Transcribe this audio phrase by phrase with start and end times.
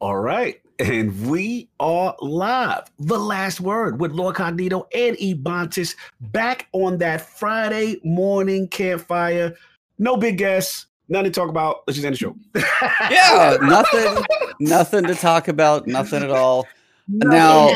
[0.00, 0.60] All right.
[0.78, 2.84] And we are live.
[3.00, 9.56] The last word with Lord Cognito and Ebontis back on that Friday morning campfire.
[9.98, 11.78] No big guests, nothing to talk about.
[11.86, 12.36] Let's just end the show.
[13.10, 14.24] yeah, nothing,
[14.60, 16.68] nothing to talk about, nothing at all.
[17.08, 17.70] Now,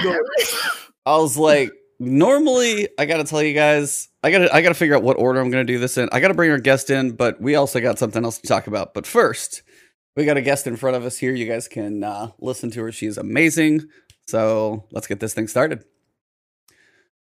[1.04, 5.02] I was like, normally I gotta tell you guys, I gotta I gotta figure out
[5.02, 6.08] what order I'm gonna do this in.
[6.12, 8.94] I gotta bring our guest in, but we also got something else to talk about.
[8.94, 9.62] But first,
[10.14, 11.34] we got a guest in front of us here.
[11.34, 12.92] You guys can uh, listen to her.
[12.92, 13.88] She's amazing.
[14.26, 15.84] So let's get this thing started.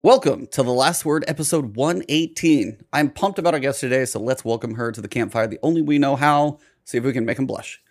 [0.03, 2.85] Welcome to the Last Word, episode 118.
[2.93, 5.81] I'm pumped about our guest today, so let's welcome her to the campfire the only
[5.81, 6.59] we know how.
[6.84, 7.81] See if we can make him blush.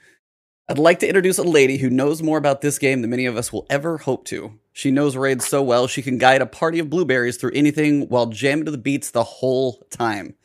[0.68, 3.36] I'd like to introduce a lady who knows more about this game than many of
[3.36, 4.58] us will ever hope to.
[4.72, 8.26] She knows raids so well, she can guide a party of blueberries through anything while
[8.26, 10.36] jamming to the beats the whole time.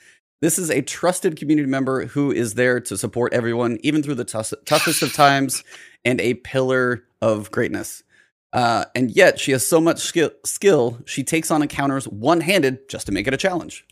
[0.42, 4.24] This is a trusted community member who is there to support everyone, even through the
[4.24, 5.66] t- toughest of times,
[6.06, 8.04] and a pillar of greatness.
[8.54, 12.88] Uh, and yet, she has so much skill, skill, she takes on encounters one handed
[12.88, 13.86] just to make it a challenge.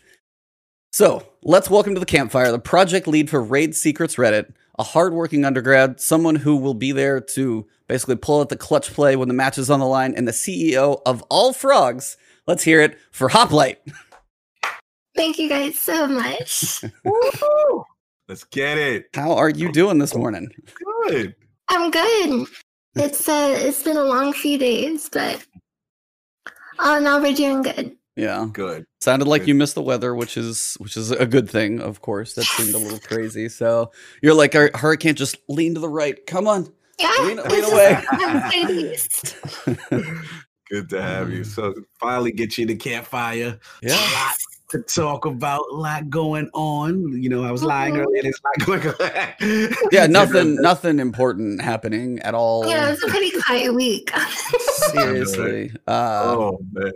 [0.94, 5.44] So, let's welcome to the campfire the project lead for Raid Secrets Reddit, a hardworking
[5.44, 9.34] undergrad, someone who will be there to basically pull out the clutch play when the
[9.34, 12.16] match is on the line, and the CEO of all frogs.
[12.48, 13.80] Let's hear it for Hoplite.
[15.18, 16.84] Thank you guys so much.
[18.30, 19.08] Let's get it.
[19.16, 20.50] How are you doing this morning?
[21.08, 21.36] Good.
[21.70, 22.48] I'm good.
[22.96, 25.45] It's uh it's been a long few days, but
[26.80, 27.98] oh no, we're doing good.
[28.16, 28.48] Yeah.
[28.52, 28.86] Good.
[29.02, 29.48] Sounded like Good.
[29.50, 32.34] you missed the weather, which is which is a good thing, of course.
[32.34, 33.50] That seemed a little crazy.
[33.50, 36.23] So you're like, "Our hurricane just lean to the right.
[36.26, 36.72] Come on.
[37.00, 37.14] Yeah.
[37.22, 38.04] Lean- lean away.
[40.70, 41.44] Good to have you.
[41.44, 43.60] So finally get you to campfire.
[43.82, 44.32] Yeah.
[44.73, 47.22] A lot to talk about, a lot going on.
[47.22, 48.00] You know, I was lying Mhm.
[48.06, 48.22] earlier.
[48.26, 49.73] It's not going on.
[49.92, 52.68] Yeah, nothing nothing important happening at all.
[52.68, 54.12] Yeah, it was a pretty quiet week.
[54.92, 55.72] Seriously.
[55.88, 56.92] Uh oh man.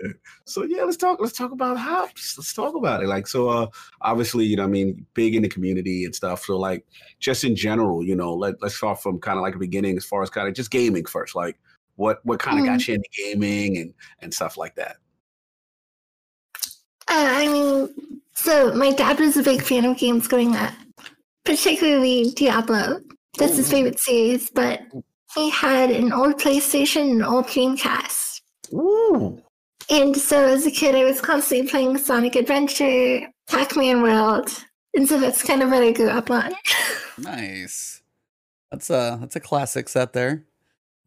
[0.45, 1.19] So yeah, let's talk.
[1.21, 2.37] Let's talk about hops.
[2.37, 3.07] Let's talk about it.
[3.07, 3.67] Like so, uh,
[4.01, 6.43] obviously, you know, I mean, big in the community and stuff.
[6.45, 6.85] So like,
[7.19, 10.05] just in general, you know, let let's start from kind of like the beginning as
[10.05, 11.35] far as kind of just gaming first.
[11.35, 11.57] Like,
[11.95, 14.97] what what kind of got you into gaming and and stuff like that.
[17.07, 20.73] Uh, I mean, so my dad was a big fan of games growing up,
[21.43, 23.01] particularly Diablo.
[23.37, 24.81] That's his favorite series, but
[25.35, 28.41] he had an old PlayStation and an old Dreamcast.
[28.73, 29.41] Ooh.
[29.89, 34.49] And so as a kid, I was constantly playing Sonic Adventure, Pac Man World.
[34.93, 36.53] And so that's kind of what I grew up on.
[37.17, 38.01] nice.
[38.71, 40.45] That's a that's a classic set there.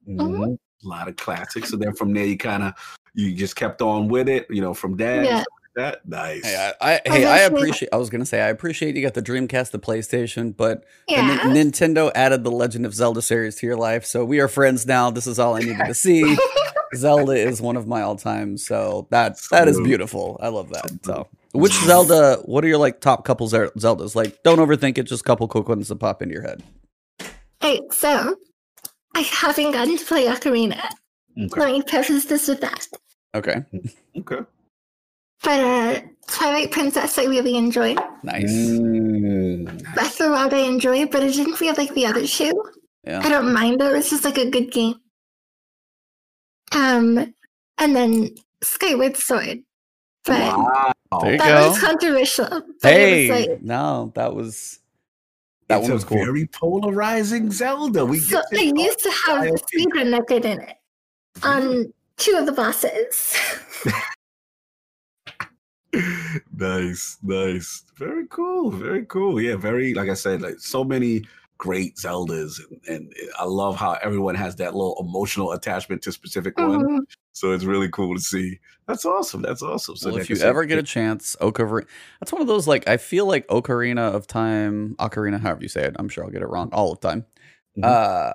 [0.08, 0.58] Mhm.
[0.84, 1.70] A lot of classics.
[1.70, 2.74] So then from there, you kind of
[3.14, 4.46] you just kept on with it.
[4.50, 5.24] You know, from dad.
[5.24, 5.44] Yeah.
[5.76, 6.44] That nice.
[6.44, 9.22] Hey, I, I hey, I appreciate I was gonna say I appreciate you got the
[9.22, 11.42] Dreamcast, the PlayStation, but the yeah.
[11.52, 14.86] Nin- Nintendo added the Legend of Zelda series to your life, so we are friends
[14.86, 15.10] now.
[15.10, 16.36] This is all I needed to see.
[16.94, 20.38] Zelda is one of my all time, so that that is beautiful.
[20.40, 20.90] I love that.
[21.04, 22.36] So, which Zelda?
[22.44, 24.14] What are your like top couple Zel- Zeldas?
[24.14, 25.04] Like, don't overthink it.
[25.04, 26.62] Just a couple quick ones to pop into your head.
[27.60, 28.36] Hey, so
[29.14, 30.80] I haven't gotten to play Ocarina.
[31.36, 31.60] Okay.
[31.60, 32.86] Let me preface this with that.
[33.34, 34.40] Okay, mm, Okay.
[35.44, 37.98] But uh, Twilight Princess, I really enjoyed.
[38.22, 38.50] nice.
[38.50, 39.94] Mm.
[39.94, 42.52] Breath of the Wild, I enjoyed, but it didn't feel like the other two.
[43.06, 43.94] I don't mind though.
[43.94, 44.94] It's just like a good game.
[46.74, 47.34] Um,
[47.78, 48.30] and then
[48.62, 49.58] Skyward Sword,
[50.24, 50.92] but Wow.
[51.20, 51.68] There you that go.
[51.68, 52.48] was controversial.
[52.82, 54.80] But Hey, it was like, no, that was
[55.68, 56.18] that it's one a was cool.
[56.24, 58.04] very polarizing Zelda.
[58.04, 59.62] We so get I used to have Okay.
[59.76, 60.76] Speedrun method in it
[61.42, 63.36] on two of the bosses.
[66.56, 67.84] nice, nice.
[67.96, 68.70] Very cool.
[68.70, 69.40] Very cool.
[69.40, 71.24] Yeah, very like I said, like so many
[71.56, 76.58] great Zeldas and, and I love how everyone has that little emotional attachment to specific
[76.58, 76.84] one.
[76.84, 76.98] Mhm.
[77.32, 78.58] So it's really cool to see.
[78.86, 79.42] That's awesome.
[79.42, 79.96] That's awesome.
[79.96, 81.86] So well, if you said, ever get a chance, Ocarina.
[82.20, 85.84] That's one of those like I feel like Ocarina of Time, Ocarina, however you say
[85.84, 85.96] it.
[85.98, 87.24] I'm sure I'll get it wrong all the time.
[87.78, 87.84] Mhm.
[87.84, 88.32] Uh,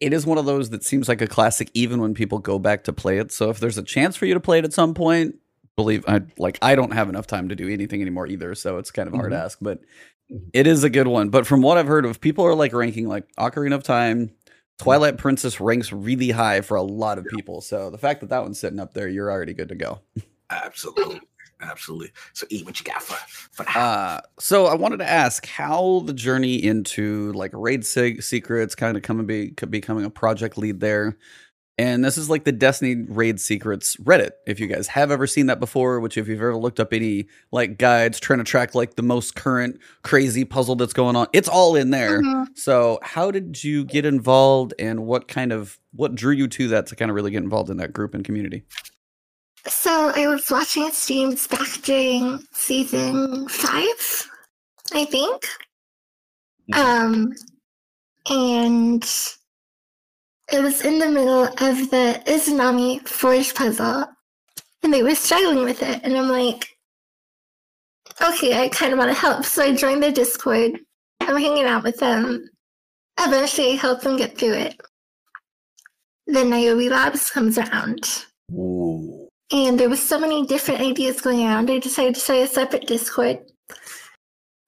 [0.00, 2.84] it is one of those that seems like a classic, even when people go back
[2.84, 3.30] to play it.
[3.32, 5.36] So if there's a chance for you to play it at some point,
[5.76, 8.90] believe I like I don't have enough time to do anything anymore either, so it's
[8.90, 9.58] kind of hard to ask.
[9.60, 9.80] But
[10.30, 10.50] Mhm.
[10.52, 11.28] it is a good one.
[11.30, 14.30] But from what I've heard of, people are like ranking like Ocarina of Time.
[14.78, 17.60] Twilight Princess ranks really high for a lot of people.
[17.60, 20.00] So the fact that that one's sitting up there, you're already good to go.
[20.50, 21.20] absolutely.
[21.60, 22.10] Absolutely.
[22.32, 23.14] So eat what you got for
[23.52, 23.76] for that.
[23.76, 28.96] Uh, so I wanted to ask how the journey into like raid se- secrets kind
[28.96, 31.16] of coming be could becoming a project lead there.
[31.78, 34.32] And this is like the Destiny Raid Secrets Reddit.
[34.46, 37.26] If you guys have ever seen that before, which if you've ever looked up any
[37.50, 41.48] like guides trying to track like the most current crazy puzzle that's going on, it's
[41.48, 42.20] all in there.
[42.20, 42.46] Mhm.
[42.54, 46.86] So, how did you get involved and what kind of what drew you to that
[46.88, 48.64] to kind of really get involved in that group and community?
[49.66, 54.28] So I was watching streams back during season five,
[54.92, 55.46] I think.
[56.74, 57.32] Um,
[58.28, 59.04] and
[60.52, 64.06] it was in the middle of the Izanami Forge puzzle,
[64.82, 66.00] and they were struggling with it.
[66.04, 66.66] And I'm like,
[68.20, 69.44] okay, I kind of want to help.
[69.46, 70.78] So I joined their Discord.
[71.20, 72.48] I'm hanging out with them.
[73.18, 74.80] Eventually, I help them get through it.
[76.26, 78.04] Then Niobe Labs comes around
[78.52, 79.28] Ooh.
[79.50, 81.70] and there was so many different ideas going around.
[81.70, 83.40] I decided to start a separate Discord,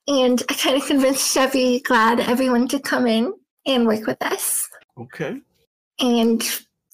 [0.09, 3.33] and I kind of convinced Chevy glad everyone to come in
[3.67, 4.69] and work with us.
[4.99, 5.41] Okay.
[6.05, 6.43] And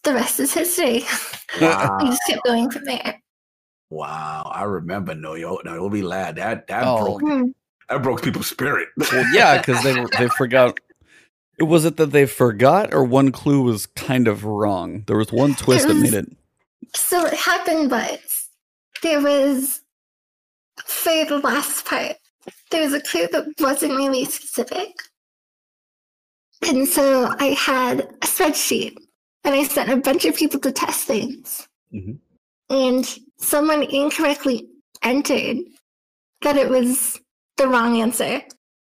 [0.04, 1.04] the rest is history.
[1.60, 1.98] Wow.
[2.02, 3.20] we just kept going from there.
[3.90, 4.50] wow.
[4.54, 6.36] I remember no yo no you'll be lad.
[6.36, 7.18] That that Oh.
[7.18, 7.44] broke Hmm.
[7.88, 8.88] that broke people's spirit.
[8.96, 10.78] Well, yeah, because they they forgot.
[11.58, 15.02] Was it that they forgot, or one clue was kind of wrong?
[15.06, 16.26] There was one twist that made it.
[16.94, 18.20] So it happened but
[19.02, 19.82] there was
[20.86, 22.16] for the last part,
[22.70, 24.92] there was a clue that wasn't really specific.
[26.66, 28.96] And so I had a spreadsheet
[29.44, 31.66] and I sent a bunch of people to test things.
[31.94, 32.18] Mhm.
[32.68, 34.68] And someone incorrectly
[35.02, 35.58] entered
[36.42, 37.18] that it was
[37.56, 38.42] the wrong answer.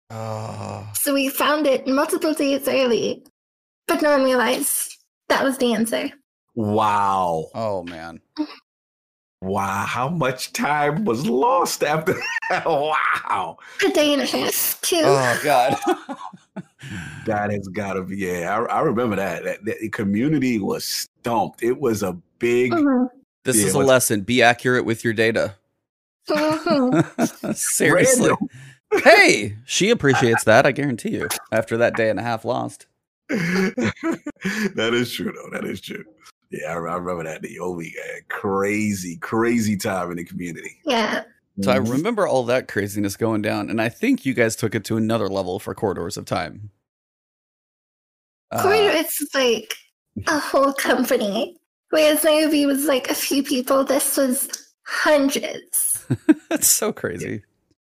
[0.09, 3.23] Oh, So we found it multiple days early,
[3.87, 4.97] but no one realized
[5.29, 6.09] that was the answer.
[6.55, 7.49] Wow.
[7.55, 8.19] oh man.
[9.41, 9.85] Wow.
[9.87, 12.13] How much time was lost after
[12.49, 12.65] that?
[12.65, 13.57] Wow.
[13.85, 15.01] A day and a half, too.
[15.03, 15.77] Oh god.
[17.25, 18.57] That has got to be, yeah.
[18.57, 19.43] I, I remember that.
[19.43, 19.63] that.
[19.63, 21.61] The community was stumped.
[21.63, 23.09] It was a big, Mhm.
[23.45, 24.21] this Yeah, is a lesson.
[24.21, 25.55] Be accurate with your data.
[26.29, 27.55] Mhm.
[27.55, 28.29] Seriously.
[28.29, 28.47] Random.
[29.03, 30.65] Hey, she appreciates that.
[30.65, 31.27] I guarantee you.
[31.51, 32.87] After that day and a half lost.
[33.29, 35.49] that is true, though.
[35.57, 36.03] That is true.
[36.49, 37.41] Yeah, I, I remember that.
[37.41, 37.95] The Obi,
[38.29, 40.77] crazy, crazy time in the community.
[40.85, 41.23] yeah.
[41.61, 41.91] So I Mhm.
[41.91, 45.27] remember all that craziness going down, and I think you guys took it to another
[45.27, 46.71] level for Corridors of Time.
[48.51, 49.73] Uh, Corridor is like
[50.27, 51.57] a whole company.
[51.89, 54.49] Whereas Niobe was like a few people, this was
[54.83, 56.05] hundreds.
[56.49, 57.43] that's so crazy.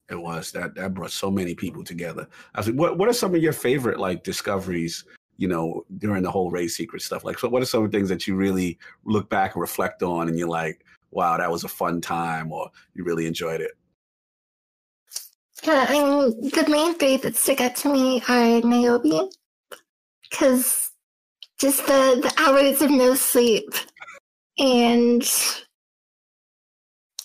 [0.10, 2.28] It was that that brought so many people together.
[2.54, 5.06] I was like, what what are some of your favorite like discoveries?
[5.38, 7.24] You know, during the whole race secret stuff.
[7.24, 10.04] Like, so what are some of the things that you really look back and reflect
[10.04, 13.72] on, and you're like, wow, that was a fun time, or you really enjoyed it?
[15.64, 19.32] Yeah, I mean, the main three that stick out to me are Niobe,
[20.34, 20.90] because
[21.60, 23.70] just the, the hours of no sleep,
[24.58, 25.62] and it,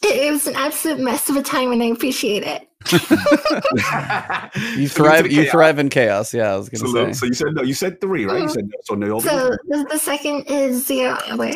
[0.02, 2.64] it was an absolute mess of a time, and I appreciate it.
[4.76, 5.30] You thrive.
[5.30, 6.32] You thrive in chaos.
[6.32, 7.62] Yeah, I was So, gonna so say you said no.
[7.62, 8.42] You said three, right?
[8.42, 8.78] You said no.
[8.84, 8.94] so.
[8.94, 11.50] No, So the, the second is Zero Hour.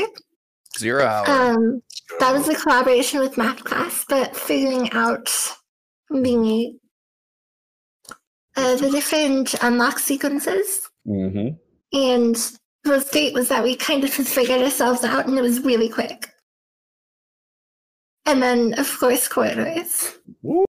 [0.78, 1.28] zero hour.
[1.28, 1.82] Um,
[2.18, 5.26] that was a collaboration with math class, but figuring out
[6.10, 6.74] the
[8.56, 10.88] uh, the different unlock sequences.
[11.06, 11.58] Mhm.
[11.92, 12.36] And
[12.84, 15.88] the state was that we kind of just figured ourselves out, and it was really
[15.88, 16.28] quick.
[18.24, 20.18] And then, of course, corridors.
[20.42, 20.64] Woo.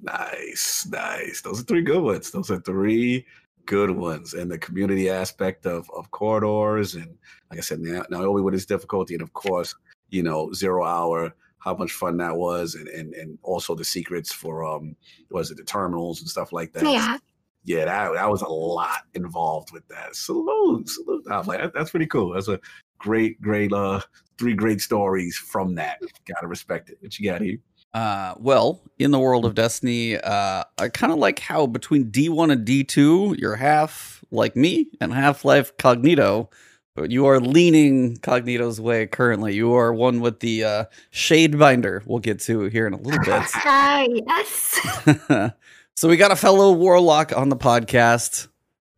[0.00, 1.42] Nice, nice.
[1.42, 2.30] Those are three good ones.
[2.30, 3.26] Those are three
[3.66, 4.34] good ones.
[4.34, 7.16] And the community aspect of of corridors, and
[7.50, 9.74] like I said, now only with its difficulty, and of course,
[10.10, 14.32] you know, zero hour, how much fun that was, and and and also the secrets
[14.32, 14.96] for um,
[15.30, 16.84] was it the terminals and stuff like that.
[16.84, 17.18] Yeah.
[17.64, 20.16] Yeah, that that was a lot involved with that.
[20.16, 21.24] Salute, salute.
[21.30, 22.32] I was like, that- that's pretty cool.
[22.34, 22.58] That's a
[22.98, 24.00] great, great, uh,
[24.38, 26.00] three great stories from that.
[26.26, 26.98] Gotta respect it.
[27.00, 27.58] What you got here?
[27.94, 32.50] Uh, well, in the world of Destiny, uh, I kind of like how between D1
[32.50, 36.50] and D2, you're half like me and half life Cognito,
[36.96, 39.54] but you are leaning Cognito's way currently.
[39.54, 42.02] You are one with the uh, Shadebinder.
[42.06, 43.42] We'll get to here in a little bit.
[44.26, 45.52] Yes.
[45.96, 48.48] so we got a fellow warlock on the podcast.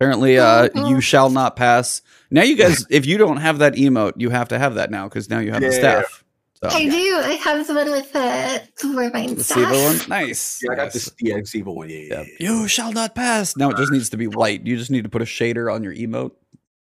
[0.01, 0.91] Apparently, uh, Mhm.
[0.91, 2.03] you shall not pass.
[2.31, 5.09] Now, you guys, if you don't have that emote, you have to have that now
[5.09, 5.79] because now you have the Yeah.
[5.79, 6.25] staff.
[6.63, 7.17] So, I do.
[7.23, 9.59] I have the one with the, the Warmind the staff.
[9.59, 10.61] Siva one, nice.
[10.63, 10.93] Yeah, I got nice.
[10.95, 11.11] this.
[11.21, 11.89] Yeah, Siva one.
[11.91, 12.21] Yeah, yeah.
[12.23, 12.27] Yeah.
[12.41, 13.57] You shall not pass.
[13.57, 14.67] No, it just needs to be white.
[14.67, 16.33] You just need to put a shader on your emote.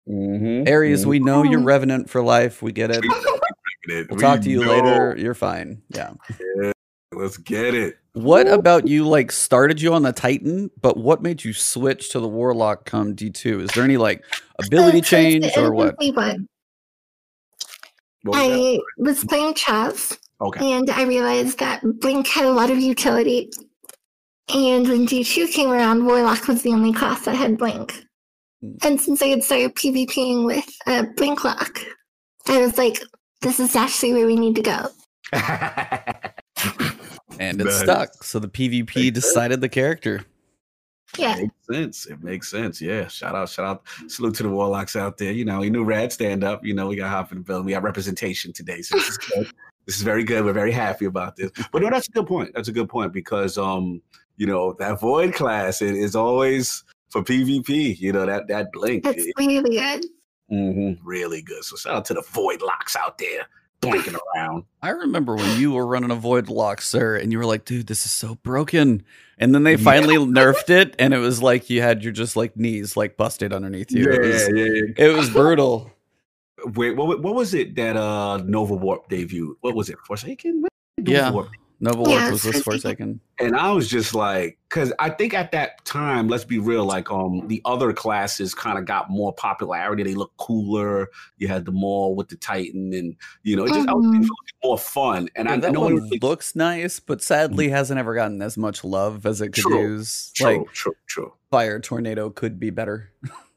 [0.08, 0.68] Mm-hmm.
[0.68, 2.62] Aries, we know you're revenant for life.
[2.62, 3.04] We get it.
[3.86, 5.14] We'll talk to you later.
[5.18, 5.82] You're fine.
[5.90, 6.12] Yeah.
[7.12, 7.98] Let's get it.
[8.14, 9.06] What about you?
[9.06, 13.14] Like started you on the Titan, but what made you switch to the Warlock come
[13.14, 13.60] D two?
[13.60, 14.24] Is there any like
[14.64, 15.96] ability Uh, change or what?
[15.98, 16.48] one.
[18.22, 18.52] What was that?
[18.54, 20.72] I was playing chess Okay.
[20.72, 23.50] and I realized that Blink had a lot of utility.
[24.54, 28.04] And when D2 came around, Warlock was the only class that had Blink.
[28.60, 28.72] Hmm.
[28.82, 31.82] And since I had started PvPing with uh, Blinklock,
[32.46, 33.02] I was like,
[33.40, 34.88] this is actually where we need to go.
[37.40, 37.80] And it Nice.
[37.80, 38.22] stuck.
[38.24, 40.24] So the PvP Makes decided the character.
[41.18, 41.36] Yeah.
[41.36, 42.06] makes sense.
[42.06, 42.80] It makes sense.
[42.80, 43.06] Yeah.
[43.06, 45.32] Shout out, shout out, salute to the warlocks out there.
[45.32, 46.64] You know, you knew Rad stand up.
[46.64, 47.66] You know, we got Hop in the building.
[47.66, 48.82] We got representation today.
[48.82, 49.46] So this is good.
[49.86, 50.44] this is very good.
[50.44, 51.50] We're very happy about this.
[51.72, 52.50] But no, that's a good point.
[52.54, 54.02] That's a good point because um,
[54.36, 57.98] you know, that void class it is always for PvP.
[58.00, 59.04] You know, that that blink.
[59.06, 60.04] It's really good.
[60.50, 61.62] Mhm, really good.
[61.64, 63.46] So shout out to the void locks out there
[63.84, 64.64] blinking around.
[64.82, 67.86] I remember when you were running a void lock, sir, and you were like, dude,
[67.86, 69.04] this is so broken.
[69.38, 69.84] And then they Yeah.
[69.84, 73.52] finally nerfed it, and it was like you had your just like knees like busted
[73.52, 74.04] underneath you.
[74.10, 74.82] it, was, yeah, yeah.
[75.08, 75.90] it was brutal.
[76.66, 79.54] Wait, what, what was it that uh Nova Warp debuted?
[79.60, 79.98] What was it?
[80.06, 80.64] Forsaken?
[81.04, 81.30] Yeah.
[81.32, 81.48] Warp
[81.80, 85.34] Nova Warp Yeah, was this a second, and I was just like, because I think
[85.34, 89.32] at that time, let's be real, like um the other classes kind of got more
[89.32, 90.02] popularity.
[90.02, 91.08] They looked cooler.
[91.36, 94.22] You had the mall with the Titan, and you know, it just I was thinking
[94.22, 95.28] it looked more fun.
[95.34, 98.84] And I that know one it looks nice, but sadly hasn't ever gotten as much
[98.84, 99.80] love as it could True.
[99.82, 100.32] use.
[100.34, 101.32] true, Like true, true.
[101.50, 103.10] Fire Tornado could be better.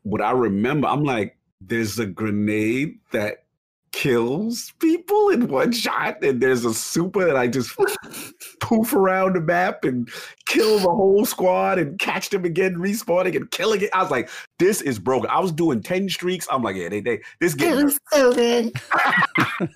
[0.04, 3.44] What I remember, I'm like, there's a grenade that
[3.92, 7.76] kills people in one shot, and there's a super that I just
[8.60, 10.10] poof around the map and
[10.46, 13.90] kill the whole squad and catch them again, respawning and killing it.
[13.94, 14.30] I was like,
[14.60, 15.30] this is broken.
[15.30, 16.48] I was doing 10 streaks.
[16.52, 17.70] I'm like, yeah, they, they this game.
[17.70, 18.74] It getting was so good.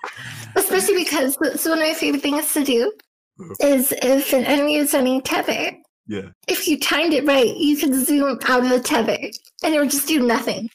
[0.55, 2.91] Especially because so one of my favorite things to do
[3.39, 3.53] uh-huh.
[3.61, 5.71] is if an enemy is running tether,
[6.07, 6.29] yeah.
[6.47, 9.17] if you timed it right, you can zoom out of the tether
[9.63, 10.69] and it would just do nothing.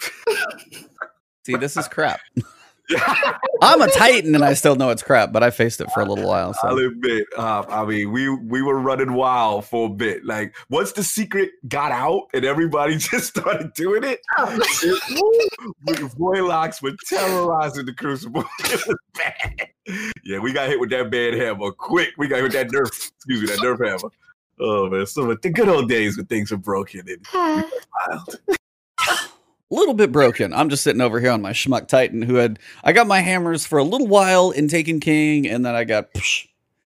[1.44, 2.20] See, this is crap.
[3.62, 6.04] I'm a Titan and I still know it's crap, but I faced it for a
[6.04, 6.54] little while.
[6.62, 10.24] I'll So admit, uh, I mean, we we were running wild for a bit.
[10.24, 15.22] Like once the secret got out and everybody just started doing it, Oh, it
[15.86, 18.44] woo, Voidlocks were terrorizing the Crucible.
[18.64, 19.68] It was bad.
[20.24, 22.10] Yeah, we got hit with that bad hammer quick.
[22.18, 24.10] We got hit with that nerf, excuse me, that nerf hammer.
[24.60, 27.62] Oh man, so the good old days when things were broken and uh,
[28.08, 28.38] wild.
[29.74, 30.52] A little bit broken.
[30.52, 33.66] I'm just sitting over here on my schmuck Titan who had I got my hammers
[33.66, 36.46] for a little while in Taken King, and then I got psh,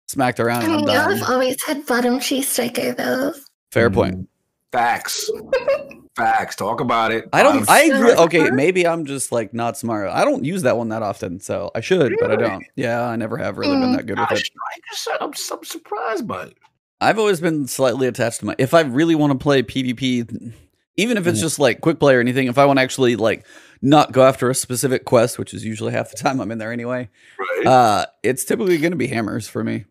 [0.07, 3.33] smacked around I and I'm mean, y'all have always had bottom cheese striker though.
[3.71, 3.93] Fair mm.
[3.93, 4.29] point.
[4.71, 5.29] Facts.
[6.15, 6.55] Facts.
[6.55, 7.29] Talk about it.
[7.33, 7.69] I don't.
[7.69, 8.03] I Smart.
[8.03, 8.49] re- okay.
[8.49, 10.09] Maybe I'm just like not smart.
[10.09, 12.63] I don't use that one that often, so I should, but I don't.
[12.75, 13.97] Yeah, I never have really been mm.
[13.97, 15.17] that good with Gosh, it.
[15.21, 16.57] I'm, I'm surprised by it.
[17.01, 18.55] I've always been slightly attached to my.
[18.57, 20.53] If I really want to play PvP,
[20.97, 23.45] even if it's just like quick play or anything, if I want to actually like
[23.81, 26.71] not go after a specific quest, which is usually half the time I'm in there
[26.71, 27.67] anyway, Right.
[27.67, 29.85] uh, it's typically going to be hammers for me.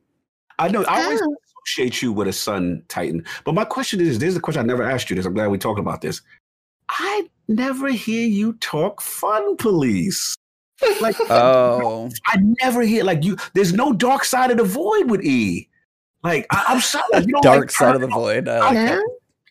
[0.58, 0.84] I know.
[0.84, 1.36] I always Oh.
[1.66, 4.66] associate you with a Sun Titan, but my question is: This is a question I
[4.66, 5.16] never asked you.
[5.16, 5.24] This.
[5.26, 6.20] I'm glad we talked about this.
[6.90, 10.34] I never hear you talk fun police.
[11.00, 13.36] Like Oh, I never hear like you.
[13.54, 15.68] There's no dark side of the void with E.
[16.24, 18.48] Like I, I'm sorry, you don't dark like side of the void.
[18.48, 19.02] I like No?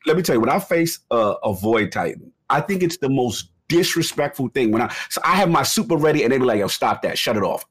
[0.08, 3.10] Let me tell you, when I face a, a void titan, I think it's the
[3.10, 4.72] most disrespectful thing.
[4.72, 7.18] When I so I have my super ready, and they be like, "Yo, stop that,
[7.18, 7.66] shut it off."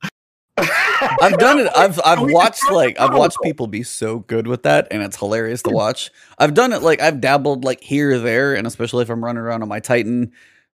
[0.58, 1.70] I've done it.
[1.76, 5.62] I've I've watched like I've watched people be so good with that, and it's hilarious
[5.62, 6.10] to watch.
[6.38, 9.42] I've done it like I've dabbled like here or there, and especially if I'm running
[9.42, 10.32] around on my Titan.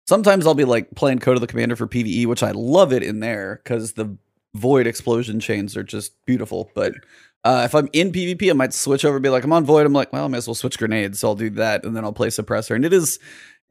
[0.08, 3.04] Sometimes I'll be like playing Code of the Commander for PVE, which I love it
[3.04, 4.16] in there because the
[4.54, 6.70] void explosion chains are just beautiful.
[6.74, 6.94] But
[7.44, 9.84] uh, if I'm in PvP, I might switch over and be like, I'm on void.
[9.86, 11.20] I'm like, well, I might as well switch grenades.
[11.20, 12.74] So I'll do that, and then I'll play suppressor.
[12.76, 13.18] And it is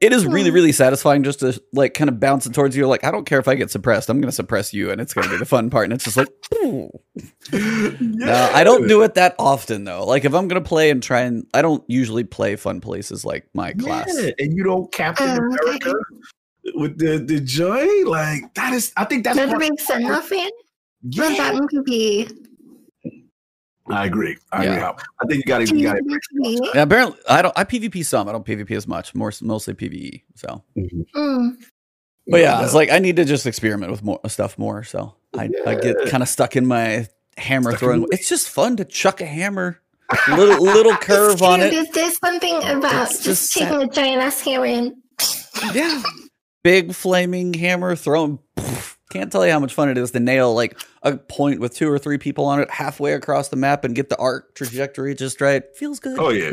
[0.00, 0.54] it is really, Hmm.
[0.56, 2.88] really satisfying just to like kind of bounce it towards you.
[2.88, 4.08] Like, I don't care if I get suppressed.
[4.10, 5.84] I'm gonna suppress you, and it's gonna be the fun part.
[5.84, 6.90] And it's just like, ooh.
[8.00, 10.04] No, I don't do it that often though.
[10.04, 13.46] Like if I'm gonna play and try and I don't usually play fun places like
[13.54, 14.08] my class.
[14.18, 15.38] Yeah, and you don't Captain okay.
[15.38, 15.92] America
[16.74, 17.86] with the the joy.
[18.04, 20.50] Like that is, I think that's Never part- been Sentinel fan?
[21.04, 21.36] But yeah.
[21.36, 22.28] that one could be.
[23.88, 24.36] I agree.
[24.52, 24.72] I Yeah.
[24.90, 25.04] agree.
[25.20, 25.76] I think you got to.
[25.76, 26.58] You got PvP.
[26.74, 28.28] Yeah, apparently I don't I PvP some.
[28.28, 29.14] I don't PvP as much.
[29.14, 30.22] More mostly PvE.
[30.36, 31.56] So, Mm.
[32.28, 34.84] but yeah, it's like I need to just experiment with more stuff more.
[34.84, 38.06] So I I get kind of stuck in my hammer Stuck throwing.
[38.12, 39.80] It's just fun to chuck a hammer,
[40.28, 41.72] little little curve It's on cute.
[41.72, 41.74] it.
[41.74, 44.94] There's- There's something about It's just, just taking a giant ass hammer and
[45.74, 46.02] Yeah,
[46.62, 48.38] big flaming hammer throwing.
[49.12, 51.90] Can't tell you how much fun it is to nail like a point with two
[51.90, 55.40] or three people on it halfway across the map and get the arc trajectory just
[55.40, 55.64] right.
[55.76, 56.18] Feels good.
[56.18, 56.52] Oh yeah.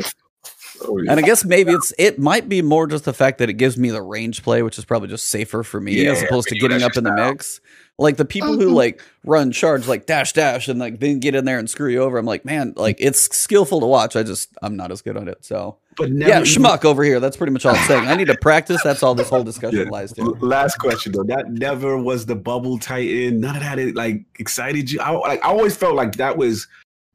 [0.82, 1.10] Oh, yeah.
[1.10, 3.76] And I guess maybe it's it might be more just the fact that it gives
[3.76, 6.82] me the range play, which is probably just safer for me as opposed to getting
[6.82, 7.60] up in the mix.
[8.00, 8.74] Like the people who Mhm.
[8.74, 12.00] like run charge like dash dash and like then get in there and screw you
[12.02, 12.16] over.
[12.16, 14.16] I'm like, man, like it's skillful to watch.
[14.16, 15.44] I just I'm not as good on it.
[15.44, 17.20] So but never yeah, even- schmuck over here.
[17.20, 18.08] That's pretty much all I'm saying.
[18.08, 18.80] I need to practice.
[18.82, 19.90] That's all this whole discussion Yeah.
[19.90, 20.22] lies to.
[20.40, 21.24] Last question though.
[21.24, 23.38] That never was the bubble titan.
[23.40, 24.98] None of that it, like excited you.
[25.00, 26.66] I like I always felt like that was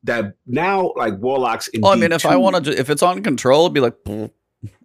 [0.03, 3.01] that now like warlocks in Well, I mean, if I D2 want to, if it's
[3.01, 3.95] on control, it'd be like,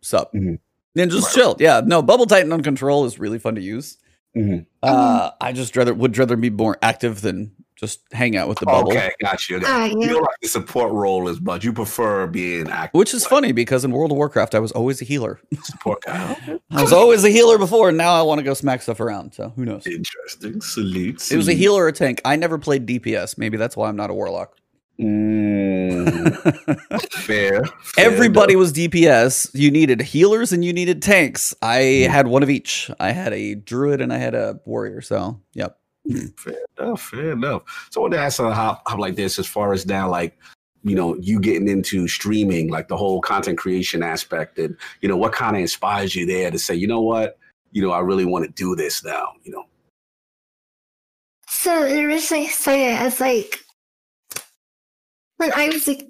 [0.01, 0.59] sup, Mhm.
[0.97, 1.35] and just Right.
[1.43, 1.57] chill.
[1.61, 3.99] Yeah, no, Bubble Titan on control is really fun to use.
[4.37, 4.67] Mhm.
[4.83, 8.67] Uh, I just rather would rather be more active than just hang out with the
[8.67, 8.91] bubble.
[8.93, 9.57] Okay, got you.
[9.57, 10.09] Uh, You yeah.
[10.09, 11.65] don't like the support role as much.
[11.65, 12.99] You prefer being active.
[12.99, 15.41] Which is funny because in World of Warcraft, I was always a healer.
[15.63, 16.37] support guy.
[16.71, 19.33] I was always a healer before, and now I want to go smack stuff around.
[19.33, 19.87] So who knows?
[19.87, 20.61] Interesting.
[20.61, 21.33] Salute.
[21.33, 22.21] It was a healer or a tank.
[22.25, 23.39] I never played DPS.
[23.39, 24.57] Maybe that's why I'm not a warlock.
[25.01, 29.51] Mm, fair, fair Everybody was DPS.
[29.55, 31.55] You needed healers and you needed tanks.
[31.63, 32.13] I Yeah.
[32.13, 32.91] had one of each.
[33.01, 35.01] I had a druid and I had a warrior.
[35.01, 35.79] So, yep.
[36.37, 37.03] Fair enough.
[37.03, 37.89] Fair enough.
[37.91, 40.37] So I want to ask how, how like this, as far as now, like
[40.83, 45.17] you know, you getting into streaming, like the whole content creation aspect, and you know,
[45.17, 47.39] what kind of inspires you there to say, you know what,
[47.73, 49.33] you know, I really want to do this now.
[49.45, 49.65] You know.
[51.49, 53.61] So it originally started as like
[55.41, 56.07] when I was like,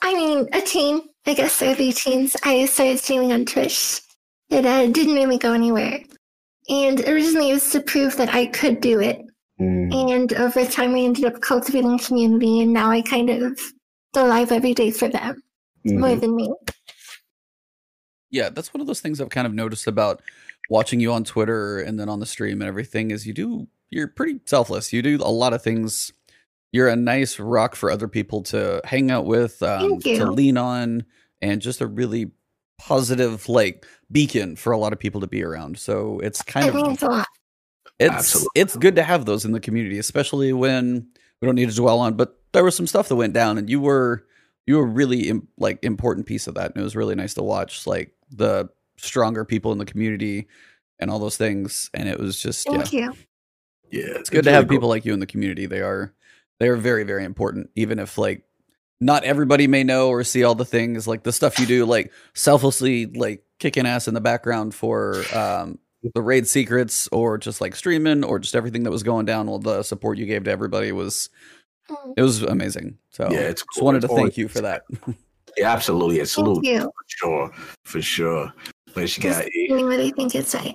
[0.00, 4.00] I mean, a teen, I guess early teens, I started streaming on Twitch.
[4.48, 5.98] It uh, didn't really go anywhere.
[6.68, 9.20] And originally it was to prove that I could do it.
[9.60, 13.58] Mm, And over time, I ended up cultivating community, and now I kind of
[14.14, 15.42] go live every day for them
[15.84, 16.20] more mhm.
[16.20, 16.52] than me.
[18.30, 20.22] Yeah, that's one of those things I've kind of noticed about
[20.70, 24.08] watching you on Twitter and then on the stream and everything is you do you're
[24.08, 24.92] pretty selfless.
[24.92, 26.12] You do a lot of things.
[26.74, 31.04] You're a nice rock for other people to hang out with, um, to lean on,
[31.40, 32.32] and just a really
[32.78, 35.78] positive like beacon for a lot of people to be around.
[35.78, 37.28] So it's kind It of means a lot.
[38.00, 38.48] it's Absolutely.
[38.56, 41.06] it's good to have those in the community, especially when
[41.40, 42.14] we don't need to dwell on.
[42.14, 44.26] But there was some stuff that went down, and you were
[44.66, 47.44] you were really im- like important piece of that, and it was really nice to
[47.44, 50.48] watch like the stronger people in the community
[50.98, 51.88] and all those things.
[51.94, 53.12] And it was just yeah, Thank you.
[53.92, 55.66] Yeah, it's good to have people like you in the community.
[55.66, 56.12] They are
[56.60, 58.42] they are very very important, even if like
[59.00, 62.12] not everybody may know or see all the things like the stuff you do, like
[62.34, 65.78] selflessly like kicking ass in the background for um
[66.14, 69.46] the raid secrets or just like streaming or just everything that was going down.
[69.46, 71.30] Well, the support you gave to everybody was
[71.90, 72.96] Mm, it was amazing.
[73.10, 74.84] So Yeah, it's just wanted to thank always- you for that.
[75.56, 76.16] Yeah, absolutely.
[76.16, 76.80] Yeah, Thank salute you.
[76.80, 77.52] for sure,
[77.84, 78.52] for sure.
[78.92, 80.74] But she Just got doing what I think is right.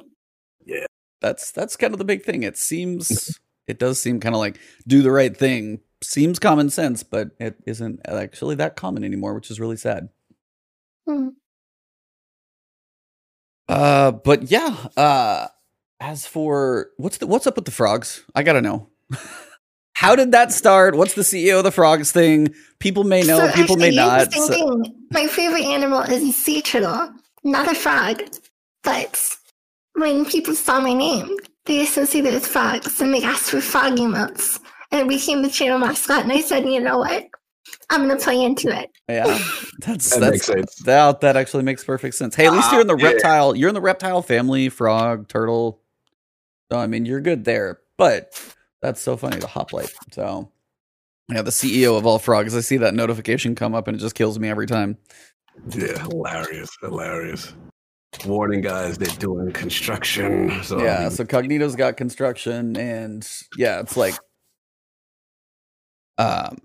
[1.22, 2.44] That's that's kind of the big thing.
[2.44, 5.79] It seems it does seem kind of like do the right thing.
[6.01, 10.10] Seems common sense, but it isn't actually that common anymore, which is really sad.
[11.08, 11.29] Hmm.
[13.67, 14.75] Uh, but yeah.
[14.97, 15.47] Uh,
[15.99, 18.23] as for what's the what's up with the frogs?
[18.36, 18.89] I gotta know.
[19.93, 20.95] How did that start?
[20.95, 22.55] What's the CEO of the frogs thing?
[22.79, 24.32] People may know, So people may not.
[24.34, 27.12] so- thing, My favorite animal is a sea turtle,
[27.43, 28.21] not a frog.
[28.82, 29.36] But
[29.95, 33.98] when people saw my name, they associated it with frogs and they asked for frog
[33.98, 34.60] emotes.
[34.91, 36.24] And it became the channel mascot.
[36.24, 37.26] And I said, you know what?
[37.91, 38.89] I'm going to play into it.
[39.08, 39.26] yeah,
[39.80, 40.76] that's That that's makes sense.
[40.86, 42.36] that that actually makes perfect sense.
[42.36, 43.08] Hey, at least you're in the yeah.
[43.08, 43.56] reptile.
[43.56, 45.80] You're in the reptile family, frog, turtle.
[46.72, 47.80] So I mean, you're good there.
[47.98, 48.34] But
[48.82, 49.93] that's so funny, the hoplite.
[50.12, 50.52] So
[51.32, 52.56] yeah, the CEO of all frogs.
[52.56, 54.98] I see that notification come up, and it just kills me every time.
[55.69, 57.54] Yeah, hilarious, hilarious.
[58.26, 60.63] Warning, guys, they're doing construction.
[60.63, 64.15] So yeah, so Cognito's got construction, and yeah, it's like
[66.17, 66.58] um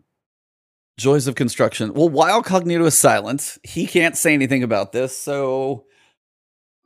[0.99, 1.93] joys of construction.
[1.93, 5.85] Well, while Cognito is silent, he can't say anything about this, so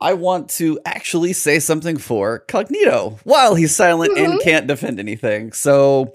[0.01, 4.43] I want to actually say something for Cognito while he's silent and Mhm.
[4.43, 5.51] can't defend anything.
[5.53, 6.11] So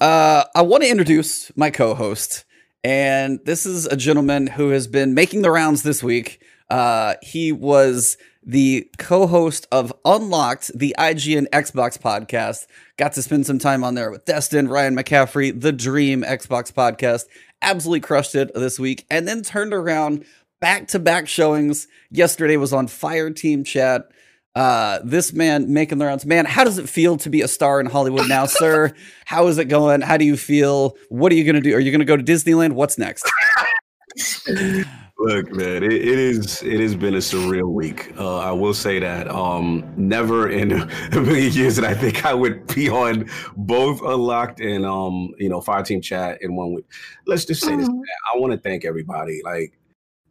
[0.00, 2.44] uh I want to introduce my co-host.
[2.84, 6.40] And this is a gentleman who has been making the rounds this week.
[6.70, 12.66] Uh, he was the co-host of Unlocked, the IGN Xbox podcast.
[12.96, 17.24] Got to spend some time on there with Destin, Ryan McCaffrey, the Dream Xbox podcast.
[17.60, 20.24] Absolutely crushed it this week, and then turned around
[20.60, 21.88] back-to-back showings.
[22.10, 24.08] Yesterday was on Fireteam Chat.
[24.54, 26.24] Uh, this man making the rounds.
[26.24, 28.92] Man, how does it feel to be a star in Hollywood now, sir?
[29.24, 30.00] How is it going?
[30.00, 30.96] How do you feel?
[31.10, 31.74] What are you going to do?
[31.74, 32.72] Are you going to go to Disneyland?
[32.72, 33.30] What's next?
[35.20, 38.12] Look, man, it, it is it has been a surreal week.
[38.16, 39.28] Uh, I will say that.
[39.28, 40.70] Um, never in
[41.12, 45.48] a million years that I think I would be on both unlocked and um, you
[45.48, 46.84] know, fire team chat in one week.
[47.26, 47.88] Let's just say this.
[47.88, 47.94] Mhm.
[47.94, 48.04] Man.
[48.34, 49.40] I want to thank everybody.
[49.44, 49.77] Like,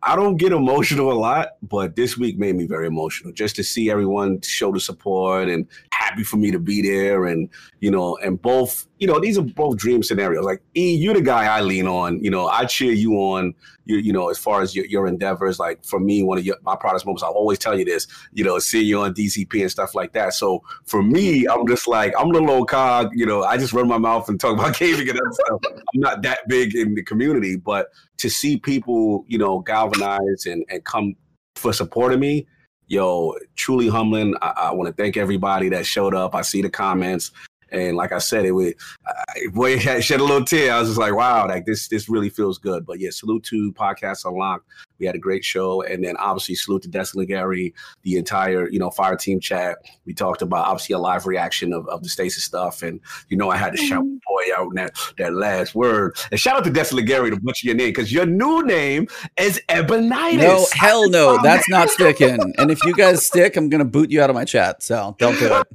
[0.07, 3.33] I don't get emotional a lot, but this week made me very emotional.
[3.33, 7.49] Just to see everyone show the support and happy for me to be there, and
[7.81, 10.45] you know, and both, you know, these are both dream scenarios.
[10.45, 12.23] Like, E, you're the guy I lean on.
[12.23, 13.53] You know, I cheer you on
[13.87, 16.57] you, you know, as far as your, your endeavors, like for me, one of your,
[16.63, 19.71] my proudest moments, I'll always tell you this, you know, seeing you on DCP and
[19.71, 20.33] stuff like that.
[20.33, 23.87] So for me, I'm just like, I'm the little cog, you know, I just run
[23.87, 25.61] my mouth and talk about gaming and stuff.
[25.71, 27.87] I'm not that big in the community, but
[28.17, 31.15] to see people, you know, galvanize and, and come
[31.55, 32.47] for supporting me,
[32.87, 34.35] yo, truly humbling.
[34.41, 36.35] I, I want to thank everybody that showed up.
[36.35, 37.31] I see the comments.
[37.69, 38.75] And like I said, it would
[39.05, 40.73] I, boy shed a little tear.
[40.73, 42.85] I was just like, wow, like this this really feels good.
[42.85, 44.67] But yeah, salute to Podcast Unlocked.
[44.99, 48.79] We had a great show, and then obviously salute to Destin Legarie, the entire you
[48.79, 49.77] know fire team chat.
[50.05, 53.49] We talked about obviously a live reaction of, of the Stasis stuff, and you know
[53.49, 54.19] I had to shout Mhm.
[54.27, 56.17] boy out that that last word.
[56.31, 59.07] And shout out to Destin Legarie to butcher your name because your new name
[59.39, 60.37] is Ebonitis.
[60.37, 62.39] No, hell no, that's not sticking.
[62.57, 64.83] And if you guys stick, I'm gonna boot you out of my chat.
[64.83, 65.67] So don't do it.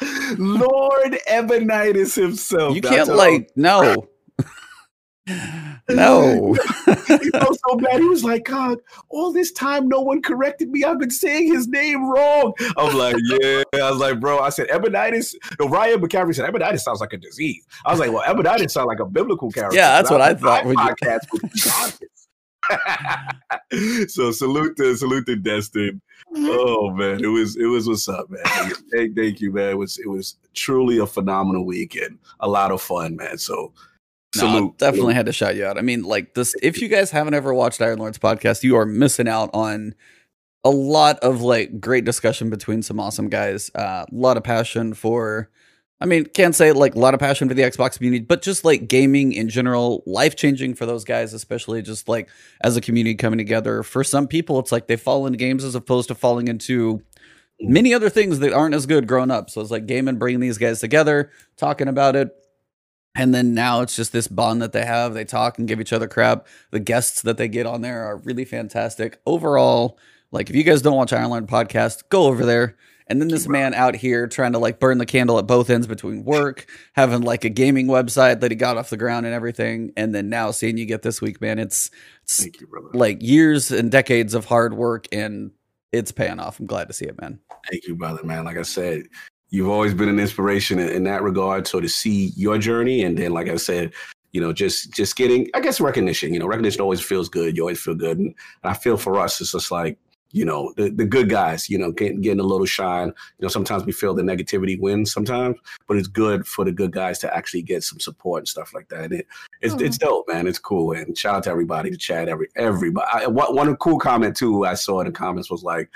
[0.38, 2.74] Lord Ebonitis himself.
[2.74, 4.08] You can't like no,
[5.26, 6.52] no.
[7.06, 8.00] he felt so bad.
[8.00, 10.84] He was like, God, all this time no one corrected me.
[10.84, 12.52] I've been saying his name wrong.
[12.76, 13.62] I'm like, yeah.
[13.74, 15.34] I was like, bro, I said Ebonitis.
[15.58, 17.66] No, Ryan McCaffrey said Ebonitis sounds like a disease.
[17.86, 19.76] I was like, well, Ebonitis sounds like a biblical character.
[19.76, 21.50] Yeah, that's what I was thought My you- podcast would
[24.10, 26.00] so salute to salute to Destin.
[26.34, 28.42] Oh man, it was it was what's up, man.
[28.90, 29.70] Thank, thank you, man.
[29.70, 32.18] It was it was truly a phenomenal weekend.
[32.40, 33.36] a lot of fun, man.
[33.36, 33.74] So
[34.42, 35.14] No, definitely salute.
[35.14, 35.78] had to shout you out.
[35.78, 36.54] I mean, like this.
[36.62, 39.94] If you guys haven't ever watched Iron Lords podcast, you are missing out on
[40.64, 43.70] a lot of like great discussion between some awesome guys.
[43.74, 45.50] Uh, a lot of passion for.
[46.00, 48.64] I mean, can't say like a lot of passion for the Xbox community, but just
[48.64, 52.28] like gaming in general, life changing for those guys, especially just like
[52.62, 53.82] as a community coming together.
[53.82, 57.00] For some people, it's like they fall into games as opposed to falling into
[57.60, 59.50] many other things that aren't as good growing up.
[59.50, 62.34] So it's like gaming, bringing these guys together, talking about it.
[63.14, 65.14] And then now it's just this bond that they have.
[65.14, 66.46] They talk and give each other crap.
[66.70, 69.20] The guests that they get on there are really fantastic.
[69.24, 69.98] Overall,
[70.32, 72.76] like if you guys don't watch Iron Lord podcast, go over there.
[73.06, 75.86] And then this man out here trying to like burn the candle at both ends
[75.86, 79.92] between work, having like a gaming website that he got off the ground and everything,
[79.94, 81.90] and then now seeing you get this week, man, it's,
[82.22, 82.88] it's Thank you, brother.
[82.94, 85.50] like years and decades of hard work and
[85.92, 86.58] it's paying off.
[86.58, 87.38] I'm glad to see it, man.
[87.70, 88.46] Thank you, brother, man.
[88.46, 89.04] Like I said,
[89.54, 91.68] you've always been an inspiration in, in that regard.
[91.68, 93.92] So to see your journey, and then, like I said,
[94.32, 96.34] you know, just just getting, I guess, recognition.
[96.34, 97.56] You know, recognition always feels good.
[97.56, 99.96] You always feel good, and, and I feel for us, it's just like,
[100.32, 101.70] you know, the, the good guys.
[101.70, 103.06] You know, getting, getting a little shine.
[103.06, 106.90] You know, sometimes we feel the negativity wins sometimes, but it's good for the good
[106.90, 109.04] guys to actually get some support and stuff like that.
[109.04, 109.26] And it,
[109.62, 110.06] it's it's hmm.
[110.06, 110.48] dope, man.
[110.48, 110.90] It's cool.
[110.92, 113.06] And shout out to everybody, to chat, every everybody.
[113.12, 115.90] I, one one cool comment too I saw in the comments was like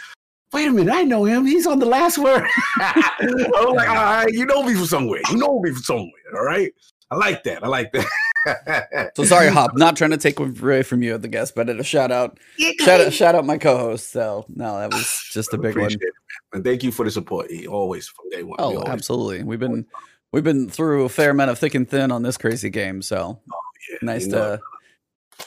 [0.53, 1.45] wait a minute, I know him.
[1.47, 2.47] He's on the last word.
[2.77, 5.21] I was like, all right, you know me from somewhere.
[5.31, 6.13] You know me from somewhere.
[6.35, 6.73] All right.
[7.11, 7.65] I like that.
[7.65, 8.07] I like that.
[9.15, 11.83] So sorry, Hop, not trying to take away from you, at the guest, but a
[11.83, 12.39] shout out,
[12.79, 14.11] shout out, shout out my co-host.
[14.11, 15.91] So no, that was just a big one.
[15.93, 16.01] It.
[16.55, 17.51] And thank you for the support.
[17.69, 18.57] Always from day one.
[18.59, 19.43] Oh, always- absolutely.
[19.43, 19.87] We've been
[20.33, 23.39] we've been through a fair amount of thick and thin on this crazy game, so
[23.91, 24.57] yeah, nice you know.
[24.57, 25.47] to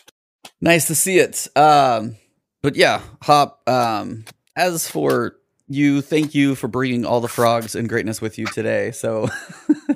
[0.59, 1.47] nice to see it.
[1.57, 2.17] Um,
[2.61, 3.67] but yeah, Hop.
[3.67, 5.35] Um, as for
[5.67, 8.91] you, thank you for bringing all the frogs and greatness with you today.
[8.91, 9.29] So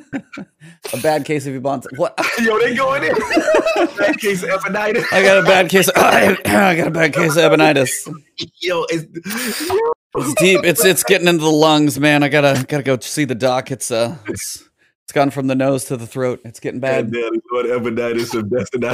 [0.93, 1.87] a bad case of Ebonte.
[1.97, 2.17] What?
[2.41, 3.15] Yo, they going in.
[3.97, 5.05] Bad case of Epinitis.
[5.11, 5.87] I got a bad case.
[5.87, 7.91] Of, I got a bad case of Ebonitis.
[8.61, 9.05] Yo, it's,
[10.15, 10.61] It's deep.
[10.63, 12.23] It's it's getting into the lungs, man.
[12.23, 13.71] I gotta gotta go see the doc.
[13.71, 14.67] It's uh, it's
[15.05, 16.41] it's gone from the nose to the throat.
[16.45, 17.11] It's getting bad.
[17.11, 17.31] bad.
[17.51, 18.89] Lord Epinitis of Destiny.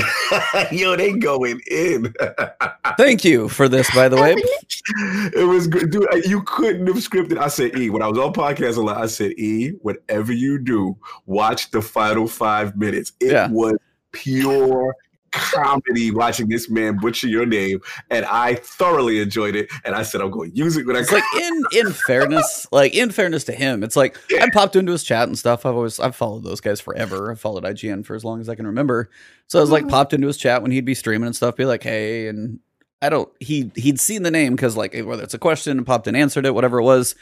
[0.77, 2.13] Yo, they going in.
[2.97, 4.35] Thank you for this, by the way.
[5.33, 6.05] it was good, dude.
[6.25, 7.37] You couldn't have scripted.
[7.37, 10.59] I said, E, when I was on podcast a lot, I said, E, whatever you
[10.59, 10.97] do,
[11.27, 13.13] watch the final five minutes.
[13.21, 13.47] It Yeah.
[13.49, 13.77] was
[14.11, 14.93] pure
[15.31, 19.69] comedy watching this man butcher your name, and I thoroughly enjoyed it.
[19.85, 22.67] And I said, I'm going to use it when I It's like in in fairness,
[22.71, 25.65] like in fairness to him, it's like I popped into his chat and stuff.
[25.65, 27.31] I've always I've followed those guys forever.
[27.31, 29.09] I've followed IGN for as long as I can remember.
[29.47, 29.89] So I was like Mhm.
[29.89, 32.59] popped into his chat when he'd be streaming and stuff, be like, hey, and
[33.01, 36.07] I don't he he'd seen the name because like whether it's a question and popped
[36.07, 37.15] and answered it, whatever it was.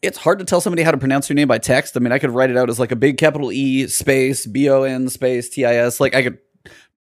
[0.00, 1.96] It's hard to tell somebody how to pronounce your name by text.
[1.96, 4.68] I mean, I could write it out as like a big capital E space B
[4.68, 5.98] O N space T I S.
[5.98, 6.38] Like I could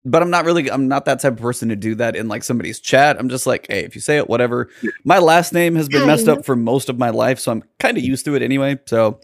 [0.07, 2.45] but I'm not really I'm not that type of person to do that in like
[2.45, 3.19] somebody's chat.
[3.19, 4.71] I'm just like, hey, if you say it, whatever.
[5.05, 7.99] My last name has been messed up for most of my life, so I'm kind
[7.99, 8.79] of used to it anyway.
[8.87, 9.21] So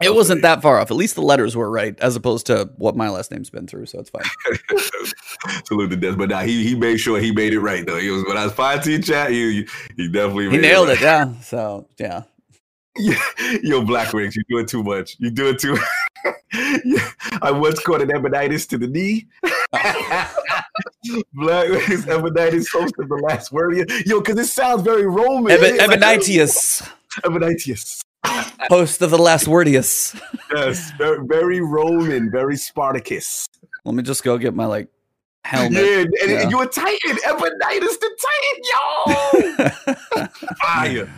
[0.00, 0.90] it wasn't that far off.
[0.90, 3.86] At least the letters were right, as opposed to what my last name's been through.
[3.86, 4.22] So it's fine.
[5.64, 7.98] Salute to death, but nah, he he made sure he made it right though.
[7.98, 11.02] He was when I was five to chat, he he definitely he nailed it, it.
[11.02, 11.32] Yeah.
[11.40, 12.22] So yeah.
[13.00, 13.14] Yeah,
[13.62, 15.14] yo, Black Wings, you're doing too much.
[15.20, 15.78] You're doing too.
[17.42, 19.26] I once caught an ebonitis to the knee.
[21.34, 23.90] Black Rings, ebonitis, host of the last word.
[24.06, 25.52] Yo, because it sounds very Roman.
[25.52, 26.82] Eb- Ebonitius.
[27.24, 28.68] Like.
[28.68, 30.20] Host of the last wordius.
[30.54, 33.46] yes, very, very Roman, very Spartacus.
[33.84, 34.88] Let me just go get my like
[35.44, 35.72] helmet.
[35.72, 36.42] Yeah, and, yeah.
[36.42, 37.16] and you're a Titan.
[37.26, 39.68] Ebonitis the Titan,
[40.04, 40.26] yo!
[40.62, 41.10] Fire.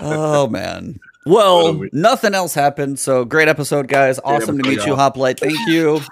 [0.00, 0.98] oh man.
[1.26, 2.98] Well, nothing else happened.
[2.98, 4.18] So great episode, guys.
[4.22, 5.40] Awesome to meet you, Hoplite.
[5.40, 6.00] Thank you.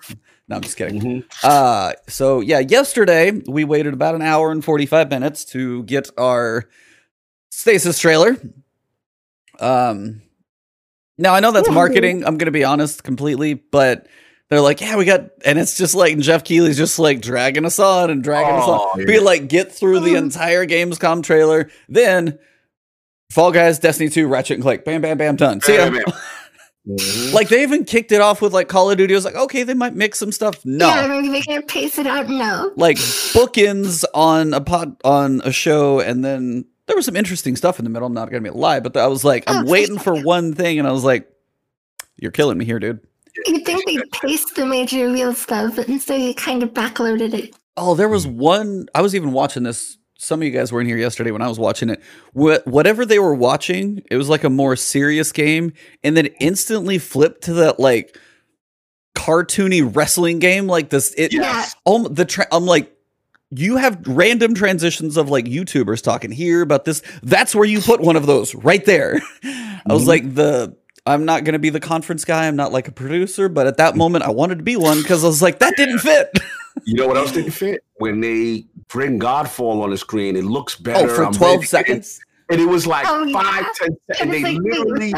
[0.48, 1.00] No, I'm just kidding.
[1.00, 1.28] Mm-hmm.
[1.44, 6.68] Uh, so yeah, yesterday we waited about an hour and 45 minutes to get our
[7.50, 8.36] Stasis trailer.
[9.60, 10.20] Um,
[11.16, 12.26] now I know that's marketing.
[12.26, 14.08] I'm gonna be honest completely, but
[14.48, 17.78] they're like, yeah, we got, and it's just like Geoff Keighley's just like dragging us
[17.78, 19.00] on and dragging oh, us on.
[19.00, 19.06] Yeah.
[19.06, 22.38] Be like, get through the entire Gamescom trailer, then
[23.32, 25.60] Fall Guys, Destiny 2, Ratchet and Clank, bam, bam, bam, done.
[25.62, 25.90] See ya.
[26.86, 27.34] Mm-hmm.
[27.34, 29.14] Like they even kicked it off with like Call of Duty.
[29.14, 30.64] I was like, okay, they might mix some stuff.
[30.64, 32.28] No, yeah, maybe they can pace it out.
[32.28, 37.54] No, like bookends on a pod on a show, and then there was some interesting
[37.54, 38.08] stuff in the middle.
[38.08, 40.54] I'm not gonna be a lie, but I was like, I'm oh, waiting for one
[40.54, 41.30] thing, and I was like,
[42.16, 42.98] you're killing me here, dude.
[43.46, 47.54] You think they paced the major real stuff, but instead they kind of backloaded it.
[47.76, 48.88] Oh, there was one.
[48.94, 49.96] I was even watching this.
[50.22, 52.00] Some of you guys weren't here yesterday when I was watching it.
[52.32, 55.72] What, whatever they were watching, it was like a more serious game,
[56.04, 58.16] and then instantly flipped to that like
[59.16, 61.12] cartoony wrestling game, like this.
[61.18, 61.74] It, yes.
[61.84, 62.96] Um, the tra- I'm like,
[63.50, 67.02] you have random transitions of like YouTubers talking here about this.
[67.24, 69.20] That's where you put one of those right there.
[69.42, 70.08] I was mm-hmm.
[70.08, 72.46] like the I'm not going to be the conference guy.
[72.46, 75.24] I'm not like a producer, but at that moment I wanted to be one because
[75.24, 76.30] I was like that didn't fit.
[76.84, 77.84] you know what else didn't fit?
[77.96, 81.10] When they bring Godfall on the screen, it looks oh, better.
[81.10, 82.20] Oh, for I'm 12 seconds.
[82.50, 83.68] And it was like oh, five, yeah.
[83.74, 84.20] ten seconds.
[84.20, 85.08] And they like, literally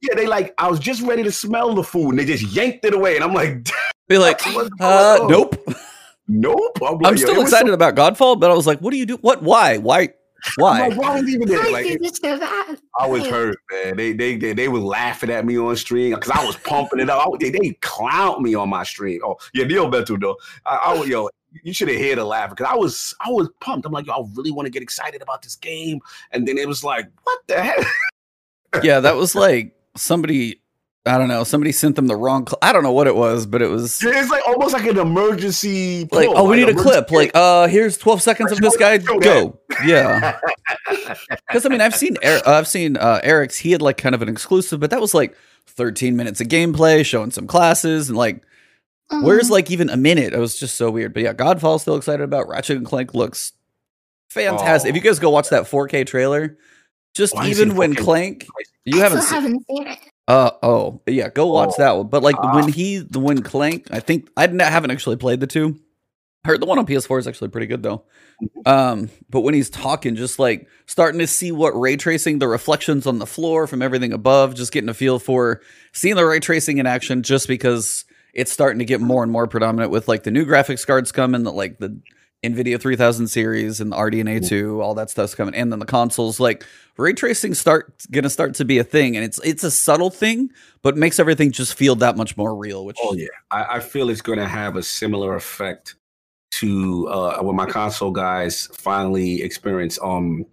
[0.00, 2.84] Yeah, they like I was just ready to smell the food and they just yanked
[2.84, 3.16] it away.
[3.16, 3.68] And I'm like,
[4.08, 4.40] be like,
[4.80, 5.56] uh, nope.
[6.28, 6.78] Nope.
[6.80, 9.04] I'm, like, I'm still excited so- about Godfall, but I was like, what do you
[9.04, 9.16] do?
[9.16, 9.42] What?
[9.42, 9.78] Why?
[9.78, 10.14] Why?
[10.56, 10.88] Why?
[10.88, 11.72] Like, why was even there?
[11.72, 12.00] Like,
[12.98, 13.96] I was hurt, man.
[13.96, 17.10] They they they, they were laughing at me on stream because I was pumping it
[17.10, 17.26] up.
[17.26, 19.20] I, they they clowned me on my stream.
[19.24, 20.36] Oh yeah, Neil Betu though.
[20.66, 21.28] I, I yo,
[21.62, 23.86] you should have heard the laugh because I was I was pumped.
[23.86, 26.00] I'm like, yo, I really want to get excited about this game,
[26.32, 27.86] and then it was like, what the heck?
[28.82, 30.61] yeah, that was like somebody
[31.04, 31.42] I don't know.
[31.42, 32.46] Somebody sent them the wrong.
[32.46, 34.00] Cl- I don't know what it was, but it was.
[34.02, 36.08] It's like almost like an emergency.
[36.12, 37.10] Like, oh, we like need a clip.
[37.10, 38.98] Like, uh, here's 12 seconds of this guy.
[38.98, 39.58] Go.
[39.86, 40.38] Yeah.
[41.48, 43.56] Because I mean, I've seen uh, I've seen uh, Eric's.
[43.56, 45.34] He had like kind of an exclusive, but that was like
[45.66, 48.36] 13 minutes of gameplay, showing some classes, and like,
[49.10, 49.24] mm-hmm.
[49.24, 50.34] where's like even a minute?
[50.34, 51.14] It was just so weird.
[51.14, 52.48] But yeah, Godfall still excited about.
[52.48, 53.54] Ratchet and Clank looks
[54.28, 54.88] fantastic.
[54.88, 54.90] Oh.
[54.90, 56.58] If you guys go watch that 4K trailer,
[57.14, 58.46] just Why even when Clank,
[58.84, 59.98] you haven't, seen, haven't seen it.
[60.28, 61.82] Uh oh yeah, go watch oh.
[61.82, 62.08] that one.
[62.08, 65.80] But like when he the when Clank, I think I haven't actually played the two.
[66.44, 68.04] Heard the one on PS4 is actually pretty good though.
[68.42, 68.68] Mm-hmm.
[68.68, 73.06] Um, but when he's talking, just like starting to see what ray tracing, the reflections
[73.06, 75.60] on the floor from everything above, just getting a feel for
[75.92, 78.04] seeing the ray tracing in action, just because
[78.34, 81.44] it's starting to get more and more predominant with like the new graphics cards coming,
[81.44, 82.00] that like the
[82.42, 85.54] NVIDIA 3000 series and the RDNA 2, all that stuff's coming.
[85.54, 89.16] And then the consoles, like ray tracing start gonna start to be a thing.
[89.16, 90.50] And it's it's a subtle thing,
[90.82, 92.84] but makes everything just feel that much more real.
[92.84, 93.28] Which Oh yeah.
[93.52, 95.94] I, I feel it's gonna have a similar effect
[96.52, 100.44] to uh when my console guys finally experience um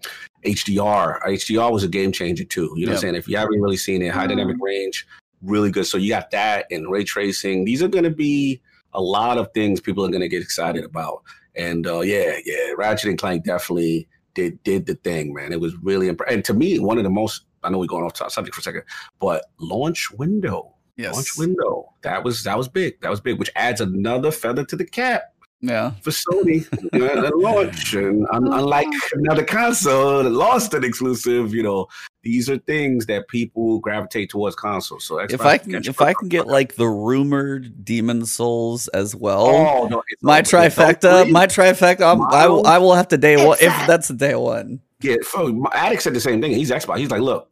[0.46, 1.22] HDR.
[1.24, 2.72] HDR was a game changer too.
[2.76, 2.94] You know yep.
[2.94, 3.16] what I'm saying?
[3.16, 4.64] If you haven't really seen it, high dynamic mm-hmm.
[4.64, 5.08] range,
[5.42, 5.88] really good.
[5.88, 7.66] So you got that and ray tracing.
[7.66, 8.62] These are gonna be
[8.94, 11.24] a lot of things people are gonna get excited about.
[11.60, 15.52] And uh, yeah, yeah, Ratchet and Clank definitely did did the thing, man.
[15.52, 16.36] It was really impressive.
[16.36, 18.64] And to me, one of the most I know we're going off subject for a
[18.64, 18.84] second,
[19.20, 20.74] but launch window.
[20.96, 21.14] Yes.
[21.14, 21.94] Launch window.
[22.02, 23.00] That was that was big.
[23.02, 25.92] That was big, which adds another feather to the cap yeah.
[26.02, 27.94] For Sony at launch.
[27.94, 31.88] And oh, unlike another console that lost an exclusive, you know,
[32.24, 35.06] these are things that people gravitate towards consoles.
[35.06, 39.16] So Xbox if I can, if I can get like the rumored Demon Souls as
[39.16, 43.46] well, oh, no, my trifecta, uh, my trifecta, I will, I will have to day
[43.46, 44.82] one if that's the day one.
[45.02, 46.52] Yeah, so Addict said the same thing.
[46.52, 47.00] He's Xbox.
[47.00, 47.50] He's like, look,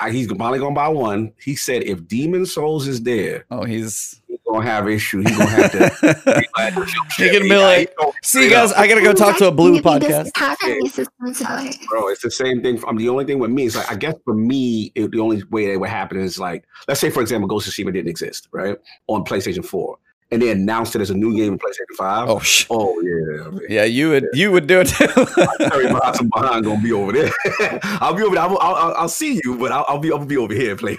[0.00, 1.32] I, he's probably gonna buy one.
[1.38, 5.18] He said if Demon Souls is there, oh, he's gonna have issue.
[5.18, 6.42] He gonna have to.
[7.16, 10.30] He can be like, see, guys, I gotta go talk to a blue podcast.
[10.36, 11.70] Have any systems seller.
[11.88, 12.82] Bro, it's the same thing.
[12.86, 15.42] I'm the only thing with me is like I guess for me, it, the only
[15.50, 18.48] way it would happen is like, let's say for example, Ghost of Tsushima didn't exist,
[18.52, 18.76] right,
[19.08, 19.98] on PlayStation Four,
[20.30, 22.28] and they announced it as a new game in PlayStation Five.
[22.28, 23.60] Oh, sh- Oh yeah, man.
[23.68, 25.06] yeah, you would you would do it too.
[25.68, 27.30] Terry Boston behind gonna be over there.
[27.84, 28.44] I'll be over there.
[28.44, 30.98] I'll, I'll, I'll, I'll see you, but I'll, I'll be I'll be over here playing.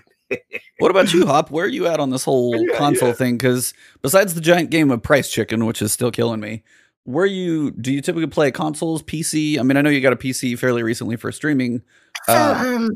[0.80, 1.52] What about you, Hop?
[1.52, 3.13] Where are you at on this whole Yeah, console yeah.
[3.15, 3.38] thing?
[3.38, 6.63] Because besides the giant game of Price Chicken, which is still killing me,
[7.04, 9.60] where you do you typically play consoles, PC?
[9.60, 11.82] I mean, I know you got a PC fairly recently for streaming.
[12.26, 12.89] So, Uh, um,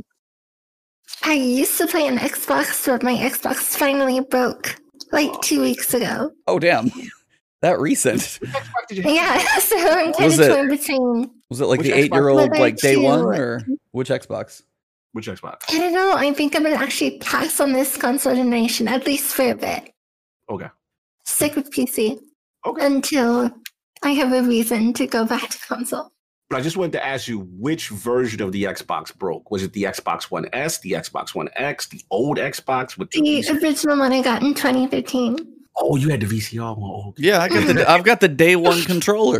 [1.24, 4.76] I used to play an Xbox, but my Xbox finally broke
[5.12, 6.32] like two weeks ago.
[6.48, 6.92] Oh damn,
[7.62, 8.40] that recent
[8.92, 11.32] Yeah, so I'm kind Was of it- torn between.
[11.50, 14.64] was it like the eight year old like day to- one or which Xbox?
[15.14, 15.58] Which Xbox?
[15.70, 16.14] I don't know.
[16.16, 19.92] I think I'm gonna actually pass on this console generation at least for a bit.
[20.50, 20.68] Okay.
[21.26, 22.20] Stick with PC
[22.66, 22.86] Okay.
[22.86, 23.52] until
[24.04, 26.12] I have a reason to go back to console.
[26.50, 29.52] But I just wanted to ask you which version of the Xbox broke.
[29.52, 33.22] Was it the Xbox One S, the Xbox One X, the old Xbox with the?
[33.22, 35.38] The original one I got in 2013.
[35.78, 36.92] Oh, you had the VCR one.
[36.92, 37.24] Oh, okay.
[37.24, 39.36] Yeah, I got the I've got the day one control.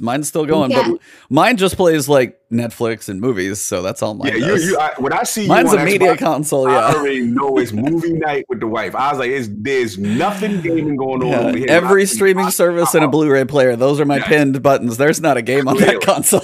[0.00, 0.88] Mine's still going, Yeah.
[0.90, 4.64] but mine just plays like Netflix and movies, so that's all mine Yeah, you, does.
[4.66, 6.94] you, I, when I see you Mine's on a media Xbox, console, I yeah.
[6.94, 8.94] already know it's movie night with the wife.
[8.94, 11.66] I was like, it's, there's nothing gaming going on Yeah, over here.
[11.68, 13.76] Every I- streaming service and a Blu-ray player.
[13.76, 14.26] Those are my Yeah.
[14.28, 14.96] pinned buttons.
[14.96, 16.40] There's not a game on that console.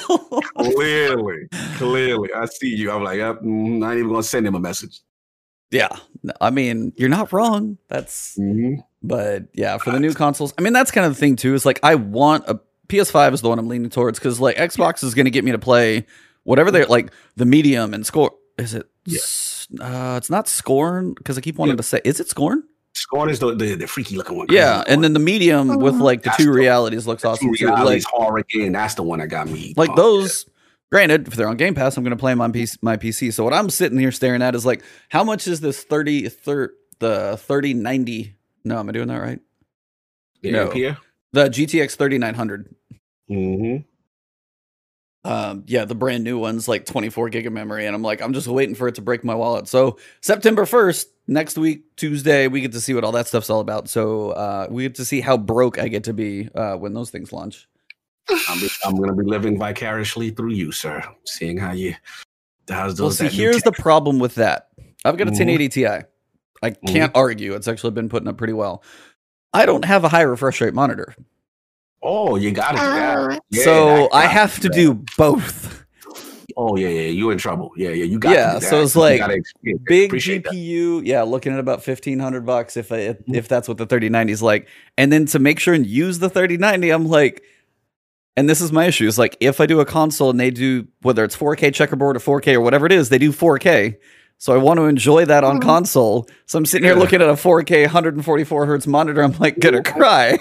[0.57, 2.91] Clearly, clearly, I see you.
[2.91, 5.01] I'm like, yep, mm, I ain't even gonna send him a message.
[5.71, 5.89] yeah,
[6.41, 7.79] I mean, you're not wrong.
[7.89, 8.77] That's, Mhm.
[9.03, 11.55] but yeah, for the new consoles, I mean, that's kind of the thing too.
[11.55, 15.03] Is like I want a PS5 is the one I'm leaning towards because like Xbox
[15.05, 16.07] is going to get me to play
[16.45, 18.33] whatever they're like the medium and score.
[18.59, 18.87] Is it?
[19.07, 19.19] Yeah.
[19.81, 21.77] Uh, it's not Scorn because I keep wanting Yeah.
[21.79, 22.01] to say.
[22.05, 22.63] Is it Scorn?
[22.93, 24.47] Scorn is the, the, the freaky looking one.
[24.51, 27.67] Yeah, and then the medium with like the two the- realities looks Two awesome too.
[27.67, 28.73] realities, Like, horror again.
[28.73, 29.75] That's the one that got me.
[29.77, 29.97] like pumped.
[29.97, 30.47] those.
[30.93, 33.33] Granted, if they're on Game Pass, I'm going to play them on PC, my PC.
[33.33, 36.73] So what I'm sitting here staring at is like, how much is this 30, thir-
[37.01, 38.37] the 3090?
[38.63, 39.41] No, am I doing that right?
[40.41, 40.95] Yeah, no.
[41.35, 42.75] The GTX 3900.
[43.29, 43.77] Mm-hmm.
[45.29, 48.33] Um, yeah, the brand new one's like 24 gig of memory, and I'm like, I'm
[48.35, 49.67] just waiting for it to break my wallet.
[49.67, 53.59] So September 1st, next week, Tuesday, we get to see what all that stuff's all
[53.59, 53.89] about.
[53.89, 57.11] So uh, we get to see how broke I get to be uh, when those
[57.11, 57.67] things launch.
[58.31, 61.03] I'm, I'm going to be living vicariously through you, sir.
[61.25, 61.95] Seeing how you,
[62.69, 64.69] how's Well, see, here's the problem with that.
[65.05, 65.39] I've got a Mhm.
[65.41, 65.87] 1080 Ti.
[65.87, 66.05] I
[66.71, 66.87] Mm-hmm.
[66.87, 67.55] can't argue.
[67.55, 68.83] It's actually been putting up pretty well.
[69.55, 71.15] I don't have a high refresh rate monitor.
[72.03, 72.81] Oh, you got it.
[72.81, 74.75] Uh, so I have to that.
[74.75, 75.85] do both.
[76.57, 77.73] Oh yeah, yeah, you in trouble.
[77.77, 78.35] Yeah, yeah, you got.
[78.35, 80.53] Yeah, to so it's like gotta ex- yeah, Big appreciate that.
[80.53, 83.35] GPU, yeah, looking at about 1500 bucks if I, if, Mhm.
[83.35, 84.69] if that's what the 3090 is like.
[84.99, 87.43] And then to make sure and use the 3090, I'm like
[88.37, 89.07] and this is my issue.
[89.07, 92.21] Is like if I do a console and they do whether it's 4K checkerboard or
[92.21, 93.97] 4K or whatever it is, they do 4K.
[94.39, 95.63] So I want to enjoy that on Mhm.
[95.63, 96.29] console.
[96.47, 99.23] So I'm sitting here looking at a 4K 144 hertz monitor.
[99.23, 100.39] I'm like gonna cry.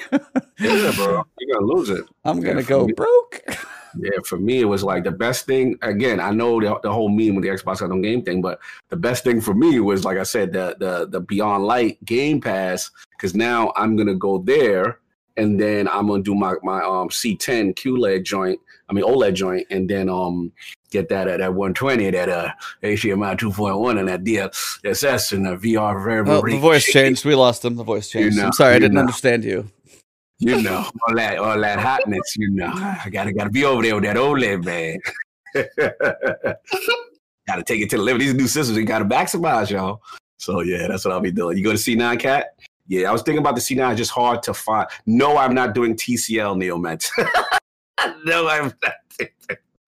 [0.60, 2.03] Yeah, bro, you're gonna lose it.
[2.25, 3.41] I'm gonna for go me- broke.
[3.99, 5.77] Yeah, for me, it was like the best thing.
[5.84, 8.95] Again, I know the, the whole meme with the Xbox on game thing, but the
[8.97, 12.89] best thing for me was, like I said, the the the Beyond Light Game Pass,
[13.12, 14.97] because now I'm gonna go there,
[15.38, 18.60] and then I'm gonna do my my um C10 QLED joint.
[18.89, 20.52] I mean OLED joint, and then um
[20.91, 22.50] get that at that 120, that uh
[22.84, 26.34] HDMI 2.1, and that DLSS and the VR variable.
[26.34, 27.26] Oh, the voice changed.
[27.26, 27.76] We lost him.
[27.76, 28.38] The voice You changed.
[28.38, 29.02] know, I'm sorry, I didn't know.
[29.02, 29.69] understand you.
[30.39, 32.72] You know, all that all that hotness, you know.
[32.74, 34.98] I gotta gotta be over there with that OLED man.
[37.48, 38.19] gotta take it to the limit.
[38.22, 40.02] These new systems, you gotta maximize, y'all.
[40.38, 41.58] So yeah, that's what I'll be doing.
[41.58, 42.56] You go to C9 Cat?
[42.88, 44.88] Yeah, I was thinking about the C9, it's just hard to find.
[45.06, 47.08] No, I'm not doing TCL Neomet.
[48.26, 49.30] no, I'm not.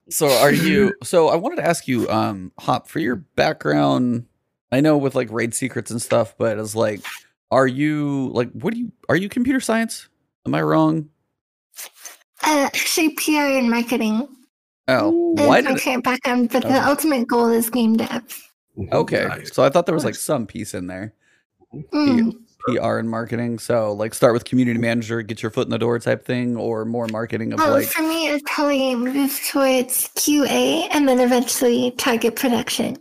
[0.09, 4.25] So are you so I wanted to ask you, um, Hop, for your background,
[4.71, 7.01] I know with like raid secrets and stuff, but it's like
[7.51, 10.07] are you like what do you are you computer science?
[10.45, 11.09] Am I wrong?
[12.43, 14.27] uh, actually, PR and marketing.
[14.87, 16.73] Oh, is why my did it, current background, but Okay.
[16.75, 18.43] the ultimate goal is game dev.
[18.91, 19.25] okay?
[19.27, 19.53] Nice.
[19.55, 21.13] So I thought there was like some piece in there,
[21.91, 22.44] Mm.
[22.67, 23.59] PR and marketing.
[23.59, 26.85] So like start with community manager, get your foot in the door type thing, or
[26.85, 31.91] more marketing of Oh, like for me, it's probably move towards QA and then eventually
[31.91, 32.97] target production.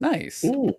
[0.00, 0.44] nice.
[0.44, 0.74] Ooh.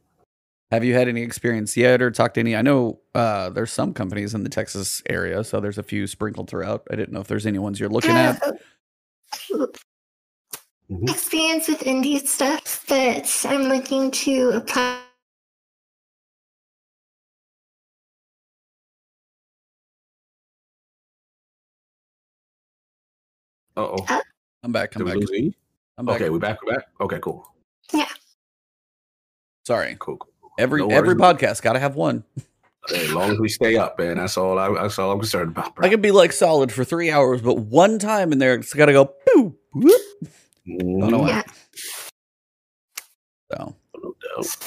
[0.72, 2.56] Have you had any experience yet, or talked to any?
[2.56, 6.50] I know uh, there's some companies in the Texas area, so there's a few sprinkled
[6.50, 6.88] throughout.
[6.90, 8.42] I didn't know if there's any ones you're looking at.
[8.44, 9.68] Uh,
[10.92, 11.10] Mhm.
[11.10, 15.00] experience with indie stuff, but I'm looking to apply
[23.76, 24.22] Uh oh.
[24.64, 24.96] I'm back.
[24.96, 25.16] I'm back.
[25.16, 25.54] lose?
[25.98, 26.16] I'm back.
[26.22, 26.62] Okay, we back.
[26.64, 26.86] We back.
[27.02, 27.48] Okay, cool.
[27.94, 28.08] Yeah.
[29.66, 29.96] Sorry.
[30.00, 30.18] Cool.
[30.18, 30.30] cool.
[30.60, 32.24] Every No every podcast got to have one.
[32.94, 34.60] As long as we stay up, man, that's all.
[34.60, 35.74] I, that's all I'm concerned about.
[35.74, 35.86] Bro.
[35.88, 38.88] I can be like solid for three hours, but one time in there, it's got
[38.88, 39.14] to go.
[39.34, 40.02] Boo, whoop.
[40.68, 41.00] Mhm.
[41.00, 41.30] Don't know why.
[41.30, 41.44] Yeah.
[43.54, 44.58] So, No doubt.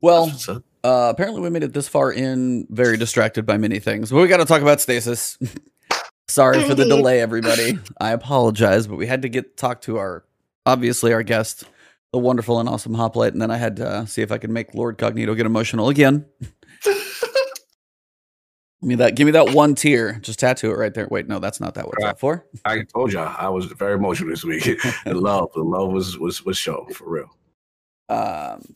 [0.00, 0.64] well, That's what's up.
[0.82, 4.10] uh, apparently we made it this far in, very distracted by many things.
[4.10, 5.38] But we got to talk about stasis.
[6.30, 7.78] Sorry for the delay, everybody.
[8.00, 10.24] I apologize, but we had to get talk to our
[10.64, 11.64] obviously our guest,
[12.12, 14.50] the wonderful and awesome Hoplite, and then I had to uh, see if I could
[14.50, 16.26] make Lord Cognito get emotional again.
[18.80, 19.14] Give me that.
[19.14, 20.14] Give me that one tear.
[20.22, 21.06] Just tattoo it right there.
[21.10, 21.86] Wait, no, that's not that.
[21.86, 22.46] What's that for?
[22.64, 24.64] I told you I was very emotional this week.
[25.04, 27.36] the love, the love was was was shown for real.
[28.08, 28.74] Um,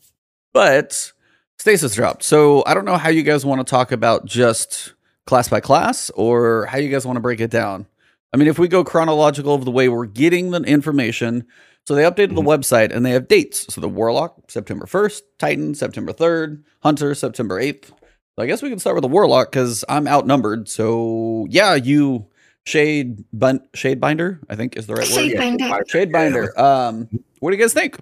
[0.53, 1.11] but
[1.57, 2.23] Stasis dropped.
[2.23, 4.93] So I don't know how you guys want to talk about just
[5.25, 7.85] class by class or how you guys want to break it down.
[8.33, 11.45] I mean, if we go chronological of the way we're getting the information,
[11.87, 12.47] so they updated the Mhm.
[12.59, 13.73] website and they have dates.
[13.73, 17.89] So the Warlock, September 1st, Titan, September 3rd, Hunter, September 8th.
[18.37, 20.67] So I guess we can start with the Warlock because I'm outnumbered.
[20.67, 22.25] So yeah, you
[22.65, 25.13] Shade Bun- Shade Binder, I think is the right word.
[25.29, 25.83] Shade Binder.
[25.87, 26.59] Shade Binder.
[26.59, 27.07] Um,
[27.39, 27.97] what do you guys think?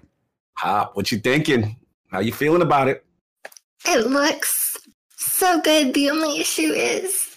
[0.56, 1.76] Hop, what you thinking?
[2.10, 3.04] How you feeling about it?
[3.86, 4.63] It looks
[5.32, 5.94] so good.
[5.94, 7.36] The only issue is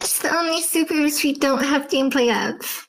[0.00, 2.88] it's the only supers we don't have gameplay of.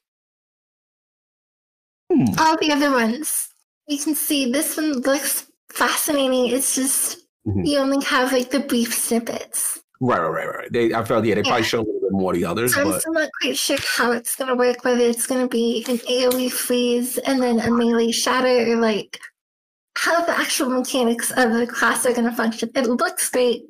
[2.11, 2.25] Hmm.
[2.39, 3.49] All the other ones,
[3.87, 6.47] you can see this one looks fascinating.
[6.47, 7.65] It's just Mhm.
[7.67, 9.79] you only have like the brief snippets.
[10.01, 10.71] Right, right, right, right.
[10.71, 12.81] They, I felt yeah, they probably show a little bit more of the others, So
[12.81, 16.49] I'm still not quite sure how it's gonna work, whether it's gonna be an AoE
[16.49, 19.19] freeze and then a melee shatter, or like
[19.97, 22.69] how the actual mechanics of the class are gonna function.
[22.75, 23.63] It looks great.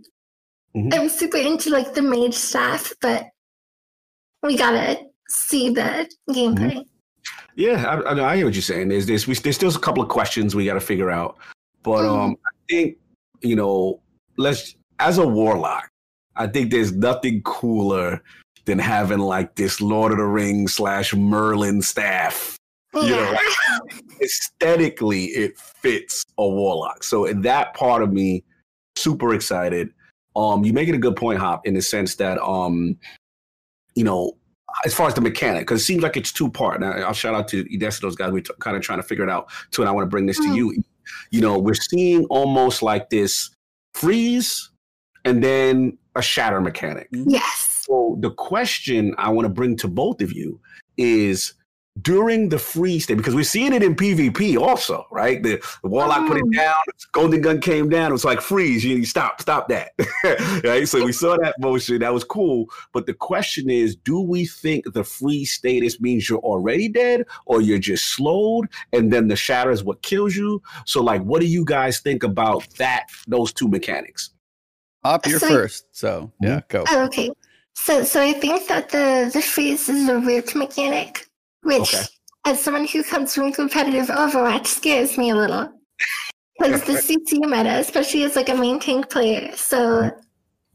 [0.75, 0.93] Mhm.
[0.93, 3.25] I'm super into like the mage staff, but
[4.43, 6.85] we gotta see the gameplay.
[7.55, 8.89] yeah, I, I, know- I hear what you're saying.
[8.89, 11.37] There's this, there's still a couple of questions we got to figure out,
[11.83, 12.23] but Mhm.
[12.25, 12.97] um, I think
[13.41, 14.01] you know,
[14.37, 15.89] let's as a warlock,
[16.35, 18.21] I think there's nothing cooler
[18.65, 22.57] than having like this Lord of the Rings slash Merlin staff
[22.93, 23.01] Yeah.
[23.03, 23.37] You know,
[24.21, 27.03] aesthetically it fits a warlock.
[27.03, 28.43] So in that part of me,
[28.97, 29.89] super excited.
[30.35, 32.97] Um, you make it a good point, Hop, in the sense that um,
[33.95, 34.33] you know,
[34.85, 36.79] as far as the mechanic, because it seems like it's two part.
[36.79, 38.31] Now I'll shout out to Edessa, those guys.
[38.31, 40.25] We're t- kind of trying to figure it out too, and I want to bring
[40.25, 40.55] this to Mm.
[40.55, 40.83] you.
[41.31, 43.49] You know, we're seeing almost like this
[43.95, 44.69] freeze
[45.25, 47.09] and then a shatter mechanic.
[47.11, 47.83] yes.
[47.87, 50.59] So the question I want to bring to both of you
[50.97, 51.53] is
[52.01, 55.41] during the freeze state, because we're seeing it in PvP also, right?
[55.41, 56.51] The, the warlock put it Oh.
[56.51, 56.75] down,
[57.11, 59.91] golden gun came down, it was like freeze, you, you stop, stop that.
[60.63, 60.87] right?
[60.87, 62.67] So we saw that motion, that was cool.
[62.93, 67.61] But the question is, do we think the freeze status means you're already dead or
[67.61, 70.61] you're just slowed and then the shatter is what kills you?
[70.85, 74.31] So like what do you guys think about that, those two mechanics?
[75.03, 75.85] Up, you're So- first.
[75.91, 76.77] So yeah, mm-hmm.
[76.77, 76.83] go.
[76.89, 77.31] Oh, okay.
[77.75, 81.28] So, so I think that the the freeze is a root mechanic,
[81.63, 82.03] which, Okay.
[82.45, 85.71] as someone who comes from competitive Overwatch, scares me a little.
[86.57, 90.11] Because the CC meta, especially as like a main tank player, so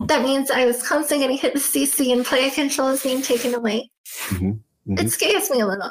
[0.06, 3.54] that means I was constantly getting hit with CC and player control is being taken
[3.54, 3.90] away.
[4.28, 4.60] Mhm.
[4.86, 5.90] It scares me a little,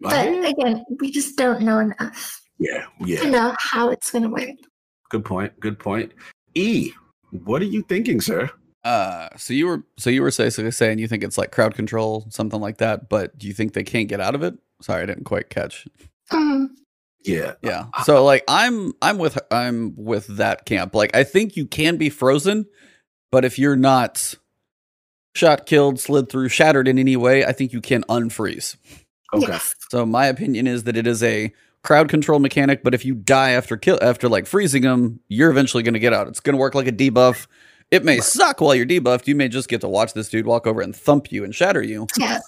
[0.00, 3.20] but again, we just don't know enough yeah, yeah.
[3.20, 4.56] to know how it's going to work.
[5.10, 5.58] Good point.
[5.60, 6.12] Good point.
[6.54, 6.92] E,
[7.44, 8.50] what are you thinking, sir?
[8.84, 12.26] Uh, so you were so you were basically saying you think it's like crowd control,
[12.28, 14.54] something like that, but do you think they can't get out of it?
[14.82, 15.86] Sorry, I didn't quite catch.
[16.30, 16.68] Mm,
[17.24, 17.54] Yeah.
[17.62, 17.86] Yeah.
[18.04, 20.94] So like I'm I'm with I'm with that camp.
[20.94, 22.66] Like I think you can be frozen,
[23.32, 24.34] but if you're not
[25.34, 28.76] shot, killed, slid through, shattered in any way, I think you can unfreeze.
[29.32, 29.46] Okay.
[29.48, 29.74] Yes.
[29.90, 33.50] So my opinion is that it is a crowd control mechanic, but if you die
[33.52, 36.28] after kill after like freezing them, you're eventually going to get out.
[36.28, 37.46] It's going to work like a debuff.
[37.94, 39.26] It may suck while you're debuffed.
[39.28, 41.82] You may just get to watch this dude walk over and thump you and shatter
[41.82, 42.06] you.
[42.18, 42.42] Yes.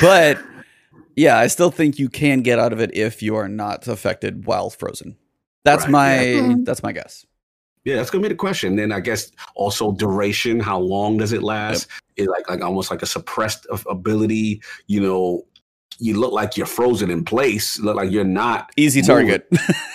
[0.00, 0.40] But
[1.16, 4.46] yeah, I still think you can get out of it if you are not affected
[4.46, 5.16] while frozen.
[5.64, 6.40] That's Right, my yeah.
[6.40, 6.64] Mhm.
[6.64, 7.26] that's my guess.
[7.84, 8.76] Yeah, that's gonna be the question.
[8.76, 10.60] Then I guess also duration.
[10.60, 11.88] How long does it last?
[12.16, 14.62] It like like almost like a suppressed ability.
[14.86, 15.44] You know,
[15.98, 17.78] you look like you're frozen in place.
[17.80, 18.70] Look like you're not.
[18.76, 19.06] Easy Move.
[19.08, 19.48] target.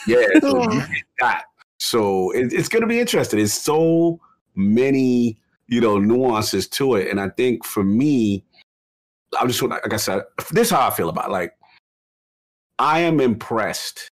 [0.08, 0.26] Yeah.
[0.42, 0.88] So Yeah.
[1.22, 1.44] that.
[1.78, 3.40] So it, it's gonna be interesting.
[3.40, 4.20] It's so
[4.60, 8.44] many you know nuances to it, and I think for me,
[9.40, 11.32] I'm just like I said, this is how I feel about it.
[11.32, 11.54] like.
[12.80, 14.10] I am impressed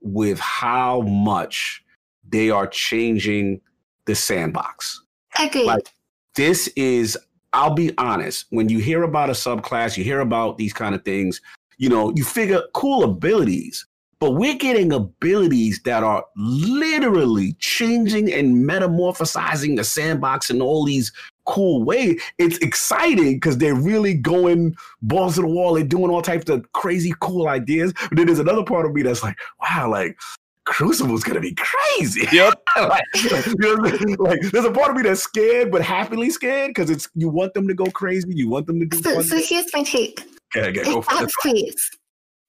[0.00, 1.84] with how much
[2.28, 3.60] they are changing
[4.06, 5.02] the sandbox.
[5.38, 5.64] Agreed.
[5.66, 5.92] Like,
[6.36, 7.18] This is,
[7.52, 8.46] I'll be honest.
[8.50, 11.40] When you hear about a subclass, you hear about these kind of things.
[11.76, 13.86] You know, you figure cool abilities,
[14.20, 21.12] but we're getting abilities that are literally changing and metamorphosizing the sandbox in all these
[21.46, 22.20] cool ways.
[22.38, 25.74] It's exciting because they're really going balls to the wall.
[25.74, 27.92] They're doing all types of crazy, cool ideas.
[28.08, 30.18] But then there's another part of me that's like, wow, like
[30.64, 32.28] Crucible's gonna be crazy.
[32.32, 32.62] Yep.
[32.76, 36.90] like, you know, like, there's a part of me that's scared, but happily scared because
[36.90, 38.28] it's you want them to go crazy.
[38.34, 39.00] You want them to do.
[39.00, 40.20] So, so here's my take.
[40.54, 41.78] Okay, okay, go If for that it.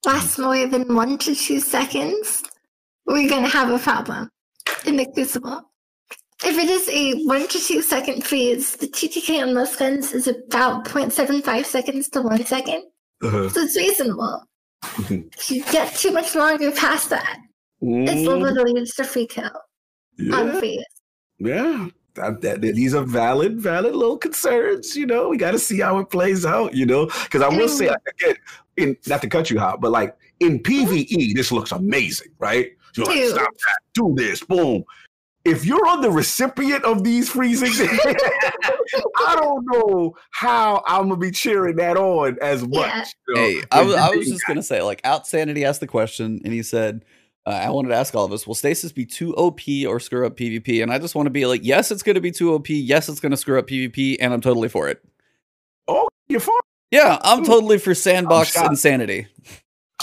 [0.06, 2.44] Lasts more than one to two seconds,
[3.06, 4.30] we're gonna have a problem
[4.86, 5.62] in the crucible.
[6.44, 10.28] If it is a one to two second freeze, the TTK on most guns is
[10.28, 12.84] about 0.75 seconds to one second.
[13.22, 13.50] Uh-huh.
[13.50, 14.44] So it's reasonable.
[15.00, 17.38] if you get too much longer past that,
[17.82, 19.50] it's Mm, literally just a free kill
[20.34, 20.84] on yeah, freeze.
[21.40, 21.88] yeah.
[22.16, 24.96] That, that, these are valid, valid little concerns.
[24.96, 26.74] You know, we got to see how it plays out.
[26.74, 28.36] You know, because I will say again,
[28.80, 32.72] in not to cut you out, but like in PVE, this looks amazing, right?
[32.96, 33.36] You're like, Dude.
[33.36, 34.84] stop that, do this, boom.
[35.46, 37.72] If you're on the recipient of these freezing,
[39.18, 42.74] I don't know how I'm gonna be cheering that on as much.
[42.76, 43.04] Yeah.
[43.28, 45.88] you know, Hey, I was, I was do just gonna say, like, Outsanity asked the
[45.88, 47.06] question, and he said,
[47.46, 50.26] uh, "I wanted to ask all of us: Will Stasis be too OP or screw
[50.28, 52.54] up PvP?" And I just want to be like, "Yes, it's going to be too
[52.54, 52.70] OP.
[52.70, 55.02] Yes, it's going to screw up PvP, and I'm totally for it."
[55.88, 56.56] Oh, you're fine.
[56.92, 57.46] Yeah, I'm Ooh.
[57.46, 58.70] totally for sandbox shocked.
[58.70, 59.28] insanity.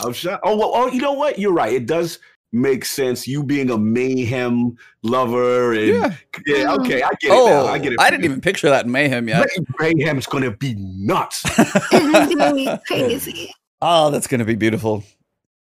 [0.05, 0.43] I'm shocked.
[0.47, 1.39] Oh, well, oh, you know what?
[1.39, 1.73] You're right.
[1.73, 2.19] It does
[2.53, 3.27] make sense.
[3.27, 6.15] You being a mayhem lover, and Yeah.
[6.47, 6.79] yeah, mm.
[6.81, 7.67] okay, I get it Oh, now.
[7.67, 8.01] I oh, get it.
[8.01, 9.49] I didn't even picture that in Mayhem yet.
[9.81, 11.43] Mayhem's gonna be nuts.
[11.59, 13.51] It is ah, gonna be crazy.
[13.83, 14.99] oh, that's going to be beautiful.
[14.99, 15.11] gonna be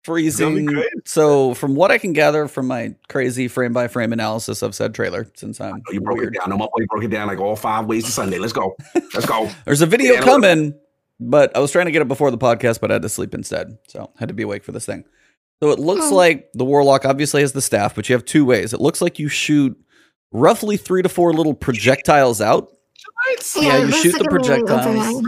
[0.05, 0.83] Freezing.
[1.05, 4.95] So, from what I can gather from my crazy frame by frame analysis of said
[4.95, 6.49] trailer, since I'm Oh, you broke weird, it down.
[6.49, 8.39] No, my boy broke it down like all five ways to Sunday.
[8.39, 8.75] Let's go.
[9.13, 9.49] Let's go.
[9.65, 10.31] there's a video Yeah, I know.
[10.31, 10.73] coming,
[11.19, 13.33] but I was trying to get it before the podcast, but I had to sleep
[13.33, 15.03] instead, so I had to be awake for this thing.
[15.61, 16.15] So it looks Oh.
[16.15, 18.73] like the warlock obviously has the staff, but you have two ways.
[18.73, 19.77] It looks like you shoot
[20.31, 22.69] roughly three to four little projectiles out
[23.55, 25.23] Yeah, you shoot the like a projectiles.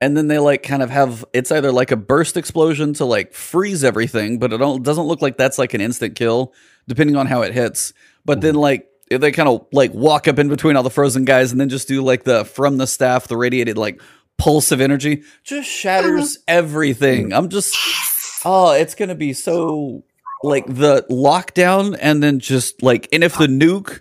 [0.00, 3.32] and then they like kind of have it's either like a burst explosion to like
[3.34, 6.52] freeze everything, but it don't doesn't look like that's like an instant kill,
[6.86, 7.92] depending on how it hits.
[8.24, 8.60] But then mm-hmm.
[8.60, 11.68] like they kind of like walk up in between all the frozen guys and then
[11.68, 14.00] just do like the from the staff, the radiated like
[14.42, 16.42] pulse of energy, just shatters uh-huh.
[16.48, 17.32] everything.
[17.32, 17.76] I'm just
[18.44, 20.02] oh, it's gonna be so
[20.42, 24.00] like the lockdown and then just like and if the nuke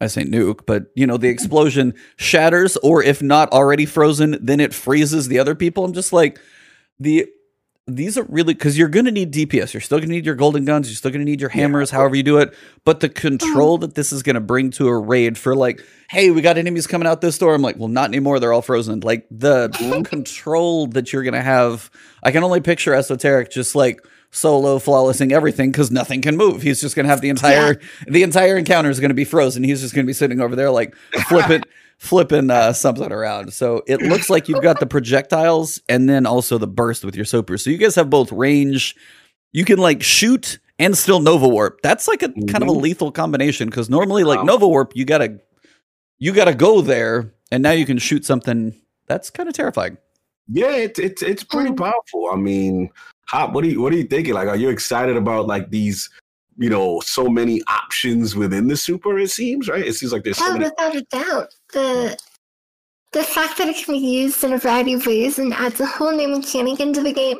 [0.00, 4.60] I say nuke, but you know, the explosion shatters, or if not already frozen, then
[4.60, 5.84] it freezes the other people.
[5.84, 6.38] I'm just like,
[7.00, 7.26] the
[7.88, 9.72] these are really because you're gonna need DPS.
[9.72, 12.24] You're still gonna need your golden guns, you're still gonna need your hammers, however you
[12.24, 12.52] do it.
[12.84, 13.86] But the control uh-huh.
[13.86, 17.06] that this is gonna bring to a raid for like, hey, we got enemies coming
[17.06, 17.54] out this door.
[17.54, 19.00] I'm like, well, not anymore, they're all frozen.
[19.00, 19.68] Like the
[20.08, 21.90] control that you're gonna have,
[22.24, 26.62] I can only picture esoteric just like solo flawlessing everything because nothing can move.
[26.62, 29.62] He's just gonna have the entire the entire encounter is gonna be frozen.
[29.62, 30.96] He's just gonna be sitting over there like
[31.28, 31.62] flipping
[31.98, 33.52] flipping uh, something around.
[33.52, 37.24] So it looks like you've got the projectiles and then also the burst with your
[37.24, 37.56] super.
[37.58, 38.94] So you guys have both range.
[39.52, 41.80] You can like shoot and still Nova Warp.
[41.82, 42.82] That's like a kind of a Mhm.
[42.82, 44.44] lethal combination because normally like Wow.
[44.44, 45.38] Nova Warp, you gotta
[46.18, 48.74] you gotta go there and now you can shoot something
[49.06, 49.96] that's kind of terrifying.
[50.48, 51.78] Yeah, it's it's it's pretty Mm.
[51.78, 52.28] powerful.
[52.32, 52.90] I mean,
[53.26, 54.34] how, what are you what are you thinking?
[54.34, 56.10] Like, are you excited about like these?
[56.58, 59.18] You know, so many options within the super.
[59.18, 59.84] It seems right.
[59.84, 60.64] It seems like there's so Oh, many.
[60.64, 61.54] without a doubt.
[61.72, 62.16] The
[63.12, 65.86] the fact that it can be used in a variety of ways and adds a
[65.86, 67.38] whole new mechanic into the game.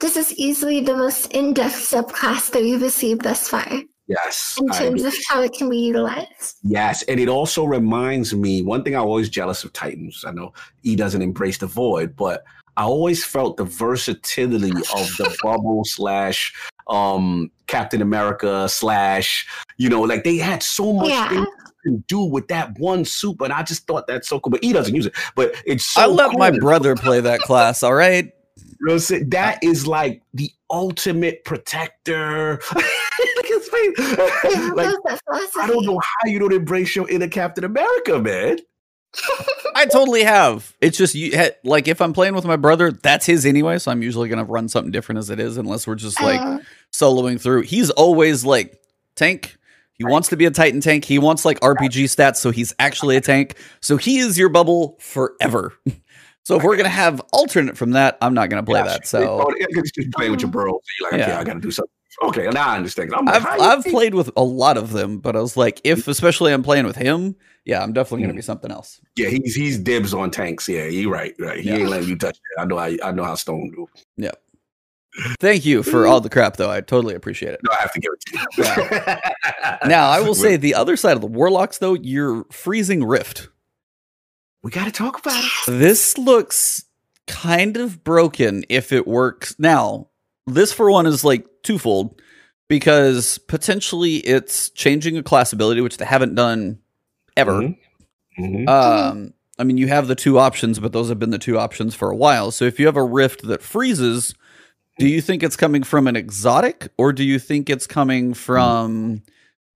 [0.00, 3.66] This is easily the most in-depth subclass that we've received thus far
[4.08, 6.56] Yes, in terms of how it can be utilized.
[6.62, 8.96] Yes, and it also reminds me one thing.
[8.96, 10.24] I'm always jealous of Titans.
[10.26, 12.42] I know he doesn't embrace the void, but
[12.78, 16.54] I always felt the versatility of the bubble slash
[16.86, 19.46] um Captain America slash
[19.76, 21.44] you know like they had so much Yeah.
[21.84, 24.50] Things can do with that one super, and I just thought that's so cool.
[24.50, 27.82] But he doesn't use it, but it's so I let my brother play that class,
[27.82, 28.32] All right.
[28.80, 32.60] You know what I'm that is like the ultimate protector.
[32.74, 33.94] Look at his face.
[33.98, 35.60] I like love that philosophy.
[35.60, 38.58] I don't know how you don't embrace your inner Captain America, man.
[39.74, 40.76] I totally have.
[40.80, 41.32] It's just you
[41.64, 43.78] like if I'm playing with my brother, that's his anyway.
[43.78, 46.58] So I'm usually gonna run something different as it is, unless we're just like Uh,
[46.92, 47.62] soloing through.
[47.62, 48.80] He's always like
[49.16, 49.56] tank.
[49.98, 51.04] He wants to be a Titan tank.
[51.04, 53.56] He wants like RPG stats, so he's actually a tank.
[53.80, 55.74] So he is your bubble forever.
[56.44, 59.06] so if we're gonna have alternate from that, I'm not gonna play Yeah, that.
[59.06, 59.44] So Oh,
[59.74, 60.66] 'cause you're playing with your bro.
[61.00, 61.40] You're like, okay, Yeah.
[61.40, 61.92] I got to do something
[62.22, 63.14] Okay, now I understand.
[63.14, 66.00] I'm like, I've I've played with a lot of them, but I was like, if
[66.00, 66.10] mm-hmm.
[66.10, 68.38] especially I'm playing with him, yeah, I'm definitely gonna mm-hmm.
[68.38, 69.00] be something else.
[69.16, 70.68] Yeah, he's he's dibs on tanks.
[70.68, 71.60] Yeah, you're right, right.
[71.60, 71.76] He Yeah.
[71.76, 72.60] ain't letting you touch it.
[72.60, 73.86] I know how I know how Stone do.
[75.40, 76.70] Thank you for all the crap, though.
[76.70, 77.60] I totally appreciate it.
[77.64, 79.22] No, I have to give it to
[79.82, 79.88] you.
[79.88, 83.48] Now, I will say the other side of the warlocks, though, you're freezing rift.
[84.62, 85.50] we got to talk about it.
[85.66, 86.84] This looks
[87.26, 89.54] kind of broken if it works.
[89.58, 90.08] Now,
[90.46, 92.20] this for one is like twofold
[92.68, 96.78] because potentially it's changing a class ability, which they haven't done
[97.36, 97.52] ever.
[97.52, 97.78] Mhm.
[98.38, 98.68] Mhm.
[98.68, 101.94] Um, I mean, you have the two options, but those have been the two options
[101.94, 102.50] for a while.
[102.50, 104.34] So if you have a rift that freezes,
[104.98, 109.22] do you think it's coming from an exotic, or do you think it's coming from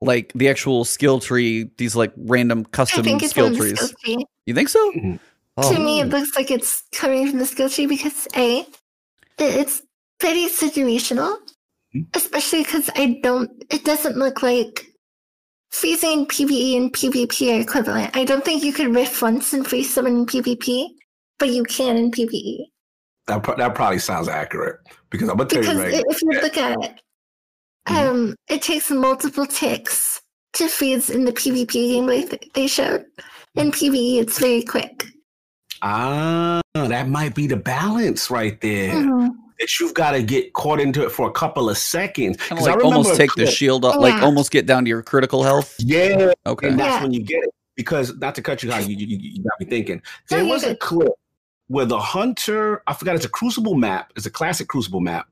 [0.00, 1.70] like the actual skill tree?
[1.78, 3.78] These like random I custom think it's skill from the trees.
[3.80, 4.24] skill tree.
[4.46, 4.92] You think so?
[4.92, 5.18] Mhm.
[5.58, 5.72] Oh.
[5.74, 8.66] To me, it looks like it's coming from the skill tree because a,
[9.38, 9.82] it's
[10.18, 11.36] pretty situational,
[11.94, 12.06] Mhm.
[12.14, 13.50] especially because I don't.
[13.70, 14.86] It doesn't look like
[15.70, 18.16] freezing PVE and PvP are equivalent.
[18.16, 20.88] I don't think you could rift once and freeze someone in PvP,
[21.38, 22.66] but you can in PvE.
[23.28, 25.94] That, pro- that probably sounds accurate because I'm gonna tell Because you right.
[25.94, 27.00] i- if you look at it,
[27.88, 27.96] Mhm.
[28.08, 30.20] um, it takes multiple ticks
[30.54, 33.04] to freeze in the PvP game like they showed.
[33.54, 35.06] In PvE, it's very quick.
[35.82, 38.92] Ah, that might be the balance right there.
[38.94, 39.30] Mhm.
[39.58, 42.36] That you've got to get caught into it for a couple of seconds.
[42.36, 44.84] Because of I remember almost a take the clip- shield off, like almost get down
[44.84, 45.74] to your critical health.
[45.78, 46.68] Yeah, Okay.
[46.68, 47.02] and that's Yeah.
[47.02, 47.50] when you get it.
[47.76, 50.02] Because not to cut you out, you, you, you got me thinking.
[50.30, 51.12] No, There was a clip
[51.72, 54.12] where the hunter, I forgot, it's a Crucible map.
[54.16, 55.26] It's a classic Crucible map.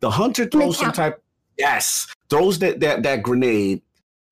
[0.00, 1.12] The hunter throws some Mid-cap.
[1.14, 1.22] type,
[1.58, 3.82] yes, throws that that that grenade,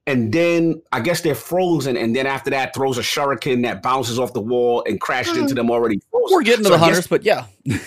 [0.06, 4.18] and then I guess they're frozen, and then after that throws a shuriken that bounces
[4.18, 6.34] off the wall and crashes into them already frozen.
[6.36, 7.46] We're getting to So the I hunters, guess- but yeah.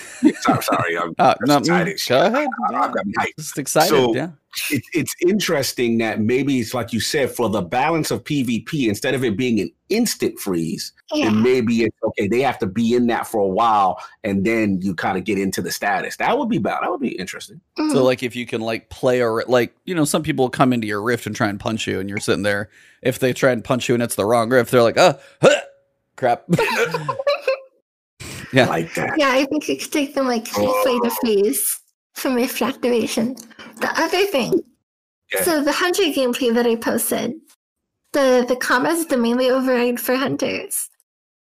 [0.42, 1.96] sorry, sorry, I'm Uh, that's no, exciting.
[1.96, 2.36] mm, go ahead.
[2.36, 2.82] I- Yeah.
[2.82, 3.36] I've got me hyped.
[3.38, 3.90] Just excited.
[3.90, 4.30] So- yeah.
[4.70, 9.14] It, it's interesting that maybe it's like you said for the balance of PvP instead
[9.14, 11.28] of it being an instant freeze, Yeah.
[11.28, 12.28] and maybe it's okay.
[12.28, 15.38] They have to be in that for a while, and then you kind of get
[15.38, 16.18] into the status.
[16.18, 16.80] That would be bad.
[16.82, 17.62] That would be interesting.
[17.80, 17.92] Mhm.
[17.92, 20.88] So like if you can like play or like you know some people come into
[20.88, 22.70] your rift and try and punch you and you're sitting there
[23.02, 25.56] if they try and punch you and it's the wrong rift they're like uh huh,
[26.16, 26.44] crap
[28.54, 28.68] Yeah.
[28.68, 29.14] like that.
[29.18, 31.80] Yeah, I think it could take them like halfway to freeze
[32.16, 33.36] from rift activation.
[33.80, 34.62] The other thing,
[35.34, 35.44] Yeah.
[35.44, 37.34] so the hunter gameplay that I posted,
[38.14, 40.90] the the commas, the melee override for hunters,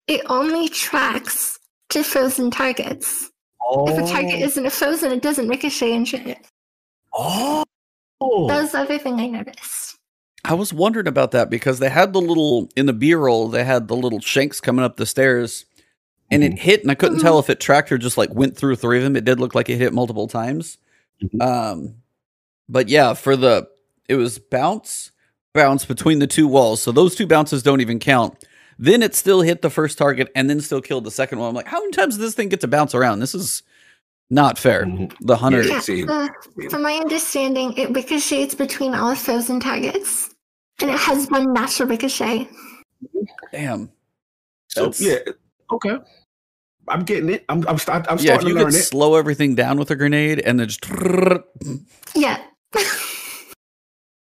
[0.07, 1.59] it only tracks
[1.91, 3.31] to frozen targets.
[3.63, 4.45] Oh, If a target oh.
[4.47, 6.39] isn't frozen, it doesn't ricochet and shit.
[7.13, 7.65] oh,
[8.21, 9.97] That was the other thing I noticed.
[10.45, 13.89] I was wondering about that because they had the little in the b-roll they had
[13.89, 15.67] the little shanks coming up the stairs
[16.31, 16.53] and Mm-hmm.
[16.53, 18.99] it hit and I couldn't tell if it tracked or just like went through three
[18.99, 20.79] of them it did look like it hit multiple times
[21.23, 21.43] Mhm.
[21.43, 21.95] um
[22.69, 23.69] but yeah for the
[24.09, 25.11] it was bounce
[25.55, 28.45] bounce between the two walls so those two bounces don't even count
[28.79, 31.55] then it still hit the first target and then still killed the second one I'm
[31.55, 33.63] like how many times does this thing get to bounce around this is
[34.31, 35.13] not fair Mhm.
[35.21, 35.81] the hunter Yeah.
[35.89, 36.29] Yeah, uh,
[36.71, 40.29] from my understanding, it ricochets between all frozen targets,
[40.83, 42.47] and it has one natural ricochet.
[43.53, 43.91] damn
[44.69, 45.33] So That's- yeah,
[45.73, 45.97] okay.
[46.89, 47.45] I'm getting it.
[47.49, 48.83] I'm I'm, start, I'm yeah if starting you to could it.
[48.83, 50.85] slow everything down with a grenade and then just
[52.15, 52.43] Yeah.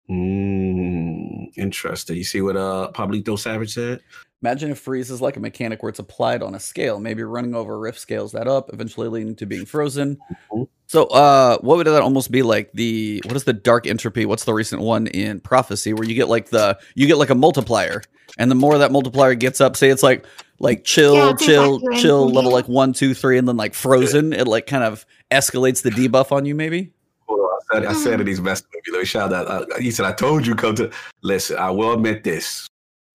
[0.09, 2.17] Mm, interesting.
[2.17, 4.01] You see what uh Pablito Savage said?
[4.43, 6.99] Imagine if freeze is like a mechanic where it's applied on a scale.
[6.99, 10.17] Maybe running over a rift scales that up, eventually leading to being frozen.
[10.51, 10.67] Mhm.
[10.87, 12.71] So, uh, what would that almost be like?
[12.73, 14.25] The what is the dark entropy?
[14.25, 17.35] What's the recent one in prophecy where you get like the you get like a
[17.35, 18.01] multiplier,
[18.37, 20.25] and the more that multiplier gets up, say it's like
[20.59, 22.01] like chill, Yeah, chill, exactly right.
[22.01, 22.55] chill, level Yeah.
[22.57, 24.31] like one, two, three, and then like frozen.
[24.33, 26.53] It like kind of escalates the debuff on you.
[26.53, 26.91] Maybe.
[27.27, 28.19] Hold on, I said, I said Mhm.
[28.21, 29.67] in these messages, let me shout out.
[29.81, 30.91] He said, I told you come to
[31.23, 31.57] listen.
[31.57, 32.67] I will admit this.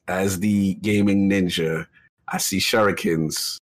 [0.08, 1.86] As the gaming ninja,
[2.28, 3.58] I see shurikens.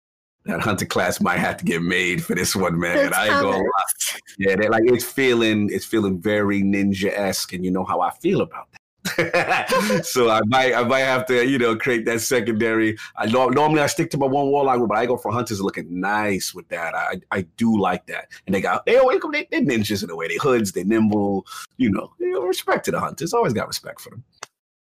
[0.45, 2.97] That hunter class might have to get made for this one, man.
[2.97, 4.20] Those I ain't gonna lie.
[4.38, 8.41] Yeah, like it's feeling it's feeling very ninja esque, and you know how I feel
[8.41, 8.80] about that.
[10.04, 12.97] so I might I might have to you know create that secondary.
[13.18, 15.62] I know normally I stick to my one wall line, but I go for hunters
[15.62, 16.95] looking nice with that.
[16.95, 20.16] I I do like that, and they got they always they, they're ninjas in a
[20.16, 20.28] way.
[20.28, 21.45] They hoods, they nimble.
[21.78, 23.34] You know, you know, respect to the hunters.
[23.34, 24.24] Always got respect for them.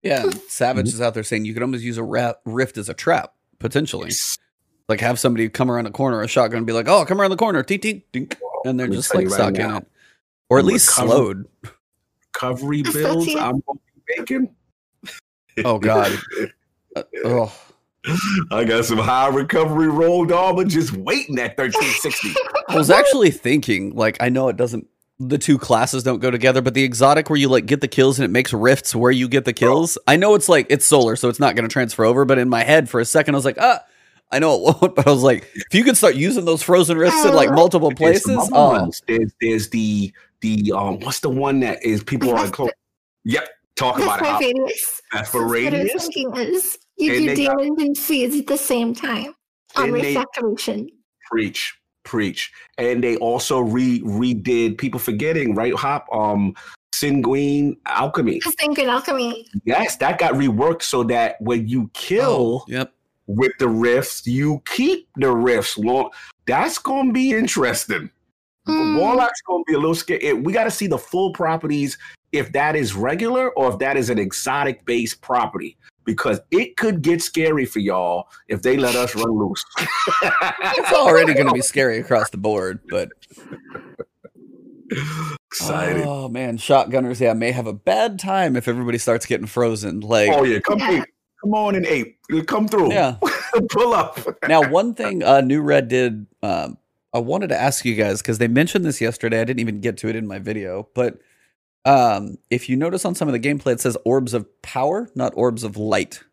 [0.04, 0.94] Yeah, and Savage Mhm.
[0.94, 4.12] is out there saying you could almost use a ra- rift as a trap potentially.
[4.88, 7.30] Like have somebody come around the corner, a shotgun, and be like, "Oh, come around
[7.32, 9.88] the corner, tink tink dink," and they're just like you right stuck in it,
[10.50, 11.46] or at least recover- slowed.
[12.34, 13.36] Recovery That's builds.
[13.36, 13.62] I'm
[14.16, 14.56] gonna be making.
[15.66, 16.18] Oh, God.
[16.96, 17.56] Uh, oh,
[18.52, 22.34] I got some high recovery rolled armor just waiting at 1360.
[22.68, 24.88] I was actually thinking, like, I know it doesn't
[25.20, 28.18] the two classes don't go together, but the exotic where you like get the kills
[28.18, 29.98] and it makes rifts where you get the kills.
[30.08, 32.26] I know it's like it's solar, so it's not going to transfer over.
[32.26, 33.84] But in my head, for a second, I was like, ah,
[34.32, 34.96] I know it won't.
[34.96, 37.92] But I was like, if you could start using those frozen rifts in like multiple
[37.92, 38.92] There's some places, other oh.
[39.08, 42.72] There's there's the the um what's the one that is people are close.
[43.26, 43.50] Yep,
[43.80, 44.24] talk That's about it.
[44.24, 45.02] my How, radius.
[45.12, 46.08] that's for That's what I was radius.
[46.08, 49.34] thinking is you And do they got- damage and seeds at the same time
[49.76, 50.18] on And they-
[51.32, 52.52] Preach, preach.
[52.78, 55.74] And they also re redid people forgetting, right?
[55.76, 56.56] Hop um
[56.94, 58.34] Sanguine Alchemy.
[58.36, 59.48] Because then good alchemy.
[59.64, 62.92] Yes, that got reworked so that when you kill yep.
[63.28, 66.10] with the rifts, you keep the rifts long.
[66.48, 68.10] That's gonna be interesting.
[68.66, 68.98] Hmm.
[68.98, 70.44] Warlock's gonna be a little scared.
[70.46, 71.98] We got to see the full properties
[72.32, 77.02] if that is regular or if that is an exotic based property because it could
[77.02, 79.64] get scary for y'all if they let us run loose.
[80.78, 83.10] It's already going to be scary across the board, but
[85.52, 86.06] Excited.
[86.08, 90.00] oh man, shotgunners, yeah, may have a bad time if everybody starts getting frozen.
[90.00, 90.92] Like, Oh yeah, come Yeah.
[91.02, 91.04] ape.
[91.42, 92.18] Come on in ape.
[92.48, 92.92] Come through.
[92.94, 93.16] yeah.
[93.72, 94.20] Pull up.
[94.48, 96.78] now one thing uh new red did um
[97.14, 99.98] i wanted to ask you guys because they mentioned this yesterday i didn't even get
[99.98, 101.18] to it in my video but
[101.86, 105.34] um if you notice on some of the gameplay it says orbs of power not
[105.36, 106.24] orbs of light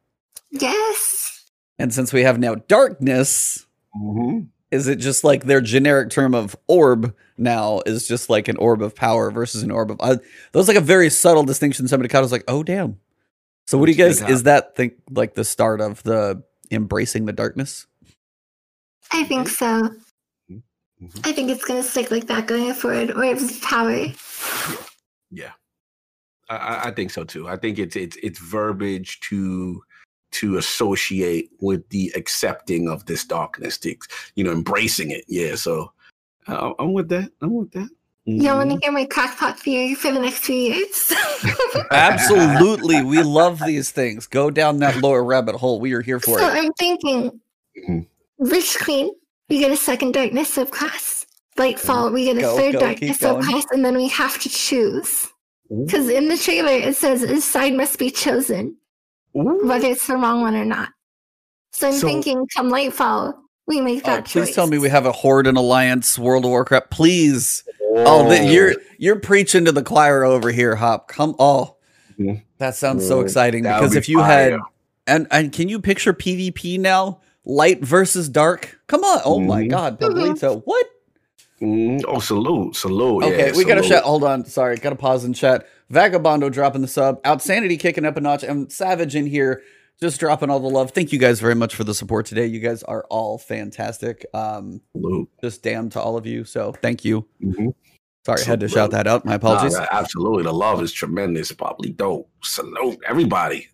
[0.51, 1.45] Yes.
[1.79, 3.67] and since we have now darkness
[3.97, 4.49] Mhm.
[4.71, 8.83] is it just like their generic term of orb now is just like an orb
[8.83, 12.09] of power versus an orb of uh, that was like a very subtle distinction somebody
[12.09, 12.99] caught I was like oh damn
[13.67, 17.33] so what do you guys is that think like the start of the embracing the
[17.33, 17.87] darkness
[19.13, 19.91] I think so.
[20.51, 20.63] Mhm.
[21.25, 23.13] I think it's gonna stick like that going forward.
[23.13, 24.07] Orbs of power.
[25.31, 25.53] Yeah,
[26.49, 27.49] I- I, I think so too.
[27.49, 29.83] I think it's it's it's verbiage to
[30.33, 33.99] to associate with the accepting of this darkness, the,
[34.35, 35.25] you know, embracing it.
[35.29, 35.93] Yeah, so
[36.47, 37.31] uh, I'm with that.
[37.41, 37.89] I'm with that.
[38.29, 41.13] Y'all want to hear my crackpot theory for the next few years?
[41.93, 43.03] Absolutely.
[43.05, 44.27] We love these things.
[44.27, 45.79] Go down that lower rabbit hole.
[45.81, 46.65] We are here for so it.
[46.65, 47.41] I'm thinking,
[47.89, 48.07] Mhm.
[48.39, 49.13] Witch Queen,
[49.49, 51.16] we get a second darkness of subclass.
[51.57, 53.63] Lightfall, we get a Go, third go, darkness keep going.
[53.73, 55.29] and then we have to choose.
[55.69, 58.77] Because in the trailer it says a side must be chosen,
[59.37, 59.67] Ooh.
[59.67, 60.91] whether it's the wrong one or not.
[61.73, 63.35] So I'm So- thinking, come Lightfall,
[63.67, 64.47] we make Oh, that choice.
[64.49, 66.91] please tell me we have a Horde and Alliance World of Warcraft.
[66.91, 67.65] Please.
[67.99, 71.09] Oh, the, you're you're preaching to the choir over here, Hop.
[71.09, 71.77] Come oh.
[72.59, 74.59] That sounds so exciting that because be if you had
[75.07, 77.21] and and can you picture PvP now?
[77.45, 78.79] Light versus dark?
[78.87, 79.21] Come on.
[79.25, 79.71] Oh my Mhm.
[79.71, 80.01] god.
[80.01, 80.63] Pablito.
[80.65, 80.87] What?
[81.61, 83.25] Mm, oh, salute, salute.
[83.25, 83.97] Okay, yeah, we gotta salute.
[83.97, 84.05] chat.
[84.05, 85.67] Hold on, sorry, gotta pause and chat.
[85.93, 89.63] Vagabondo dropping the sub, Outsanity kicking up a notch, and Savage in here
[90.01, 90.91] just dropping all the love.
[90.91, 92.47] Thank you guys very much for the support today.
[92.47, 94.27] You guys are all fantastic.
[94.35, 95.29] Um, Salute.
[95.41, 96.45] just damn to all of you.
[96.45, 97.27] So thank you.
[97.43, 97.75] Mhm.
[98.27, 99.25] Sorry, I had to shout that out.
[99.25, 99.79] My apologies.
[99.79, 101.53] Nah, absolutely, the love is tremendous.
[101.53, 102.29] Probably dope.
[102.43, 103.69] Salute everybody.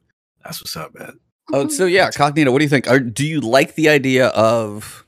[0.45, 1.19] That's what's up, man.
[1.53, 2.89] Oh, so yeah, Cognito, what do you think?
[2.89, 5.07] Are, do you like the idea of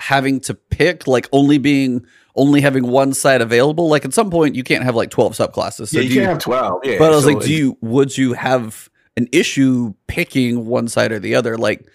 [0.00, 2.04] having to pick, like only being
[2.36, 3.88] only having one side available?
[3.88, 5.88] Like at some point, you can't have like twelve subclasses.
[5.88, 6.80] So yeah, do you you, can have twelve.
[6.84, 10.88] Yeah, but I was so like, do you would you have an issue picking one
[10.88, 11.56] side or the other?
[11.56, 11.86] Like,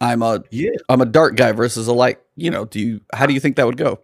[0.00, 2.18] I'm a Yeah, I'm a dark guy versus a light.
[2.36, 3.00] You know, do you?
[3.12, 4.00] How do you think that would go?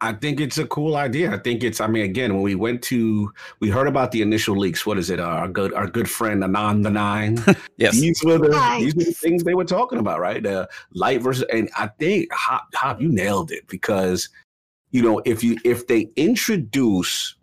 [0.00, 1.32] I think it's a cool idea.
[1.32, 1.80] I think it's.
[1.80, 4.86] I mean, again, when we went to, we heard about the initial leaks.
[4.86, 5.18] What is it?
[5.18, 7.42] Our good, our good friend Anon the Nine.
[7.78, 8.00] Yes.
[8.00, 8.80] These were the Right.
[8.80, 10.42] these were the things they were talking about, right?
[10.42, 14.28] The light versus, and I think Hop, Hop, you nailed it because
[14.90, 17.34] you know if you if they introduce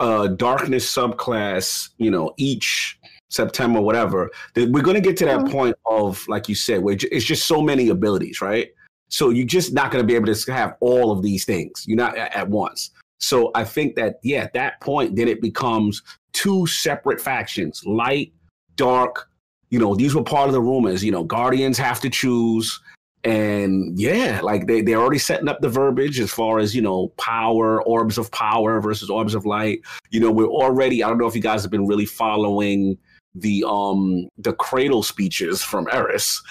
[0.00, 2.98] a darkness subclass, you know, each
[3.30, 5.50] September, whatever, then we're going to get to that Mhm.
[5.50, 8.68] point of like you said, where it's just so many abilities, right?
[9.08, 11.84] So you're just not going to be able to have all of these things.
[11.86, 12.90] You're not at, once.
[13.18, 16.02] So I think that yeah, at that point, then it becomes
[16.32, 18.32] two separate factions: light,
[18.76, 19.28] dark.
[19.70, 21.02] You know, these were part of the rumors.
[21.02, 22.78] You know, guardians have to choose,
[23.24, 27.08] and yeah, like they they're already setting up the verbiage as far as you know,
[27.16, 29.80] power, orbs of power versus orbs of light.
[30.10, 31.02] You know, we're already.
[31.02, 32.98] I don't know if you guys have been really following
[33.34, 36.42] the um the cradle speeches from Eris,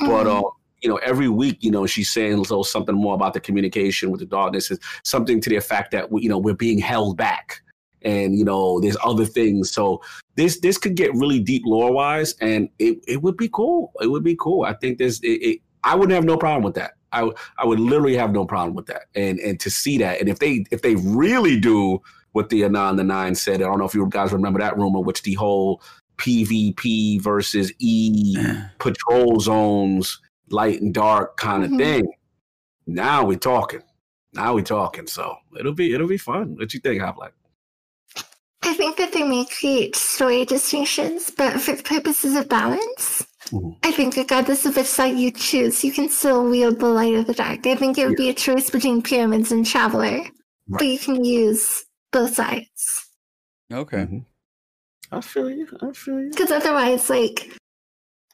[0.00, 0.38] but Mhm.
[0.38, 0.44] um
[0.84, 4.10] you know every week you know she's saying a little something more about the communication
[4.10, 7.16] with the darkness is something to the effect that we, you know we're being held
[7.16, 7.62] back
[8.04, 9.72] and you know there's other things.
[9.72, 10.00] So
[10.36, 13.92] this this could get really deep lore wise and it, it would be cool.
[14.00, 14.64] It would be cool.
[14.64, 16.92] I think there's it, it, i wouldn't have no problem with that.
[17.12, 19.04] I, I would literally have no problem with that.
[19.14, 22.00] And and to see that and if they if they really do
[22.32, 24.98] what the anon the nine said i don't know if you guys remember that rumor
[24.98, 25.80] which the whole
[26.18, 28.36] pvp versus e
[28.78, 30.20] patrol zones,
[30.54, 31.78] light and dark kind of Mhm.
[31.78, 32.04] thing.
[32.86, 33.82] Now we're talking.
[34.32, 35.06] Now we're talking.
[35.06, 35.24] So
[35.58, 36.56] it'll be it'll be fun.
[36.56, 37.32] What you think, Hoplite?
[38.70, 43.76] I think that they may create story distinctions, but for the purposes of balance, Mhm.
[43.82, 47.26] I think regardless of which side you choose, you can still wield the light of
[47.26, 47.66] the dark.
[47.66, 50.16] I think it would be a choice between pyramids and traveler,
[50.68, 52.82] but you can use both sides.
[53.72, 54.04] Okay.
[54.06, 54.24] Mhm.
[55.12, 55.66] I feel you.
[55.82, 56.30] I feel you.
[56.30, 57.38] Because otherwise, like,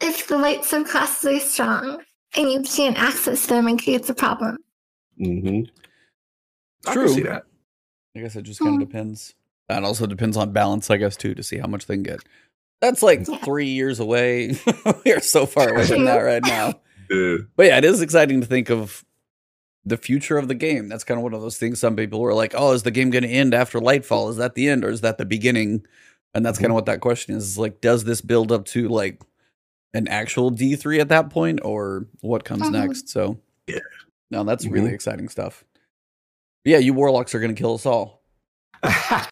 [0.00, 2.02] if the light subclasses are strong
[2.36, 4.58] and you can't access them, and creates a problem.
[5.20, 5.70] Mm-hmm.
[6.88, 7.06] I True.
[7.06, 7.44] can see that.
[8.16, 9.34] I guess it just kind of depends.
[9.68, 12.20] That also depends on balance, I guess, too, to see how much they can get.
[12.80, 13.36] That's like Yeah.
[13.38, 14.56] three years away.
[15.04, 16.74] we are so far away from that right now.
[17.12, 17.38] Yeah.
[17.56, 19.04] But yeah, it is exciting to think of
[19.84, 20.88] the future of the game.
[20.88, 21.80] That's kind of one of those things.
[21.80, 24.30] Some people were like, "Oh, is the game going to end after Lightfall?
[24.30, 25.84] Is that the end, or is that the beginning?"
[26.34, 26.62] And that's Mm-hmm.
[26.66, 27.48] kind of what that question is.
[27.48, 29.20] is Like, does this build up to like
[29.94, 32.72] an actual D three at that point, or what comes Mhm.
[32.72, 33.08] next?
[33.08, 33.78] So, Yeah.
[34.30, 34.72] no, that's Mhm.
[34.72, 35.64] really exciting stuff.
[36.64, 38.22] But yeah, you warlocks are going to kill us all.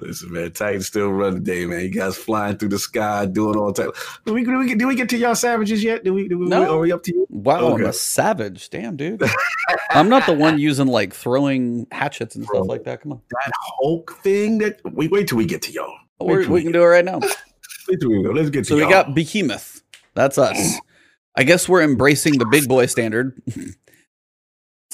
[0.00, 1.80] Listen, man, Titans still run the day, man.
[1.82, 3.90] You guys flying through the sky, doing all type.
[4.24, 6.02] Did we, did we, get- we get to y'all savages yet?
[6.02, 6.28] Do we?
[6.28, 6.76] Did we No.
[6.76, 7.26] Are we up to you?
[7.28, 8.70] Wow, I'm a savage.
[8.70, 9.22] Damn, dude.
[9.90, 12.60] I'm not the one using like throwing hatchets and Bro.
[12.60, 13.02] stuff like that.
[13.02, 13.20] Come on.
[13.30, 14.58] That Hulk thing.
[14.58, 15.92] That we wait till we get to y'all.
[16.20, 17.20] Wait We're, we can do it right now.
[17.88, 19.82] Let's get to So we got Behemoth.
[20.14, 20.78] That's us.
[21.36, 23.40] I guess we're embracing the big boy standard.
[23.46, 23.76] it's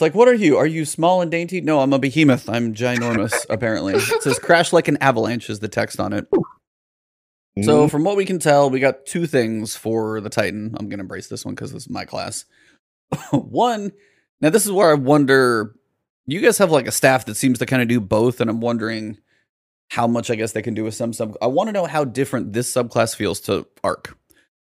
[0.01, 0.57] like, what are you?
[0.59, 1.61] Are you small and dainty?
[1.61, 2.49] No, I'm a behemoth.
[2.49, 3.95] I'm ginormous, apparently.
[3.95, 6.26] It says crash like an avalanche is the text on it.
[7.62, 7.90] So Mhm.
[7.90, 10.74] from what we can tell, we got two things for the Titan.
[10.78, 12.45] I'm gonna embrace this one because this is my class.
[13.30, 13.92] one,
[14.40, 15.74] now this is where I wonder.
[16.26, 18.61] You guys have like a staff that seems to kind of do both, and I'm
[18.61, 19.18] wondering
[19.91, 21.37] how much I guess they can do with some sub.
[21.41, 24.16] I want to know how different this subclass feels to Arc,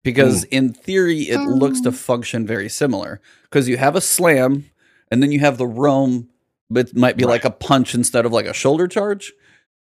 [0.03, 1.95] because in theory it looks to Mm.
[1.95, 3.20] function very similar.
[3.43, 4.66] Because you have a slam,
[5.10, 6.30] and then you have the roam,
[6.70, 7.32] but it might be Right.
[7.32, 9.34] like a punch instead of like a shoulder charge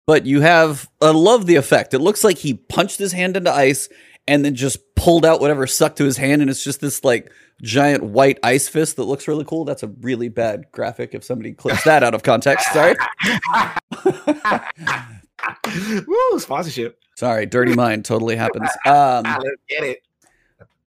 [0.07, 1.95] but you have I love the effect.
[1.95, 3.89] It looks like he punched his hand into ice
[4.27, 7.31] and then just pulled out whatever stuck to his hand, and it's just this like
[7.63, 9.65] giant white ice fist that looks really cool.
[9.65, 12.73] That's a really bad graphic if somebody clips that out of context.
[12.73, 12.95] Sorry.
[16.07, 16.99] Woo, sponsorship.
[17.17, 18.69] Sorry, dirty mind totally happens.
[18.87, 20.03] Um let's get it.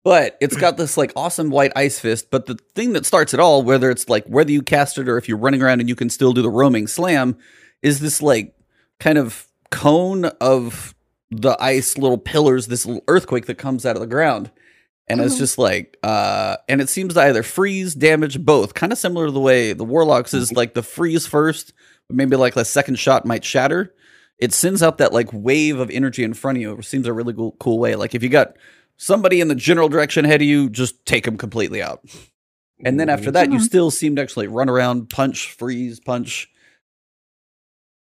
[0.03, 2.31] but it's got this like awesome white ice fist.
[2.31, 5.17] But the thing that starts it all, whether it's like whether you cast it or
[5.17, 7.37] if you're running around and you can still do the roaming slam,
[7.81, 8.55] is this like
[8.99, 10.94] kind of cone of
[11.31, 14.51] the ice little pillars, this little earthquake that comes out of the ground.
[15.07, 15.39] And it's Mhm.
[15.39, 18.73] just like, uh, and it seems to either freeze, damage, both.
[18.73, 21.73] Kind of similar to the way the Warlocks is like the freeze first,
[22.07, 23.93] but maybe like the second shot might shatter.
[24.39, 26.73] It sends out that like wave of energy in front of you.
[26.77, 27.95] It seems a really cool, cool way.
[27.95, 28.55] Like if you got
[28.97, 32.03] somebody in the general direction ahead of you, just take them completely out.
[32.83, 33.63] And then after that, you Mhm.
[33.63, 36.49] still seem to actually run around, punch, freeze, punch.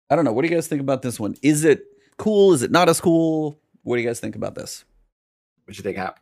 [0.09, 0.33] I don't know.
[0.33, 1.35] What do you guys think about this one?
[1.41, 1.83] Is it
[2.21, 2.53] cool?
[2.53, 3.59] Is it not as cool?
[3.83, 4.85] What do you guys think about this?
[5.65, 6.19] What do you think, Hap?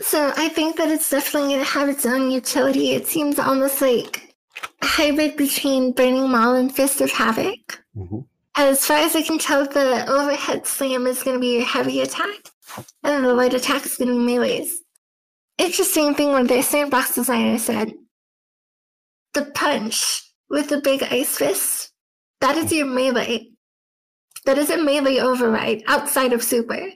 [0.00, 2.92] So I think that it's definitely going to have its own utility.
[2.92, 4.34] It seems almost like
[4.80, 7.84] a hybrid between Burning Maul and Fist of Havoc.
[7.96, 8.24] Mhm.
[8.56, 12.00] As far as I can tell, the overhead slam is going to be a heavy
[12.00, 12.50] attack,
[13.02, 14.70] and the light attack is going to be melees.
[15.58, 17.92] Interesting thing when the sandbox designer said,
[19.34, 21.92] the punch with the big ice fist,
[22.40, 23.50] that is your melee.
[24.50, 26.88] That is a melee override outside of super.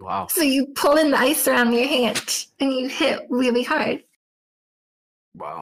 [0.00, 0.26] Wow.
[0.28, 4.02] So you pull in the ice around your hand and you hit really hard.
[5.36, 5.60] Wow.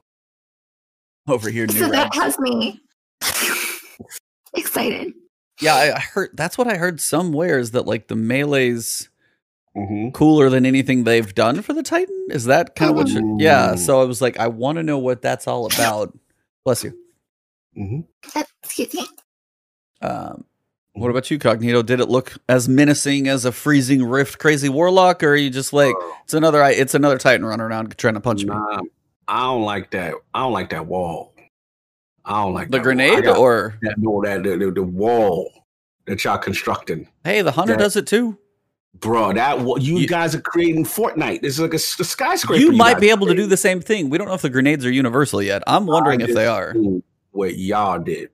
[1.27, 2.81] Over here, new So that has me
[4.55, 5.13] excited.
[5.61, 9.07] Yeah, I, I heard that's what I heard somewhere is that like the melee's
[9.75, 10.09] Mm-hmm.
[10.09, 12.29] cooler than anything they've done for the Titan.
[12.31, 14.97] Is that kind of what you Yeah, so I was like, I want to know
[14.97, 16.17] what that's all about.
[16.65, 16.97] Bless you.
[17.77, 18.41] Mm-hmm.
[18.63, 19.05] Excuse me.
[20.01, 20.45] Um,
[20.97, 21.85] what about you, Cognito?
[21.85, 25.73] Did it look as menacing as a freezing rift crazy warlock, or are you just
[25.73, 28.53] like it's another it's another Titan running around trying to punch me?
[29.27, 30.13] I don't like that.
[30.33, 31.33] I don't like that wall.
[32.25, 35.51] I don't like The that grenade, got or that, no, that the, the, the wall
[36.05, 38.37] that y'all constructing, hey, the hunter that- does it too.
[38.99, 39.31] bro.
[39.33, 41.41] That you, You- guys are creating Fortnite.
[41.41, 42.59] This is like a skyscraper.
[42.61, 44.09] You might be able to do the same thing.
[44.09, 45.63] We don't know if the grenades are universal yet.
[45.67, 46.73] I'm wondering if they are.
[47.31, 48.29] What y'all did.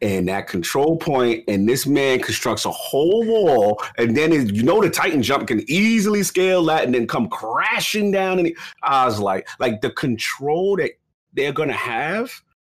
[0.00, 4.62] And that control point, and this man constructs a whole wall, and then it, you
[4.62, 8.38] know the Titan jump can easily scale that, and then come crashing down.
[8.38, 10.92] And I was like, like the control that
[11.32, 12.30] they're gonna have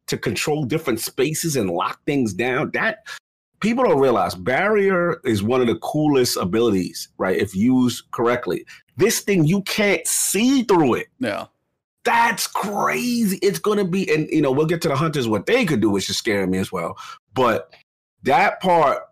[0.07, 2.71] to control different spaces and lock things down.
[2.73, 3.05] That
[3.61, 7.37] people don't realize barrier is one of the coolest abilities, right?
[7.37, 8.65] If used correctly.
[8.97, 11.07] This thing you can't see through it.
[11.19, 11.45] Yeah.
[12.03, 13.37] That's crazy.
[13.41, 15.27] It's gonna be, and you know, we'll get to the hunters.
[15.27, 16.97] What they could do, which is scaring me as well.
[17.33, 17.73] But
[18.23, 19.03] that part,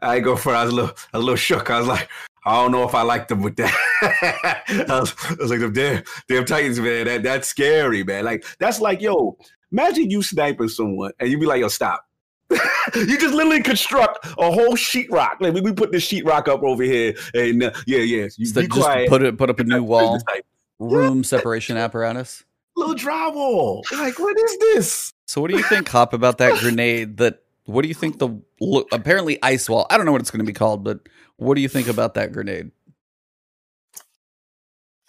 [0.00, 0.54] I go for.
[0.54, 1.70] I was a little, a little shook.
[1.70, 2.08] I was like,
[2.44, 3.72] I don't know if I like them with that.
[4.88, 7.06] I, was, I was like, damn, damn Titans, man.
[7.06, 8.24] That that's scary, man.
[8.24, 9.36] Like that's like, yo,
[9.70, 12.04] imagine you sniping someone and you be like, yo, stop.
[12.96, 15.36] you just literally construct a whole sheetrock.
[15.40, 18.28] Like we, we put the sheetrock up over here, and uh, yeah, yeah.
[18.36, 19.08] You So be quiet.
[19.08, 20.44] put it put up a new wall, Like,
[20.82, 22.44] room separation apparatus.
[22.76, 23.82] little drywall.
[23.92, 25.12] Like, what is this?
[25.26, 27.16] So what do you think, Hop, about that grenade?
[27.18, 28.28] That what do you think the
[28.60, 28.88] look?
[28.92, 29.86] Apparently, ice wall.
[29.90, 31.00] I don't know what it's going to be called, but
[31.36, 32.70] what do you think about that grenade?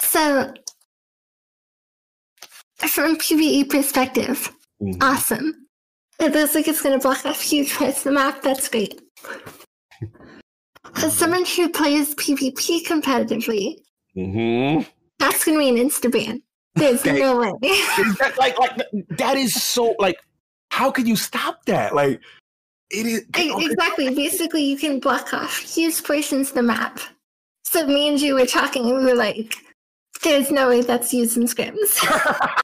[0.01, 0.53] So,
[2.87, 4.51] from PvE perspective,
[4.81, 5.01] Mm-hmm.
[5.01, 5.67] awesome.
[6.19, 8.41] It looks like it's going to block off huge parts of the map.
[8.41, 9.01] That's great.
[10.97, 13.77] As someone who plays PvP competitively,
[14.15, 14.81] Mm-hmm.
[15.31, 16.41] That's going to be an insta ban.
[16.75, 17.19] There's Okay.
[17.19, 17.51] no way.
[18.19, 18.77] That, like, like
[19.17, 20.17] that is so like.
[20.71, 21.93] How can you stop that?
[21.93, 22.19] Like,
[22.89, 23.25] it is.
[23.35, 24.13] Exactly.
[24.15, 26.99] Basically, you can block off huge portions of the map.
[27.65, 29.55] So me and you were talking, and we were like,
[30.23, 31.99] "There's no way that's used in scrims."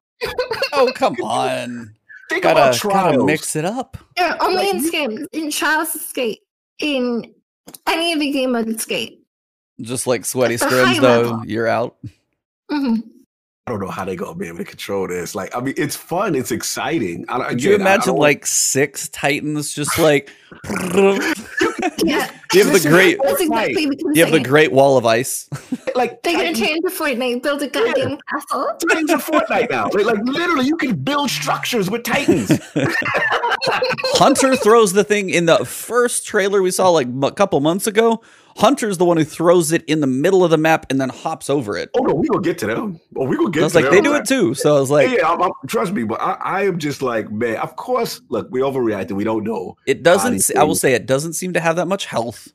[0.74, 1.93] Oh come on!
[2.30, 3.97] Think about Gotta gotta mix it up.
[4.18, 5.26] Yeah, only Like, in scrims.
[5.32, 6.39] In trials, it's great.
[6.80, 7.34] In
[7.88, 9.24] any of the game modes, it's great.
[9.82, 11.45] Just like sweaty At the scrims, though, level.
[11.45, 11.95] you're out.
[12.70, 12.95] Hmm
[13.67, 15.36] I don't know how they're gonna be able to control this.
[15.36, 16.34] Like, I mean, it's fun.
[16.34, 17.24] It's exciting.
[17.30, 20.32] I, Could you again, I- I imagine like six titans just like?
[22.03, 25.49] Yeah, You have the great, that's exactly what you have the great wall of ice.
[25.95, 28.67] like They're gonna change turn into Fortnite, build a goddamn castle.
[28.89, 29.86] Titans are Fortnite now.
[29.93, 32.49] Like, like literally, you can build structures with Titans.
[34.15, 38.22] Hunter throws the thing in the first trailer we saw like a couple months ago.
[38.58, 41.50] Hunter's the one who throws it in the middle of the map and then hops
[41.50, 41.89] over it.
[41.97, 43.00] oh no, we gonna get to them.
[43.16, 43.62] Oh, we gonna get.
[43.62, 43.95] I was to like, them.
[43.95, 44.54] they do it too.
[44.54, 47.02] So I was like, yeah, yeah, I'm, I'm- trust me, but I, I am just
[47.02, 47.58] like, man.
[47.58, 49.12] Of course, look, we overreacted.
[49.14, 49.76] We don't know.
[49.88, 50.39] it doesn't.
[50.39, 52.50] se- I will say it doesn't seem to have that much health.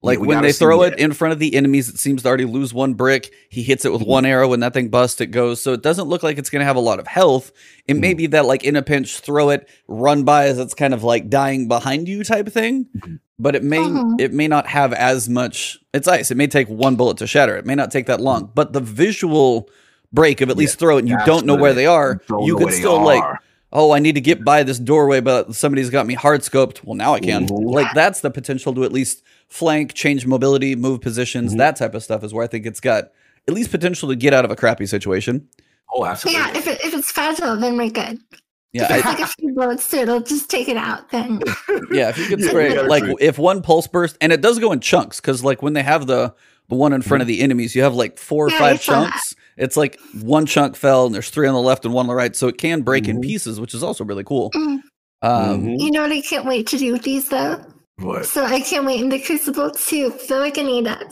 [0.00, 2.44] Like we when they throw it in front of the enemies, it seems to already
[2.44, 3.32] lose one brick.
[3.50, 4.10] He hits it with Mm-hmm.
[4.10, 5.20] one arrow, and that thing busts.
[5.20, 5.60] It goes.
[5.60, 7.50] So it doesn't look like it's going to have a lot of health.
[7.88, 8.16] It may Mm-hmm.
[8.16, 11.28] be that like in a pinch, throw it, run by as it's kind of like
[11.28, 12.86] dying behind you type thing.
[12.96, 13.18] Mhm.
[13.38, 14.20] But it may Mhm.
[14.20, 15.78] it may not have as much.
[15.94, 16.30] It's ice.
[16.30, 17.56] It may take one bullet to shatter.
[17.56, 18.50] It may not take that long.
[18.54, 19.68] But the visual
[20.12, 22.20] break of at least throw it, and you don't know where they are.
[22.30, 23.38] You know could still like are.
[23.72, 26.82] oh, I need to get by this doorway, but somebody's got me hard scoped.
[26.84, 27.46] Well, now I can.
[27.46, 27.70] Mhm.
[27.72, 31.58] Like that's the potential to at least flank, change mobility, move positions, Mhm.
[31.58, 33.10] that type of stuff is where I think it's got
[33.46, 35.46] at least potential to get out of a crappy situation.
[35.94, 36.40] Oh, absolutely.
[36.40, 38.18] Yeah, if, it, if it's fragile, then we're good.
[38.72, 41.10] Yeah, If it's I, like a few bullets, too, it'll just take it out.
[41.10, 41.40] Then
[41.90, 42.10] yeah.
[42.10, 44.80] If you could spray you like if one pulse burst, and it does go in
[44.80, 46.34] chunks, because like when they have the
[46.68, 49.02] the one in front of the enemies, you have like four or Yeah, five saw
[49.04, 49.12] that.
[49.12, 49.34] chunks.
[49.56, 52.14] It's like one chunk fell, and there's three on the left and one on the
[52.14, 53.22] right, so it can break in Mhm.
[53.22, 54.50] pieces, which is also really cool.
[54.50, 54.80] Mm.
[55.22, 55.80] Um, Mhm.
[55.80, 57.60] you know what I can't wait to do with these though.
[57.96, 58.26] What?
[58.26, 60.10] So I can't wait in the Crucible too.
[60.10, 61.10] fill like I need up,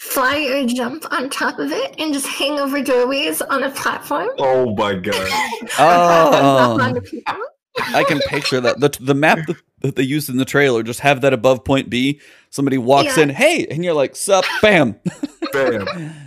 [0.00, 4.28] fly or jump on top of it, and just hang over doorways on a platform.
[4.38, 5.28] Oh my god.
[5.78, 6.76] Oh.
[6.76, 7.34] Knock onto people.
[7.78, 8.80] I can picture that.
[8.80, 11.88] The the map that, that they used in the trailer just have that above point
[11.88, 12.20] B.
[12.50, 13.24] Somebody walks Yeah.
[13.24, 14.96] in, hey, and you're like, sup, bam.
[15.52, 15.86] Bam.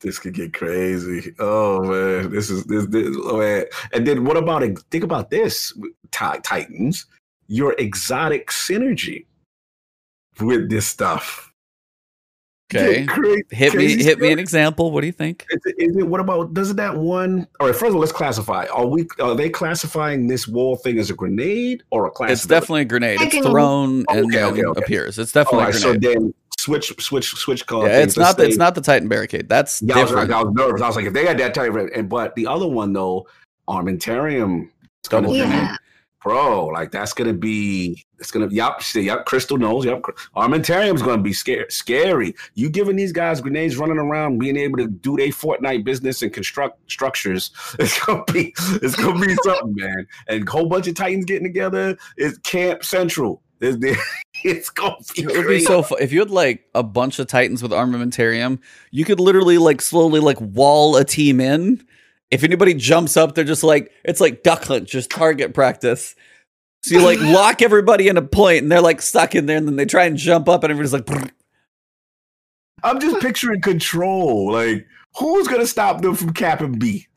[0.00, 1.34] This could get crazy.
[1.38, 3.64] Oh man, this is this, this oh, man.
[3.94, 4.78] And then what about it?
[4.90, 5.72] Think about this,
[6.10, 7.06] Ti- Titans.
[7.46, 9.24] Your exotic synergy
[10.40, 11.53] with this stuff.
[12.74, 13.00] Okay.
[13.00, 14.90] Get cra- Hit me crazy hit me an example.
[14.90, 15.46] What do you think?
[15.50, 18.12] Is it, is it what about doesn't that one all right first of all let's
[18.12, 22.30] classify are we are they classifying this wall thing as a grenade or a class
[22.30, 23.20] It's definitely a grenade.
[23.20, 24.80] It's thrown and Okay, then okay, okay.
[24.82, 25.18] appears.
[25.18, 28.74] It's definitely right a so then switch switch switch color yeah, it's not it's not
[28.74, 29.48] the Titan barricade.
[29.48, 30.30] That's yeah, I was, different.
[30.30, 32.34] like, I was nervous I was like if they got that type of and but
[32.36, 33.26] the other one though
[33.68, 34.68] Armamentarium
[35.00, 35.76] it's gonna Double be grenade.
[36.24, 40.02] Bro like that's gonna be it's gonna yep see, yep Crystal knows yep
[40.34, 42.34] Armamentarium's gonna be scary scary.
[42.54, 46.32] You giving these guys grenades running around being able to do their Fortnite business and
[46.32, 50.06] construct structures it's gonna be it's gonna be something man.
[50.26, 53.42] And a whole bunch of Titans getting together it's Camp Central.
[53.60, 54.00] It's,
[54.44, 57.62] it's gonna be It would be so if you had like a bunch of titans
[57.62, 58.60] with armamentarium,
[58.90, 61.86] you could literally like slowly like wall a team in.
[62.34, 66.14] If anybody jumps up, they're just like it's like duck hunt, just target practice.
[66.82, 69.66] So you like lock everybody in a point, and they're like stuck in there, and
[69.68, 71.30] then they try and jump up, and everybody's like, "Brr."
[72.82, 74.52] I'm just picturing control.
[74.52, 77.06] Like, who's gonna stop them from capping B?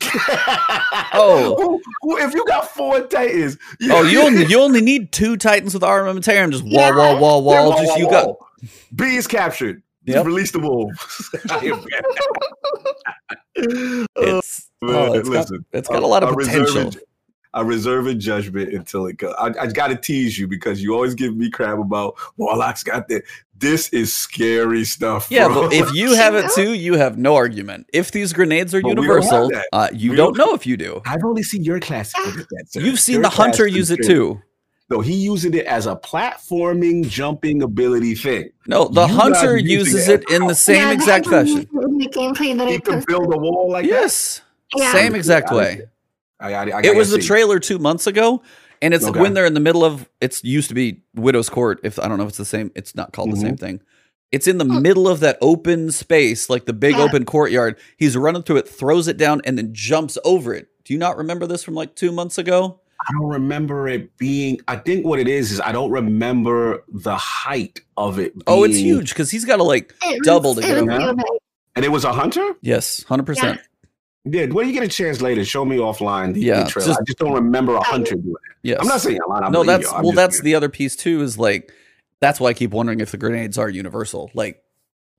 [1.12, 1.54] Oh.
[1.60, 3.58] Who- who- if you got four Titans,
[3.90, 7.18] "Oh, you only you only need two titans with armamentarium, just wall, Yeah.
[7.20, 7.84] wall, wall, Yeah, wall.
[7.84, 8.36] Just you got
[8.94, 9.82] B is captured.
[10.04, 10.24] Yep.
[10.26, 11.30] Release the wolves.
[14.16, 17.02] It's oh, it's got, listen, it's got a lot of I'm reserving- potential.
[17.54, 19.34] I reserve a judgment until it comes.
[19.38, 23.08] I, I got to tease you because you always give me crap about Warlock's got
[23.08, 23.22] that.
[23.56, 25.28] This is scary stuff.
[25.30, 25.62] Yeah, bro.
[25.62, 27.88] but if you have it too, you have no argument.
[27.92, 30.76] If these grenades are But we don't universal, uh, you don't don't- know if you
[30.76, 31.00] do.
[31.06, 32.64] I've only seen your class with that.
[32.68, 32.80] sir.
[32.80, 34.40] You've seen Your the hunter class use it too.
[34.90, 38.50] No, he using it as a platforming, jumping ability thing.
[38.66, 41.66] No, the You hunter uses it it in the same Yeah, exact fashion.
[41.72, 44.42] The gameplay that He can build a wall like Yes,
[44.76, 44.92] Yeah.
[44.92, 45.76] same exact way.
[45.76, 45.90] that.
[46.40, 47.26] I, I, I It was the see.
[47.26, 48.42] trailer two months ago,
[48.82, 49.18] and it's Okay.
[49.20, 50.08] when they're in the middle of.
[50.20, 51.80] It's used to be Widow's Court.
[51.82, 53.46] If I don't know if it's the same, it's not called the Mm-hmm.
[53.46, 53.80] same thing.
[54.30, 57.02] It's in the middle of that open space, like the big Yeah.
[57.04, 57.76] open courtyard.
[57.96, 60.68] He's running through it, throws it down, and then jumps over it.
[60.84, 62.78] Do you not remember this from like two months ago?
[63.00, 64.60] I don't remember it being.
[64.68, 68.34] I think what it is is I don't remember the height of it.
[68.46, 70.82] Oh, it's huge because he's got to like It was- double to it get was
[70.82, 70.90] him.
[70.90, 70.98] out.
[70.98, 71.24] real big.
[71.76, 72.54] And it was a hunter.
[72.60, 73.60] yes, hundred percent.
[74.24, 76.88] Yeah, when you get a chance later, show me offline the, Yeah, the trailer.
[76.88, 78.56] just- I just don't remember a hunter doing it.
[78.62, 79.44] Yes, I'm not saying a lot.
[79.44, 79.64] I no.
[79.64, 79.90] That's.
[79.92, 80.12] Well.
[80.12, 80.44] That's saying.
[80.44, 81.22] the other piece too.
[81.22, 81.72] Is like
[82.20, 84.30] that's why I keep wondering if the grenades are universal.
[84.34, 84.62] Like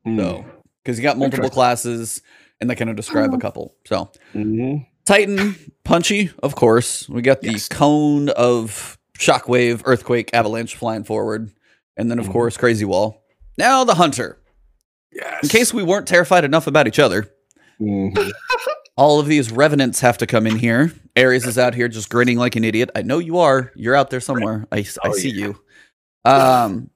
[0.05, 0.17] Mm.
[0.17, 0.45] so,
[0.83, 2.21] because you got multiple classes,
[2.61, 3.41] and they kind of describe a Mhm.
[3.41, 3.75] couple.
[3.85, 4.85] So Mhm.
[5.05, 7.07] Titan, punchy, of course.
[7.09, 7.67] We got the Yes.
[7.69, 11.49] cone of shockwave, earthquake, avalanche flying forward,
[11.97, 12.31] and then of Mhm.
[12.33, 13.23] course crazy wall.
[13.57, 14.37] Now the hunter.
[15.11, 15.39] Yes.
[15.43, 17.29] In case we weren't terrified enough about each other,
[17.81, 18.13] Mhm.
[18.99, 20.91] all of these revenants have to come in here.
[21.15, 22.89] Ares is out here just grinning like an idiot.
[22.95, 23.71] I know you are.
[23.73, 24.67] You're out there somewhere.
[24.73, 25.45] I, I Oh, see yeah.
[25.47, 25.61] you.
[26.29, 26.89] Um,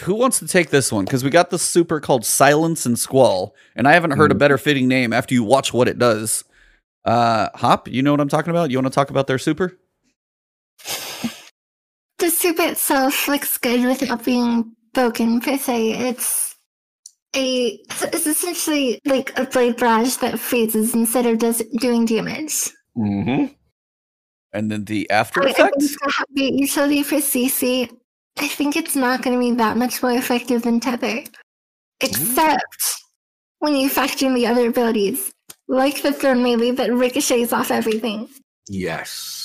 [0.00, 1.06] who wants to take this one?
[1.06, 4.38] Because we got the super called Silence and Squall, and I haven't heard a Mhm.
[4.38, 6.44] better fitting name after you watch what it does.
[7.06, 8.70] Uh, Hop, you know what I'm talking about?
[8.70, 9.78] You want to talk about their super?
[12.18, 15.92] The soup itself looks good without being broken per se.
[16.10, 16.47] It's
[17.36, 17.80] a
[18.12, 22.70] it's essentially like a blade barrage that freezes instead of does doing damage.
[22.96, 23.54] Mhm.
[24.52, 25.74] And then the after I, effect?
[26.34, 27.90] the utility for CC,
[28.38, 31.22] I think it's not going to be that much more effective than Tether,
[32.00, 33.02] except
[33.58, 35.30] when you factor in the other abilities,
[35.68, 38.28] like the thrown melee that ricochets off everything.
[38.68, 39.44] Yes.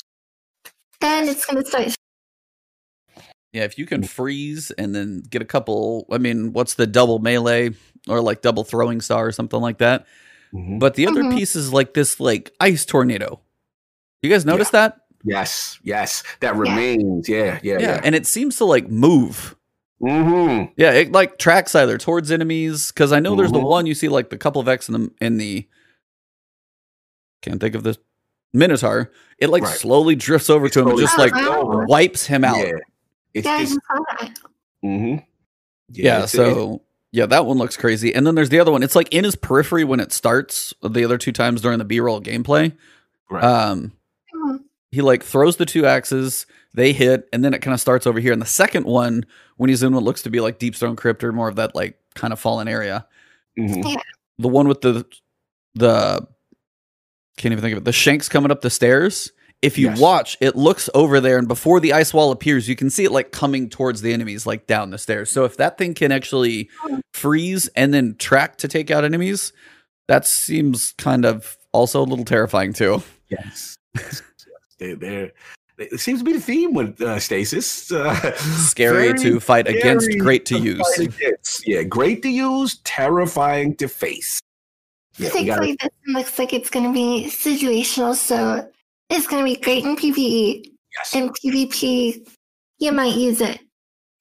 [1.01, 1.95] Then it's going to start.
[3.53, 7.19] Yeah, if you can freeze and then get a couple, I mean, what's the double
[7.19, 7.69] melee
[8.09, 10.05] or like double throwing star or something like that?
[10.53, 10.79] Mhm.
[10.79, 11.37] But the other Mhm.
[11.37, 13.39] piece is like this like ice tornado.
[14.23, 14.97] You guys notice that?
[15.23, 15.79] Yes.
[15.83, 16.23] Yes.
[16.41, 17.29] That remains.
[17.29, 17.59] Yeah.
[17.63, 17.73] Yeah.
[17.73, 18.01] Yeah, Yeah.
[18.03, 19.55] and it seems to like move.
[20.01, 20.73] Mm-hmm.
[20.75, 23.69] Yeah, it like tracks either towards enemies because I know there's the Mhm.
[23.69, 25.67] one you see like the couple of X in the in the
[27.41, 27.97] can't think of the
[28.53, 29.11] Minotaur.
[29.37, 29.77] It like Right.
[29.77, 31.85] slowly drifts over to him and just like over.
[31.85, 32.57] wipes him out.
[32.57, 32.73] Yeah.
[33.33, 33.79] It's, Yeah, just
[34.83, 35.17] mm-hmm.
[35.89, 36.81] Yeah, it's- so
[37.11, 38.13] yeah, that one looks crazy.
[38.13, 38.81] And then there's the other one.
[38.83, 40.73] It's like in his periphery when it starts.
[40.81, 42.75] The other two times during the B-roll gameplay,
[43.29, 43.43] right.
[43.43, 43.91] um,
[44.91, 48.19] he like throws the two axes, they hit, and then it kind of starts over
[48.19, 48.33] here.
[48.33, 49.25] And the second one,
[49.57, 51.75] when he's in what looks to be like Deep Stone Crypt or more of that
[51.75, 53.05] like kind of fallen area,
[53.59, 53.95] Mhm.
[54.39, 55.05] the one with the
[55.75, 56.27] the
[57.37, 57.85] can't even think of it.
[57.85, 59.31] The shanks coming up the stairs.
[59.63, 59.99] If you Yes.
[59.99, 63.13] watch, it looks over there, and before the ice wall appears, you can see it
[63.13, 65.31] like coming towards the enemies, like down the stairs.
[65.31, 66.69] So if that thing can actually
[67.13, 69.53] freeze and then track to take out enemies,
[70.09, 73.01] that seems kind of also a little terrifying too.
[73.29, 73.77] Yes.
[73.95, 74.21] yes.
[74.79, 75.31] They, they're,
[75.77, 77.89] it seems to be the theme with uh, Stasis.
[77.91, 81.63] Uh, Scary to fight against, great to use.
[81.65, 84.41] Yeah, great to use, terrifying to face.
[85.17, 88.67] Yeah, we gotta, like this looks like it's going to be situational, so
[89.09, 90.65] it's going to be great in PvE.
[90.97, 92.27] yes, In PvP,
[92.79, 93.59] you might use it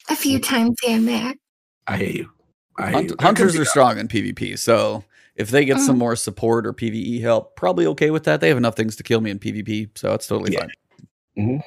[0.08, 1.34] a few times here and there.
[1.86, 2.30] I hear you.
[2.78, 3.16] I hear Hunt- you.
[3.20, 5.04] hunters are strong in PvP, so
[5.36, 6.00] if they get some Mhm.
[6.00, 8.40] more support or PvE help, probably okay with that.
[8.40, 10.60] They have enough things to kill me in PvP, so it's totally Yeah.
[10.60, 11.08] fine.
[11.38, 11.62] Mhm.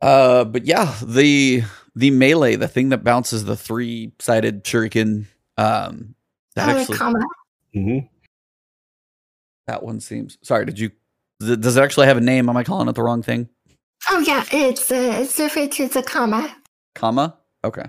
[0.00, 1.62] Uh, but yeah, the
[1.94, 5.26] the melee, the thing that bounces the three sided shuriken,
[5.58, 6.14] um,
[6.54, 7.18] that Oh, actually kama.
[7.74, 8.08] Mhm.
[9.66, 10.38] that one seems.
[10.42, 10.90] Sorry, did you?
[11.42, 12.48] Does it, does it actually have a name?
[12.48, 13.48] Am I calling it the wrong thing?
[14.08, 16.54] Oh yeah, it's uh, it's referred to as a kama.
[16.94, 17.36] Kama.
[17.64, 17.84] Okay,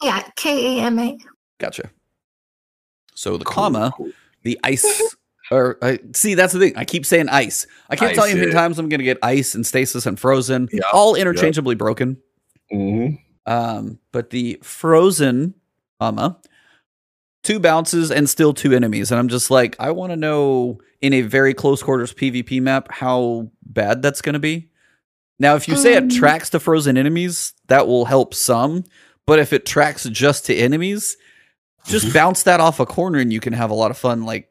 [0.00, 1.18] Yeah, K A M A.
[1.58, 1.90] gotcha.
[3.14, 4.10] So the Cool, kama, cool.
[4.42, 5.02] the ice.
[5.50, 6.76] Or I see that's the thing.
[6.76, 7.66] I keep saying ice.
[7.90, 8.58] I can't tell you how many yeah.
[8.58, 12.16] times I'm going to get ice and stasis and frozen, Yeah, all interchangeably broken.
[12.72, 13.18] Mhm.
[13.46, 15.54] Um, but the frozen
[16.00, 16.38] kama,
[17.44, 21.12] two bounces and still two enemies, and I'm just like, I want to know in
[21.12, 24.70] a very close quarters PvP map how bad that's going to be.
[25.38, 26.08] Now, if you say it Um.
[26.08, 28.84] tracks to frozen enemies, that will help some.
[29.26, 31.16] But if it tracks just to enemies,
[31.86, 32.14] just Mhm.
[32.14, 34.24] bounce that off a corner and you can have a lot of fun.
[34.24, 34.48] Like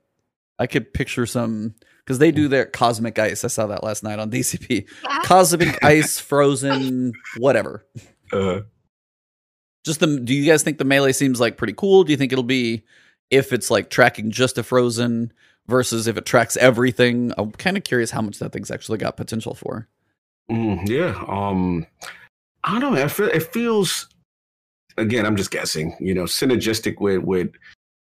[0.60, 1.74] I could picture some
[2.06, 3.44] because they do their cosmic ice.
[3.44, 4.86] I saw that last night on DCP.
[5.24, 7.86] Cosmic ice, frozen, whatever.
[8.32, 8.61] Uh,
[9.84, 10.20] Just the.
[10.20, 12.04] Do you guys think the melee seems like pretty cool?
[12.04, 12.84] Do you think it'll be
[13.30, 15.32] if it's like tracking just a frozen
[15.68, 17.34] versus if it tracks everything?
[17.38, 19.88] I'm kind of curious how much that thing's actually got potential for.
[20.50, 21.22] mm, yeah.
[21.28, 21.86] Um,
[22.64, 23.04] I don't know.
[23.04, 24.08] I feel, it feels.
[24.98, 25.96] Again, I'm just guessing.
[26.00, 27.52] You know, synergistic with with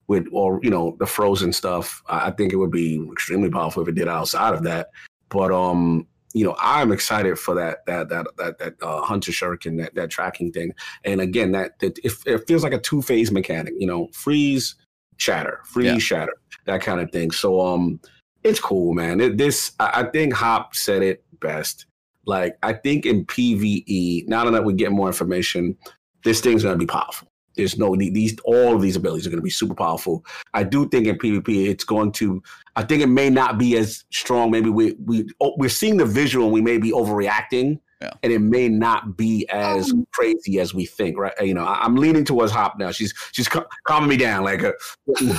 [0.07, 2.03] with or you know the frozen stuff.
[2.09, 4.91] I think it would be extremely powerful if it did outside of that.
[5.31, 9.79] But um, you know, I'm excited for that that that that that uh, hunter shuriken
[9.79, 10.73] that that tracking thing.
[11.05, 13.75] And again, that, that it, it feels like a two phase mechanic.
[13.79, 14.77] You know, freeze,
[15.17, 15.99] shatter, freeze, Yeah.
[15.99, 16.35] shatter,
[16.67, 17.31] that kind of thing.
[17.31, 18.01] So um,
[18.45, 19.21] it's cool, man.
[19.21, 21.87] It, this I, I think Hop said it best.
[22.27, 25.77] Like I think in PVE, now that we get more information,
[26.23, 27.30] this thing's gonna be powerful.
[27.61, 28.15] There's no need.
[28.15, 30.25] these all of these abilities are gonna be super powerful.
[30.55, 32.43] I do think in PvP it's going to.
[32.77, 34.51] I think it may not be as strong.
[34.51, 38.11] Maybe we we oh, we're seeing the visual and we may be overreacting, Yeah.
[38.23, 41.19] and it may not be as Um, crazy as we think.
[41.19, 41.35] Right?
[41.41, 42.91] You know, I, I'm leaning towards Hop now.
[42.93, 44.73] She's she's cal- calming me down like a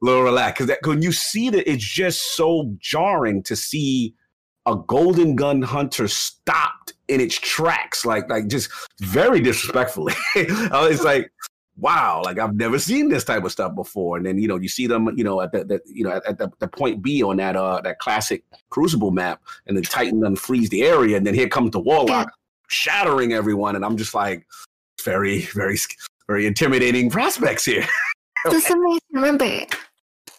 [0.00, 4.14] little relax because when you see that, it's just so jarring to see
[4.66, 8.68] a golden gun hunter stopped in its tracks, like like just
[9.00, 10.12] very disrespectfully.
[10.34, 11.30] it's like,
[11.78, 14.16] wow, like I've never seen this type of stuff before.
[14.16, 16.26] And then you know you see them, you know, at the, the you know at,
[16.26, 20.20] at the, the point B on that uh that classic Crucible map, and the Titan
[20.20, 22.30] unfreeze the area, and then here comes the Warlock
[22.68, 24.46] shattering everyone, and I'm just like,
[25.04, 25.78] very very
[26.26, 27.86] very intimidating prospects here.
[28.48, 29.66] Something to remember.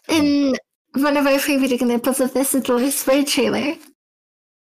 [0.08, 0.56] In
[0.94, 3.74] one of our favorite examples of this is the Last Word trailer,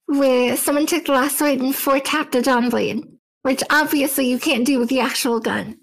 [0.06, 3.04] where someone took the last word and four tapped a Dawnblade,
[3.42, 5.78] which obviously you can't do with the actual gun.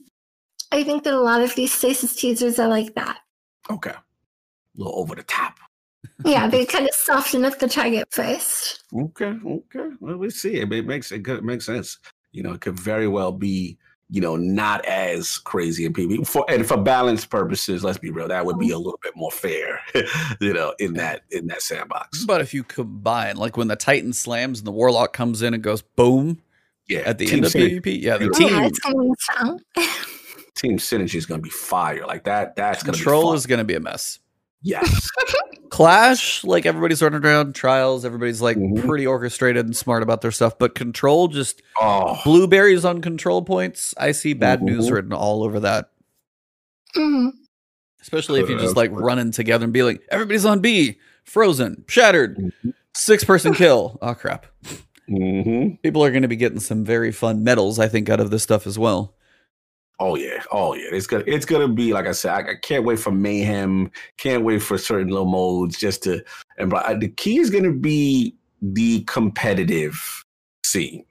[0.72, 3.18] I think that a lot of these stasis teasers are like that.
[3.70, 4.02] Okay, a
[4.76, 5.58] little over the top.
[6.24, 8.84] Yeah, they kind of soften up the target first.
[8.94, 9.90] Okay, okay.
[10.00, 10.56] Well, we see.
[10.56, 11.98] It, it makes it, could, it makes sense.
[12.32, 13.76] You know, it could very well be,
[14.08, 16.26] you know, not as crazy and PvP.
[16.26, 19.32] For and for balance purposes, let's be real, that would be a little bit more
[19.32, 19.80] fair.
[20.40, 22.24] you know, in that in that sandbox.
[22.24, 25.62] But if you combine, like when the Titan slams and the Warlock comes in and
[25.62, 26.40] goes boom
[26.86, 28.70] Yeah, at the end of synergy, PvP, yeah, the Yeah.
[28.94, 29.86] Oh, yeah, team
[30.62, 31.00] it's going to be strong.
[31.00, 32.04] team synergy is going to be fire.
[32.06, 32.56] Like that.
[32.56, 33.36] That's going to be control fun.
[33.36, 34.18] is going to be a mess.
[34.62, 35.08] yes.
[35.70, 38.84] Clash, like everybody's running around trials, everybody's like Mhm.
[38.84, 40.58] pretty orchestrated and smart about their stuff.
[40.58, 43.94] But control, just Oh, blueberries on control points.
[43.96, 44.92] I see bad news Mhm.
[44.92, 45.90] written all over that.
[46.96, 47.30] Mhm.
[48.02, 52.36] Especially if you just like running together and be like, everybody's on B, frozen, shattered,
[52.38, 52.74] Mhm.
[52.94, 53.96] six person kill.
[54.02, 54.46] Oh crap.
[55.06, 58.30] hmm People are going to be getting some very fun medals, I think, out of
[58.30, 59.14] this stuff as well.
[60.00, 60.88] Oh yeah, oh yeah.
[60.92, 62.32] It's gonna it's gonna be like I said.
[62.32, 63.90] I, I can't wait for mayhem.
[64.16, 66.24] Can't wait for certain little modes just to.
[66.56, 70.24] And but the key is gonna be the competitive
[70.64, 71.04] scene.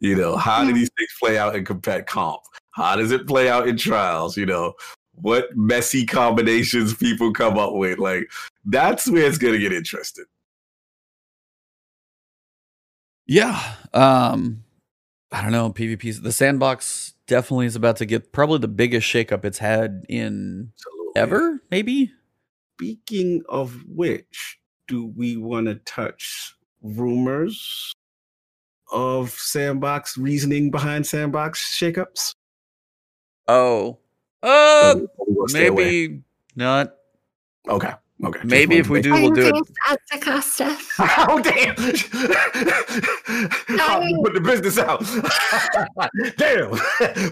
[0.00, 2.40] You know, how do these things play out in compet comp?
[2.72, 4.36] How does it play out in trials?
[4.36, 4.74] You know,
[5.14, 8.00] what messy combinations people come up with.
[8.00, 8.28] Like
[8.64, 10.24] that's where it's gonna get interesting.
[13.26, 13.76] Yeah.
[13.94, 14.64] Um
[15.30, 19.44] I don't know, PvP's the sandbox definitely is about to get probably the biggest shakeup
[19.44, 21.12] it's had in Absolutely.
[21.16, 22.10] ever, maybe.
[22.76, 24.58] Speaking of which,
[24.88, 27.92] do we want to touch rumors
[28.92, 32.34] of sandbox reasoning behind sandbox shakeups?
[33.48, 33.98] Oh.
[34.42, 35.84] Uh we wanna stay away?
[35.84, 36.22] maybe
[36.56, 36.94] not.
[37.68, 37.92] Okay.
[38.24, 38.40] Okay.
[38.44, 39.52] Maybe if we do, we'll do it.
[39.54, 39.70] James
[40.12, 40.64] Acosta.
[40.64, 40.76] to-
[41.28, 41.74] oh damn!
[44.22, 45.00] Put the business out.
[46.36, 46.70] damn.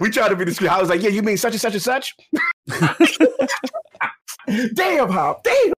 [0.01, 0.69] we tried to be discreet.
[0.69, 2.13] I was like, "Yeah, you mean such and such and such."
[4.73, 5.43] damn, Hop.
[5.43, 5.73] Damn.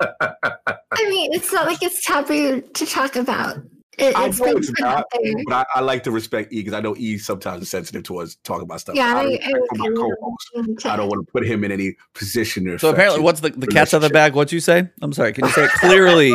[0.00, 3.56] I mean, it's not like it's taboo to talk about.
[3.98, 5.34] It, I it's know it's put out there.
[5.46, 8.36] But I, I like to respect E because I know E sometimes is sensitive towards
[8.36, 8.96] talking about stuff.
[8.96, 10.92] Yeah, I I, respect for my I.
[10.92, 13.66] I don't want to put him in any position or So apparently what's the, the
[13.66, 14.34] cat's out of the bag?
[14.34, 14.88] What'd you say?
[15.02, 15.34] I'm sorry.
[15.34, 16.32] Can you say it clearly?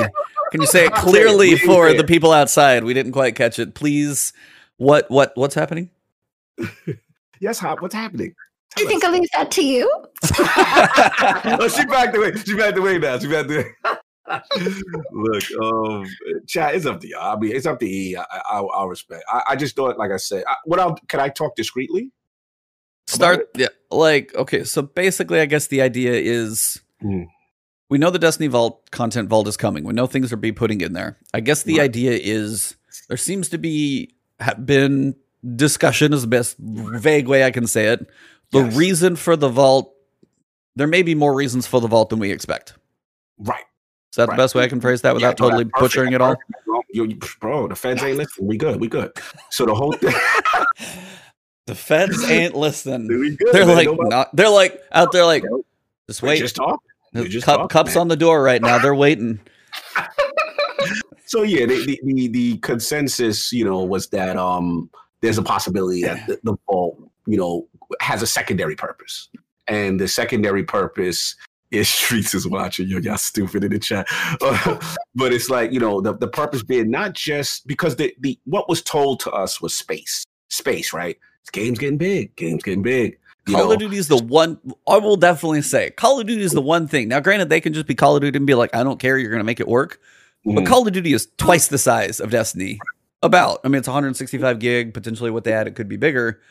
[0.51, 1.11] Can you say it I'll say it.
[1.11, 2.83] clearly for the people outside?
[2.83, 3.73] We didn't quite catch it.
[3.73, 4.33] Please.
[4.77, 5.89] What what what's happening?
[7.39, 7.81] Yes, Hop.
[7.81, 8.33] What's happening?
[8.77, 9.89] I think I'll leave that to you.
[10.39, 12.35] oh, she backed away.
[12.35, 13.17] She backed away now.
[13.17, 13.65] She backed away.
[15.11, 16.05] Look, um,
[16.47, 16.75] chat.
[16.75, 17.17] It's up to you.
[17.17, 18.15] I mean, it's up to E.
[18.15, 19.23] I, I, I'll respect.
[19.31, 22.11] I, I just thought, like I said, I, what I'll can I talk discreetly?
[23.07, 27.27] Start yeah, like okay, so basically I guess the idea is Mm.
[27.89, 29.83] we know the Destiny Vault content vault is coming.
[29.83, 31.17] We know things are be putting in there.
[31.33, 31.83] I guess the Right.
[31.85, 32.75] idea is
[33.07, 35.15] there seems to be ha- been
[35.55, 38.09] discussion is the best vague way I can say it.
[38.51, 38.75] The Yes.
[38.75, 39.93] reason for the vault
[40.75, 42.73] there may be more reasons for the vault than we expect.
[43.39, 43.63] Right.
[44.17, 44.35] Is that Right.
[44.35, 45.79] the best way I can phrase that without Yeah, totally perfect.
[45.79, 46.35] butchering it all?
[46.65, 48.47] Bro, you- bro, the feds ain't listening.
[48.47, 48.81] We good.
[48.81, 49.11] We good.
[49.51, 50.13] So the whole thing.
[51.67, 53.07] The feds ain't listening.
[53.37, 53.37] good.
[53.51, 53.75] They're man.
[53.75, 54.35] like Nobody- not.
[54.35, 55.43] They're like out there like
[56.09, 56.39] just we're wait.
[56.39, 56.79] just talking.
[57.13, 58.01] just cup, talking, cups man.
[58.01, 58.79] on the door right now.
[58.79, 59.39] They're waiting.
[61.25, 64.89] So yeah, the, the the the consensus, you know, was that um
[65.19, 67.67] there's a possibility that the, the vault, you know,
[67.99, 69.27] has a secondary purpose,
[69.67, 71.35] and the secondary purpose
[71.71, 72.87] is Streets is watching.
[72.87, 74.07] Yo, y'all stupid in the chat,
[74.41, 74.79] Uh,
[75.15, 78.69] but it's like you know the the purpose being not just because the the what
[78.69, 81.17] was told to us was space, space, right?
[81.43, 83.17] This game's getting big, game's getting big.
[83.47, 84.59] You Call know, of Duty is the one.
[84.87, 87.07] I will definitely say Call of Duty is the one thing.
[87.07, 89.17] Now, granted, they can just be Call of Duty and be like, I don't care.
[89.17, 90.01] You're going to make it work.
[90.43, 92.79] But mhm, Call of Duty is twice the size of Destiny.
[93.23, 93.61] About.
[93.63, 94.93] I mean, it's 165 gig.
[94.93, 96.41] Potentially, what they add, it could be bigger.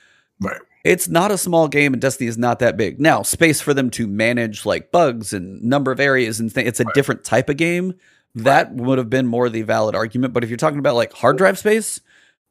[0.41, 3.01] Right, It's not a small game, and Destiny is not that big.
[3.01, 6.69] Now, space for them to manage like bugs and number of areas and things.
[6.69, 7.95] It's a different type of game.
[8.35, 10.35] That would have been more the valid argument.
[10.35, 12.01] But if you're talking about like hard drive space,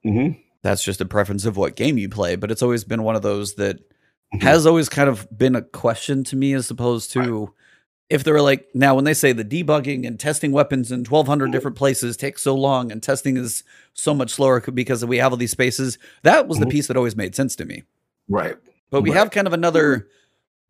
[0.03, 0.29] hmm
[0.63, 2.35] that's just a preference of what game you play.
[2.35, 3.77] But it's always been one of those that
[4.33, 4.41] Mhm.
[4.41, 7.53] has always kind of been a question to me as opposed to
[8.09, 11.51] if they were like now when they say the debugging and testing weapons in 1200
[11.51, 13.63] different places takes so long and testing is
[13.93, 16.71] so much slower because we have all these spaces that was the Mhm.
[16.71, 17.83] piece that always made sense to me
[18.29, 18.55] right.
[18.91, 19.17] but we Right.
[19.17, 20.07] have kind of another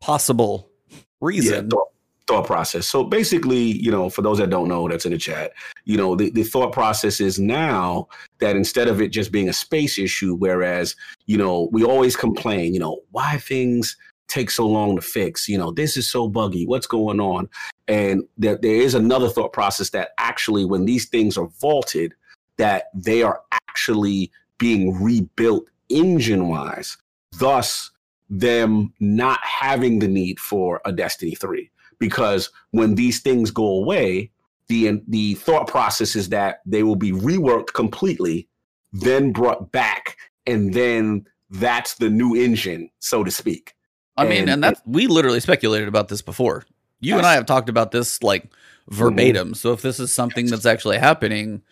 [0.00, 1.88] possible yeah, reason thought,
[2.26, 2.86] thought process.
[2.86, 5.52] So basically, you know, for those that don't know, that's in the chat.
[5.84, 8.08] You know, the, the thought process is now
[8.40, 10.96] that instead of it just being a space issue, whereas
[11.26, 13.96] you know we always complain, you know, why things
[14.28, 15.48] take so long to fix.
[15.48, 16.66] You know, this is so buggy.
[16.66, 17.48] What's going on?
[17.88, 22.14] And there, there is another thought process that actually, when these things are vaulted,
[22.58, 26.96] that they are actually being rebuilt engine wise.
[27.38, 27.90] Thus,
[28.28, 34.30] them not having the need for a Destiny 3 because when these things go away
[34.68, 38.48] the the thought process is that they will be reworked completely
[38.92, 40.16] then brought back
[40.46, 43.75] and then that's the new engine so to speak
[44.16, 46.64] i mean And- and that we literally speculated about this before.
[47.00, 48.50] You and i have talked about this like
[48.88, 49.54] verbatim.
[49.54, 51.62] So if this is something that's actually happening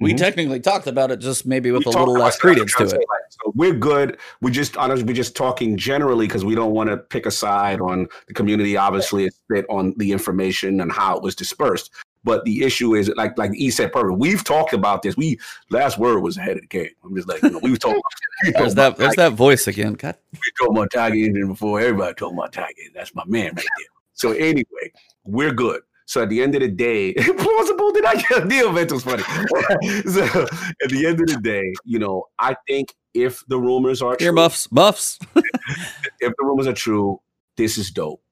[0.00, 0.18] we Mhm.
[0.18, 2.92] technically talked about it just maybe with We a little less credence to it.
[2.92, 4.18] like, so we're good.
[4.40, 7.80] We just honestly we're just talking generally because we don't want to pick a side
[7.80, 8.76] on the community.
[8.76, 11.90] Obviously it's spit on the information and how it was dispersed
[12.24, 14.18] but the issue is like like E said perfect.
[14.18, 15.16] We've talked about this.
[15.16, 15.38] We
[15.70, 16.90] last word was ahead of the game.
[17.04, 18.00] I'm just like, you know, we were talking
[18.44, 22.14] we there's that there's that voice again god we talked about Tiger Engine before everybody
[22.14, 22.68] talking about Tiger.
[22.94, 23.86] That's my man right there.
[24.14, 24.92] So anyway,
[25.24, 25.82] we're good.
[26.06, 28.48] So at the end of the day, plausible did I get?
[28.48, 29.22] The event was funny.
[29.22, 30.42] so
[30.82, 34.30] at the end of the day, you know, I think if the rumors are ear
[34.30, 37.20] true, muffs muffs if the rumors are true,
[37.56, 38.22] this is dope.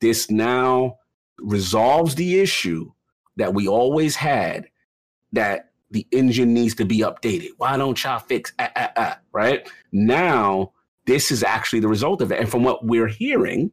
[0.00, 0.96] This now
[1.38, 2.90] resolves the issue
[3.36, 4.68] that we always had
[5.32, 7.50] that the engine needs to be updated.
[7.58, 9.68] Why don't y'all fix ah, ah, ah, right?
[9.92, 10.72] Now,
[11.06, 12.40] this is actually the result of it.
[12.40, 13.70] And from what we're hearing,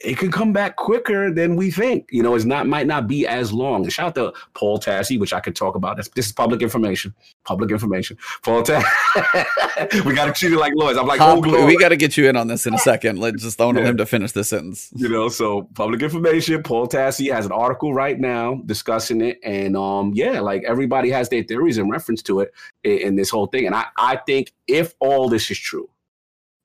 [0.00, 2.08] it can come back quicker than we think.
[2.10, 3.88] You know, it's not might not be as long.
[3.88, 5.96] Shout out to Paul Tassi, which I could talk about.
[5.96, 7.14] This, this is public information.
[7.44, 8.18] Public information.
[8.42, 10.04] Paul Tassi.
[10.04, 10.96] we got to treat it like lawyers.
[10.96, 13.42] I'm like, oh, we got to get you in on this in a second let's
[13.42, 13.84] just don't Yeah.
[13.84, 17.94] him to finish this sentence you know so public information paul tassi has an article
[17.94, 22.40] right now discussing it and um yeah like everybody has their theories in reference to
[22.40, 22.52] it
[22.82, 25.88] in, in this whole thing and i i think if all this is true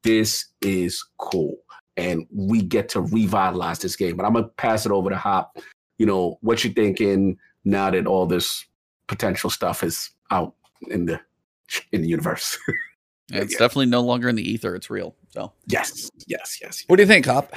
[0.04, 1.58] this is cool
[2.00, 5.58] and we get to revitalize this game but i'm gonna pass it over to hop
[5.98, 8.66] you know what you thinking now that all this
[9.08, 10.54] potential stuff is out
[10.90, 11.20] in the
[11.92, 12.58] in the universe
[13.32, 13.60] Yeah, it's Yeah.
[13.60, 17.08] definitely no longer in the ether it's real so yes yes yes what do you
[17.08, 17.54] think Hop?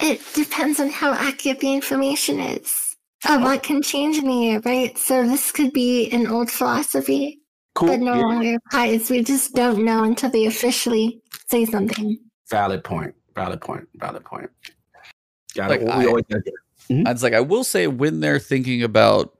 [0.00, 2.94] It depends on how accurate the information is.
[3.28, 4.96] A lot can change in a year, right?
[4.96, 7.40] So this could be an old philosophy,
[7.74, 8.22] cool but no Yeah.
[8.22, 9.10] longer applies.
[9.10, 12.18] We just don't know until they officially say something.
[12.50, 13.14] Valid point.
[13.34, 13.88] Valid point.
[13.96, 14.50] Valid point.
[15.54, 15.84] Got Like, it.
[15.86, 16.60] We I- always gotta get it.
[17.08, 19.36] It's like I will say when they're thinking about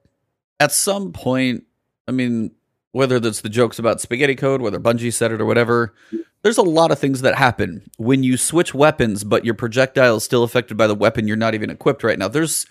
[0.60, 1.64] at some point,
[2.06, 2.50] I mean,
[2.92, 5.94] whether that's the jokes about spaghetti code, whether Bungie said it or whatever,
[6.42, 10.24] there's a lot of things that happen when you switch weapons, but your projectile is
[10.24, 12.28] still affected by the weapon you're not even equipped right now.
[12.28, 12.66] There's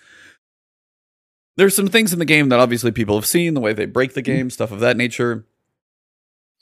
[1.56, 4.14] there's some things in the game that obviously people have seen, the way they break
[4.14, 5.44] the game, stuff of that nature.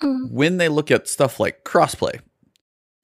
[0.02, 0.30] Mm.
[0.30, 2.20] When they look at stuff like crossplay,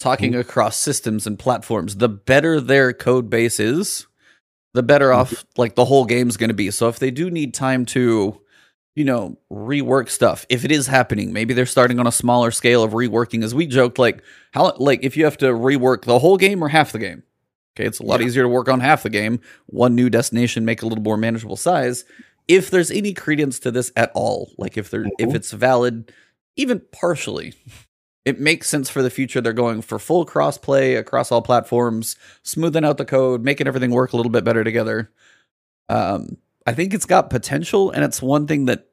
[0.03, 4.07] talking across systems and platforms, the better their code base is,
[4.75, 6.71] the better off like the whole game's going to be.
[6.71, 8.43] So if they do need time to
[8.95, 10.45] you know, rework stuff.
[10.49, 13.43] If it is happening, maybe they're starting on a smaller scale of reworking.
[13.43, 14.23] As we joked, like
[14.53, 17.23] how, like if you have to rework the whole game or half the game.
[17.75, 18.27] Okay, it's a lot yeah.
[18.27, 19.41] easier to work on half the game.
[19.67, 22.05] One new destination, make a little more manageable size.
[22.47, 25.29] If there's any credence to this at all, like if there, mm-hmm.
[25.29, 26.13] if it's valid,
[26.57, 27.55] even partially,
[28.25, 29.41] it makes sense for the future.
[29.41, 34.13] They're going for full crossplay across all platforms, smoothing out the code, making everything work
[34.13, 35.11] a little bit better together.
[35.89, 36.37] Um,
[36.67, 38.87] I think it's got potential, and it's one thing that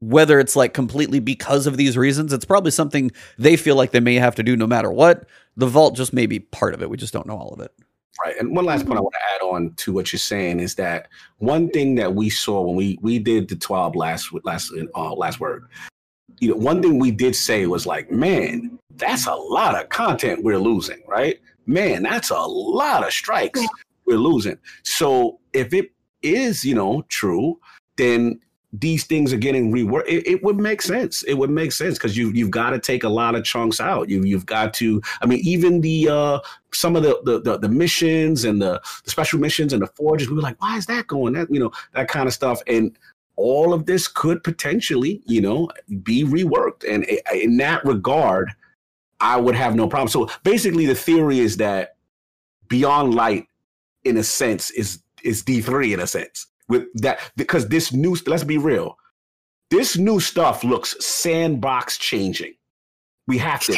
[0.00, 4.00] whether it's like completely because of these reasons, it's probably something they feel like they
[4.00, 5.26] may have to do no matter what.
[5.56, 6.90] The vault just may be part of it.
[6.90, 7.72] We just don't know all of it.
[8.24, 8.36] Right.
[8.38, 11.08] And one last point I want to add on to what you're saying is that
[11.38, 15.40] one thing that we saw when we we did the 12 last last uh, last
[15.40, 15.64] word.
[16.40, 20.44] You know, one thing we did say was like, man, that's a lot of content
[20.44, 21.40] we're losing, right?
[21.66, 23.60] Man, that's a lot of strikes
[24.06, 24.58] we're losing.
[24.82, 25.92] So if it
[26.22, 27.58] is, you know, true,
[27.96, 28.40] then
[28.72, 30.08] these things are getting reworked.
[30.08, 31.22] It, it, would make sense.
[31.22, 34.10] It would make sense because you you've got to take a lot of chunks out.
[34.10, 35.00] You you've got to.
[35.22, 36.40] I mean, even the uh
[36.72, 40.28] some of the the the, the missions and the, the special missions and the forges.
[40.28, 41.32] We were like, why is that going?
[41.32, 42.60] That you know that kind of stuff.
[42.66, 42.98] And
[43.38, 45.68] all of this could potentially, you know,
[46.02, 46.84] be reworked.
[46.86, 48.50] And in that regard,
[49.20, 50.08] I would have no problem.
[50.08, 51.96] So basically, the theory is that
[52.68, 53.46] Beyond Light,
[54.04, 56.46] in a sense, is is D three in a sense.
[56.68, 58.98] With that because this new let's be real
[59.70, 62.54] this new stuff looks sandbox changing.
[63.26, 63.72] We have to.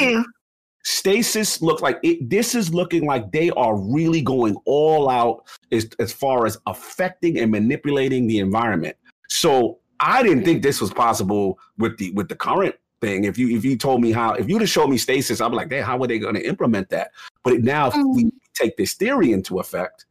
[0.83, 5.91] Stasis looks like it, this is looking like they are really going all out as,
[5.99, 8.97] as far as affecting and manipulating the environment
[9.31, 13.57] so i didn't think this was possible with the with the current thing if you
[13.57, 15.81] if you told me how if you'd have showed me stasis i'd be like hey
[15.81, 17.13] how are they going to implement that
[17.43, 18.31] but now if we mm.
[18.55, 20.05] take this theory into effect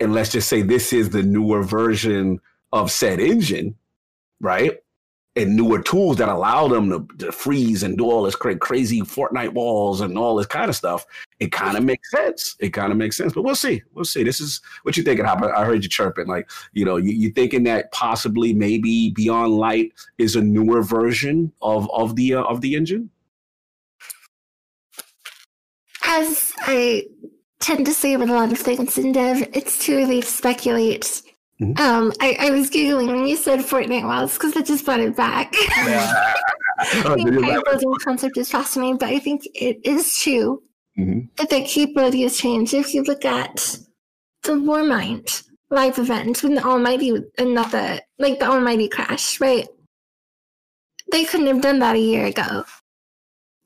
[0.00, 2.40] and let's just say this is the newer version
[2.72, 3.76] of said engine,
[4.40, 4.78] right?
[5.38, 9.00] And newer tools that allow them to, to freeze and do all this cra- crazy
[9.02, 11.06] Fortnite walls and all this kind of stuff.
[11.38, 12.56] It kind of makes sense.
[12.58, 13.80] It kind of makes sense, but we'll see.
[13.94, 14.24] We'll see.
[14.24, 15.24] This is what you thinking.
[15.24, 15.42] Hop?
[15.42, 19.92] I heard you chirping, like you know, you, you thinking that possibly maybe Beyond Light
[20.18, 23.10] is a newer version of of the uh, of the engine.
[26.04, 27.06] As I
[27.60, 31.22] tend to say with a lot of things in dev, it's too early to speculate.
[31.60, 31.82] Mm-hmm.
[31.82, 35.16] Um, I, I, was giggling when you said Fortnite walls because I just brought it
[35.16, 35.52] back.
[35.76, 36.34] Yeah.
[37.04, 40.62] oh, the building concept is fascinating, but I think it is true
[40.96, 41.26] mm-hmm.
[41.36, 42.74] that the capability has changed.
[42.74, 43.76] If you look at
[44.44, 49.66] the Warmind live event when the Almighty and not the like the Almighty crash, right?
[51.10, 52.64] They couldn't have done that a year ago.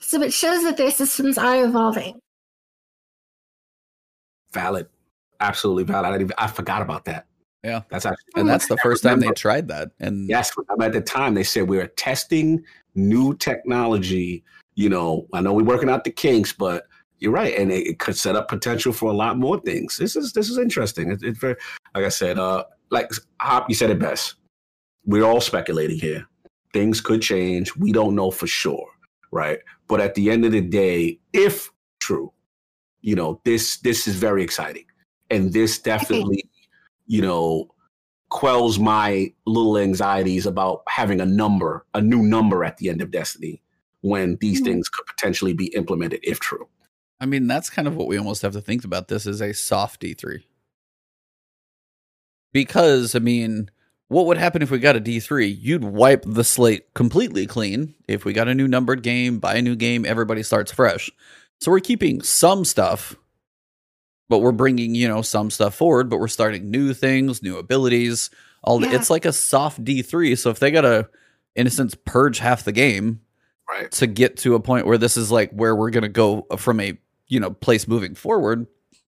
[0.01, 2.23] So it shows that their systems are evolving
[4.53, 4.87] valid,
[5.41, 6.13] absolutely valid.
[6.13, 7.27] I, even, I forgot about that.
[7.65, 9.93] Yeah, that's actually, and that's the first time they tried that.
[10.01, 12.65] And yes, at the time they said we are testing
[12.95, 14.43] new technology.
[14.75, 16.87] You know, I know we're working out the kinks, but
[17.19, 19.97] you're right, and it, it could set up potential for a lot more things.
[19.97, 21.13] This is this is interesting.
[21.13, 21.55] It's, it's very,
[21.95, 24.35] like I said, uh, like Hop, you said it best.
[25.05, 26.27] We're all speculating here.
[26.73, 27.77] Things could change.
[27.77, 28.89] We don't know for sure,
[29.31, 29.61] right?
[29.87, 31.71] But at the end of the day, if
[32.01, 32.33] true,
[33.03, 34.87] you know this this is very exciting
[35.33, 36.45] and this definitely
[37.13, 37.69] you know
[38.31, 43.11] quells my little anxieties about having a number a new number at the end of
[43.11, 43.61] destiny
[44.01, 44.73] when these mm-hmm.
[44.73, 46.67] things could potentially be implemented if true
[47.21, 49.53] i mean that's kind of what we almost have to think about this as a
[49.53, 50.43] soft d3
[52.55, 53.71] because i mean
[54.09, 55.57] what would happen if we got a D3?
[55.59, 57.95] You'd wipe the slate completely clean.
[58.07, 61.11] If we got a new numbered game, buy a new game, everybody starts fresh.
[61.63, 63.17] So we're keeping some stuff,
[64.33, 68.31] but we're bringing, you know, some stuff forward, but we're starting new things, new abilities.
[68.65, 68.95] All yeah.
[68.95, 70.39] it's like a soft D3.
[70.39, 71.07] So if they got to
[71.55, 73.21] in a sense purge half the game
[73.69, 73.91] right.
[73.91, 76.81] to get to a point where this is like where we're going to go from
[76.81, 76.97] a,
[77.29, 78.67] you know, place moving forward,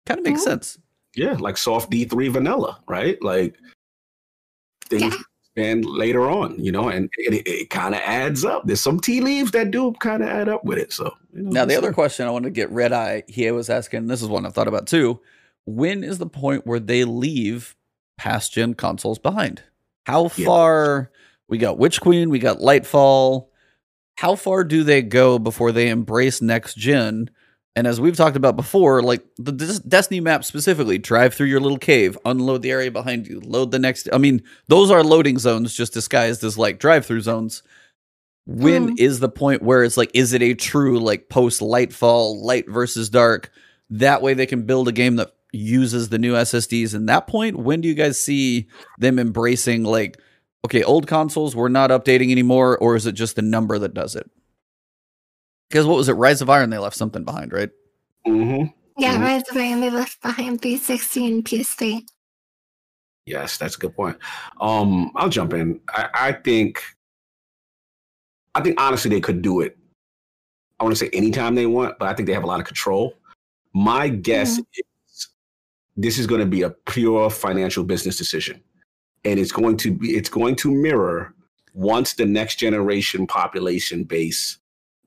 [0.07, 0.49] kind of makes mm-hmm.
[0.49, 0.79] sense.
[1.15, 3.23] Yeah, like soft D3 vanilla, right?
[3.23, 3.57] Like
[4.89, 5.23] things yeah
[5.57, 8.67] and later on, you know, and it, it kind of adds up.
[8.67, 10.93] There's some tea leaves that do kind of add up with it.
[10.93, 13.25] So you know, now the other question I want to get red eye.
[13.29, 14.07] here was asking.
[14.07, 15.21] This is one I've thought about too.
[15.67, 17.77] When is the point where they leave
[18.17, 19.63] past gen consoles behind?
[20.07, 21.11] How far?
[21.13, 21.19] Yeah.
[21.49, 22.31] We got Witch Queen.
[22.31, 23.49] We got Lightfall.
[24.17, 27.31] How far do they go before they embrace next gen?
[27.75, 31.79] And as we've talked about before, like the Destiny map specifically, drive through your little
[31.79, 34.09] cave, unload the area behind you, load the next.
[34.13, 37.63] I mean, those are loading zones just disguised as like drive through zones.
[38.45, 39.01] When mm.
[39.01, 43.09] is the point where it's like, is it a true like post Lightfall, light versus
[43.09, 43.51] dark?
[43.89, 46.95] That way they can build a game that uses the new SSDs.
[46.95, 48.69] And that point, when do you guys see
[48.99, 50.19] them embracing like
[50.65, 54.15] okay, old consoles we're not updating anymore, or is it just the number that does
[54.15, 54.31] it?
[55.73, 56.69] Because what was it, Rise of Iron?
[56.69, 57.71] They left something behind, right?
[58.27, 58.67] Mm-hmm.
[58.99, 59.23] Yeah, Mhm.
[59.23, 62.03] Rise of Iron they left behind 360 and PS3.
[63.25, 64.19] Yes, that's a good point.
[64.61, 65.81] Um, I'll jump in.
[65.89, 66.83] I, I think,
[68.55, 69.79] I think honestly they could do it.
[70.79, 72.67] I want to say anytime they want, but I think they have a lot of
[72.67, 73.15] control.
[73.73, 75.29] My guess is
[75.97, 78.63] this is going to be a pure financial business decision,
[79.25, 81.35] and it's going to be it's going to mirror
[81.73, 84.59] once the next generation population base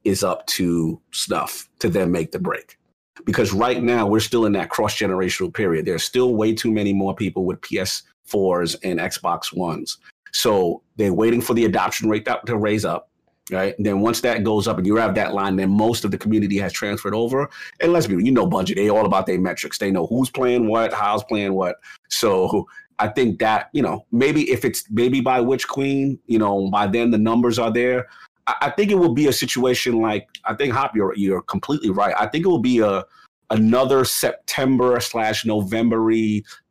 [0.06, 2.77] is up to snuff to then make the break
[3.26, 5.86] because right now we're still in that cross generational period.
[5.86, 9.98] There's still way too many more people with PS4s and Xbox Ones.
[10.32, 13.10] So they're waiting for the adoption rate to raise up.
[13.52, 13.77] Right.
[13.77, 16.18] And then once that goes up and you have that line, then most of the
[16.18, 17.48] community has transferred over.
[17.80, 18.76] And let's be, you know, budget.
[18.76, 19.77] They all about their metrics.
[19.77, 21.76] They know who's playing what, how's playing what.
[22.10, 22.65] So
[22.99, 26.88] I think that you know maybe if it's maybe by Witch Queen, you know, by
[26.88, 28.07] then the numbers are there.
[28.48, 32.14] I, think it will be a situation like I think Hop, you're you're completely right.
[32.18, 33.04] I think it will be a
[33.50, 36.10] another September slash November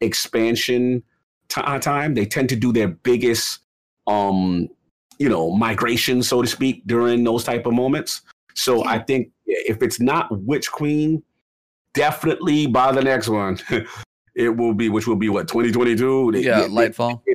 [0.01, 1.03] expansion
[1.49, 2.15] ti- time.
[2.15, 3.61] They tend to do their biggest,
[4.07, 4.69] um,
[5.19, 8.23] you know, migration, so to speak, during those type of moments.
[8.55, 8.91] So Yeah.
[8.91, 11.23] I think if it's not Witch Queen,
[11.93, 13.59] definitely by the next one,
[14.35, 16.33] it will be, which will be what 2022.
[16.37, 17.21] Yeah, they- Lightfall.
[17.29, 17.35] yeah,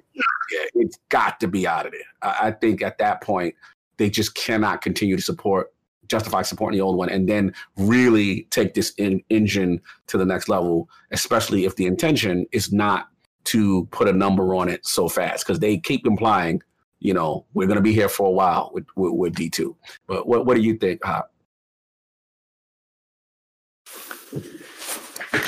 [0.76, 2.02] it's got to be out of there.
[2.22, 3.56] I, I think at that point
[3.99, 5.71] they just cannot continue to support,
[6.07, 10.49] justify supporting the old one, and then really take this in, engine to the next
[10.49, 10.89] level.
[11.11, 13.09] Especially if the intention is not
[13.43, 16.61] to put a number on it so fast, because they keep implying,
[16.99, 19.77] you know, we're going to be here for a while with, with, with D two.
[20.07, 21.03] But what what do you think?
[21.03, 21.31] Hop?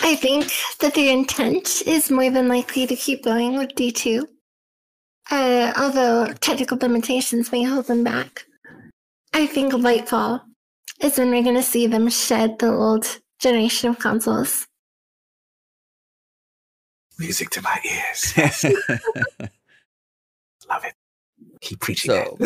[0.03, 4.25] I think that the intent is more than likely to keep going with D2.
[5.31, 8.45] Uh, although technical limitations may hold them back.
[9.33, 10.41] I think Lightfall
[10.99, 13.07] is when we're going to see them shed the old
[13.39, 14.67] generation of consoles.
[17.17, 18.33] Music to my ears.
[20.69, 20.93] Love it.
[21.61, 22.11] Keep preaching.
[22.11, 22.37] so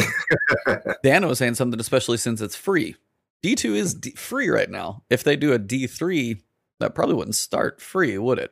[1.03, 2.95] Dan was saying something, especially since it's free.
[3.43, 5.01] D2 is D- free right now.
[5.09, 6.39] If they do a D3,
[6.79, 8.51] that probably wouldn't start free, would it?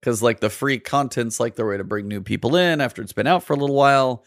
[0.00, 3.12] Because like the free content's like the way to bring new people in after it's
[3.12, 4.24] been out for a little while.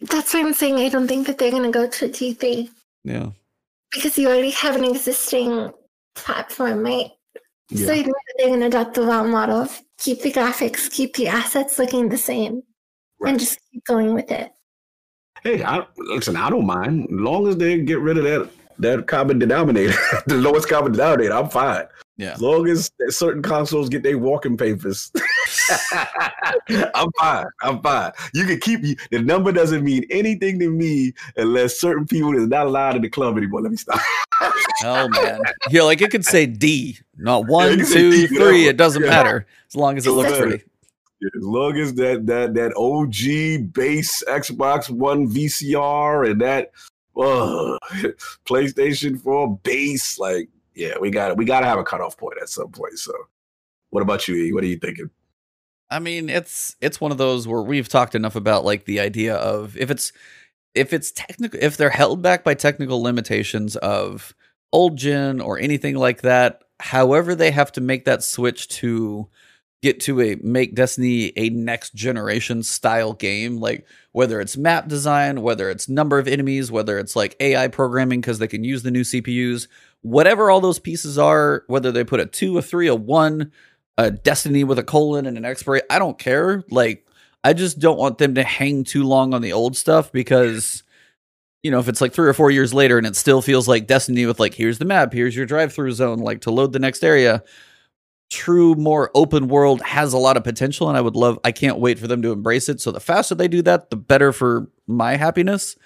[0.00, 2.68] That's what I'm saying I don't think that they're going to go to D3
[3.04, 3.30] Yeah.
[3.92, 5.72] because you already have an existing
[6.14, 7.10] platform, right?
[7.70, 7.86] Yeah.
[7.86, 10.90] So I think that they're going to adopt the WoW model of keep the graphics,
[10.90, 12.62] keep the assets looking the same,
[13.20, 13.30] Right.
[13.30, 14.50] and just keep going with it.
[15.42, 17.04] Hey, I, listen, I don't mind.
[17.04, 19.94] As long as they get rid of that that common denominator,
[20.26, 21.86] the lowest common denominator, I'm fine.
[22.16, 22.34] Yeah.
[22.34, 25.10] As long as certain consoles get their walking papers,
[26.94, 27.46] I'm fine.
[27.62, 28.12] I'm fine.
[28.34, 28.82] You can keep.
[29.10, 33.08] The number doesn't mean anything to me unless certain people is not allowed in the
[33.08, 33.62] club anymore.
[33.62, 34.00] Let me stop.
[34.84, 35.40] Oh man.
[35.70, 38.68] Yeah, like it could say D, not one, say two, D, three.
[38.68, 39.10] It doesn't Yeah.
[39.10, 40.62] matter as long as it looks pretty.
[41.36, 46.70] As long as that that that OG base Xbox One VCR and that
[47.16, 47.78] uh,
[48.46, 52.48] PlayStation 4 base, like yeah, we got we got to have a cutoff point at
[52.48, 52.98] some point.
[52.98, 53.12] So,
[53.90, 54.34] what about you?
[54.36, 54.52] E?
[54.52, 55.10] What are you thinking?
[55.90, 59.36] I mean, it's it's one of those where we've talked enough about like the idea
[59.36, 60.12] of if it's
[60.74, 64.34] if it's technical if they're held back by technical limitations of
[64.72, 69.28] old gen or anything like that, however they have to make that switch to
[69.84, 75.42] get to a make Destiny a next generation style game, like whether it's map design,
[75.42, 78.90] whether it's number of enemies, whether it's like AI programming because they can use the
[78.90, 79.68] new CPUs,
[80.00, 83.52] whatever all those pieces are, whether they put a two, a three, a one,
[83.98, 86.64] a Destiny with a colon and an expiry, I don't care.
[86.70, 87.06] Like,
[87.44, 90.82] I just don't want them to hang too long on the old stuff because.
[91.62, 93.86] You know, if it's like three or four years later and it still feels like
[93.86, 96.78] Destiny with like, here's the map, here's your drive through zone, like to load the
[96.78, 97.42] next area,
[98.30, 101.78] true more open world has a lot of potential and I would love I can't
[101.78, 102.80] wait for them to embrace it.
[102.80, 105.76] So the faster they do that, the better for my happiness.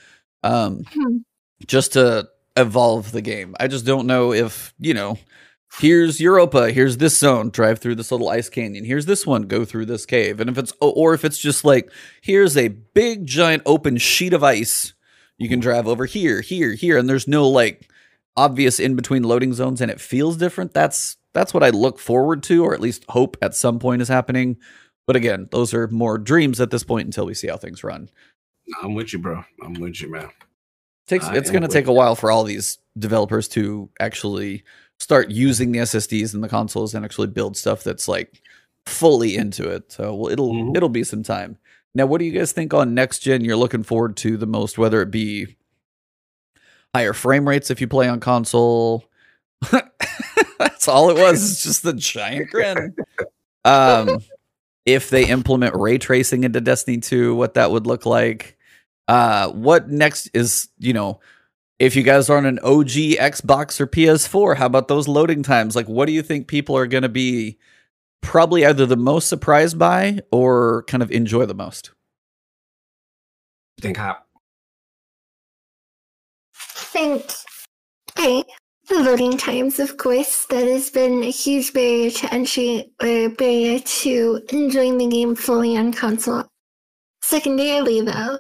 [0.42, 1.18] Um Hmm.
[1.66, 3.54] just to evolve the game.
[3.60, 5.18] I just don't know if, you know,
[5.80, 8.84] here's Europa, here's this zone, drive through this little ice canyon.
[8.84, 10.40] Here's this one, go through this cave.
[10.40, 11.90] And if it's or if it's just like
[12.22, 14.94] here's a big giant open sheet of ice,
[15.36, 17.90] you can drive over here, here, here and there's no like
[18.36, 20.72] obvious in between loading zones and it feels different.
[20.74, 24.08] That's that's what I look forward to, or at least hope at some point is
[24.08, 24.56] happening.
[25.06, 28.10] But again, those are more dreams at this point until we see how things run.
[28.82, 29.44] I'm with you, bro.
[29.64, 30.28] I'm with you, man.
[31.06, 34.64] takes it's going to take a while for all these developers to actually
[35.00, 38.42] start using the SSDs and the consoles and actually build stuff that's like
[38.84, 39.90] fully into it.
[39.92, 40.76] So well, it'll Mhm.
[40.76, 41.56] it'll be some time.
[41.94, 43.42] Now, what do you guys think on next gen?
[43.44, 45.56] You're looking forward to the most, whether it be
[46.94, 49.04] higher frame rates if you play on console.
[50.88, 51.42] That's all it was.
[51.52, 52.96] It's just the giant grin.
[53.64, 54.20] Um,
[54.86, 58.56] if they implement ray tracing into Destiny 2, what that would look like.
[59.06, 61.20] Uh, what next is, you know,
[61.78, 65.76] if you guys are on an OG Xbox or PS4, how about those loading times?
[65.76, 67.58] Like, what do you think people are going to be
[68.22, 71.90] probably either the most surprised by or kind of enjoy the most?
[73.80, 74.26] Think hop.
[76.54, 77.30] think
[78.16, 78.44] I
[78.88, 83.78] the loading times, of course, that has been a huge barrier to entry or barrier
[83.80, 86.44] to enjoying the game fully on console.
[87.22, 88.38] Secondarily, though,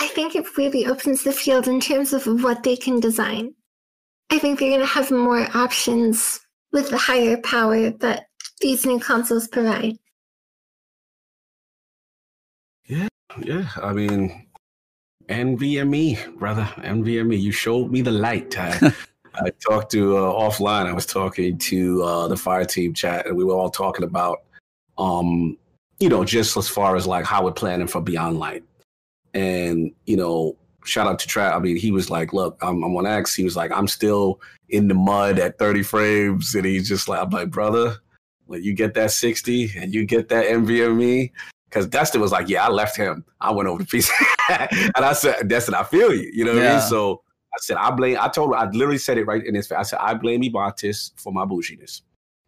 [0.00, 3.54] I think it really opens the field in terms of what they can design.
[4.30, 6.40] I think they're going to have more options
[6.72, 8.26] with the higher power that
[8.60, 9.98] these new consoles provide.
[12.86, 13.08] Yeah,
[13.42, 13.68] yeah.
[13.82, 14.46] I mean,
[15.28, 17.40] NVMe, brother, NVMe.
[17.40, 18.58] You showed me the light.
[18.58, 18.92] I,
[19.34, 20.86] I talked to uh, offline.
[20.86, 24.42] I was talking to uh, the Fireteam Chat, and we were all talking about,
[24.98, 25.56] um,
[25.98, 28.64] you know, just as far as like how we're planning for Beyond Light,
[29.34, 31.54] and you know, shout out to Trav.
[31.54, 34.40] I mean, he was like, "Look, I'm, I'm on X." He was like, "I'm still
[34.68, 37.96] in the mud at 30 frames," and he's just like, "I'm like, brother,
[38.46, 41.30] when you get that 60 and you get that NVMe."
[41.72, 43.24] Because Dustin was like, "Yeah, I left him.
[43.40, 44.10] I went over to PC,"
[44.94, 46.30] and I said, "Dustin, I feel you.
[46.32, 47.22] You know what I mean?" So
[47.54, 49.78] I said, "I blame." I told him, I literally said it right in his face.
[49.78, 52.02] I said, "I blame Ebontis for my bouginess."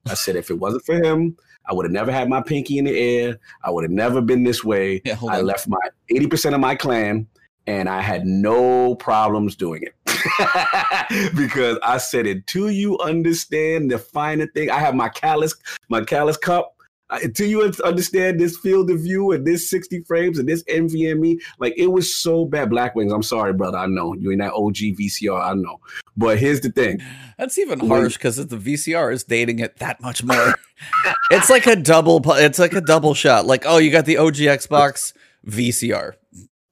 [0.07, 1.37] I said, "If it wasn't for him,
[1.67, 3.39] I would have never had my pinky in the air.
[3.65, 5.01] I would have never been this way.
[5.05, 5.47] Yeah, I on.
[5.47, 5.79] left my
[6.11, 7.27] 80% of my clan
[7.67, 9.95] and I had no problems doing it.
[11.37, 15.55] because I said until you understand the finer thing, I have my callus,
[15.89, 16.74] my callus cup.
[17.23, 21.75] Until you understand this field of view and this 60 frames and this NVMe, like
[21.77, 22.71] it was so bad.
[22.71, 23.79] Black Wings, I'm sorry, brother.
[23.79, 25.41] I know you in that OG VCR.
[25.41, 25.81] I know.
[26.17, 27.01] But here's the thing.
[27.39, 30.55] That's even harsh because the VCR is dating it that much more.
[31.31, 32.23] it's like a double.
[32.33, 33.47] It's like a double shot.
[33.47, 35.13] Like, oh, you got the OG Xbox
[35.47, 36.13] VCR.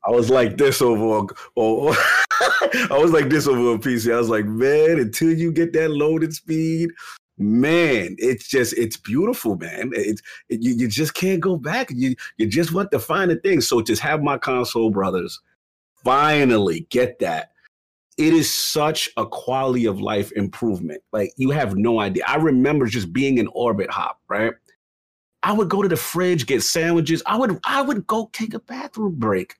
[0.04, 1.92] I was like this over, or
[2.90, 4.12] I was like this over a PC.
[4.12, 6.90] I was like, man, until you get that loaded speed,
[7.42, 9.92] man, it's just it's beautiful, man.
[9.94, 11.90] It's it, you, you just can't go back.
[11.90, 13.60] You you just want to find the thing.
[13.60, 15.40] So just have my console brothers
[16.04, 17.50] finally get that.
[18.18, 21.02] It is such a quality of life improvement.
[21.12, 22.24] Like you have no idea.
[22.28, 24.52] I remember just being in orbit hop, right?
[25.42, 27.22] I would go to the fridge, get sandwiches.
[27.26, 29.56] I would I would go take a bathroom break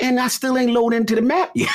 [0.00, 1.70] and I still ain't loaded into the map yet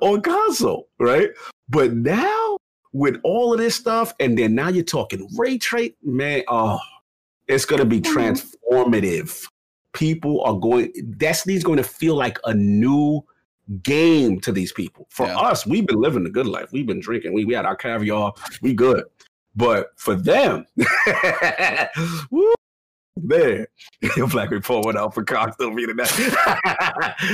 [0.00, 1.30] on console, right?
[1.68, 2.58] But now
[2.92, 6.42] with all of this stuff, and then now you're talking ray trace, man.
[6.48, 6.78] Oh,
[7.48, 8.16] it's gonna be mm-hmm.
[8.16, 9.46] transformative.
[9.92, 10.92] People are going.
[11.18, 13.22] Destiny's going to feel like a new
[13.82, 15.06] game to these people.
[15.10, 15.38] For Yeah.
[15.38, 16.72] us, we've been living the good life.
[16.72, 17.32] We've been drinking.
[17.32, 18.32] We we had our caviar.
[18.62, 19.04] We good.
[19.54, 20.64] But for them,
[22.30, 22.54] woo,
[23.20, 23.66] man,
[24.16, 26.08] your black report went out for Cox still me tonight.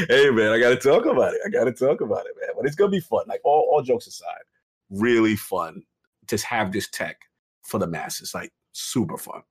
[0.09, 1.40] hey man, I gotta talk about it.
[1.47, 2.51] I gotta talk about it, man.
[2.56, 3.24] But it's gonna be fun.
[3.28, 4.43] Like all, all jokes aside,
[4.90, 5.82] really fun
[6.28, 7.16] to have this tech
[7.62, 8.32] for the masses.
[8.35, 9.43] Like super fun.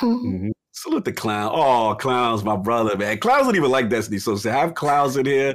[0.00, 0.50] Mhm.
[0.72, 1.50] Salute the clown.
[1.52, 3.18] Oh, clowns, my brother, man.
[3.18, 4.18] Clowns don't even like Destiny.
[4.18, 5.54] So to have clowns in here,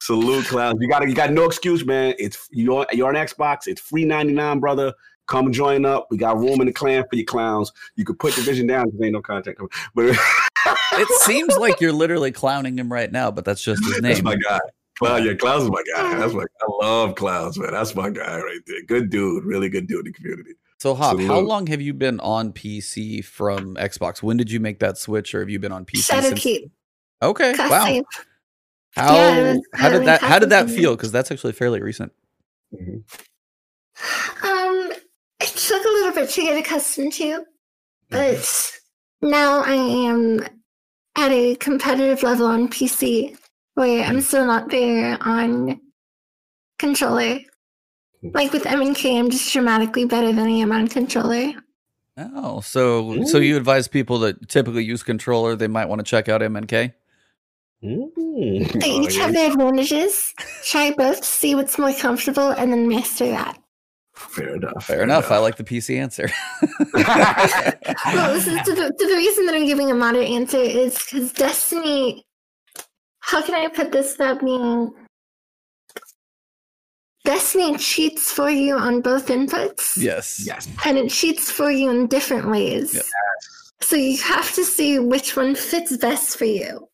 [0.00, 0.78] salute clowns.
[0.80, 2.14] You got you got no excuse, man.
[2.18, 3.66] It's you're you're on Xbox.
[3.66, 4.94] It's free 99, brother.
[5.26, 6.08] Come join up.
[6.10, 7.70] We got room in the clan for your clowns.
[7.96, 9.70] You could put division down because ain't no content coming.
[9.94, 10.16] But
[10.94, 14.24] It seems like you're literally clowning him right now, but that's just his that's name.
[14.24, 14.60] my guy.
[15.02, 16.16] Well, yeah, Cloud's is my guy.
[16.18, 17.72] That's my I love Clouds, man.
[17.72, 18.82] That's my guy right there.
[18.86, 20.52] Good dude, really good dude in the community.
[20.78, 24.22] So, Hop, how long have you been on PC from Xbox?
[24.22, 26.40] When did you make that switch, or have you been on PC since?
[26.40, 26.70] Shadowkeep.
[27.22, 27.84] Okay, Cause wow.
[27.84, 28.02] I-
[28.96, 30.96] How Yeah, was how did that how did that feel?
[30.96, 32.12] Because that's actually fairly recent.
[34.42, 34.92] Um,
[35.40, 37.44] it took a little bit to get accustomed to,
[38.10, 38.72] but
[39.22, 40.40] now I am
[41.16, 43.36] at a competitive level on PC
[43.74, 45.80] where I'm still not there on
[46.78, 47.38] controller.
[48.22, 51.52] Like with M&K, I'm just dramatically better than I am on controller.
[52.16, 56.28] Oh, so so you advise people that typically use controller, they might want to check
[56.28, 56.92] out MNK.
[57.82, 58.80] Mm.
[58.80, 60.32] They each have their advantages.
[60.64, 63.58] Try both, see what's more comfortable, and then master that.
[64.14, 64.84] Fair enough.
[64.84, 65.30] Fair enough.
[65.30, 66.28] I like the PC answer.
[68.04, 72.24] Well, this is the, the reason that I'm giving a moderate answer is because Destiny.
[73.32, 74.92] How can I put this without being?
[77.24, 80.44] Destiny cheats for you on both inputs, yes.
[80.44, 80.68] yes.
[80.84, 82.92] and it cheats for you in different ways.
[82.92, 83.04] Yep.
[83.80, 86.86] So you have to see which one fits best for you.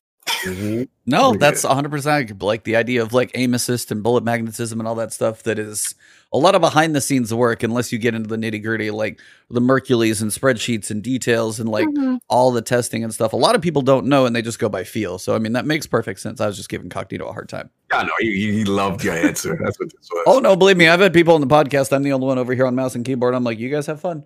[0.45, 0.89] Mhm.
[1.07, 4.95] No, that's 100% like the idea of like aim assist and bullet magnetism and all
[4.95, 5.97] that stuff that is
[6.33, 9.19] a lot of behind the scenes work unless you get into the nitty gritty, like
[9.51, 12.19] the Mercules and spreadsheets and details and like Mhm.
[12.29, 13.33] all the testing and stuff.
[13.33, 15.19] A lot of people don't know and they just go by feel.
[15.19, 16.41] So, I mean, that makes perfect sense.
[16.41, 17.71] I was just giving Cognito a hard time.
[17.93, 19.59] I know he, he loved your answer.
[19.65, 20.25] That's what this was.
[20.27, 21.93] Oh, no, believe me, I've had people on the podcast.
[21.95, 23.35] I'm the only one over here on mouse and keyboard.
[23.35, 24.25] I'm like, you guys have fun.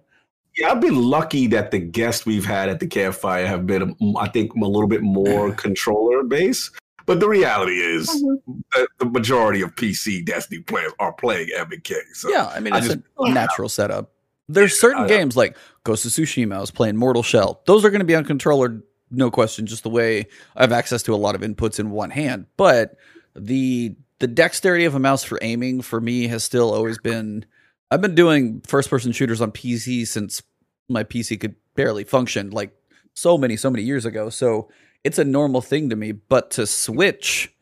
[0.58, 4.28] Yeah, I've been lucky that the guests we've had at the campfire have been, I
[4.28, 6.72] think, a little bit more controller based.
[7.06, 8.62] But the reality is, Mhm.
[8.74, 11.94] that the majority of PC Destiny players are playing MK.
[12.14, 13.32] So Yeah, I mean, I it's just- a Yeah.
[13.34, 14.12] natural setup.
[14.48, 17.62] There's certain I- games like Ghost of Tsushima, I was playing Mortal Shell.
[17.66, 20.26] Those are going to be on controller, no question, just the way
[20.56, 22.46] I have access to a lot of inputs in one hand.
[22.56, 22.96] But
[23.34, 27.44] the the dexterity of a mouse for aiming for me has still always been.
[27.90, 30.42] I've been doing first person shooters on PC since
[30.88, 32.70] my PC could barely function, like
[33.14, 34.30] so many, so many years ago.
[34.30, 34.68] So
[35.04, 36.12] it's a normal thing to me.
[36.12, 37.52] But to switch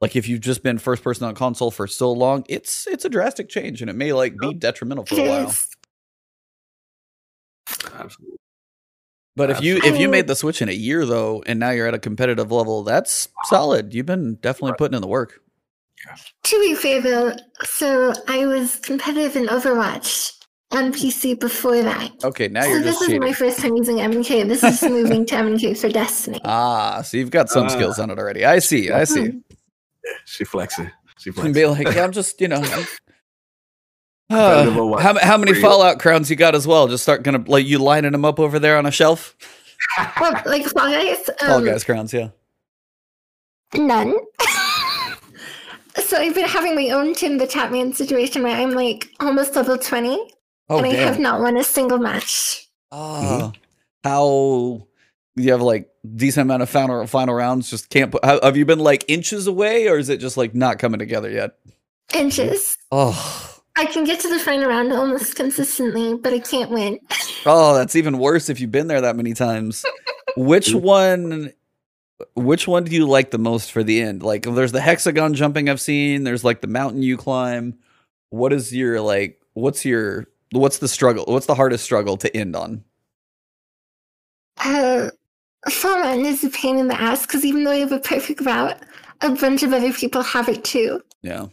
[0.00, 3.08] like if you've just been first person on console for so long, it's it's a
[3.08, 5.54] drastic change and it may like be detrimental for a while.
[7.94, 8.36] absolutely.
[9.36, 11.86] But if you if you made the switch in a year though, and now you're
[11.86, 13.92] at a competitive level, that's solid.
[13.94, 15.40] You've been definitely putting in the work.
[16.44, 17.34] To be fair though,
[17.64, 20.35] so I was competitive in Overwatch
[20.76, 22.12] on PC before that.
[22.24, 23.20] Okay, now so you're So this just is cheating.
[23.22, 24.46] my first time using MK.
[24.48, 26.40] This is moving to MK for Destiny.
[26.44, 27.68] Ah, so you've got some Ah.
[27.68, 28.44] skills on it already.
[28.44, 28.90] I see.
[28.90, 29.20] I see.
[29.20, 29.42] Mhm.
[30.04, 30.90] Yeah, she flexing.
[31.18, 31.52] She And flexing.
[31.54, 32.62] be like, yeah, I'm just you know.
[34.28, 36.88] Uh, how, how many Fallout crowns you got as well?
[36.88, 39.36] Just start gonna like you lining them up over there on a shelf.
[40.20, 42.28] Well, like Fall Guys, Fall um, guys crowns, yeah.
[43.76, 44.14] none.
[45.96, 49.78] so I've been having my own Tim the Tatman situation where I'm like almost level
[49.78, 50.18] 20
[50.68, 52.68] Oh and I have not won a single match.
[52.90, 53.52] Ah,
[54.02, 54.86] how
[55.36, 57.70] you have like decent amount of final final rounds?
[57.70, 58.24] Just can't put.
[58.24, 61.30] How, have you been like inches away, or is it just like not coming together
[61.30, 61.56] yet?
[62.14, 62.76] Inches.
[62.90, 66.98] Oh, I can get to the final round almost consistently, but I can't win.
[67.46, 69.84] oh, that's even worse if you've been there that many times.
[70.36, 71.52] Which one?
[72.34, 74.22] Which one do you like the most for the end?
[74.22, 76.24] Like, there's the hexagon jumping I've seen.
[76.24, 77.78] There's like the mountain you climb.
[78.30, 79.38] What is your like?
[79.52, 80.26] What's your
[80.56, 81.24] what's the struggle?
[81.26, 82.84] What's the hardest struggle to end on?
[84.58, 85.10] Uh,
[85.70, 88.40] Fall Mountain is a pain in the ass because even though you have a perfect
[88.40, 88.78] route,
[89.20, 91.00] a bunch of other people have it too.
[91.22, 91.46] Yeah.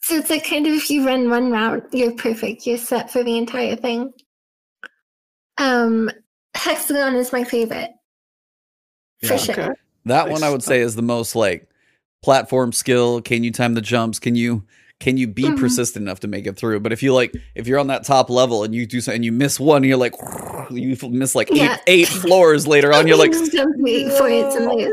[0.00, 2.66] So it's like kind of if you run one route, you're perfect.
[2.66, 4.12] You're set for the entire thing.
[5.58, 6.10] Um,
[6.54, 7.90] Hexagon is my favorite.
[9.20, 9.36] For Yeah.
[9.36, 9.54] sure.
[9.54, 9.72] Okay.
[10.06, 11.68] That one I would say is the most like
[12.22, 13.20] platform skill.
[13.20, 14.18] Can you time the jumps?
[14.18, 14.64] Can you
[15.02, 15.58] can you be Mhm.
[15.58, 16.78] persistent enough to make it through?
[16.78, 19.24] But if you like if you're on that top level and you do something and
[19.24, 20.14] you miss one, you're like
[20.70, 21.76] you miss like eight Yeah.
[21.88, 24.92] eight floors later on, you're like Just wait for it to move.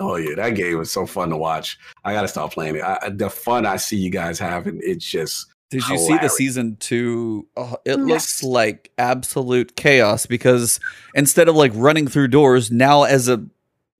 [0.00, 1.78] Oh yeah, that game was so fun to watch.
[2.04, 2.82] I gotta start playing it.
[2.82, 6.76] I, the fun I see you guys having, it's just Did you see the season
[6.80, 7.46] two?
[7.58, 8.08] Oh, it Yes.
[8.08, 10.80] looks like absolute chaos because
[11.14, 13.44] instead of like running through doors, now as a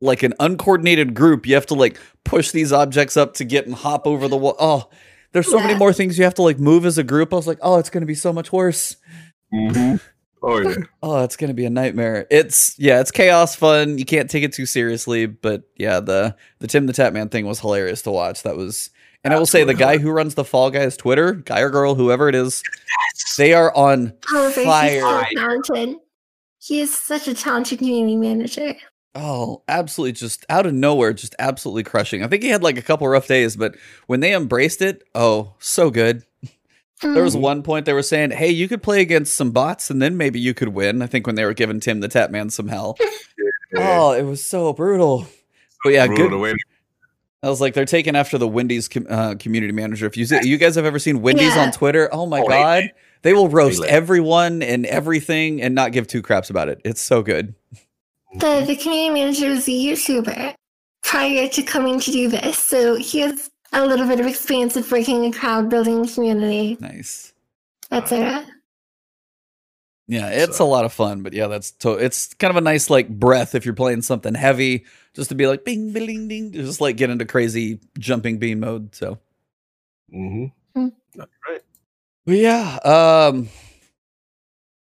[0.00, 3.74] like an uncoordinated group, you have to like push these objects up to get and
[3.74, 4.56] hop over the wall.
[4.58, 4.88] Oh,
[5.32, 7.32] there's so many more things you have to like move as a group.
[7.32, 8.96] I was like, oh, it's gonna be so much worse.
[9.52, 9.96] Mm-hmm.
[10.42, 10.74] oh yeah.
[11.02, 12.26] Oh, it's gonna be a nightmare.
[12.30, 13.98] It's yeah, it's chaos fun.
[13.98, 17.60] You can't take it too seriously, but yeah, the the Tim the Tatman thing was
[17.60, 18.42] hilarious to watch.
[18.42, 18.90] That was,
[19.24, 21.94] and I will say the guy who runs the Fall Guys Twitter, guy or girl,
[21.94, 22.62] whoever it is,
[23.36, 24.90] they are on oh, However, fire.
[24.90, 25.96] he's so talented.
[26.62, 28.74] He is such a talented community manager.
[29.14, 32.22] Oh, absolutely just out of nowhere, just absolutely crushing.
[32.22, 33.74] I think he had like a couple rough days, but
[34.06, 36.22] when they embraced it, oh, so good.
[37.02, 37.40] There was Mhm.
[37.40, 40.38] one point they were saying, "Hey, you could play against some bots, and then maybe
[40.38, 42.96] you could win." I think when they were giving Tim the Tatman some hell.
[43.76, 45.26] Oh, it was so brutal.
[45.84, 46.56] But yeah, Brutal good.
[46.56, 50.06] the I was like, they're taking after the Wendy's com- uh, community manager.
[50.06, 51.62] If you see, you guys have ever seen Wendy's Yeah.
[51.66, 52.90] on Twitter, oh my Oh, god,
[53.22, 53.88] they will roast lit.
[53.88, 56.80] everyone and everything and not give two craps about it.
[56.84, 57.54] It's so good.
[58.34, 60.54] The the community manager is a YouTuber
[61.02, 64.90] prior to coming to do this, so he has a little bit of experience of
[64.90, 67.32] working a crowd, building a community, Nice.
[67.88, 68.46] That's it.
[70.06, 72.60] Yeah, it's So- a lot of fun, but yeah, that's to- it's kind of a
[72.60, 74.84] nice like breath if you're playing something heavy,
[75.14, 78.94] just to be like bing, bing, ding, just like get into crazy jumping bean mode.
[78.94, 79.18] So,
[80.12, 80.52] Mhm.
[80.74, 80.88] Hmm.
[81.14, 81.62] That's right.
[82.26, 83.48] but yeah, um,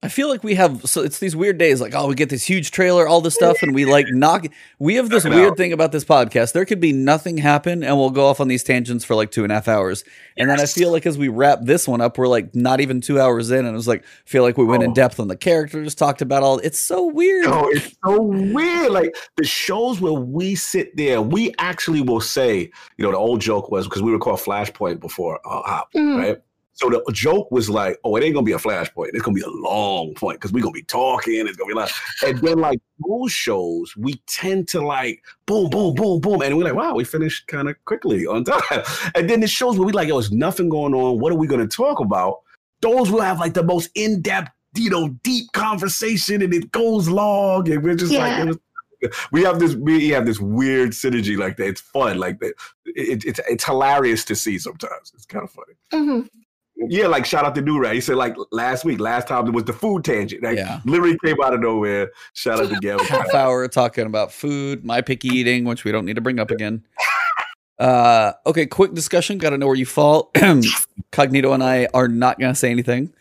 [0.03, 2.43] I feel like we have so it's these weird days like oh we get this
[2.49, 4.47] huge trailer all this stuff and we like knock
[4.79, 5.57] we have this weird out.
[5.59, 8.65] thing about this podcast there could be nothing happen and we'll go off on these
[8.65, 10.03] tangents for like two and a half hours
[10.39, 13.03] and then I feel like as we wrap this one up we're like not even
[13.03, 14.95] two hours in and it was like feel like we went in Oh.
[14.95, 18.91] depth on the characters talked about all it's so weird Yo, it's so weird.
[18.93, 23.43] Like the shows where we sit there, we actually will say, you know, the old
[23.43, 26.17] joke was because we were called Flashpoint before uh, Hop, Mhm.
[26.19, 26.43] right?
[26.81, 29.11] So the joke was like, oh, it ain't gonna be a flashpoint.
[29.13, 31.47] It's gonna be a long point because we're gonna be talking.
[31.47, 31.91] It's gonna be like,
[32.25, 36.65] and then like those shows, we tend to like boom, boom, boom, boom, and we're
[36.65, 38.83] like, wow, we finished kind of quickly on time.
[39.15, 41.21] And then the shows where we like, there's nothing going on.
[41.21, 42.39] What are we gonna talk about?
[42.81, 47.11] Those will have like the most in depth, you know, deep conversation, and it goes
[47.11, 48.39] long, and we're just like.
[48.39, 48.43] Yeah.
[48.45, 48.59] It was,
[49.33, 51.69] we have this we have this weird synergy like that.
[51.69, 52.53] It's fun, like that.
[52.87, 55.13] It, it's it's hilarious to see sometimes.
[55.15, 55.75] It's kind of funny.
[55.93, 56.27] hmm
[56.89, 57.95] Yeah, like shout out to New Ray.
[57.95, 60.43] He said like last week, last time it was the food tangent.
[60.43, 60.81] Like Yeah.
[60.87, 62.11] literally came out of nowhere.
[62.35, 63.05] Shout out to Gavin.
[63.07, 66.51] half hour talking about food, my picky eating, which we don't need to bring up
[66.51, 66.85] again.
[67.79, 69.39] Uh, okay, quick discussion.
[69.39, 70.31] Got to know where you fall.
[70.35, 73.13] Cognito and I are not going to say anything.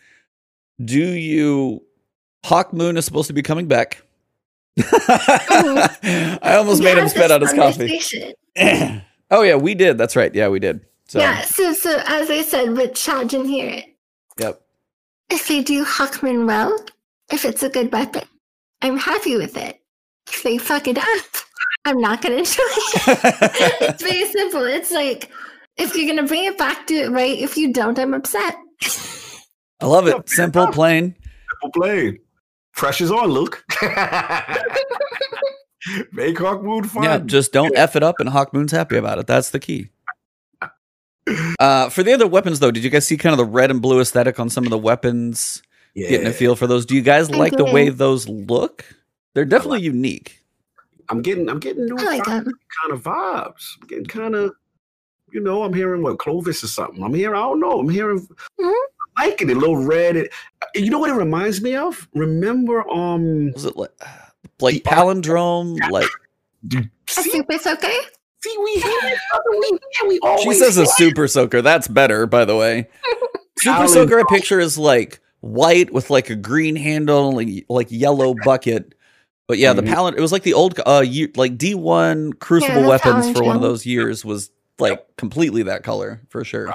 [0.84, 1.82] Do you?
[2.44, 4.02] Hawk Moon is supposed to be coming back.
[4.78, 8.00] I almost made him spit out his coffee.
[9.30, 9.98] oh yeah, we did.
[9.98, 10.34] That's right.
[10.34, 10.80] Yeah, we did.
[11.10, 13.96] So Yeah, so so as I said with Chad and hear it,
[14.38, 14.62] yep.
[15.28, 16.72] if they do Hawk Moon well,
[17.32, 18.22] if it's a good weapon,
[18.80, 19.80] I'm happy with it.
[20.28, 21.26] If they fuck it up,
[21.84, 23.80] I'm not gonna enjoy it.
[23.80, 24.62] it's very simple.
[24.62, 25.32] It's like
[25.76, 27.36] if you're gonna bring it back, do it right.
[27.36, 28.54] If you don't, I'm upset.
[29.80, 30.28] I love it.
[30.28, 31.16] Simple, plain.
[31.50, 32.20] Simple play.
[32.76, 33.64] Pressure's on, Luke.
[36.12, 37.02] Make Hawk Moon fun.
[37.02, 39.26] Yeah, just don't f it up, and Hawk Moon's happy about it.
[39.26, 39.88] That's the key.
[41.58, 43.80] Uh, for the other weapons, though, did you guys see kind of the red and
[43.82, 45.62] blue aesthetic on some of the weapons?
[45.94, 46.08] yeah.
[46.08, 46.86] Getting a feel for those.
[46.86, 48.84] Do you guys I like the way those look?
[49.34, 50.42] They're definitely unique.
[51.08, 52.46] I'm getting I'm getting new like kind
[52.90, 53.76] of vibes.
[53.80, 54.52] I'm getting kind of,
[55.32, 57.02] you know, I'm hearing what Clovis or something.
[57.02, 57.78] I'm hearing, I don't know.
[57.80, 58.20] I'm hearing,
[58.60, 58.72] Mhm.
[59.16, 60.16] I like it, a little red.
[60.16, 60.32] It,
[60.74, 62.08] you know what it reminds me of?
[62.14, 63.90] Remember, um, Was it like
[64.60, 65.78] like The- palindrome?
[65.90, 66.08] Like
[66.66, 67.88] do- A see, super soaker?
[68.42, 69.42] See, we hear each other.
[69.50, 69.70] We,
[70.02, 71.62] yeah, we always she says a say- super soaker.
[71.62, 72.88] That's better, by the way.
[73.58, 73.88] Super Palindrome.
[73.88, 78.94] soaker I picture is like white with like a green handle, like, like yellow bucket.
[79.46, 79.88] But yeah, the Mhm.
[79.92, 83.42] palin it was like the old uh year, like D one crucible the weapons for
[83.44, 86.72] one of those years was like completely that color for sure.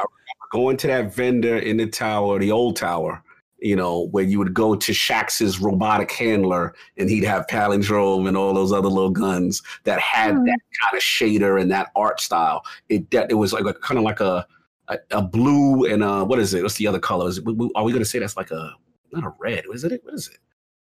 [0.52, 3.24] going to that vendor in the tower, the old tower,
[3.66, 8.38] you know, where you would go to Shaxx's robotic handler and he'd have palindrome and
[8.38, 10.44] all those other little guns that had Hmm.
[10.46, 12.64] that kind of shader and that art style.
[12.90, 14.46] It that it was like a, kind of like a,
[14.90, 16.62] a a blue and uh what is it?
[16.62, 17.28] What's the other color?
[17.30, 18.74] Is it, we- we- are we gonna say that's like a
[19.12, 19.64] not a red?
[19.68, 20.02] What is it?
[20.06, 20.38] What is it?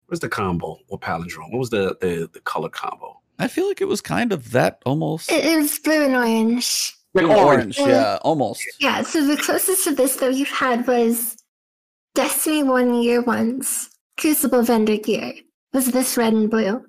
[0.07, 1.51] What's the combo or palindrome?
[1.51, 3.21] What was the the, the color combo?
[3.39, 5.31] I feel like it was kind of that almost.
[5.31, 6.93] It is blue and orange.
[7.13, 7.79] Like Blue and orange.
[7.79, 8.61] orange, yeah, almost.
[8.81, 11.37] Yeah, so the closest to this that we've had was
[12.19, 15.33] Destiny One Year One's Crucible Vendor Gear.
[15.73, 16.85] Was this red and blue?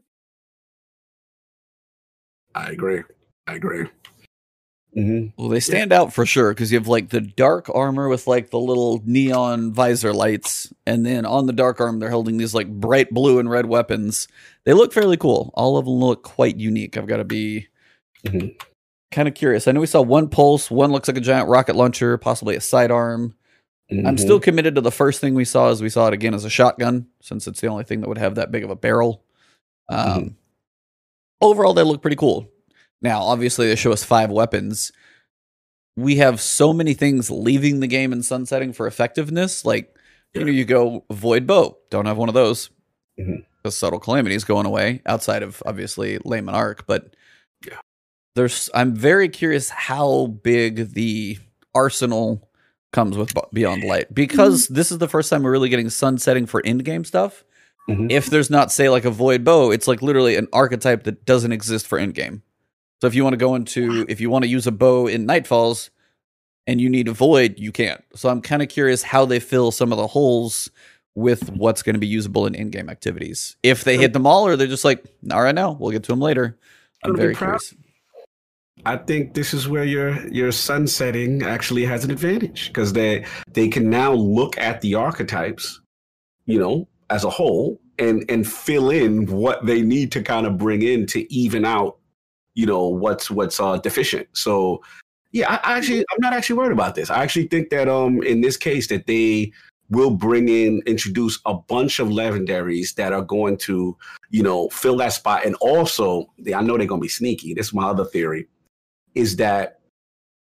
[2.55, 3.03] I agree.
[3.49, 3.87] I agree.
[4.95, 8.29] hmm Well, they stand out for sure because you have like the dark armor with
[8.29, 12.55] like the little neon visor lights, and then on the dark arm they're holding these
[12.55, 14.29] like bright blue and red weapons.
[14.65, 15.51] They look fairly cool.
[15.55, 16.97] All of them look quite unique.
[16.97, 17.67] I've got to be
[18.25, 18.55] Mhm.
[19.11, 19.67] kind of curious.
[19.67, 22.61] I know we saw one pulse, one looks like a giant rocket launcher, possibly a
[22.61, 23.35] sidearm.
[23.91, 26.45] I'm still committed to the first thing we saw as we saw it again as
[26.45, 29.23] a shotgun, since it's the only thing that would have that big of a barrel.
[29.89, 30.37] Um,
[31.41, 32.51] Overall, they look pretty cool.
[33.03, 34.91] Now, obviously, they show us five weapons.
[35.97, 39.65] We have so many things leaving the game and sunsetting for effectiveness.
[39.65, 39.95] Like,
[40.35, 42.71] you know, you go void bow, don't have one of those.
[43.19, 43.45] Mhm.
[43.63, 47.15] The subtle calamity is going away outside of obviously Le Monarque, but
[47.67, 47.79] Yeah.
[48.35, 48.69] there's.
[48.75, 51.39] I'm very curious how big the
[51.75, 52.46] arsenal
[52.97, 56.61] comes with Beyond Light because this is the first time we're really getting sunsetting for
[56.61, 57.45] in game stuff.
[57.91, 58.11] Mhm.
[58.11, 61.53] If there's not, say, like a void bow, it's like literally an archetype that doesn't
[61.53, 62.43] exist for in game.
[63.03, 65.27] So if you want to go into, if you want to use a bow in
[65.27, 65.91] Nightfalls
[66.67, 68.03] and you need a void, you can't.
[68.15, 70.71] So I'm kind of curious how they fill some of the holes
[71.15, 73.57] with what's going to be usable in in game activities.
[73.63, 76.13] If they hit them all, or they're just like, all right, now we'll get to
[76.13, 76.59] them later.
[77.05, 77.61] I'm very proud.
[77.61, 77.75] curious.
[78.85, 83.69] I think this is where your your sunsetting actually has an advantage because they they
[83.69, 85.81] can now look at the archetypes,
[86.47, 90.59] you know, as a whole and and fill in what they need to kind of
[90.59, 91.99] bring in to even out,
[92.55, 94.29] you know, what's what's uh, deficient.
[94.35, 94.83] So
[95.33, 97.11] yeah, I, I actually I'm not actually worried about this.
[97.11, 99.53] I actually think that um in this case that they
[99.91, 103.97] we'll bring in introduce a bunch of legendaries that are going to
[104.31, 107.69] you know fill that spot and also i know they're going to be sneaky this
[107.69, 108.49] is my other theory
[109.17, 109.81] is that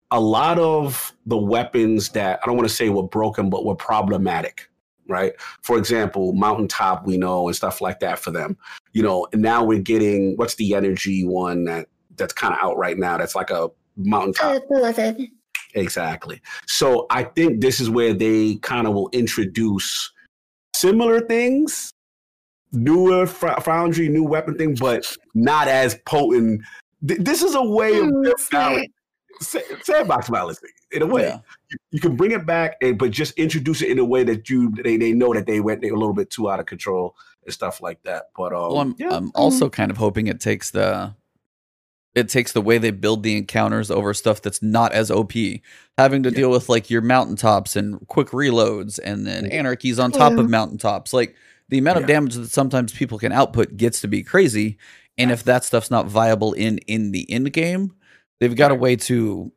[0.10, 3.76] a lot of the weapons that i don't want to say were broken but were
[3.76, 4.68] problematic
[5.07, 8.57] right for example mountaintop we know and stuff like that for them
[8.93, 12.77] you know and now we're getting what's the energy one that that's kind of out
[12.77, 15.27] right now that's like a mountaintop Uh.
[15.73, 16.41] Exactly.
[16.68, 20.11] So I think this is where they kind of will introduce
[20.76, 21.91] similar things,
[22.72, 26.61] newer f- foundry, new weapon thing, but not as potent.
[27.07, 28.75] Th- this is a way of them smart.
[28.75, 28.87] balance-
[29.83, 31.23] sandbox balancing in a way.
[31.23, 31.39] Yeah.
[31.71, 34.49] You, you can bring it back, and, but just introduce it in a way that
[34.49, 37.15] you they, they know that they went a little bit too out of control
[37.45, 38.25] and stuff like that.
[38.37, 41.15] But um, Well, I'm, yeah, I'm also kind of hoping it takes the
[42.13, 45.31] it takes the way they build the encounters over stuff that's not as OP,
[45.97, 46.35] having to Yeah.
[46.35, 50.41] deal with like your mountaintops and quick reloads, and then anarchies on top Yeah.
[50.41, 51.13] of mountaintops.
[51.13, 51.35] Like
[51.69, 54.77] the amount of damage that sometimes people can output gets to be crazy,
[55.17, 57.93] and if that stuff's not viable in in the end game,
[58.39, 59.51] they've got a way to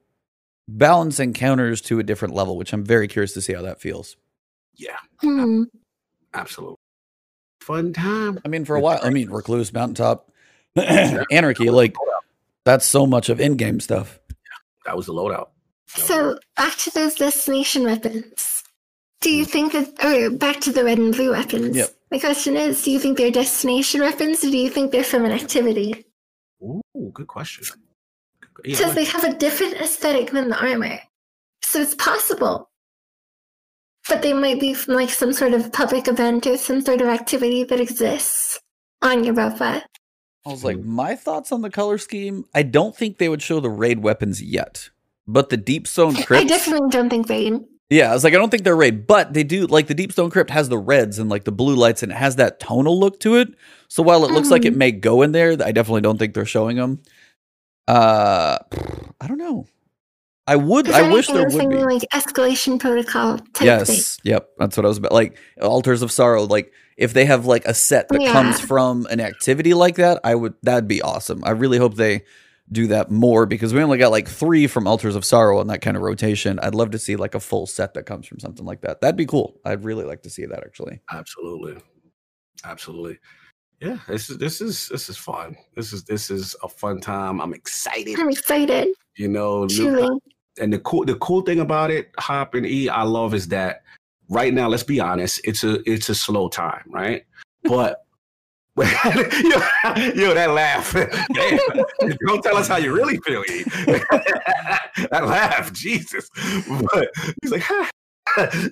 [0.68, 4.16] balance encounters to a different level, which I'm very curious to see how that feels.
[4.76, 5.64] yeah, Hmm.
[6.32, 6.76] absolutely
[7.60, 8.38] fun time.
[8.44, 10.30] I mean, for a while, I mean, Recluse, Mountaintop,
[10.76, 11.94] Anarchy, like
[12.64, 14.18] that's so much of in-game stuff.
[14.84, 15.48] That was the loadout.
[15.86, 18.62] So back to those destination weapons.
[19.20, 21.76] Do you think that, or back to the red and blue weapons?
[21.76, 21.88] Yep.
[22.14, 25.24] My question is, do you think they're destination weapons, or do you think they're from
[25.24, 26.06] an activity?
[26.62, 26.80] Ooh,
[27.12, 27.64] good question.
[28.64, 31.00] Yeah, Because they have a different aesthetic than the armor,
[31.64, 32.70] so it's possible.
[34.08, 37.08] But they might be from like some sort of public event or some sort of
[37.08, 38.60] activity that exists
[39.02, 39.82] on Europa.
[40.46, 40.88] I was like, hmm.
[40.88, 42.44] my thoughts on the color scheme.
[42.54, 44.90] I don't think they would show the raid weapons yet,
[45.26, 47.50] but the Deep Stone I definitely don't think they.
[47.94, 50.12] Yeah, I was like, I don't think they're raid, but they do like the Deep
[50.12, 52.98] Stone Crypt has the reds and like the blue lights, and it has that tonal
[52.98, 53.48] look to it.
[53.88, 54.78] So while it looks like it Mhm.
[54.78, 57.00] may go in there, I definitely don't think they're showing them.
[57.86, 58.58] Uh,
[59.20, 59.66] I don't know.
[60.46, 60.90] I would.
[60.90, 61.76] I wish there would be.
[61.76, 63.66] like escalation protocol type thing.
[63.66, 64.18] Yes.
[64.24, 64.48] Yep.
[64.58, 65.12] That's what I was about.
[65.12, 66.42] Like Altars of Sorrow.
[66.44, 70.34] Like if they have like a set that comes from an activity like that, I
[70.34, 70.54] would.
[70.62, 71.42] That'd be awesome.
[71.44, 72.24] I really hope they
[72.72, 75.82] do that more because we only got like three from Altars of Sorrow on that
[75.82, 76.58] kind of rotation.
[76.60, 79.00] I'd love to see like a full set that comes from something like that.
[79.00, 79.60] That'd be cool.
[79.64, 81.00] I'd really like to see that actually.
[81.12, 81.76] Absolutely,
[82.64, 83.18] absolutely.
[83.80, 85.56] Yeah, this is this is this is fun.
[85.74, 87.40] This is this is a fun time.
[87.40, 88.18] I'm excited.
[88.18, 88.88] I'm excited.
[89.16, 90.20] You know, new,
[90.58, 93.82] and the cool the cool thing about it, Hop and E, I love is that
[94.30, 94.68] right now.
[94.68, 97.24] Let's be honest, it's a it's a slow time, right?
[97.64, 98.03] But
[98.76, 98.84] yo,
[100.14, 100.92] yo, that laugh.
[102.26, 103.42] Don't tell us how you really feel.
[105.10, 106.30] That laugh, Jesus.
[106.92, 107.10] But
[107.42, 107.62] he's like,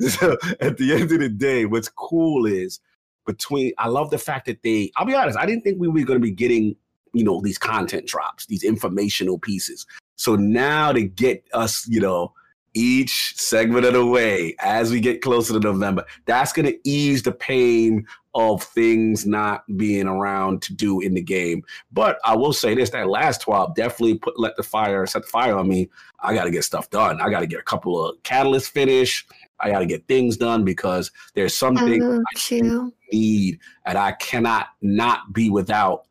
[0.09, 2.79] so at the end of the day, what's cool is
[3.27, 6.05] between I love the fact that they I'll be honest, I didn't think we were
[6.05, 6.77] gonna be getting,
[7.13, 9.85] you know, these content drops, these informational pieces.
[10.15, 12.33] So now to get us, you know,
[12.75, 17.33] each segment of the way as we get closer to November, that's gonna ease the
[17.33, 21.63] pain of things not being around to do in the game.
[21.93, 25.29] But I will say this: that last twelve definitely put let the fire set the
[25.29, 25.91] fire on me.
[26.21, 27.21] I got to get stuff done.
[27.21, 29.31] I got to get a couple of catalysts finished.
[29.61, 32.93] I got to get things done because there's something Oh, true.
[33.13, 36.05] need and I cannot not be without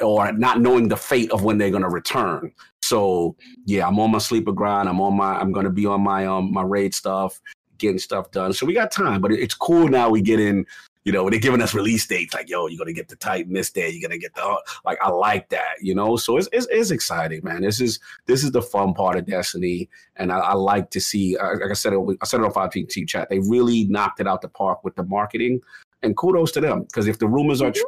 [0.00, 2.52] or not knowing the fate of when they're going to return.
[2.82, 4.88] So yeah, I'm on my sleeper grind.
[4.88, 5.34] I'm on my.
[5.38, 7.40] I'm going to be on my um my raid stuff,
[7.78, 8.52] getting stuff done.
[8.52, 10.08] So we got time, but it's cool now.
[10.10, 10.66] We get in.
[11.04, 13.70] You know, they're giving us release dates like, yo, you're gonna get the Titan this
[13.70, 13.88] day.
[13.88, 14.98] You're gonna get the like.
[15.00, 15.76] I like that.
[15.80, 17.62] You know, so it's it's, it's exciting, man.
[17.62, 21.36] This is this is the fun part of Destiny, and I, I like to see.
[21.36, 23.28] Uh, like I said, it- I said it on Fireteam Chat.
[23.30, 25.60] They really knocked it out the park with the marketing,
[26.02, 26.82] and kudos to them.
[26.82, 27.84] Because if the rumors are true,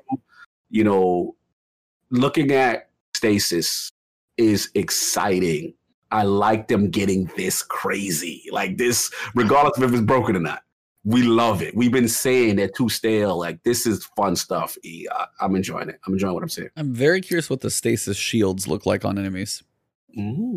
[0.71, 1.35] you know,
[2.11, 3.91] looking at Stasis
[4.37, 5.75] is exciting.
[6.11, 10.63] I like them getting this crazy, like this, regardless of if it's broken or not.
[11.05, 11.75] We love it.
[11.77, 13.39] We've been saying they're too stale.
[13.39, 14.77] Like this is fun stuff.
[14.85, 15.07] E.
[15.11, 15.99] I, I'm enjoying it.
[16.07, 16.69] I'm enjoying what I'm seeing.
[16.77, 19.63] I'm very curious what the stasis shields look like on enemies.
[20.19, 20.57] Mm-hmm.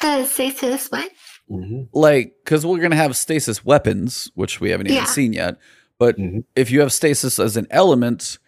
[0.00, 1.10] The status what?
[1.50, 1.82] Mm-hmm.
[1.92, 5.04] Like, because we're gonna have stasis weapons, which we haven't even Yeah.
[5.06, 5.58] seen yet.
[5.98, 6.44] But Mhm.
[6.54, 8.38] if you have stasis as an element,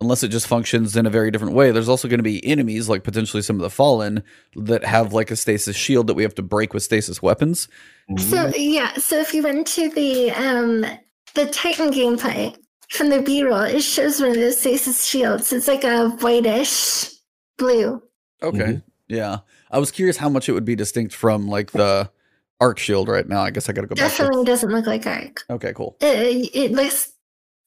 [0.00, 2.88] unless it just functions in a very different way, there's also going to be enemies,
[2.88, 4.22] like potentially some of the fallen,
[4.54, 7.68] that have like a stasis shield that we have to break with stasis weapons.
[8.18, 10.84] So yeah, so if you went to the um
[11.34, 12.56] the Titan gameplay
[12.90, 15.52] from the B roll, it shows one of those stasis shields.
[15.52, 17.10] It's like a whitish
[17.58, 18.02] blue.
[18.42, 18.58] Okay.
[18.58, 18.82] Mhm.
[19.08, 19.38] Yeah.
[19.70, 22.10] I was curious how much it would be distinct from like the
[22.60, 23.40] arc shield right now.
[23.40, 24.10] I guess I gotta go back.
[24.10, 25.42] Definitely doesn't look like arc.
[25.50, 25.96] Okay, cool.
[26.00, 27.12] It, it looks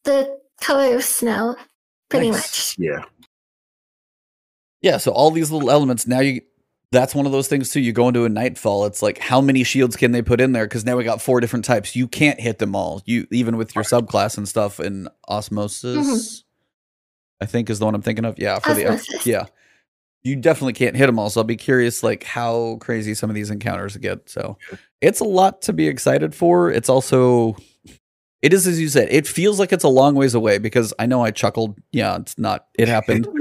[0.04, 1.56] the color of snow,
[2.10, 2.78] pretty Nice.
[2.78, 2.88] much.
[2.88, 3.04] Yeah.
[4.82, 6.42] Yeah, so all these little elements now you
[6.92, 7.80] that's one of those things too.
[7.80, 10.66] You go into a nightfall, it's like how many shields can they put in there?
[10.66, 11.96] Because now we got four different types.
[11.96, 13.02] You can't hit them all.
[13.06, 15.34] You even with your subclass and stuff in mm-hmm.
[15.34, 16.44] osmosis,
[17.42, 18.40] I think is the one I'm thinking of.
[18.40, 19.46] Yeah, for the yeah,
[20.24, 21.30] you definitely can't hit them all.
[21.30, 24.28] So I'll be curious, like how crazy some of these encounters get.
[24.28, 24.58] So
[25.00, 26.72] it's a lot to be excited for.
[26.72, 27.56] It's also
[28.42, 29.08] it is as you said.
[29.12, 31.78] It feels like it's a long ways away because I know I chuckled.
[31.92, 32.68] Yeah, it's not.
[32.78, 33.28] It happened.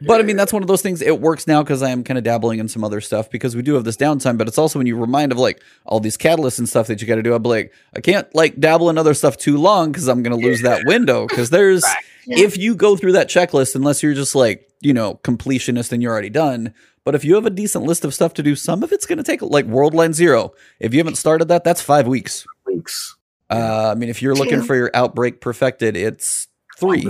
[0.00, 1.00] But I mean, that's one of those things.
[1.00, 3.62] It works now because I am kind of dabbling in some other stuff because we
[3.62, 4.36] do have this downtime.
[4.36, 7.06] But it's also when you remind of like all these catalysts and stuff that you
[7.06, 7.34] got to do.
[7.34, 10.44] I'm like, I can't like dabble in other stuff too long because I'm going to
[10.44, 11.26] lose that window.
[11.28, 11.84] Because there's
[12.26, 12.38] Yeah.
[12.46, 16.10] if you go through that checklist, unless you're just like you know completionist and you're
[16.12, 16.74] already done.
[17.04, 19.18] But if you have a decent list of stuff to do, some of it's going
[19.18, 20.52] to take like World Line Zero.
[20.80, 22.44] If you haven't started that, that's five weeks.
[22.66, 23.15] Weeks.
[23.50, 26.48] Uh, I mean, if you're looking for your outbreak perfected, it's
[26.78, 27.02] three.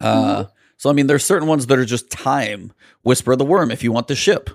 [0.00, 0.44] Uh,
[0.76, 2.72] so I mean, there's certain ones that are just time.
[3.02, 4.50] Whisper of the Worm, if you want the ship,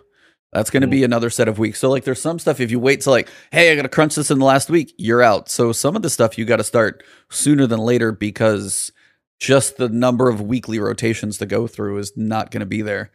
[0.53, 1.79] that's going to be another set of weeks.
[1.79, 4.15] So like, there's some stuff if you wait to like, hey, I got to crunch
[4.15, 5.49] this in the last week, you're out.
[5.49, 8.91] So some of the stuff you got to start sooner than later because
[9.39, 13.11] just the number of weekly rotations to go through is not going to be there.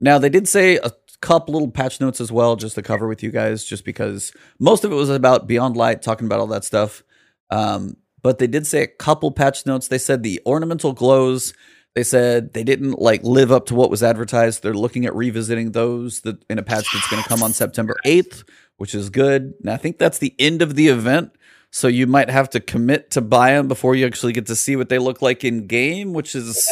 [0.00, 3.22] Now they did say a couple little patch notes as well, just to cover with
[3.22, 6.64] you guys, just because most of it was about Beyond Light, talking about all that
[6.64, 7.02] stuff.
[7.50, 9.88] Um, but they did say a couple patch notes.
[9.88, 11.54] They said the ornamental glows.
[11.94, 14.62] They said they didn't like live up to what was advertised.
[14.62, 17.96] They're looking at revisiting those that in a patch that's going to come on September
[18.06, 18.44] 8th,
[18.76, 19.54] which is good.
[19.60, 21.32] And I think that's the end of the event.
[21.70, 24.74] So you might have to commit to buy them before you actually get to see
[24.74, 26.66] what they look like in game, which is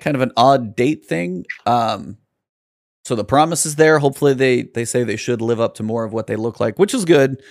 [0.00, 1.44] kind of an odd date thing.
[1.66, 2.16] Um,
[3.04, 3.98] so the promise is there.
[3.98, 6.78] Hopefully they they say they should live up to more of what they look like,
[6.78, 7.42] which is good.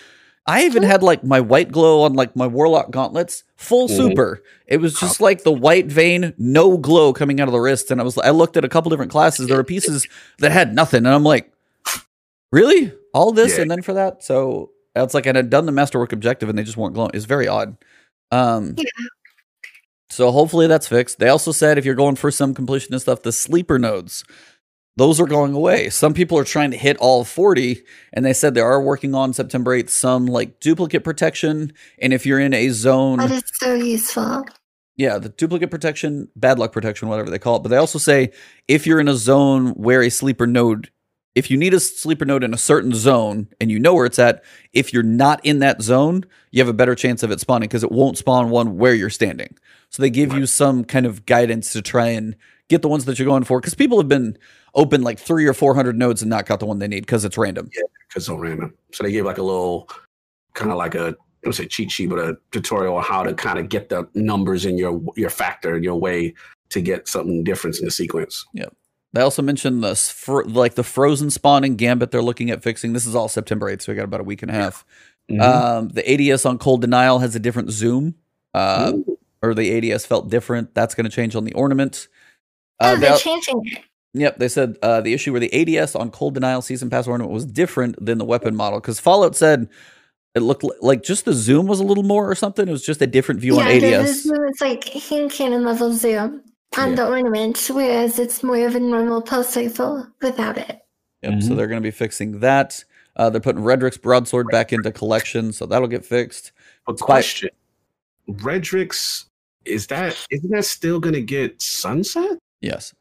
[0.48, 3.96] I even had like my white glow on like my warlock gauntlets, full Mhm.
[3.96, 4.42] super.
[4.66, 7.92] It was just like the white vein, no glow coming out of the wrist.
[7.92, 9.48] And I was I looked at a couple different classes.
[9.48, 10.08] There were pieces
[10.40, 11.52] that had nothing, and I'm like,
[12.52, 13.62] really, all this Yeah.
[13.64, 14.24] and then for that.
[14.24, 17.12] So it's like I had done the masterwork objective, and they just weren't glowing.
[17.14, 17.78] It's very odd.
[18.32, 18.86] Um, Yeah.
[20.10, 21.20] so hopefully that's fixed.
[21.20, 24.24] They also said if you're going for some completion and stuff, the sleeper nodes,
[24.98, 25.90] those are going away.
[25.90, 27.82] Some people are trying to hit all 40,
[28.14, 31.74] and they said they are working on September 8th some like duplicate protection.
[32.00, 34.46] And if you're in a zone, That is so useful.
[34.98, 37.64] yeah, the duplicate protection, bad luck protection, whatever they call it.
[37.64, 38.32] But they also say
[38.68, 40.92] if you're in a zone where a sleeper node,
[41.36, 44.20] if you need a sleeper node in a certain zone and you know where it's
[44.20, 44.44] at,
[44.74, 47.86] if you're not in that zone, you have a better chance of it spawning because
[47.86, 49.56] it won't spawn one where you're standing.
[49.90, 52.36] So they give you some kind of guidance to try and
[52.68, 54.38] get the ones that you're going for because people have been
[54.74, 57.26] open like three or four hundred nodes and not got the one they need because
[57.26, 57.70] it's random.
[57.76, 58.74] Yeah, Because so random.
[58.94, 59.90] So they gave like a little,
[60.54, 63.34] kind of like a, I don't say cheat sheet, but a tutorial on how to
[63.34, 66.34] kind of get the numbers in your your factor in your way
[66.70, 68.46] to get something different in the sequence.
[68.54, 68.68] Yeah.
[69.14, 72.94] They also mentioned the s- like the frozen spawn in Gambit they're looking at fixing.
[72.94, 74.86] This is all September 8th, so we got about a week and a half.
[75.30, 75.42] Mhm.
[75.42, 78.16] Um, the ADS on Cold Denial has a different zoom,
[78.54, 78.94] uh,
[79.42, 80.74] or the ADS felt different.
[80.76, 82.08] That's going to change on the ornament.
[82.80, 83.80] Oh, Uh, they, they're changing it.
[84.14, 87.32] Yep, they said uh, the issue where the ADS on Cold Denial Season Pass ornament
[87.34, 89.70] was different than the weapon model because Fallout said
[90.36, 92.68] it looked li- like just the zoom was a little more or something.
[92.68, 94.24] It was just a different view on yeah, the- the ADS.
[94.24, 96.42] zoom is like hand cannon level zoom
[96.78, 96.96] on Yeah.
[96.96, 100.82] the ornament, whereas it's more of a normal pulse rifle without it.
[101.22, 101.56] Yep, so Mhm.
[101.58, 102.84] they're going to be fixing that.
[103.16, 106.52] Uh, they're putting Redrix's broadsword back into collection, so that'll get fixed.
[106.88, 107.50] But Spy- question,
[108.30, 109.26] Redrix's
[109.66, 112.38] is that isn't that still going to get sunset?
[112.62, 112.94] Yes.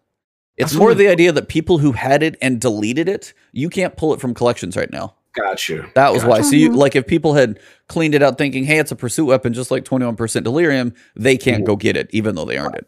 [0.61, 3.97] It's That's more the idea that people who had it and deleted it, you can't
[3.97, 5.15] pull it from collections right now.
[5.35, 5.87] Got you.
[5.95, 6.41] That was why.
[6.43, 6.77] So you Mhm.
[6.77, 7.59] like if people had
[7.89, 11.65] cleaned it out thinking, "Hey, it's a pursuit weapon just like 21% delirium," they can't
[11.65, 12.87] go get it even though they earned it.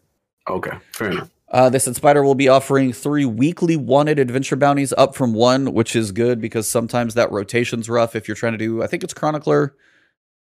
[0.50, 1.30] Okay, fair enough.
[1.50, 5.72] Uh, they said Spider will be offering three weekly wanted adventure bounties up from one,
[5.74, 9.04] which is good because sometimes that rotation's rough if you're trying to do, I think
[9.04, 9.74] it's Chronicler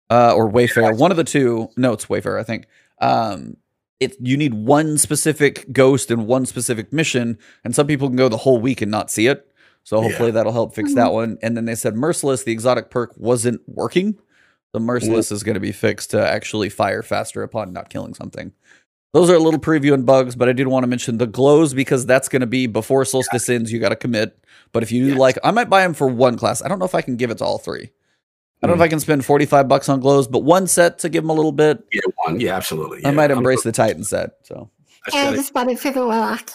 [0.10, 1.70] uh, or Wayfarer, one of the two.
[1.78, 2.66] No, it's Wayfarer, I think.
[3.02, 3.58] Um,
[4.04, 8.30] it you need one specific ghost and one specific mission, and some people can go
[8.30, 9.48] the whole week and not see it.
[9.84, 10.10] So Yeah.
[10.10, 11.14] hopefully that'll help fix that mm-hmm.
[11.14, 11.38] one.
[11.42, 14.18] And then they said Merciless, the exotic perk, wasn't working.
[14.74, 18.54] The Merciless is going to be fixed to actually fire faster upon not killing something.
[19.14, 21.76] Those are a little preview and bugs, but I did want to mention the glows
[21.76, 23.72] because that's going to be before Solstice ends.
[23.72, 24.36] You got to commit.
[24.72, 25.18] But if you Yes.
[25.20, 26.64] like, I might buy them for one class.
[26.64, 27.92] I don't know if I can give it to all three.
[28.64, 31.10] I don't know if I can spend 45 bucks on glows, but one set to
[31.10, 31.84] give them a little bit.
[31.92, 32.40] Yeah, one.
[32.40, 33.04] Yeah, absolutely.
[33.04, 33.16] I yeah.
[33.16, 34.32] might I'm- embrace the Titan set.
[34.44, 34.70] So,
[35.06, 36.50] I just And I just bought it for the warlock.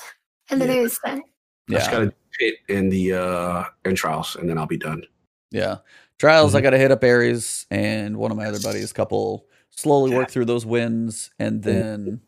[0.51, 0.75] And then Yeah.
[0.77, 1.23] it was done.
[1.69, 1.93] I just yeah.
[1.93, 5.03] gotta hit in the uh in trials, and then I'll be done.
[5.51, 5.79] Yeah.
[6.19, 6.63] Trials, I Mhm.
[6.63, 8.93] got to hit up Aries and one of my other buddies.
[8.93, 12.23] Couple slowly work through those wins, and then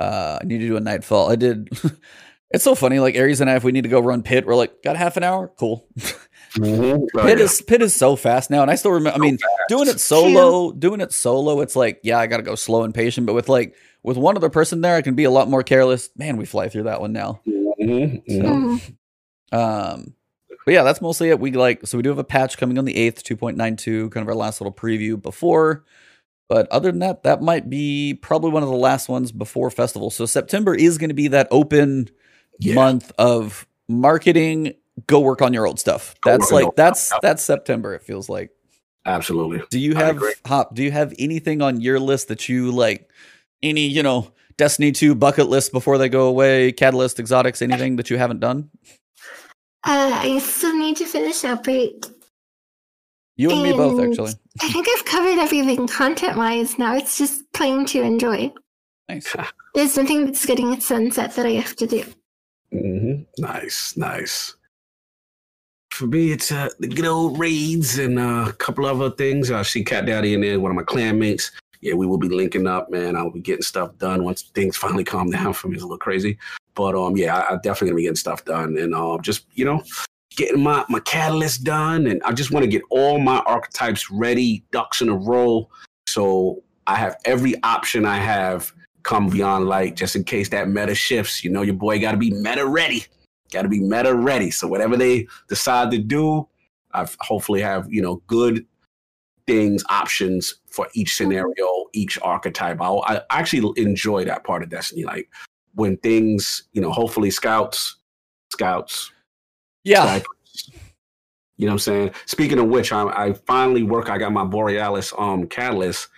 [0.00, 1.30] uh, I need to do a nightfall.
[1.30, 1.68] I did.
[2.50, 2.98] it's so funny.
[2.98, 5.16] Like Aries and I, if we need to go run pit, we're like, got half
[5.16, 5.86] an hour, cool.
[6.56, 7.06] Mhm.
[7.14, 7.44] Oh, Pit yeah.
[7.44, 9.16] is pit is so fast now, and I still remember.
[9.16, 12.54] I mean, doing it solo, doing it solo, it's like, yeah, I got to go
[12.54, 13.26] slow and patient.
[13.26, 16.10] But with like with one other person there, I can be a lot more careless.
[16.16, 17.40] Man, we fly through that one now.
[17.46, 18.22] Mhm.
[18.28, 18.94] Mhm.
[19.52, 19.56] Mm.
[19.56, 20.14] Um,
[20.64, 21.40] but yeah, that's mostly it.
[21.40, 23.76] We like so we do have a patch coming on the eighth, two point nine
[23.76, 25.84] two, kind of our last little preview before.
[26.48, 30.10] But other than that, that might be probably one of the last ones before festival.
[30.10, 32.10] So September is going to be that open
[32.60, 32.74] Yeah.
[32.74, 34.74] month of marketing.
[35.06, 36.14] Go work on your old stuff.
[36.22, 37.20] Go That's work on your like that's stuff.
[37.20, 37.94] that's September.
[37.94, 38.50] It feels like.
[39.06, 39.62] Absolutely.
[39.70, 40.22] Do you have.
[40.46, 40.74] Hop?
[40.74, 43.10] Do you have anything on your list that you like?
[43.62, 46.70] Any you know Destiny two bucket list before they go away?
[46.72, 48.70] Catalyst, exotics, anything that you haven't done?
[49.86, 52.06] Uh, I still need to finish Outbreak.
[53.36, 54.32] You and me both, actually.
[54.62, 56.78] I think I've covered everything content wise.
[56.78, 58.52] Now it's just playing to enjoy.
[59.08, 59.34] Nice.
[59.74, 62.04] There's nothing that's getting at sunset that I have to do.
[62.70, 64.54] hmm Nice, nice.
[65.94, 69.52] For me, it's uh, the good old raids and uh, a couple other things.
[69.52, 71.52] I see Cat Daddy in there, one of my clanmates.
[71.82, 73.14] Yeah, we will be linking up, man.
[73.14, 75.74] I'll be getting stuff done once things finally calm down for me.
[75.74, 76.36] It's a little crazy,
[76.74, 79.64] but um, yeah, I, I'm definitely gonna be getting stuff done and uh, just you
[79.64, 79.84] know,
[80.30, 84.64] getting my my catalyst done, and I just want to get all my archetypes ready,
[84.72, 85.68] ducks in a row,
[86.08, 88.72] so I have every option I have
[89.04, 91.44] come beyond light, just in case that meta shifts.
[91.44, 93.06] You know, your boy got to be meta ready.
[93.54, 94.50] Got to be meta ready.
[94.50, 96.48] So whatever they decide to do,
[96.92, 98.66] I hopefully have you know good
[99.46, 102.80] things, options for each scenario, each archetype.
[102.80, 105.30] I, I actually enjoy that part of Destiny, like
[105.74, 107.96] when things, you know, hopefully scouts,
[108.52, 109.12] scouts,
[109.84, 110.02] Yeah.
[110.02, 110.72] snipers.
[111.56, 112.10] You know what I'm saying?
[112.26, 114.10] Speaking of which, I, I finally work.
[114.10, 116.08] I got my Borealis um catalyst,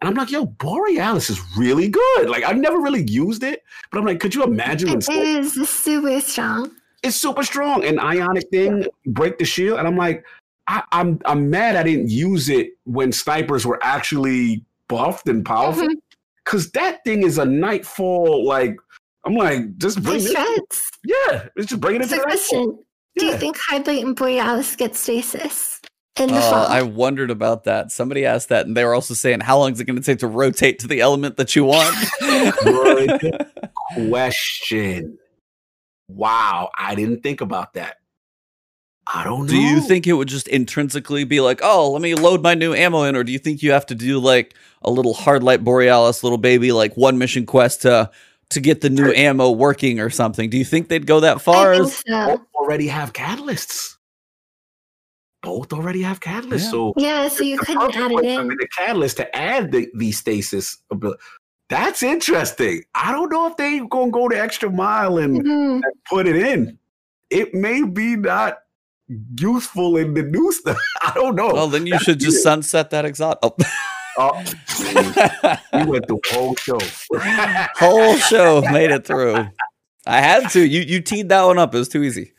[0.00, 2.28] and I'm like, yo, Borealis is really good.
[2.28, 3.62] Like I've never really used it,
[3.92, 6.72] but I'm like, could you imagine when It is super strong.
[7.02, 10.24] It's super strong and ionic thing break the shield and i'm like
[10.68, 15.84] I, i'm i'm mad i didn't use it when snipers were actually buffed and powerful
[15.88, 15.94] Mhm.
[16.44, 18.76] because that thing is a nightfall like
[19.24, 20.90] i'm like just bring It it shreds.
[21.04, 22.64] yeah it's just bring it So into the nightfall.
[22.66, 22.84] question,
[23.16, 25.80] do you think Hard Light and Borealis get stasis
[26.16, 26.66] in the Uh, fall?
[26.66, 27.90] I wondered about that.
[27.90, 30.18] Somebody asked that, and they were also saying, "How long is it going to take
[30.20, 33.46] to rotate to the element that you want?" Good
[34.08, 35.18] question
[36.14, 37.96] wow i didn't think about that
[39.06, 42.14] i don't know do you think it would just intrinsically be like, "Oh, let me
[42.14, 44.90] load my new ammo in," or do you think you have to do like a
[44.90, 48.10] little hard light borealis, little baby, like one mission quest to
[48.50, 50.50] to get the new ammo working or something?
[50.50, 51.72] Do you think they'd go that far?
[51.72, 52.40] I As, so.
[52.54, 53.96] already have catalysts
[55.42, 56.70] both already have catalysts Yeah.
[56.70, 58.48] so Yeah, so you the couldn't add it way to in.
[58.48, 61.20] The catalyst to add the, the stasis ability.
[61.70, 62.82] That's interesting.
[62.94, 65.74] I don't know if they gonna go the extra mile and, Mhm.
[65.74, 66.78] and put it in.
[67.30, 68.58] It may be not
[69.38, 70.76] useful in the new stuff.
[71.02, 71.50] I don't know.
[71.52, 73.38] well, then you should just sunset that exotic.
[73.42, 73.56] Oh.
[74.18, 74.32] Oh,
[75.72, 76.78] you went the whole show.
[77.78, 79.46] Whole show made it through.
[80.06, 80.60] I had to.
[80.66, 81.74] You you teed that one up.
[81.74, 82.32] It was too easy.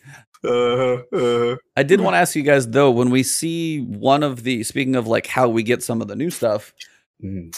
[0.44, 4.44] uh, uh, I did want to ask you guys though, when we see one of
[4.44, 6.74] the speaking of like how we get some of the new stuff,
[7.24, 7.58] mm,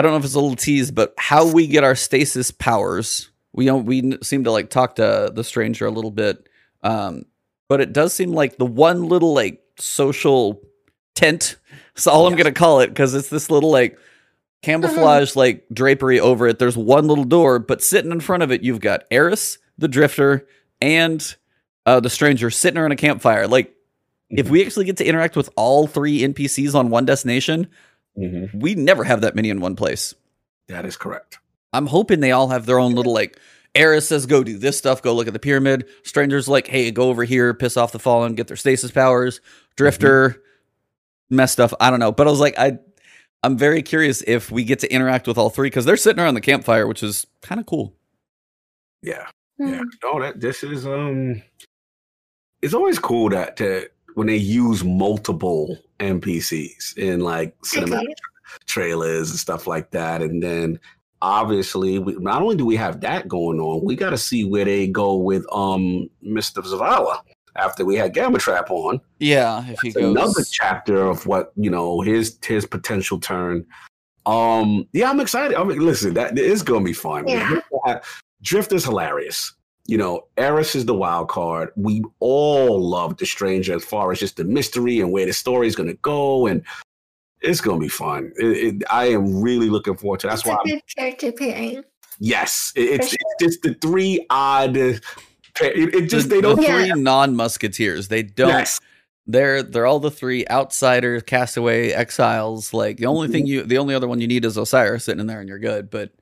[0.00, 3.30] I don't know if it's a little tease, but how we get our stasis powers.
[3.52, 6.48] We don't we seem to like talk to the stranger a little bit.
[6.82, 7.26] Um,
[7.68, 10.62] but it does seem like the one little like social
[11.14, 11.56] tent.
[11.94, 13.98] That's all I'm gonna call it because it's this little like
[14.62, 16.58] camouflage like drapery over it.
[16.58, 20.46] There's one little door, but sitting in front of it, you've got Eris, the Drifter,
[20.80, 21.36] and
[21.84, 23.46] uh, the stranger sitting around a campfire.
[23.46, 23.74] Like,
[24.30, 27.68] if we actually get to interact with all three NPCs on one destination,
[28.20, 28.54] mhm.
[28.54, 30.14] we never have that many in one place.
[30.68, 31.38] that is correct.
[31.72, 33.38] I'm hoping they all have their own little like.
[33.74, 35.02] Eris says, "Go do this stuff.
[35.02, 38.34] Go look at the pyramid." Stranger's like, "Hey, go over here, piss off the fallen,
[38.34, 39.40] get their stasis powers."
[39.76, 40.42] Drifter,
[41.30, 41.72] mess stuff.
[41.80, 42.78] I don't know, but I was like, I,
[43.42, 46.34] I'm very curious if we get to interact with all three because they're sitting around
[46.34, 47.94] the campfire, which is kind of cool.
[49.02, 49.28] Yeah.
[49.58, 49.82] Yeah.
[50.02, 51.42] No, that this is um
[52.62, 58.14] it's always cool that to when they use multiple NPCs in like cinematic Okay.
[58.66, 60.22] trailers and stuff like that.
[60.22, 60.78] And then
[61.22, 64.86] obviously we, not only do we have that going on, we gotta see where they
[64.86, 66.62] go with um Mr.
[66.62, 67.20] Zavala
[67.56, 69.00] after we had Gamma Trap on.
[69.18, 73.66] Yeah, if he It's another chapter of what, you know, his his potential turn.
[74.26, 75.56] Um, yeah, I'm excited.
[75.56, 77.26] I mean, listen, that is gonna be fun.
[77.26, 77.60] Yeah.
[78.42, 79.52] Drift is hilarious.
[79.90, 81.70] You know, Eris is the wild card.
[81.74, 85.66] We all love the stranger as far as just the mystery and where the story
[85.66, 86.62] is going to go, and
[87.40, 88.32] it's going to be fun.
[88.36, 88.46] It,
[88.76, 90.28] it, I am really looking forward to.
[90.28, 90.54] That's It's why.
[90.54, 91.82] a I'm, good character pairing.
[92.20, 94.76] yes, it, it's For it's just the three odd.
[94.76, 95.00] It,
[95.60, 96.56] it just the, they don't.
[96.56, 96.92] the Yeah.
[96.92, 98.06] three non-musketeers.
[98.08, 98.48] They don't.
[98.48, 98.80] Yes,
[99.26, 102.72] They're they're all the three outsiders, castaway, exiles.
[102.72, 103.32] Like the only Mm-hmm.
[103.32, 105.58] thing you, the only other one you need is Osiris sitting in there, and you're
[105.58, 105.90] good.
[105.90, 106.12] But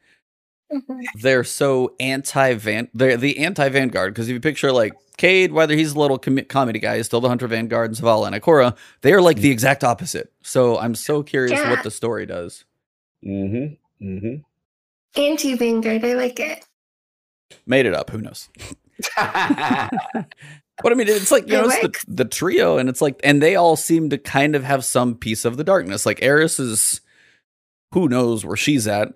[0.73, 1.01] Mhm.
[1.21, 2.89] they're so anti van.
[2.95, 6.45] They're the anti vanguard because if you picture like Cayde, whether he's a little com-
[6.49, 8.77] comedy guy, he's still the hunter vanguard, and Zavala and Ikora.
[9.01, 10.31] They are like the exact opposite.
[10.43, 11.71] So I'm so curious Yeah.
[11.71, 12.65] what the story does.
[13.25, 14.07] Mm-hmm.
[14.07, 15.21] Mm-hmm.
[15.21, 16.65] Anti Vanguard, I like it.
[17.67, 18.11] Made it up.
[18.11, 18.49] Who knows?
[20.81, 23.19] But I mean, it's like you It know, it's the, the trio, and it's like,
[23.25, 26.07] and they all seem to kind of have some piece of the darkness.
[26.07, 27.01] Like Eris is,
[27.93, 29.09] who knows where she's at.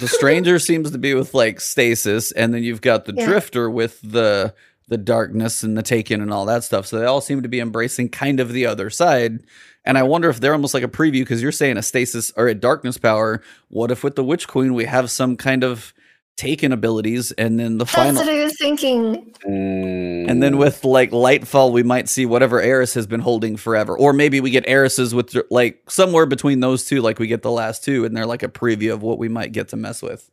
[0.00, 3.26] The stranger seems to be with like stasis, and then you've got the Yeah.
[3.26, 4.54] drifter with the
[4.88, 6.86] the darkness and the taken and all that stuff.
[6.86, 9.40] So they all seem to be embracing kind of the other side.
[9.84, 12.48] And I wonder if they're almost like a preview because you're saying a stasis or
[12.48, 13.42] a darkness power.
[13.68, 15.92] What if with the Witch Queen we have some kind of
[16.38, 19.34] taken abilities, and then the That's final what I was thinking.
[19.46, 20.30] Mm.
[20.30, 23.98] and then with like Lightfall, we might see whatever Eris has been holding forever.
[23.98, 27.50] Or maybe we get Eris's with like somewhere between those two, like we get the
[27.50, 30.30] last two, and they're like a preview of what we might get to mess with.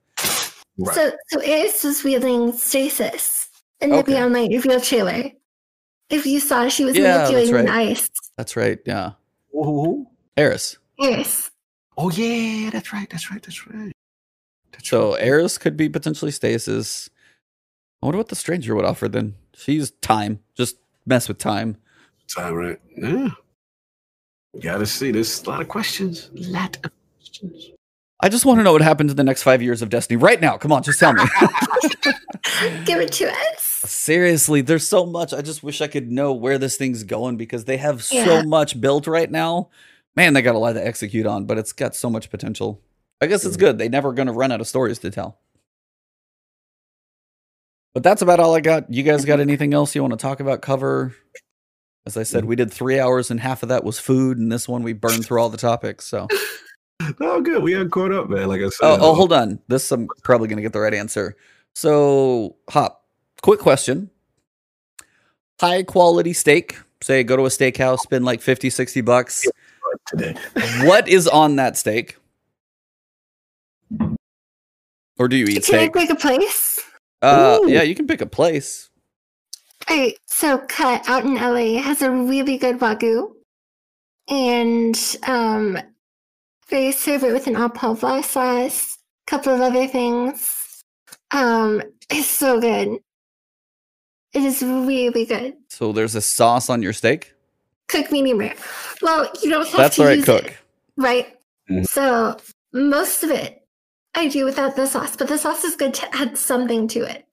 [0.77, 0.95] right.
[0.95, 3.49] So, so Ace was wielding stasis
[3.81, 4.13] in the Okay.
[4.13, 5.31] Beyond Light reveal trailer.
[6.09, 7.89] If you saw, she was Yeah, that's manipulating right.
[7.89, 8.09] ice.
[8.37, 8.79] That's right.
[8.85, 9.11] Yeah.
[9.51, 10.07] Who, who, who?
[10.37, 10.77] Eris.
[11.97, 13.09] Oh yeah, that's right.
[13.09, 13.41] That's right.
[13.41, 13.91] That's right.
[14.85, 15.23] That's So right.
[15.23, 17.09] Eris could be potentially stasis.
[18.01, 19.35] I wonder what the stranger would offer then.
[19.55, 20.39] She's time.
[20.55, 21.77] Just mess with time.
[22.27, 22.79] time, right?
[22.95, 23.29] Yeah.
[24.61, 25.11] Gotta see.
[25.11, 26.29] There's a lot of questions.
[26.37, 27.71] A lot of questions.
[28.21, 30.39] I just want to know what happens in the next five years of Destiny right
[30.39, 30.57] now.
[30.57, 31.23] Come on, just tell me.
[32.85, 33.63] Give it to us.
[33.63, 35.33] Seriously, there's so much.
[35.33, 38.79] I just wish I could know where this thing's going because they have so much
[38.79, 39.69] built right now.
[40.15, 42.79] Man, they got a lot to execute on, but it's got so much potential.
[43.21, 43.61] I guess it's hmm.
[43.61, 43.77] good.
[43.77, 45.37] They never going to run out of stories to tell.
[47.93, 48.91] But that's about all I got.
[48.91, 50.61] You guys got anything else you want to talk about?
[50.61, 51.15] Cover?
[52.05, 54.67] As I said, we did three hours, and half of that was food, and this
[54.67, 56.05] one we burned through all the topics.
[56.05, 56.27] So,
[57.19, 57.61] Oh, good.
[57.61, 58.47] We got caught up, man.
[58.47, 58.81] Like I said.
[58.81, 59.59] oh, oh hold on.
[59.67, 61.35] This I'm probably going to get the right answer.
[61.73, 63.05] So, Hop,
[63.41, 64.09] quick question.
[65.59, 69.45] High quality steak, say go to a steakhouse, spend like 50, 60 bucks.
[70.07, 70.35] today.
[70.83, 72.17] what is on that steak?
[75.17, 75.93] Or do you eat Can I steak?
[75.93, 76.79] pick a place?
[77.21, 77.69] Uh, Ooh.
[77.69, 78.89] yeah, you can pick a place.
[79.89, 83.31] Alright, so Cut out in LA has a really good wagyu.
[84.27, 84.97] And
[85.27, 85.77] um
[86.69, 88.97] they serve it with an alpalva sauce,
[89.27, 90.81] a couple of other things.
[91.31, 92.97] Um it's so good.
[94.33, 95.53] It is really good.
[95.69, 97.33] So there's a sauce on your steak.
[97.87, 98.55] Cook medium rare.
[99.01, 100.23] Well, you don't have That's to all right.
[100.23, 100.45] Cook.
[100.47, 100.57] it,
[100.97, 101.37] right?
[101.69, 101.87] Mhm.
[101.87, 102.37] So
[102.73, 103.64] most of it
[104.15, 107.25] I do without the sauce, but the sauce is good to add something to it.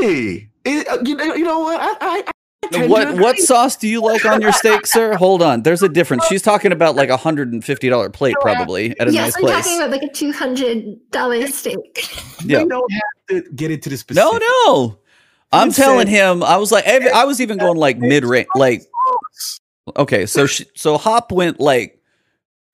[0.00, 1.80] Hey, it, uh, you, know- you know what?
[1.80, 2.22] I, I,
[2.74, 5.14] I What what sauce do you like on your steak, sir?
[5.16, 5.62] Hold on.
[5.62, 6.26] There's a difference.
[6.26, 9.36] She's talking about like a hundred and fifty dollar plate, probably at a yes, nice
[9.36, 9.64] I'm place.
[9.64, 12.08] talking about like a two hundred dollar steak.
[12.44, 12.62] Yeah.
[12.64, 13.02] We don't have
[13.44, 14.32] to get into the specific.
[14.32, 14.98] No, no.
[15.52, 16.42] I'm You telling said- him.
[16.42, 18.48] I was like, I I was even going like mid range.
[18.56, 18.82] Like,
[19.96, 21.95] okay, so she, so Hop went like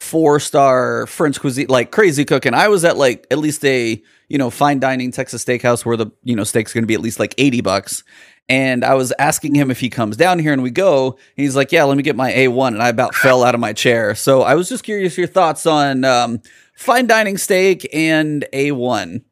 [0.03, 2.55] four star French cuisine, like crazy cooking.
[2.55, 6.09] I was at like at least a you know fine dining Texas steakhouse where the
[6.24, 8.03] you know steak's going to be at least like eighty bucks.
[8.49, 11.16] And I was asking him if he comes down here and we go.
[11.37, 13.73] He's like, "Yeah, let me get my A1." And I about fell out of my
[13.73, 14.15] chair.
[14.16, 16.41] So I was just curious your thoughts on um,
[16.74, 19.23] fine dining steak and A1.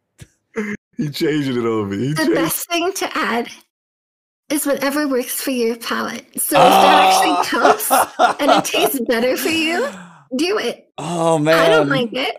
[0.96, 1.92] He changing it over.
[1.92, 3.48] He The changed- best thing to add
[4.48, 6.24] is whatever works for your palate.
[6.40, 9.88] So if that actually comes and it tastes better for you,
[10.36, 10.92] do it.
[10.98, 12.36] Oh man, I don't like it.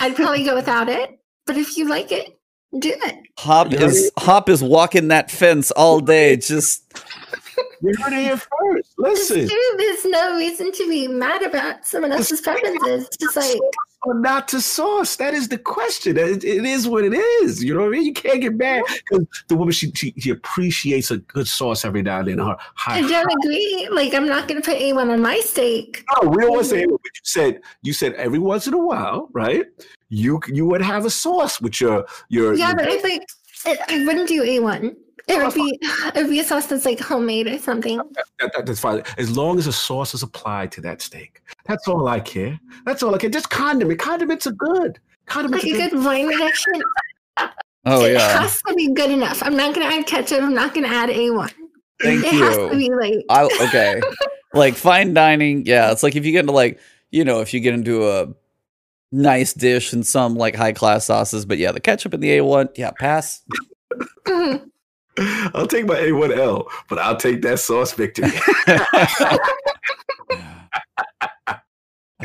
[0.00, 1.18] I'd probably go without it.
[1.46, 2.38] But if you like it,
[2.78, 3.16] do it.
[3.38, 6.36] Hop You is Hop is walking that fence all day.
[6.36, 6.84] Just
[7.82, 8.94] You heard it here first.
[8.96, 13.08] Listen, there's no reason to be mad about someone else's preferences.
[13.20, 13.60] Just like
[14.04, 15.16] or not to sauce.
[15.16, 16.16] That is the question.
[16.16, 17.62] It, it is what it is.
[17.62, 18.04] You know what I mean?
[18.04, 22.02] You can't get mad because the woman she, she she appreciates a good sauce every
[22.02, 22.38] now and then.
[22.38, 22.98] Her high.
[22.98, 23.88] I don't agree.
[23.90, 26.04] Like I'm not gonna put A1 on my steak.
[26.22, 29.64] No, we don't say but you said you said every once in a while, right?
[30.08, 32.54] You you would have a sauce with your your.
[32.54, 33.24] Yeah, your- but I think
[33.66, 34.94] I I wouldn't do A1.
[35.26, 37.96] It would be it would be a sauce that's like homemade or something.
[38.38, 39.02] that, that- that's fine.
[39.16, 42.60] As long as a sauce is applied to that steak, that's all I care.
[42.84, 43.30] That's all I care.
[43.30, 43.98] Just condiment.
[43.98, 44.98] Condiments are good.
[45.26, 45.90] Condiments Like are a good.
[45.92, 46.82] good wine reduction.
[47.86, 48.40] Oh it yeah.
[48.40, 49.42] has to be good enough.
[49.42, 50.42] I'm not gonna add ketchup.
[50.42, 51.52] I'm not gonna add A1.
[52.02, 52.42] Thank it you.
[52.44, 54.00] has to be like I okay.
[54.52, 55.90] like fine dining, yeah.
[55.92, 56.78] It's like if you get into like
[57.10, 58.28] you know if you get into a
[59.12, 62.44] nice dish and some like high class sauces, but yeah, the ketchup and the A
[62.44, 63.42] one, yeah, pass.
[64.26, 64.70] mhm.
[65.54, 68.30] I'll take my A1L, but I'll take that sauce victory.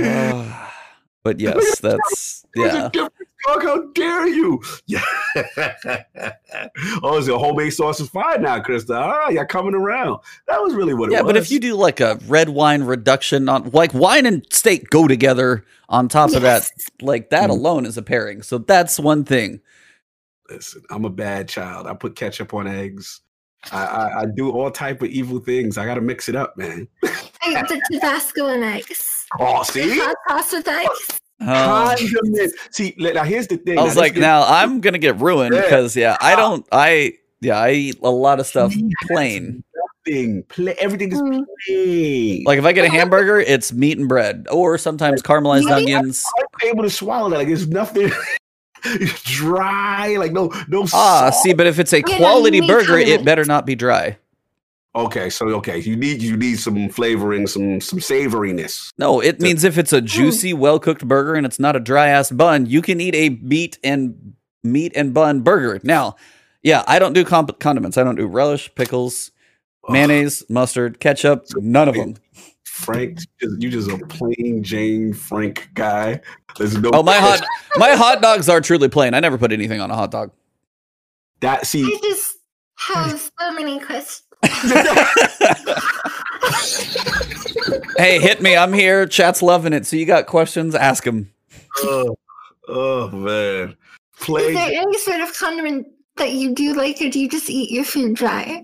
[0.02, 0.74] Ah,
[1.24, 2.90] but yes, that's yeah.
[2.94, 3.11] dog.
[3.45, 4.61] How dare you?
[4.86, 5.02] Yeah.
[7.03, 8.95] oh, is it homemade sauce is fine now, Krista?
[8.95, 10.20] Ah, you're coming around.
[10.48, 11.34] That was really what it Yeah, was.
[11.34, 15.07] but if you do like a red wine reduction on like wine and steak go
[15.07, 16.70] together on top of that,
[17.02, 17.53] like that Mhm.
[17.53, 18.41] alone is a pairing.
[18.41, 19.61] So that's one thing.
[20.49, 21.88] Listen, I'm a bad child.
[21.88, 23.21] I put ketchup on eggs.
[23.71, 25.77] I, I, I do all type of evil things.
[25.77, 26.88] I got to mix it up, man.
[27.03, 29.26] I the Tabasco and eggs.
[29.39, 31.19] Oh, see, Hot sauce with eggs.
[31.41, 32.51] Condiment.
[32.71, 33.77] See, now here's the thing.
[33.77, 35.61] I was this like, gets- now I'm gonna get ruined Yeah.
[35.61, 38.73] because yeah, I don't I yeah, I eat a lot of stuff
[39.07, 39.63] plain.
[40.05, 41.43] thing, pla- everything is Mm.
[41.67, 42.43] plain.
[42.45, 46.23] Like if I get a hamburger, it's meat and bread, or sometimes caramelized onions.
[46.39, 47.38] I'm able to swallow that.
[47.38, 48.15] Like there's nothing it's
[49.23, 50.15] dry.
[50.18, 50.84] Like no, no.
[50.93, 51.35] Ah, salt.
[51.35, 53.26] see, but if it's a quality burger, it condiments.
[53.26, 54.18] better not be dry.
[54.95, 58.91] Okay, so okay, you need you need some flavoring, some some savoriness.
[58.97, 62.07] No, it means if it's a juicy, well cooked burger and it's not a dry
[62.07, 64.34] ass bun, you can eat a meat and
[64.64, 65.80] meat and bun burger.
[65.84, 66.15] Now,
[66.64, 67.97] yeah, I don't do comp- condiments.
[67.97, 69.31] I don't do relish, pickles,
[69.88, 71.45] Ugh, mayonnaise, mustard, ketchup.
[71.56, 72.15] None of them.
[72.80, 76.22] Frank, you just a plain Jane Frank guy.
[76.57, 76.91] There's no.
[76.93, 77.43] Oh, my hot
[77.76, 79.14] my hot dogs are truly plain.
[79.14, 80.31] I never put anything on a hot dog.
[81.41, 82.38] That see, I just
[82.77, 84.23] have so many questions.
[87.97, 88.56] hey, hit me.
[88.56, 89.06] I'm here.
[89.06, 89.85] Chat's loving it.
[89.85, 90.73] So you got questions?
[90.73, 91.30] Ask them.
[91.80, 92.15] oh,
[92.69, 93.76] oh man,
[94.22, 95.85] Is there any sort of condiment
[96.15, 98.64] that you do like, or do you just eat your food dry?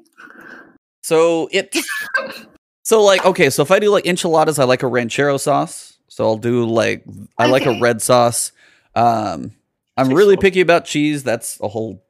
[1.04, 1.76] So it.
[2.86, 5.98] So like okay, so if I do like enchiladas, I like a ranchero sauce.
[6.08, 7.04] So I'll do like
[7.38, 8.52] I like a red sauce.
[8.96, 9.52] Um,
[9.98, 11.24] I'm really picky about cheese.
[11.24, 12.04] That's a whole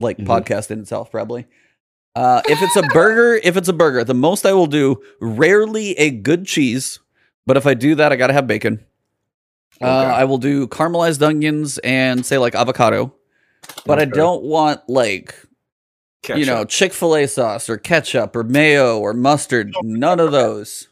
[0.00, 0.26] like Mhm.
[0.26, 1.46] podcast in itself, probably.
[2.14, 5.92] Uh, if it's a burger, if it's a burger, the most I will do rarely
[5.98, 6.98] a good cheese,
[7.46, 8.84] but if I do that, I gotta have bacon.
[9.80, 13.14] Uh, I will do caramelized onions and say like avocado,
[13.86, 15.34] but I don't want like
[16.28, 19.72] you know Chick Fil A sauce or ketchup or mayo or mustard.
[19.82, 20.88] None of those.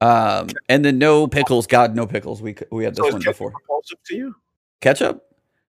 [0.00, 1.66] Um, and then no pickles.
[1.66, 2.42] God, no pickles.
[2.42, 3.50] We we had So this is one before.
[3.50, 4.34] repulsive to you?
[4.80, 5.22] Ketchup,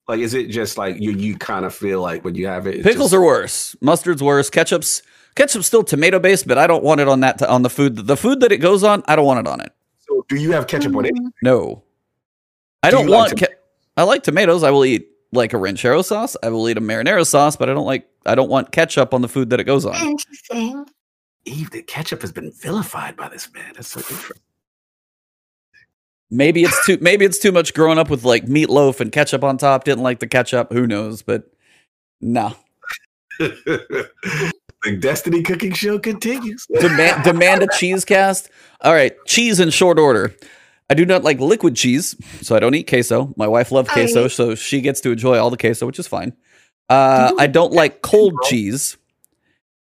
[0.09, 1.11] Like, is it just like you?
[1.11, 3.77] You kind of feel like when you have it, pickles just- are worse.
[3.83, 4.49] Mustard's worse.
[4.49, 5.03] Ketchup's
[5.35, 8.07] ketchup's still tomato based, but I don't want it on that on the food.
[8.07, 9.73] The food that it goes on, I don't want it on it.
[10.09, 11.13] So, do you have ketchup on it?
[11.43, 11.83] No,
[12.83, 13.43] I Do don't you like want.
[13.43, 13.59] Ke-
[13.97, 14.63] I like tomatoes.
[14.63, 16.37] I will eat like a ranchero sauce.
[16.43, 18.09] I will eat a marinara sauce, but I don't like.
[18.27, 19.95] I don't want ketchup on the food that it goes on.
[19.95, 20.87] Interesting.
[21.45, 23.73] Eve, the ketchup has been vilified by this man.
[23.75, 24.41] That's so interesting.
[26.31, 26.99] Maybe it's too.
[27.01, 27.75] Maybe it's too much.
[27.75, 30.73] Growing up with like meatloaf and ketchup on top, didn't like the ketchup.
[30.73, 31.23] Who knows?
[31.23, 31.45] But
[32.21, 32.57] no.
[33.39, 34.53] the
[35.01, 36.67] Destiny Cooking Show continues.
[36.81, 38.51] Demand demand a cheese cast.
[38.81, 40.35] All right, cheese in short order.
[40.91, 43.33] I do not like liquid cheese, so I don't eat queso.
[43.37, 46.35] My wife loves queso, so she gets to enjoy all the queso, which is fine.
[46.89, 48.97] Uh, I don't like cold cheese.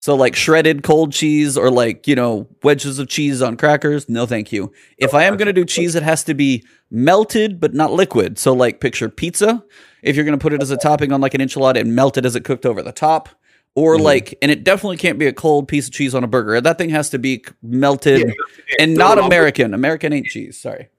[0.01, 4.09] So like shredded cold cheese or like, you know, wedges of cheese on crackers.
[4.09, 4.73] No, thank you.
[4.97, 8.39] If I am going to do cheese, it has to be melted but not liquid.
[8.39, 9.63] So like picture pizza.
[10.01, 12.17] If you're going to put it as a topping on like an enchilada and melt
[12.17, 13.29] it as it cooked over the top.
[13.75, 14.01] Or Mhm.
[14.01, 16.59] like, and it definitely can't be a cold piece of cheese on a burger.
[16.59, 18.33] That thing has to be melted Yeah,
[18.79, 19.73] and not it on- American.
[19.73, 20.59] American ain't cheese.
[20.59, 20.89] Sorry.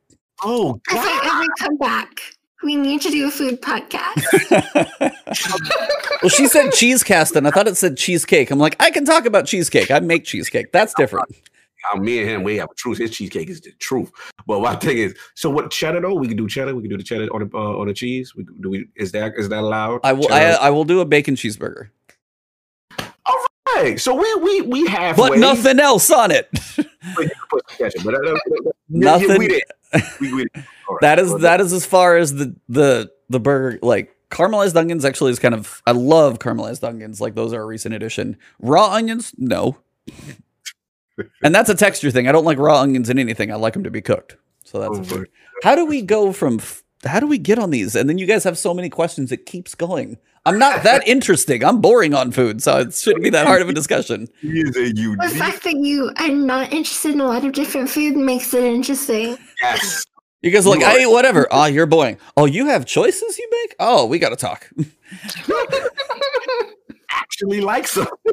[0.42, 1.42] Oh If I God!
[1.42, 2.20] ever come back,
[2.64, 4.24] we need to do a food podcast.
[6.22, 8.50] well, she said cheese cast, and I thought it said cheesecake.
[8.50, 9.90] I'm like, I can talk about cheesecake.
[9.90, 10.72] I make cheesecake.
[10.72, 11.28] That's different.
[11.92, 12.98] Uh, me and him, we have a truth.
[12.98, 14.10] His cheesecake is the truth.
[14.46, 16.14] But my thing is, so what cheddar though?
[16.14, 16.74] We can do cheddar.
[16.74, 18.34] We can do the cheddar on the uh, on the cheese.
[18.36, 20.00] We do we is that is that allowed?
[20.04, 20.32] I will.
[20.32, 21.88] I, I will do a bacon cheeseburger,
[23.74, 26.48] Hey, so we we we have but nothing else on it.
[28.89, 29.39] Nothing.
[29.39, 29.62] We, did.
[30.20, 30.51] We, we did.
[30.89, 31.01] All right.
[31.01, 35.30] that is that is as far as the the the burger like caramelized onions actually
[35.30, 38.36] is kind of I love caramelized onions like those are a recent addition.
[38.59, 39.78] Raw onions, no.
[41.43, 42.28] and that's a texture thing.
[42.28, 43.52] I don't like raw onions in anything.
[43.52, 44.36] I like them to be cooked.
[44.64, 45.28] So that's oh, a Oh, food.
[45.62, 47.94] How do we go from f- how do we get on these?
[47.94, 50.18] And then you guys have so many questions it keeps going.
[50.44, 51.64] I'm not that interesting.
[51.64, 54.27] I'm boring on food, so it shouldn't be that hard of a discussion.
[54.43, 58.52] A the fact that you are not interested in a lot of different food makes
[58.52, 59.39] it interesting.
[59.62, 60.05] Yes.
[60.40, 61.47] You guys are like, You I eat whatever.
[61.52, 62.19] Oh, you're boring.
[62.36, 63.77] Oh, you have choices you make?
[63.78, 64.69] Oh, we gotta talk.
[67.10, 68.12] actually like something.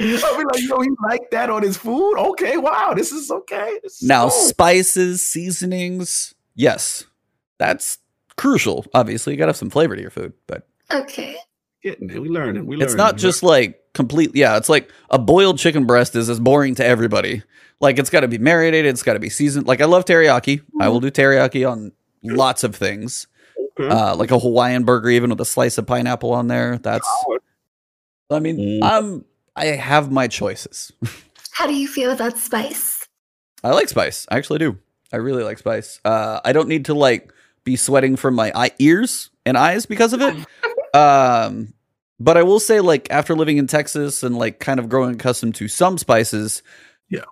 [0.00, 2.16] I'll be like, yo, he liked that on his food.
[2.18, 3.78] Okay, wow, this is okay.
[3.82, 4.30] This is Now, cool.
[4.30, 7.04] spices, seasonings, yes,
[7.58, 7.98] that's
[8.36, 8.86] crucial.
[8.94, 11.36] Obviously, you gotta have some flavor to your food, but Okay.
[11.82, 12.20] getting it.
[12.20, 12.66] We learning.
[12.66, 12.86] We learning.
[12.86, 14.30] it's not just like complete.
[14.34, 17.42] Yeah, it's like a boiled chicken breast is as boring to everybody.
[17.80, 18.86] Like it's got to be marinated.
[18.90, 19.66] It's got to be seasoned.
[19.66, 20.62] Like I love teriyaki.
[20.80, 21.92] I will do teriyaki on
[22.24, 23.26] lots of things.
[23.78, 23.88] Okay.
[23.88, 26.78] Uh, like a Hawaiian burger, even with a slice of pineapple on there.
[26.78, 27.08] That's.
[28.30, 28.78] I mean, Mm.
[28.82, 29.24] I'm.
[29.54, 30.92] I have my choices.
[31.52, 33.06] How do you feel about spice?
[33.64, 34.26] I like spice.
[34.30, 34.78] I actually do.
[35.12, 36.00] I really like spice.
[36.04, 37.32] Uh, I don't need to like
[37.64, 40.36] be sweating from my eye, ears and eyes because of it.
[40.94, 41.72] Um,
[42.20, 45.54] but I will say, like after living in Texas and like kind of growing accustomed
[45.56, 46.62] to some spices,
[47.08, 47.24] Yeah.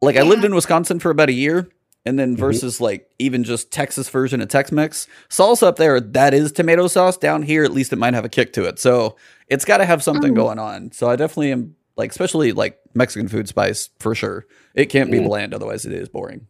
[0.00, 1.68] Like I lived in Wisconsin for about a year,
[2.04, 2.40] and then Mhm.
[2.40, 7.16] versus like even just Texas version of Tex-Mex salsa up there, that is tomato sauce.
[7.16, 8.80] Down here, at least it might have a kick to it.
[8.80, 9.16] So
[9.48, 10.36] it's got to have something Mm.
[10.36, 10.90] going on.
[10.92, 14.46] So I definitely am like, especially like Mexican food spice for sure.
[14.74, 15.26] It can't be Mm.
[15.26, 16.48] bland, otherwise it is boring.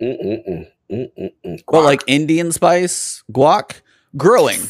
[0.00, 0.66] Mm-mm-mm.
[0.90, 1.60] Mm-mm-mm.
[1.68, 3.80] But like Indian spice, guac,
[4.16, 4.60] growing.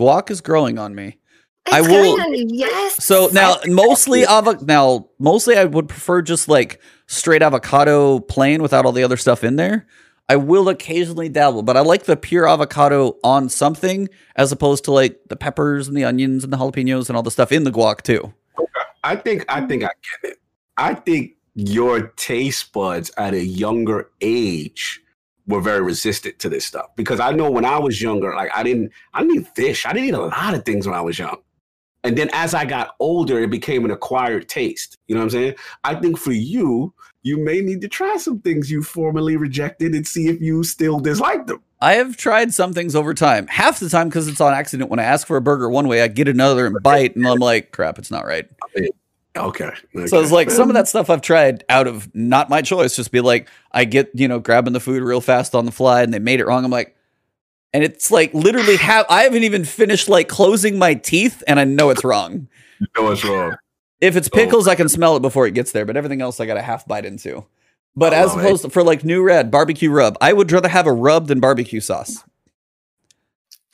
[0.00, 1.18] Guac is growing on me.
[1.66, 3.04] It's I will- on Yes.
[3.04, 8.86] So now mostly avo- now mostly I would prefer just like straight avocado plain without
[8.86, 9.86] all the other stuff in there.
[10.30, 14.92] I will occasionally dabble, but I like the pure avocado on something as opposed to
[14.92, 17.72] like the peppers and the onions and the jalapenos and all the stuff in the
[17.72, 18.32] guac too.
[19.04, 19.88] I think I think I
[20.22, 20.38] get it.
[20.78, 25.02] I think your taste buds at a younger age
[25.50, 28.62] were very resistant to this stuff because I know when I was younger, like I
[28.62, 29.86] didn't I didn't eat fish.
[29.86, 31.36] I didn't eat a lot of things when I was young.
[32.02, 34.96] And then as I got older, it became an acquired taste.
[35.06, 35.54] You know what I'm saying?
[35.84, 40.06] I think for you, you may need to try some things you formerly rejected and
[40.06, 41.62] see if you still dislike them.
[41.82, 43.46] I have tried some things over time.
[43.48, 44.90] Half the time because it's on accident.
[44.90, 47.38] When I ask for a burger one way, I get another and bite, and I'm
[47.38, 48.48] like, crap, it's not right.
[49.36, 49.70] Okay.
[50.06, 52.96] So it's like some of that stuff I've tried out of not my choice.
[52.96, 56.02] Just be like, I get you know grabbing the food real fast on the fly,
[56.02, 56.64] and they made it wrong.
[56.64, 56.96] I'm like,
[57.72, 61.64] and it's like literally have I haven't even finished like closing my teeth, and I
[61.64, 62.48] know it's wrong.
[62.80, 63.56] you know what's wrong.
[64.00, 64.36] If it's Oh.
[64.36, 66.62] pickles, I can smell it before it gets there, but everything else I got a
[66.62, 67.44] half bite into.
[67.94, 70.68] But I as love opposed to for like new red barbecue rub, I would rather
[70.68, 72.24] have a rub than barbecue sauce.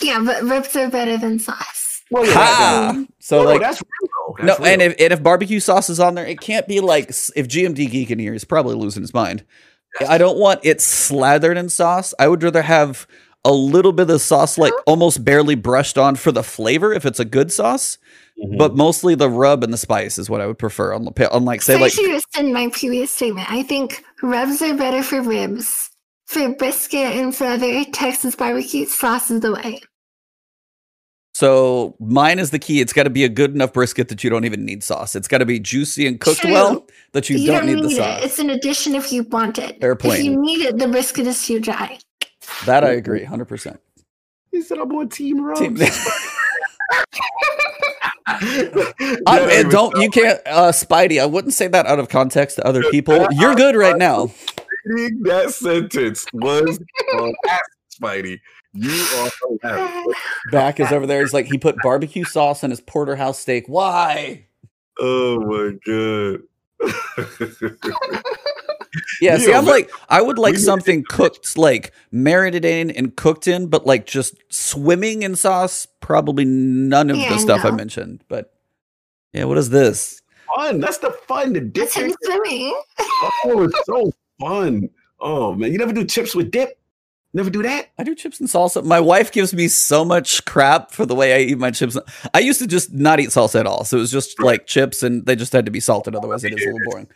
[0.02, 1.85] yeah, but ribs are better than sauce.
[2.10, 2.92] Well, yeah, Ha!
[2.94, 4.10] that- So no, no, like that's real.
[4.38, 4.44] though.
[4.44, 7.08] no, That's and if and if barbecue sauce is on there, it can't be like
[7.08, 9.44] if GMD geek in here, he's probably losing his mind.
[10.08, 12.12] I don't want it slathered in sauce.
[12.18, 13.06] I would rather have
[13.46, 17.18] a little bit of sauce, like almost barely brushed on for the flavor, if it's
[17.20, 17.96] a good sauce.
[18.38, 18.58] Mhm.
[18.58, 20.92] But mostly the rub and the spice is what I would prefer.
[20.92, 23.50] On the pi- on like say So I like should rescind my previous statement.
[23.50, 25.90] I think rubs are better for ribs.
[26.26, 29.80] For brisket and for other Texas barbecue, sauce is the way.
[31.36, 32.80] So mine is the key.
[32.80, 35.14] It's got to be a good enough brisket that you don't even need sauce.
[35.14, 36.50] It's got to be juicy and cooked True.
[36.52, 37.96] well that you, You, don't, need, the it.
[37.96, 38.20] sauce.
[38.24, 39.76] It's an addition if you want it.
[39.82, 40.16] Airplane.
[40.18, 41.98] If you need it, the brisket is too dry.
[42.64, 43.78] that I agree, hundred percent.
[44.50, 45.76] He said, "I'm on Team Rose." Team-
[48.28, 52.56] I, I and don't you can't uh Spidey, I wouldn't say that out of context
[52.56, 53.26] to other people.
[53.32, 54.28] You're good right now.
[55.24, 56.78] that sentence was
[57.10, 57.38] hilarious,
[58.00, 58.40] Spidey.
[58.76, 59.30] You are
[59.62, 60.16] hilarious.
[60.52, 61.20] Back is over there.
[61.22, 63.64] He's like he put barbecue sauce on his porterhouse steak.
[63.68, 64.46] Why?
[64.98, 66.42] Oh my god.
[69.20, 71.92] Yeah, see, Neil, I'm we- like I would like we need to something cooked, like
[72.10, 75.86] marinated in and cooked in, but like just swimming in sauce.
[76.00, 78.24] Probably none of Yeah, the stuff I mentioned.
[78.28, 78.54] But
[79.34, 80.22] yeah, what is this?
[80.54, 80.80] fun.
[80.80, 81.52] That's the fun.
[81.52, 81.84] The dip.
[81.84, 82.80] It's him swimming.
[83.44, 84.88] Oh, it's so fun.
[85.20, 86.78] Oh man, you never do chips with dip?
[87.34, 87.88] Never do that?
[87.98, 88.82] I do chips and salsa.
[88.84, 91.98] My wife gives me so much crap for the way I eat my chips.
[92.32, 93.84] I used to just not eat salsa at all.
[93.84, 96.14] So it was just like chips and they just had to be salted.
[96.16, 97.08] Otherwise, it is a little boring.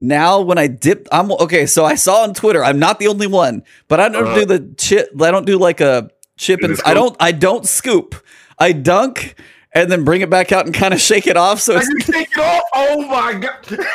[0.00, 1.66] Now, when I dip, I'm okay.
[1.66, 4.40] So I saw on Twitter, I'm not the only one, but I don't Uh-huh.
[4.40, 5.10] do the chip.
[5.20, 8.14] I don't do like a chip and I don't, I don't scoop.
[8.58, 9.34] I dunk
[9.72, 11.60] and then bring it back out and kind of shake it off.
[11.60, 12.62] So it's, take it off.
[12.74, 13.66] Oh my god.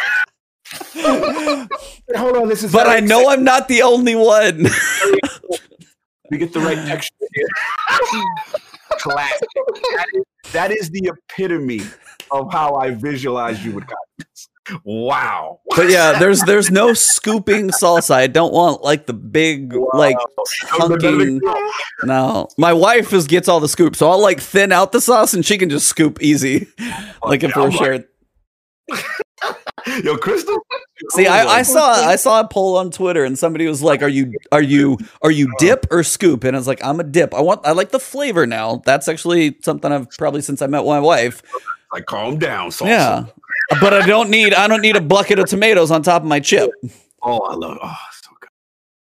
[2.15, 4.65] Hold on, this is but I know I'm not the only one.
[6.31, 7.47] We get the right texture here.
[8.99, 9.47] Classic.
[9.55, 11.81] That is, that is the epitome
[12.31, 14.49] of how I visualize you with confidence.
[14.83, 15.61] Wow.
[15.75, 18.11] but yeah, there's there's no scooping salsa.
[18.13, 20.15] I don't want like the big like
[20.65, 21.39] hunking.
[22.03, 25.33] No, my wife is gets all the scoop, so I'll like thin out the sauce
[25.33, 26.67] and she can just scoop easy.
[27.23, 28.03] like if Yeah, we're I'm like- sharing.
[30.03, 30.57] Yo, Crystal.
[31.11, 34.01] See, Oh I, I saw I saw a poll on Twitter and somebody was like,
[34.03, 35.55] "Are you are you are you uh-huh.
[35.59, 37.33] dip or scoop?" And I was like, "I'm a dip.
[37.33, 38.81] I want I like the flavor now.
[38.85, 41.41] That's actually something I've probably since I met my wife.
[41.91, 42.85] Like, calm down, salsa.
[42.85, 43.25] Yeah,
[43.81, 46.39] but I don't need I don't need a bucket of tomatoes on top of my
[46.39, 46.69] chip.
[47.23, 47.79] Oh, I love.
[47.81, 48.49] Oh, so good.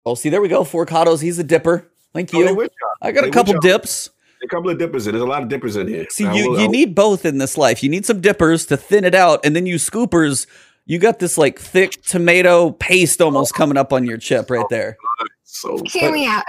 [0.05, 0.63] Oh, see, there we go.
[0.63, 1.19] Forcados.
[1.19, 1.91] He's a dipper.
[2.13, 2.53] Thank Oh, you.
[2.55, 2.89] with y'all.
[3.01, 3.61] I got they a with couple y'all.
[3.61, 4.11] dips.
[4.43, 5.13] A couple of dippers in.
[5.13, 6.07] There's a lot of dippers in here.
[6.09, 7.83] See, I you will- I you will- need both in this life.
[7.83, 10.45] You need some dippers to thin it out, and then you scoopers.
[10.85, 14.97] You got this like thick tomato paste almost coming up on your chip right there.
[15.43, 16.43] So Hear me out.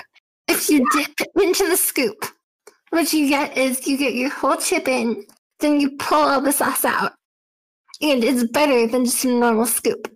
[0.49, 1.11] If you dip
[1.43, 2.25] into the scoop,
[2.91, 5.25] what you get is you get your whole chip in,
[5.59, 7.13] then you pull all the sauce out.
[8.01, 10.11] And it's better than just a normal scoop.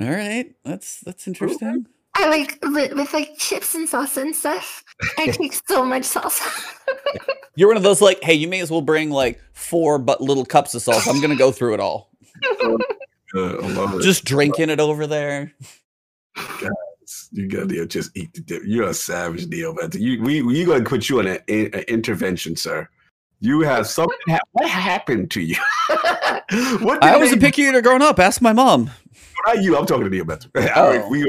[0.00, 1.86] All right, that's that's interesting.
[2.16, 4.84] I like with, with like chips and salsa and stuff.
[5.18, 6.42] I take so much salsa.
[7.54, 10.44] You're one of those like, hey, you may as well bring like four but little
[10.44, 11.08] cups of salsa.
[11.08, 12.10] I'm gonna go through it all.
[12.60, 12.80] good.
[13.34, 14.02] Uh, I love it.
[14.02, 15.52] Just drinking it over there.
[16.34, 18.62] Guys, you got to just eat the dip.
[18.64, 19.90] You're a savage, deal, man.
[19.92, 22.88] You we we gonna put you on an, an intervention, sir.
[23.40, 24.16] You have something.
[24.28, 25.56] hap- what happened to you?
[25.88, 28.18] what did I was a they- picky eater growing up.
[28.18, 28.90] Ask my mom.
[29.46, 29.76] Not you.
[29.76, 30.48] I'm talking to Neil Better.
[30.74, 31.08] Oh.
[31.10, 31.22] we,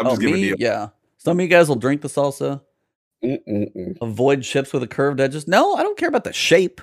[0.00, 0.42] I'm Oh, just giving me?
[0.42, 0.56] Neil.
[0.58, 0.88] Yeah.
[1.18, 2.62] Some of you guys will drink the salsa.
[3.24, 3.98] Mm-mm-mm.
[4.00, 5.46] Avoid chips with a curved edges.
[5.46, 6.80] No, I don't care about the shape.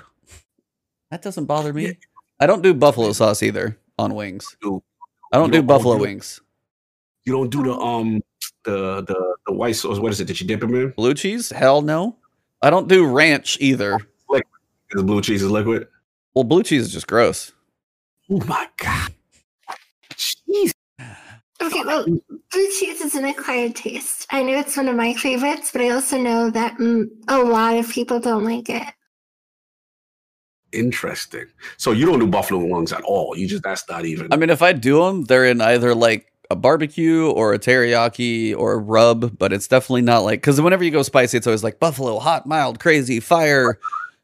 [1.10, 1.98] That doesn't bother me.
[2.38, 4.56] I don't do buffalo sauce either on wings.
[4.62, 4.82] Do-
[5.32, 6.40] I don't do don't- buffalo you- wings.
[7.26, 8.22] You don't do the um
[8.64, 9.98] the the the white sauce.
[9.98, 10.90] What is it that you dip them in?
[10.90, 11.50] Blue cheese?
[11.50, 12.16] Hell no.
[12.62, 13.98] I don't do ranch either.
[14.92, 15.86] The blue cheese is liquid.
[16.34, 17.52] Well, blue cheese is just gross.
[18.28, 19.12] Oh my god.
[21.60, 21.66] Jeez.
[21.66, 24.26] okay, well, blue cheese is an acquired taste.
[24.30, 27.76] I know it's one of my favorites, but I also know that mm, a lot
[27.76, 28.82] of people don't like it.
[30.72, 31.46] Interesting.
[31.76, 33.36] So you don't do buffalo wings at all.
[33.36, 34.32] You just that's not even.
[34.32, 38.56] I mean, if I do them, they're in either like a barbecue or a teriyaki
[38.56, 41.64] or a rub, but it's definitely not like because whenever you go spicy, it's always
[41.64, 43.78] like buffalo, hot, mild, crazy, fire,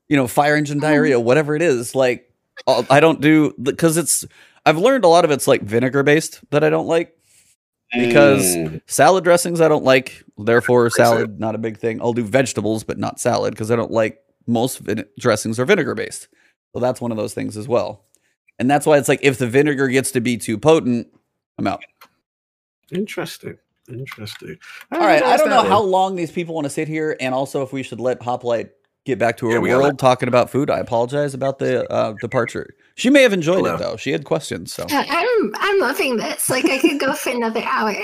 [0.08, 1.94] you know, fire engine diarrhea, whatever it is.
[1.94, 2.32] Like,
[2.66, 4.24] I don't do because it's.
[4.64, 7.15] I've learned a lot of it's like vinegar based that I don't like.
[7.92, 8.80] Because- Mm.
[8.86, 12.00] Salad dressings I don't like, therefore salad not a big thing.
[12.00, 15.94] I'll do vegetables, but not salad because I don't like most vin- dressings are vinegar
[15.94, 16.28] based.
[16.72, 18.04] So that's one of those things as well.
[18.58, 21.08] And that's why it's like if the vinegar gets to be too potent,
[21.58, 21.82] I'm out.
[22.92, 23.58] Interesting.
[23.88, 24.56] Interesting.
[24.92, 27.62] All right, I don't know how long these people want to sit here, and also
[27.62, 28.70] if we should let Hoplite
[29.04, 30.70] get back to her Yeah, world talking about food.
[30.70, 32.74] I apologize about the uh, departure.
[32.98, 33.74] She may have enjoyed Hello.
[33.74, 33.97] it though.
[33.98, 36.48] She had questions, so I'm I'm loving this.
[36.48, 37.94] Like I could go for another hour.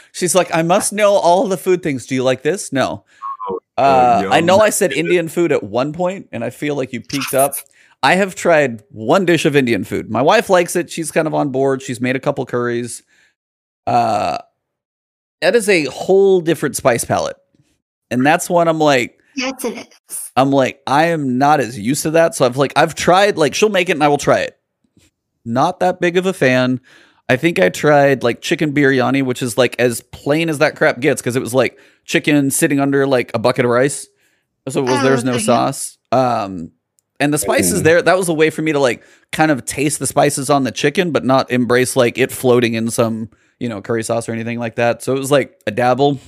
[0.12, 2.06] she's like, "I must know all the food things.
[2.06, 2.72] Do you like this?
[2.72, 3.04] No."
[3.48, 6.92] Oh, Uh, I know I said Indian food at one point, and I feel like
[6.94, 7.54] you peaked up.
[8.02, 10.10] I have tried one dish of Indian food.
[10.10, 10.90] My wife likes it.
[10.90, 11.82] She's kind of on board.
[11.82, 13.02] She's made a couple curries.
[13.86, 14.38] Uh,
[15.40, 17.36] that is a whole different spice palette,
[18.10, 20.30] and that's one I'm like, yes, it is.
[20.36, 22.34] I'm like, I am not as used to that.
[22.34, 23.36] So I've like, I've tried.
[23.38, 24.58] Like, she'll make it, and I will try it.
[25.44, 26.80] Not that big of a fan.
[27.28, 31.00] I think I tried like chicken biryani, which is like as plain as that crap
[31.00, 34.06] gets, because it was like chicken sitting under like a bucket of rice.
[34.68, 35.42] So it was Oh, there's no okay.
[35.42, 35.98] sauce.
[36.12, 36.72] Um,
[37.18, 37.84] and the spices Mm.
[37.84, 40.64] there, that was a way for me to like kind of taste the spices on
[40.64, 44.32] the chicken, but not embrace like it floating in some you know curry sauce or
[44.32, 45.02] anything like that.
[45.02, 46.18] So it was like a dabble.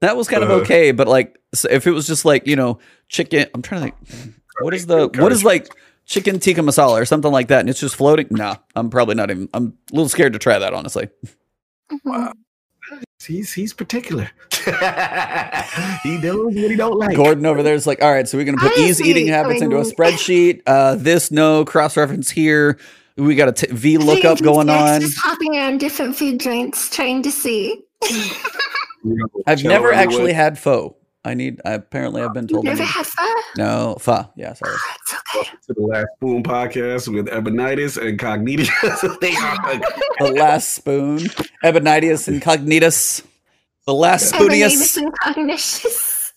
[0.00, 0.60] That was kind of Uh-huh.
[0.62, 4.04] okay, but like so if it was just like you know chicken, I'm trying to
[4.06, 4.34] think.
[4.60, 5.68] What is the what is like
[6.06, 8.26] chicken tikka masala or something like that, and it's just floating?
[8.30, 9.48] Nah, I'm probably not even.
[9.54, 11.08] I'm a little scared to try that honestly.
[11.90, 11.98] Mhm.
[12.04, 12.32] Wow.
[13.24, 14.30] He's he's particular.
[16.02, 17.16] he knows what he don't like.
[17.16, 19.62] Gordon over there is like, all right, so we're gonna put easy Honestly, eating habits
[19.62, 20.62] I into a spreadsheet.
[20.66, 22.78] Uh, this no cross reference here.
[23.16, 25.00] We got a t- V lookup Thank you, going Jax, on.
[25.02, 27.82] Just hopping around different food joints, trying to see.
[28.10, 28.24] You
[29.04, 29.94] know, I've never everywhere.
[29.94, 30.96] actually had pho.
[31.24, 31.60] I need.
[31.64, 32.66] I apparently I've been told.
[32.66, 33.34] I Never need- had pho.
[33.56, 34.28] no pho.
[34.36, 34.74] Yeah, sorry.
[35.00, 35.48] It's okay.
[35.68, 39.20] to the last spoon podcast with Ebonitis and Cognitus.
[39.20, 39.80] they are
[40.18, 41.18] The last spoon.
[41.64, 43.24] Ebonitis and incognitus.
[43.86, 44.96] The last spoonius.
[44.96, 46.32] Ebenemus Incognitious.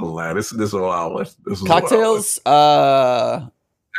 [0.00, 1.24] oh, man, this this is a wild one.
[1.44, 1.80] This is a wild one.
[1.82, 2.40] Cocktails.
[2.46, 3.46] Uh,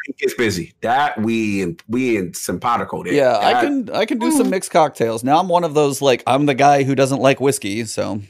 [0.07, 0.73] It gets busy.
[0.81, 3.13] That we in we in simpatico there.
[3.13, 3.89] yeah, I can.
[3.89, 5.23] I can do some mixed cocktails.
[5.23, 8.21] Now I'm one of those like I'm the guy who doesn't like whiskey, so.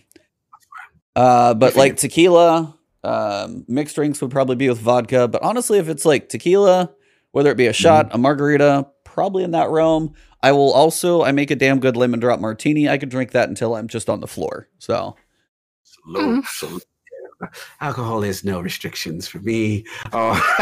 [1.16, 5.27] Uh, but like tequila, um, mixed drinks would probably be with vodka.
[5.27, 6.92] But honestly, if it's like tequila,
[7.32, 8.16] whether it be a shot, Mm-hmm.
[8.16, 10.14] a margarita, probably in that realm.
[10.42, 11.24] I will also.
[11.24, 12.90] I make a damn good lemon drop martini.
[12.90, 14.67] I could drink that until I'm just on the floor.
[14.80, 15.16] So
[15.83, 16.83] Salute, salute.
[17.42, 17.48] Yeah.
[17.80, 19.85] Alcohol has no restrictions for me.
[20.11, 20.33] Oh,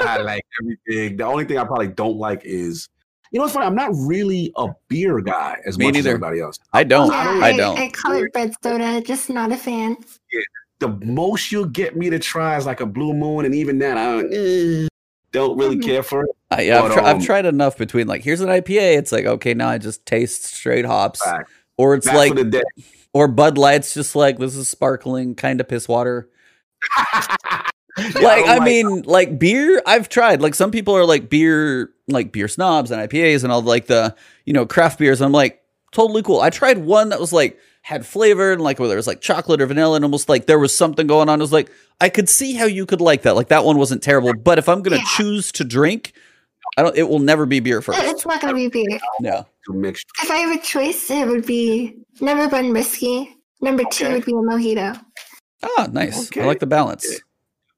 [0.00, 1.16] I like everything.
[1.18, 2.88] The only thing I probably don't like is,
[3.36, 3.66] you know, what's funny?
[3.66, 6.08] I'm not really a beer guy as Me much neither.
[6.08, 6.58] as everybody else.
[6.72, 7.10] I don't.
[7.12, 7.78] Yeah, I don't.
[7.78, 9.98] I call it bread soda, just not a fan.
[10.32, 10.40] Yeah,
[10.78, 13.98] the most you'll get me to try is like a blue moon, and even that
[13.98, 14.88] I don't, eh,
[15.32, 15.84] don't really Mhm.
[15.84, 16.30] care for it.
[16.50, 18.96] Uh, yeah, I've, But, tri- I've um, tried enough between like here's an IPA.
[18.96, 21.50] It's like okay, now I just taste straight hops, Fact.
[21.76, 22.64] or it's Back like the
[23.12, 26.30] or Bud Light's just like this is sparkling kind of piss water.
[28.14, 29.82] Yeah, like don't I mean, like beer.
[29.86, 30.40] I've tried.
[30.42, 34.14] Like some people are like beer, like beer snobs and IPAs and all like the
[34.44, 35.20] you know craft beers.
[35.22, 36.40] I'm like totally cool.
[36.40, 39.60] I tried one that was like had flavor and like whether it was like chocolate
[39.62, 41.40] or vanilla and almost like there was something going on.
[41.40, 43.34] It was like I could see how you could like that.
[43.34, 44.34] Like that one wasn't terrible.
[44.34, 45.04] But if I'm gonna Yeah.
[45.16, 46.12] choose to drink,
[46.76, 46.96] I don't.
[46.96, 47.98] It will never be beer first.
[48.02, 48.98] It's not gonna be beer.
[49.20, 49.44] Yeah.
[49.66, 50.04] to mix.
[50.22, 53.36] If I have a choice, it would be number one whiskey.
[53.62, 54.14] Number two Okay.
[54.14, 55.00] would be a mojito.
[55.62, 56.26] Ah, nice.
[56.28, 56.42] Okay.
[56.42, 57.06] I like the balance.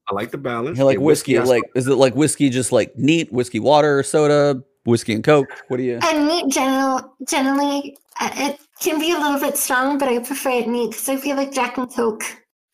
[0.09, 0.13] Yeah.
[0.13, 0.79] I like the balance.
[0.79, 1.39] I like Yeah, whiskey.
[1.39, 5.49] Like is it like whiskey just like neat whiskey water soda whiskey and coke?
[5.69, 5.99] What do you?
[6.03, 10.51] And neat general generally uh, it can be a little bit strong, but I prefer
[10.51, 12.25] it neat because I feel like Jack and Coke,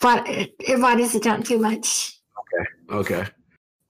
[0.01, 2.19] but it, it waters it down too much.
[2.39, 2.97] Okay.
[2.97, 3.31] Okay.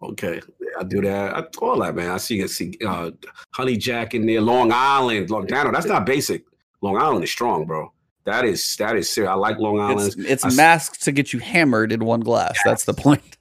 [0.02, 0.40] Okay,
[0.78, 1.34] I do that.
[1.34, 2.10] I all that, man.
[2.10, 3.10] I see it see uh
[3.52, 5.30] Honey Jack in there, Long Island.
[5.30, 5.74] Long Island.
[5.74, 6.44] That's not basic.
[6.82, 7.90] Long Island is strong, bro.
[8.24, 9.30] That is that is serious.
[9.30, 10.14] I like Long Island.
[10.18, 12.58] it's I s- masked to get you hammered in one glass.
[12.64, 13.36] That's the point.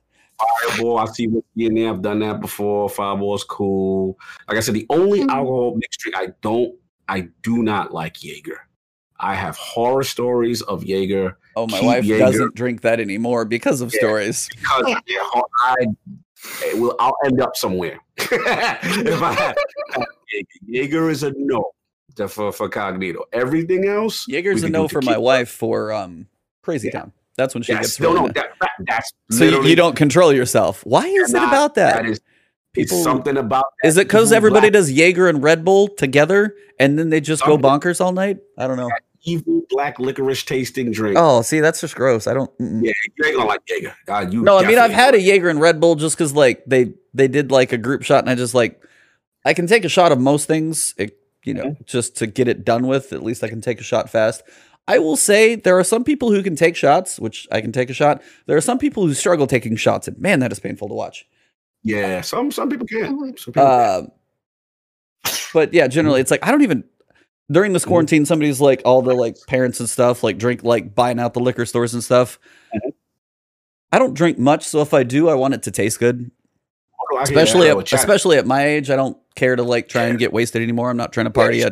[0.67, 0.97] Fireball.
[0.97, 1.89] I see whiskey in there.
[1.89, 2.89] I've done that before.
[2.89, 4.17] Fireball's cool.
[4.49, 5.29] Like I said, the only Mhm.
[5.29, 6.75] alcohol mixed drink I don't
[7.07, 8.59] I do not like Jaeger.
[9.19, 12.25] I have horror stories of Jaeger Oh, my Keep wife Jaeger.
[12.25, 13.99] doesn't drink that anymore because of Yeah.
[13.99, 14.49] stories.
[14.55, 14.99] because Yeah.
[15.07, 15.75] yeah, I
[16.73, 17.99] will, I'll end up somewhere.
[18.17, 19.55] if I have
[20.33, 20.47] Jaeger.
[20.65, 21.63] Jaeger is a no
[22.15, 23.21] to- for for Cognito.
[23.33, 25.19] Everything else, Jaeger's a no for my tequila.
[25.23, 26.27] wife for um
[26.61, 26.99] Crazy Yeah.
[26.99, 27.11] Town.
[27.35, 30.31] That's when she Yes, gets no, no, that, that, that's So you, you don't control
[30.31, 30.85] yourself.
[30.85, 31.95] Why is it not- about that?
[32.03, 32.21] That is
[32.73, 35.87] People- it's something about that Is it because everybody black- does Jaeger and Red Bull
[35.87, 38.37] together and then they just go bonkers all night?
[38.57, 38.89] I don't know.
[39.25, 41.15] evil black licorice tasting drink?
[41.17, 42.27] Oh, see, that's just gross.
[42.27, 42.51] I don't.
[42.59, 42.83] mm-mm.
[42.83, 43.93] Yeah, you ain't gonna like Jaeger.
[44.07, 46.63] Uh, you No, I mean I've had a Jaeger and Red Bull just because like
[46.67, 48.81] they they did like a group shot and I just like
[49.45, 52.63] I can take a shot of most things, it, you know, just to get it
[52.65, 53.13] done with.
[53.13, 54.43] At least I can take a shot fast.
[54.87, 57.89] I will say there are some people who can take shots, which I can take
[57.89, 58.21] a shot.
[58.47, 61.25] There are some people who struggle taking shots, and man, that is painful to watch.
[61.83, 63.17] Yeah, some some people can.
[63.17, 63.39] Mhm.
[63.39, 63.63] Some people can.
[63.63, 64.07] Uh,
[65.53, 66.83] but yeah, generally it's like I don't even
[67.51, 68.25] during this quarantine.
[68.25, 71.65] Somebody's like all the like parents and stuff like drink like buying out the liquor
[71.65, 72.39] stores and stuff.
[72.75, 72.93] Mhm.
[73.91, 76.29] I don't drink much, so if I do, I want it to taste good.
[76.29, 76.92] Oh, I hear that.
[77.21, 80.33] Especially Oh, at, especially at my age, I don't care to like try and get
[80.33, 80.89] wasted anymore.
[80.89, 81.69] I'm not trying to party Yeah.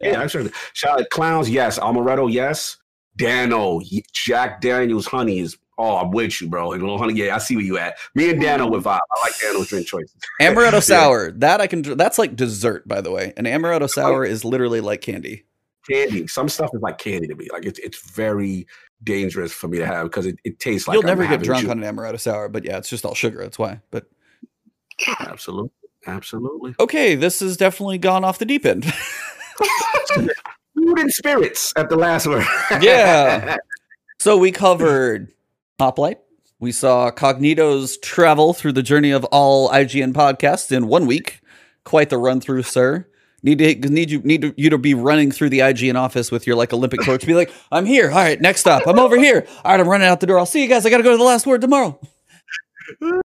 [0.00, 0.44] Yeah, I'm sure.
[0.74, 1.78] Shout out clowns, yes.
[1.78, 2.76] Amaretto, yes.
[3.16, 3.80] Dano,
[4.12, 5.56] Jack Daniels, honey is.
[5.76, 6.68] Oh, I'm with you, bro.
[6.68, 7.34] Little honey, yeah.
[7.34, 7.96] I see where you at.
[8.14, 9.00] Me and Dano with vibe.
[9.10, 10.14] I like Dano's drink choices.
[10.40, 10.80] Amaretto Yeah.
[10.80, 11.82] sour, that I can.
[11.82, 13.32] That's like dessert, by the way.
[13.36, 13.86] An amaretto oh.
[13.86, 15.44] sour is literally like candy.
[15.88, 16.26] Candy.
[16.28, 17.48] Some stuff is like candy to me.
[17.52, 18.66] Like it's it's very
[19.02, 21.62] dangerous for me to have because it, it tastes like You'll I'm never get drunk
[21.62, 21.70] juice.
[21.70, 23.40] on an amaretto sour, but yeah, it's just all sugar.
[23.40, 23.80] That's why.
[23.90, 24.06] But
[25.06, 25.14] Yeah.
[25.18, 25.70] Absolutely,
[26.06, 26.74] absolutely.
[26.78, 28.84] okay, this has definitely gone off the deep end.
[30.14, 32.44] Food and spirits at the last word.
[32.80, 33.56] Yeah.
[34.20, 35.30] So we covered
[35.78, 36.18] Hoplite.
[36.58, 41.42] We saw Cognito's travel through the journey of all IGN podcasts in one week.
[41.84, 43.06] Quite the run through, sir.
[43.42, 46.46] Need to need you need to, you to be running through the IGN office with
[46.46, 47.26] your like Olympic torch.
[47.26, 48.08] Be like, I'm here.
[48.08, 48.86] All right, next stop.
[48.86, 49.46] I'm over here.
[49.62, 50.38] All right, I'm running out the door.
[50.38, 50.86] I'll see you guys.
[50.86, 52.00] I got to go to the last word tomorrow.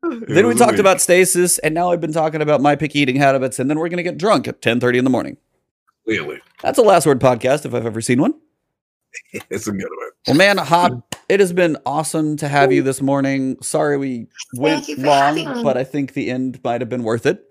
[0.02, 3.59] Then we talked about stasis, and now I've been talking about my picky eating habits,
[3.59, 5.36] and then we're gonna get drunk at 10:30 in the morning.
[6.05, 8.35] Clearly, That's a last word podcast if I've ever seen one.
[9.51, 10.10] it's a good one.
[10.27, 13.57] Well, man, Hop, it has been awesome to have you this morning.
[13.60, 17.44] Sorry we went long, but I think the end might have been worth it.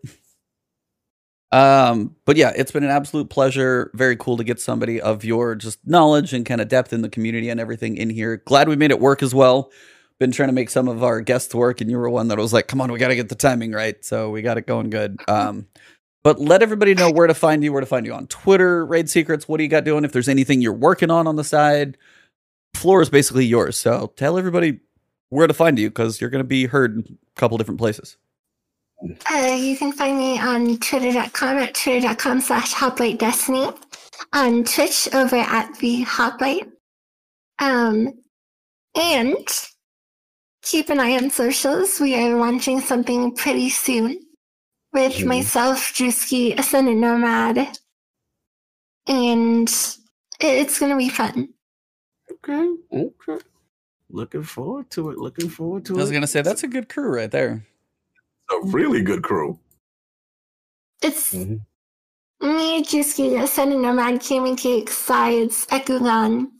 [1.51, 3.91] Um, but yeah, it's been an absolute pleasure.
[3.93, 7.09] Very cool to get somebody of your just knowledge and kind of depth in the
[7.09, 8.37] community and everything in here.
[8.37, 9.71] Glad we made it work as well.
[10.19, 12.53] Been trying to make some of our guests work, and you were one that was
[12.53, 14.89] like, "Come on, we got to get the timing right." So we got it going
[14.89, 15.19] good.
[15.27, 15.67] Um,
[16.23, 17.71] but let everybody know where to find you.
[17.71, 19.47] Where to find you on Twitter, Raid Secrets.
[19.47, 20.03] What do you got doing?
[20.03, 21.97] If there's anything you're working on on the side,
[22.73, 23.77] floor is basically yours.
[23.77, 24.79] So tell everybody
[25.29, 28.17] where to find you because you're going to be heard in a couple different places.
[29.31, 33.69] Uh, you can find me on twitter.com at twitter.com slash hoplite destiny.
[34.33, 36.67] On Twitch over at the hoplite.
[37.59, 38.13] Um,
[38.95, 39.47] and
[40.69, 41.99] keep an eye on socials.
[41.99, 44.19] We are launching something pretty soon
[44.93, 45.27] with Mhm.
[45.27, 47.77] myself, Drewski, Ascendant Nomad.
[49.07, 49.69] And
[50.39, 51.53] it's going to be fun.
[52.31, 53.39] Okay, okay.
[54.09, 55.17] Looking forward to it.
[55.17, 55.97] Looking forward to it.
[55.97, 57.65] I was going to say that's a good crew right there.
[58.49, 59.59] a really good crew.
[61.01, 61.59] It's Mhm.
[62.39, 66.51] me, Drewski, Ascendant Nomad, Camming Cake, Sides, Ekugan,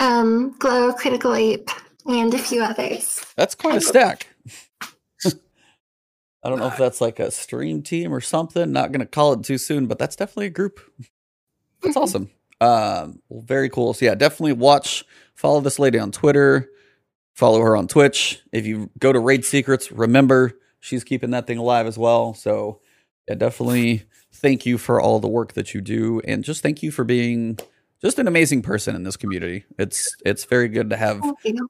[0.00, 1.70] um, Glow, Critical Ape,
[2.08, 3.24] and a few others.
[3.36, 4.28] That's quite a stack.
[5.26, 8.70] I don't know if that's like a stream team or something.
[8.70, 10.78] Not going to call it too soon, but that's definitely a group.
[11.82, 12.30] That's awesome.
[12.60, 13.94] Um, well, very cool.
[13.94, 15.04] So yeah, definitely watch,
[15.34, 16.70] follow this lady on Twitter,
[17.34, 18.40] follow her on Twitch.
[18.52, 22.32] If you go to Raid Secrets, remember she's keeping that thing alive as well.
[22.34, 22.80] So
[23.28, 26.90] yeah, definitely thank you for all the work that you do, and just thank you
[26.90, 27.58] for being
[28.06, 29.64] just an amazing person in this community.
[29.78, 31.20] It's it's very good to have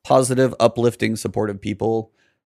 [0.05, 2.13] positive, uplifting, supportive people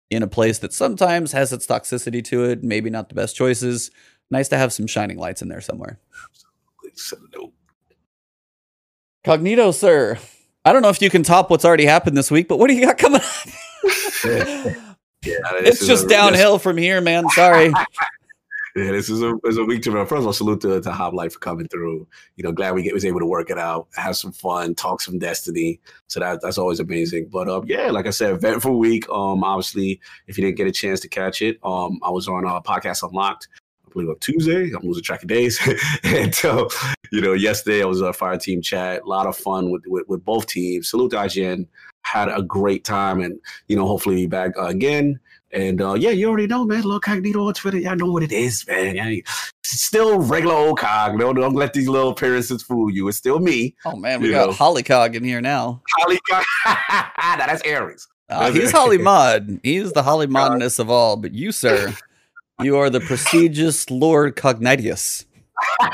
[0.08, 3.90] in a place that sometimes has its toxicity to it, maybe not the best choices.
[4.30, 5.98] Nice to have some shining lights in there somewhere.
[6.94, 7.52] Salute.
[9.24, 10.18] Cognito, sir.
[10.64, 12.74] I don't know if you can top what's already happened this week, but what do
[12.74, 14.76] you got coming up?
[15.24, 17.28] Yeah, it's just a- downhill from here, man.
[17.30, 17.72] Sorry.
[18.74, 21.32] Yeah, this is a, it's a week to First of all, salute to, to Hoplite
[21.32, 22.06] for coming through.
[22.36, 25.02] You know, glad we get, was able to work it out, have some fun, talk
[25.02, 25.78] some Destiny.
[26.06, 27.28] So that that's always amazing.
[27.30, 29.08] But um, yeah, like I said, eventful week.
[29.10, 32.46] Um, obviously, if you didn't get a chance to catch it, um, I was on
[32.46, 33.48] a podcast Unlocked.
[33.86, 34.70] I believe on Tuesday.
[34.74, 35.60] I'm losing track of days.
[36.02, 36.68] and so,
[37.10, 39.02] you know, yesterday I was a Fireteam Chat.
[39.02, 40.88] A lot of fun with with, with both teams.
[40.88, 41.66] Salute to IGN.
[42.04, 45.20] Had a great time, and you know, hopefully be back uh, again.
[45.52, 46.82] And uh, yeah, you already know, man.
[46.82, 47.78] Little Cognito on Twitter.
[47.78, 48.96] Y'all know what it is, man.
[48.96, 49.26] It's
[49.64, 51.18] still regular old Cog.
[51.18, 53.06] Don't, don't let these little appearances fool you.
[53.08, 53.74] It's still me.
[53.84, 54.52] Oh man, we got know.
[54.54, 55.82] Hollycog in here now.
[55.98, 56.44] Holly Cog.
[56.64, 58.08] that's Aries.
[58.30, 59.60] Uh, he's Holly Mod.
[59.62, 61.16] He's the Holly Modness of all.
[61.16, 61.94] But you, sir,
[62.62, 65.26] you are the prestigious Lord Cognitius.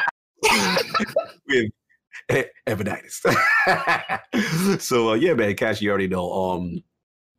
[1.48, 1.70] with
[2.30, 3.20] E- Evanitis.
[4.80, 6.32] so uh, yeah, man, Cash, you already know.
[6.32, 6.82] Um,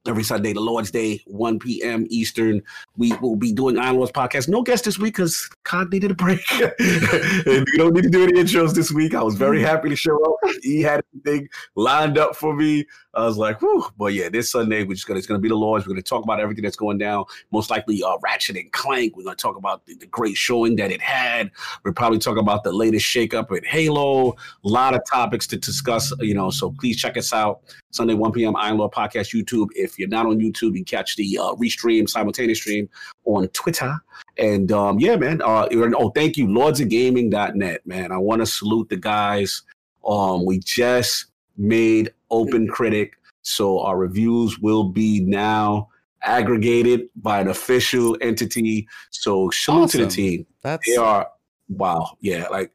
[0.08, 2.06] every Sunday, the Lord's Day, 1 p.m.
[2.10, 2.62] Eastern,
[2.98, 4.48] we will be doing Iron Lords podcast.
[4.48, 6.40] No guest this week because Cog needed a break.
[6.52, 9.14] and we don't need to do any intros this week.
[9.14, 10.52] I was very happy to show up.
[10.62, 12.86] He had everything lined up for me.
[13.14, 13.86] I was like, whew.
[13.98, 15.86] But yeah, this Sunday, we're just gonna it's gonna be the Lord's.
[15.86, 17.26] We're gonna talk about everything that's going down.
[17.52, 19.18] Most likely uh Ratchet and Clank.
[19.18, 21.52] We're gonna talk about the, the great showing that it had.
[21.84, 24.32] We're probably talking about the latest shakeup at Halo.
[24.32, 26.52] A lot of topics to discuss, you know.
[26.52, 27.62] So please check us out.
[27.92, 28.56] Sunday, 1 p.m.
[28.56, 29.68] Iron Lord Podcast YouTube.
[29.76, 32.90] If you're not on YouTube, you can catch the uh, restream, simultaneous stream
[33.26, 33.96] on Twitter.
[34.38, 35.42] And um, yeah, man.
[35.42, 38.12] Uh, oh, thank you, lordsofgaming.net, man.
[38.12, 39.64] I want to salute the guys.
[40.06, 41.28] Um, we just
[41.58, 45.90] made Open Critic, so our reviews will be now
[46.22, 48.88] aggregated by an official entity.
[49.10, 50.46] So salute to the team.
[50.64, 51.30] That's They are
[51.70, 52.72] wow, yeah, like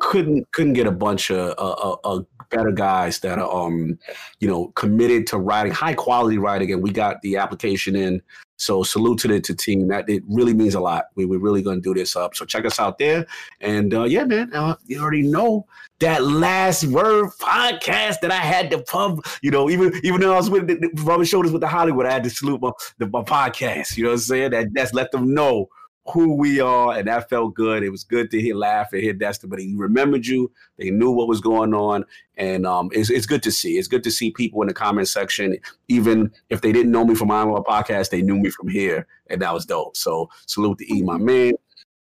[0.00, 3.98] couldn't couldn't get a bunch of uh, uh, uh, better guys that are um
[4.40, 8.22] you know committed to writing high quality writing and we got the application in
[8.56, 11.62] so salute to the to team that it really means a lot we, we're really
[11.62, 13.26] going to do this up so check us out there
[13.60, 15.66] and uh yeah man uh, you already know
[16.02, 20.36] that last word podcast that I had to pub, you know, even even though I
[20.36, 23.06] was with the, the rubbing shoulders with the Hollywood, I had to salute my, the,
[23.06, 23.96] my podcast.
[23.96, 24.50] You know what I'm saying?
[24.50, 25.68] That that's let them know
[26.06, 27.82] who we are, and that felt good.
[27.82, 30.50] It was good to hear laugh and hear Dexter, but he remembered you.
[30.76, 32.04] They knew what was going on,
[32.36, 33.78] and um, it's it's good to see.
[33.78, 35.56] It's good to see people in the comment section,
[35.88, 39.40] even if they didn't know me from my podcast, they knew me from here, and
[39.42, 39.96] that was dope.
[39.96, 41.52] So salute to E, my man.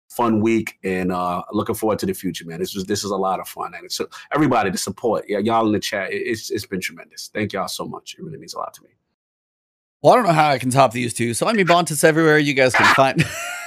[0.10, 2.60] Fun week, and uh, looking forward to the future, man.
[2.60, 5.66] This was this is a lot of fun, and so everybody the support, yeah, y'all
[5.66, 7.32] in the chat, it- it's it's been tremendous.
[7.34, 8.16] Thank y'all so much.
[8.20, 8.90] It really means a lot to me.
[10.04, 11.34] Well, I don't know how I can top these two.
[11.34, 12.38] So I'm Ebontis everywhere.
[12.38, 13.24] You guys can find.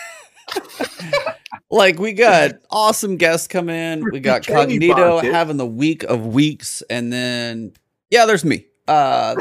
[1.77, 4.05] like we got awesome guests come in.
[4.11, 7.73] We got Cognito having the week of weeks, and then
[8.11, 8.67] yeah, there's me.
[8.89, 9.37] Uh,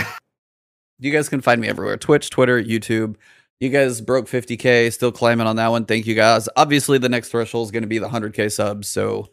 [0.99, 3.15] you guys can find me everywhere: Twitch, Twitter, YouTube.
[3.59, 5.85] You guys broke 50k, still climbing on that one.
[5.85, 6.49] Thank you guys.
[6.57, 9.29] Obviously, the next threshold is going to be the 100k subs, so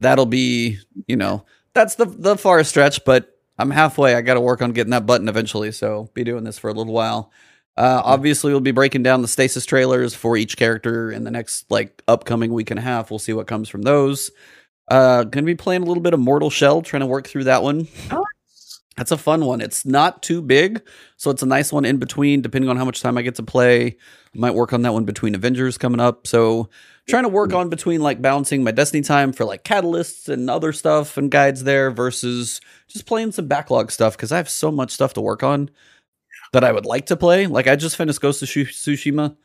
[0.00, 1.44] that'll be you know
[1.74, 4.14] that's the the far stretch, but I'm halfway.
[4.14, 5.72] I got to work on getting that button eventually.
[5.72, 7.30] So be doing this for a little while.
[7.76, 11.70] Uh, obviously, we'll be breaking down the stasis trailers for each character in the next
[11.70, 13.10] like upcoming week and a half.
[13.10, 14.30] We'll see what comes from those.
[14.88, 17.62] Uh, gonna be playing a little bit of Mortal Shell, trying to work through that
[17.62, 17.88] one.
[18.96, 19.60] That's a fun one.
[19.60, 20.80] It's not too big,
[21.18, 22.40] so it's a nice one in between.
[22.40, 25.04] Depending on how much time I get to play, I might work on that one
[25.04, 26.26] between Avengers coming up.
[26.26, 26.70] So
[27.06, 30.72] trying to work on between like balancing my Destiny time for like catalysts and other
[30.72, 34.92] stuff and guides there versus just playing some backlog stuff because I have so much
[34.92, 35.68] stuff to work on
[36.52, 37.46] that I would like to play.
[37.46, 39.36] Like I just finished Ghost of Shu- Tsushima.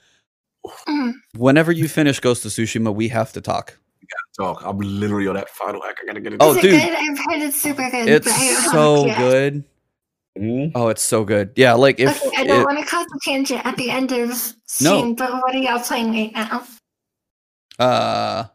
[0.87, 1.13] Mm.
[1.35, 3.77] Whenever you finish Ghost of Tsushima, we have to talk.
[4.37, 4.61] Talk.
[4.65, 5.99] I'm literally on that final act.
[6.03, 6.37] I gotta get it.
[6.41, 6.71] Oh, Is it dude.
[6.71, 6.93] good?
[6.93, 8.07] I've heard it's super good.
[8.07, 9.17] It's but I don't have so it yet.
[9.17, 9.63] good.
[10.39, 10.71] Mhm.
[10.75, 11.51] Oh, it's so good.
[11.57, 14.11] Yeah, like if okay, I don't it- want to cause a tangent at the end
[14.13, 14.33] of
[14.67, 16.63] stream, but what are y'all playing right now?
[17.79, 18.45] Uh,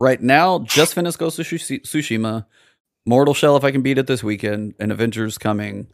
[0.00, 2.46] right now, just finished Ghost of Tsushima.
[3.06, 5.88] Mortal Shell if I can beat it this weekend, and Avengers coming.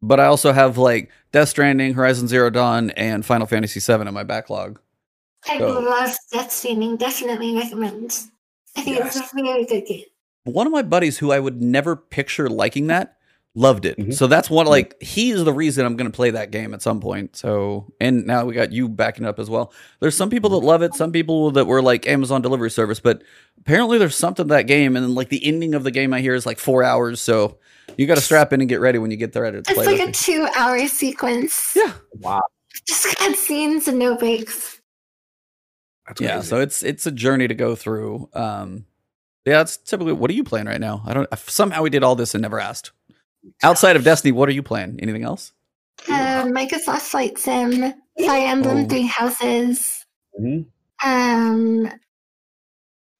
[0.00, 4.14] But I also have like Death Stranding, Horizon Zero Dawn, and Final Fantasy VII in
[4.14, 4.80] my backlog.
[5.48, 6.96] I So- love Death Stranding.
[6.96, 8.16] Definitely recommend.
[8.76, 10.04] I think it's a very good game.
[10.44, 13.14] One of my buddies who I would never picture liking that
[13.54, 13.98] loved it.
[13.98, 14.14] Mhm.
[14.14, 17.00] So that's one like he's the reason I'm going to play that game at some
[17.00, 17.34] point.
[17.34, 19.72] So and now we got you backing up as well.
[20.00, 23.22] There's some people that love it, some people that were like Amazon delivery service, but
[23.58, 26.20] apparently there's something to that game and then like the ending of the game I
[26.20, 27.56] hear is like 4 hours, so
[27.96, 29.86] you got to strap in and get ready when you get there to It's play.
[29.86, 30.12] like a me.
[30.12, 31.72] two-hour sequence.
[31.76, 31.92] Yeah.
[32.20, 32.42] Wow.
[32.86, 34.80] Just cutscenes and no breaks.
[36.06, 38.28] That's Yeah, so it's it's a journey to go through.
[38.34, 38.86] Um
[39.44, 41.02] yeah, it's typically what are you playing right now?
[41.06, 42.92] I don't somehow we did all this and never asked.
[43.62, 44.98] Outside of Destiny, what are you playing?
[45.00, 45.52] Anything else?
[46.08, 47.92] Uh, Microsoft Flight Sim,
[48.24, 48.88] Fire Emblem Oh.
[48.88, 50.04] Three Houses,
[50.40, 50.66] Mhm.
[51.04, 51.90] um,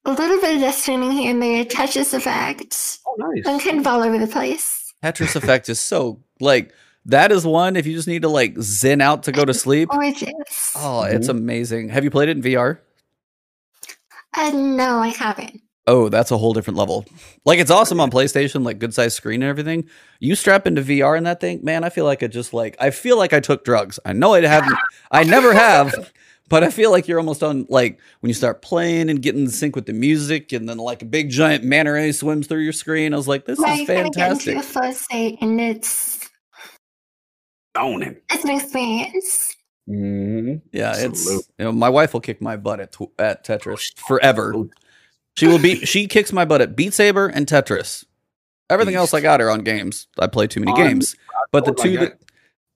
[0.05, 2.99] a little bit of Death Stranding here and there, Tetris Effect.
[3.07, 3.47] Oh, nice.
[3.47, 4.93] I'm kind of all over the place.
[5.03, 6.73] Tetris Effect is so like
[7.05, 9.89] that is one if you just need to like zen out to go to sleep.
[9.89, 10.73] Gorgeous.
[10.75, 11.89] Oh, it's amazing.
[11.89, 12.79] Have you played it in VR?
[14.35, 15.61] Uh, no, I haven't.
[15.87, 17.03] Oh, that's a whole different level.
[17.45, 19.89] Like it's awesome on PlayStation, like good size screen and everything.
[20.19, 21.83] You strap into VR in that thing, man.
[21.83, 23.99] I feel like I just like I feel like I took drugs.
[24.05, 24.77] I know I haven't.
[25.09, 26.11] I never have,
[26.49, 29.49] but I feel like you're almost on like when you start playing and getting in
[29.49, 32.73] sync with the music, and then like a big giant manta ray swims through your
[32.73, 33.13] screen.
[33.13, 34.57] I was like, this Now is you're gonna get into fantastic.
[34.57, 36.29] a flow state, and it's
[37.75, 38.17] Owning.
[38.31, 39.55] it's an experience.
[39.89, 40.55] Mm-hmm.
[40.71, 44.53] Yeah, it's you know my wife will kick my butt at tw- at Tetris forever.
[45.37, 48.03] She will be She kicks my butt at Beat Saber and Tetris.
[48.69, 50.07] Everything else I got her on games.
[50.19, 51.15] I play too many On- games,
[51.51, 52.19] but the two that.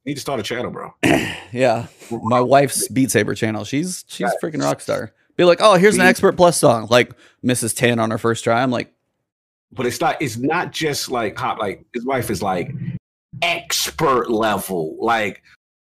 [0.05, 0.93] Need to start a channel, bro.
[1.51, 3.63] yeah, my wife's Beat Saber channel.
[3.63, 4.35] She's she's Yes.
[4.43, 5.13] freaking rock star.
[5.37, 7.11] Be like, oh, here's an expert plus song, like
[7.43, 7.75] Mrs.
[7.75, 8.61] Ten on her first try.
[8.61, 8.93] I'm like,
[9.71, 10.21] But it's not.
[10.21, 11.57] It's not just like hot.
[11.59, 12.71] Like his wife is like
[13.41, 14.95] expert level.
[14.99, 15.41] Like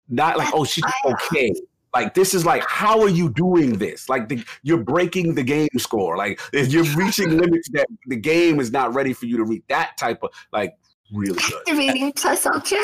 [0.10, 1.52] not like oh she's okay.
[1.94, 4.10] Like this is like how are you doing this?
[4.10, 6.18] Like the, you're breaking the game score.
[6.18, 9.64] Like if you're reaching limits that the game is not ready for you to reach.
[9.70, 10.78] That type of like
[11.14, 11.54] really good.
[11.68, 12.78] Activating plus ultra.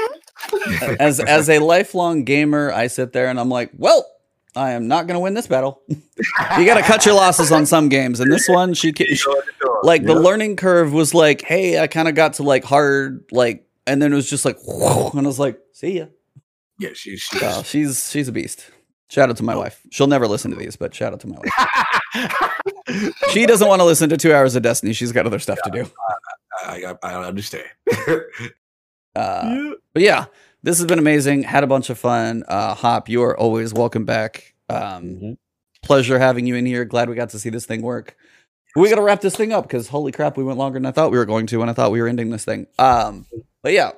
[0.99, 4.05] as as a lifelong gamer, I sit there and I'm like, well,
[4.55, 5.81] I am not gonna win this battle.
[5.87, 9.23] you got to cut your losses on some games, and this one, she, ca- she
[9.83, 13.67] like the learning curve was like, hey, I kind of got to like hard, like,
[13.85, 16.05] and then it was just like, and I was like, see ya.
[16.79, 17.41] Yeah, she's she's.
[17.41, 18.69] Oh, so she's she's a beast.
[19.09, 19.59] Shout out to my oh.
[19.59, 19.81] wife.
[19.91, 22.53] She'll never listen to these, but shout out to my wife.
[23.31, 24.93] She doesn't want to listen to two hours of Destiny.
[24.93, 25.91] She's got other stuff to do.
[26.63, 27.67] I, I, I understand.
[29.17, 29.71] Uh, Yeah.
[29.93, 30.25] but yeah,
[30.63, 31.43] this has been amazing.
[31.43, 32.43] Had a bunch of fun.
[32.47, 34.53] Uh, Hop, you are always welcome back.
[34.69, 35.37] Um, Mhm.
[35.81, 36.85] pleasure having you in here.
[36.85, 38.15] Glad we got to see this thing work.
[38.75, 40.91] We got to wrap this thing up because holy crap, we went longer than I
[40.91, 42.67] thought we were going to, and I thought we were ending this thing.
[42.77, 43.25] Um,
[43.63, 43.91] but yeah,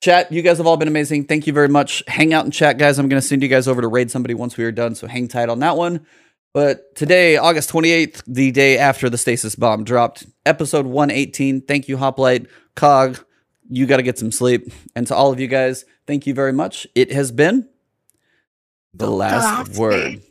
[0.00, 1.24] chat, you guys have all been amazing.
[1.24, 2.02] Thank you very much.
[2.08, 2.98] Hang out and chat, guys.
[2.98, 5.06] I'm going to send you guys over to raid somebody once we are done, so
[5.06, 6.04] hang tight on that one.
[6.52, 11.60] But today, August 28th, the day after the stasis bomb dropped, episode 118.
[11.62, 13.18] Thank you, Hoplite, Cog.
[13.68, 14.72] You got to get some sleep.
[14.94, 16.86] And to all of you guys, thank you very much.
[16.94, 17.68] It has been
[18.94, 20.22] the last word.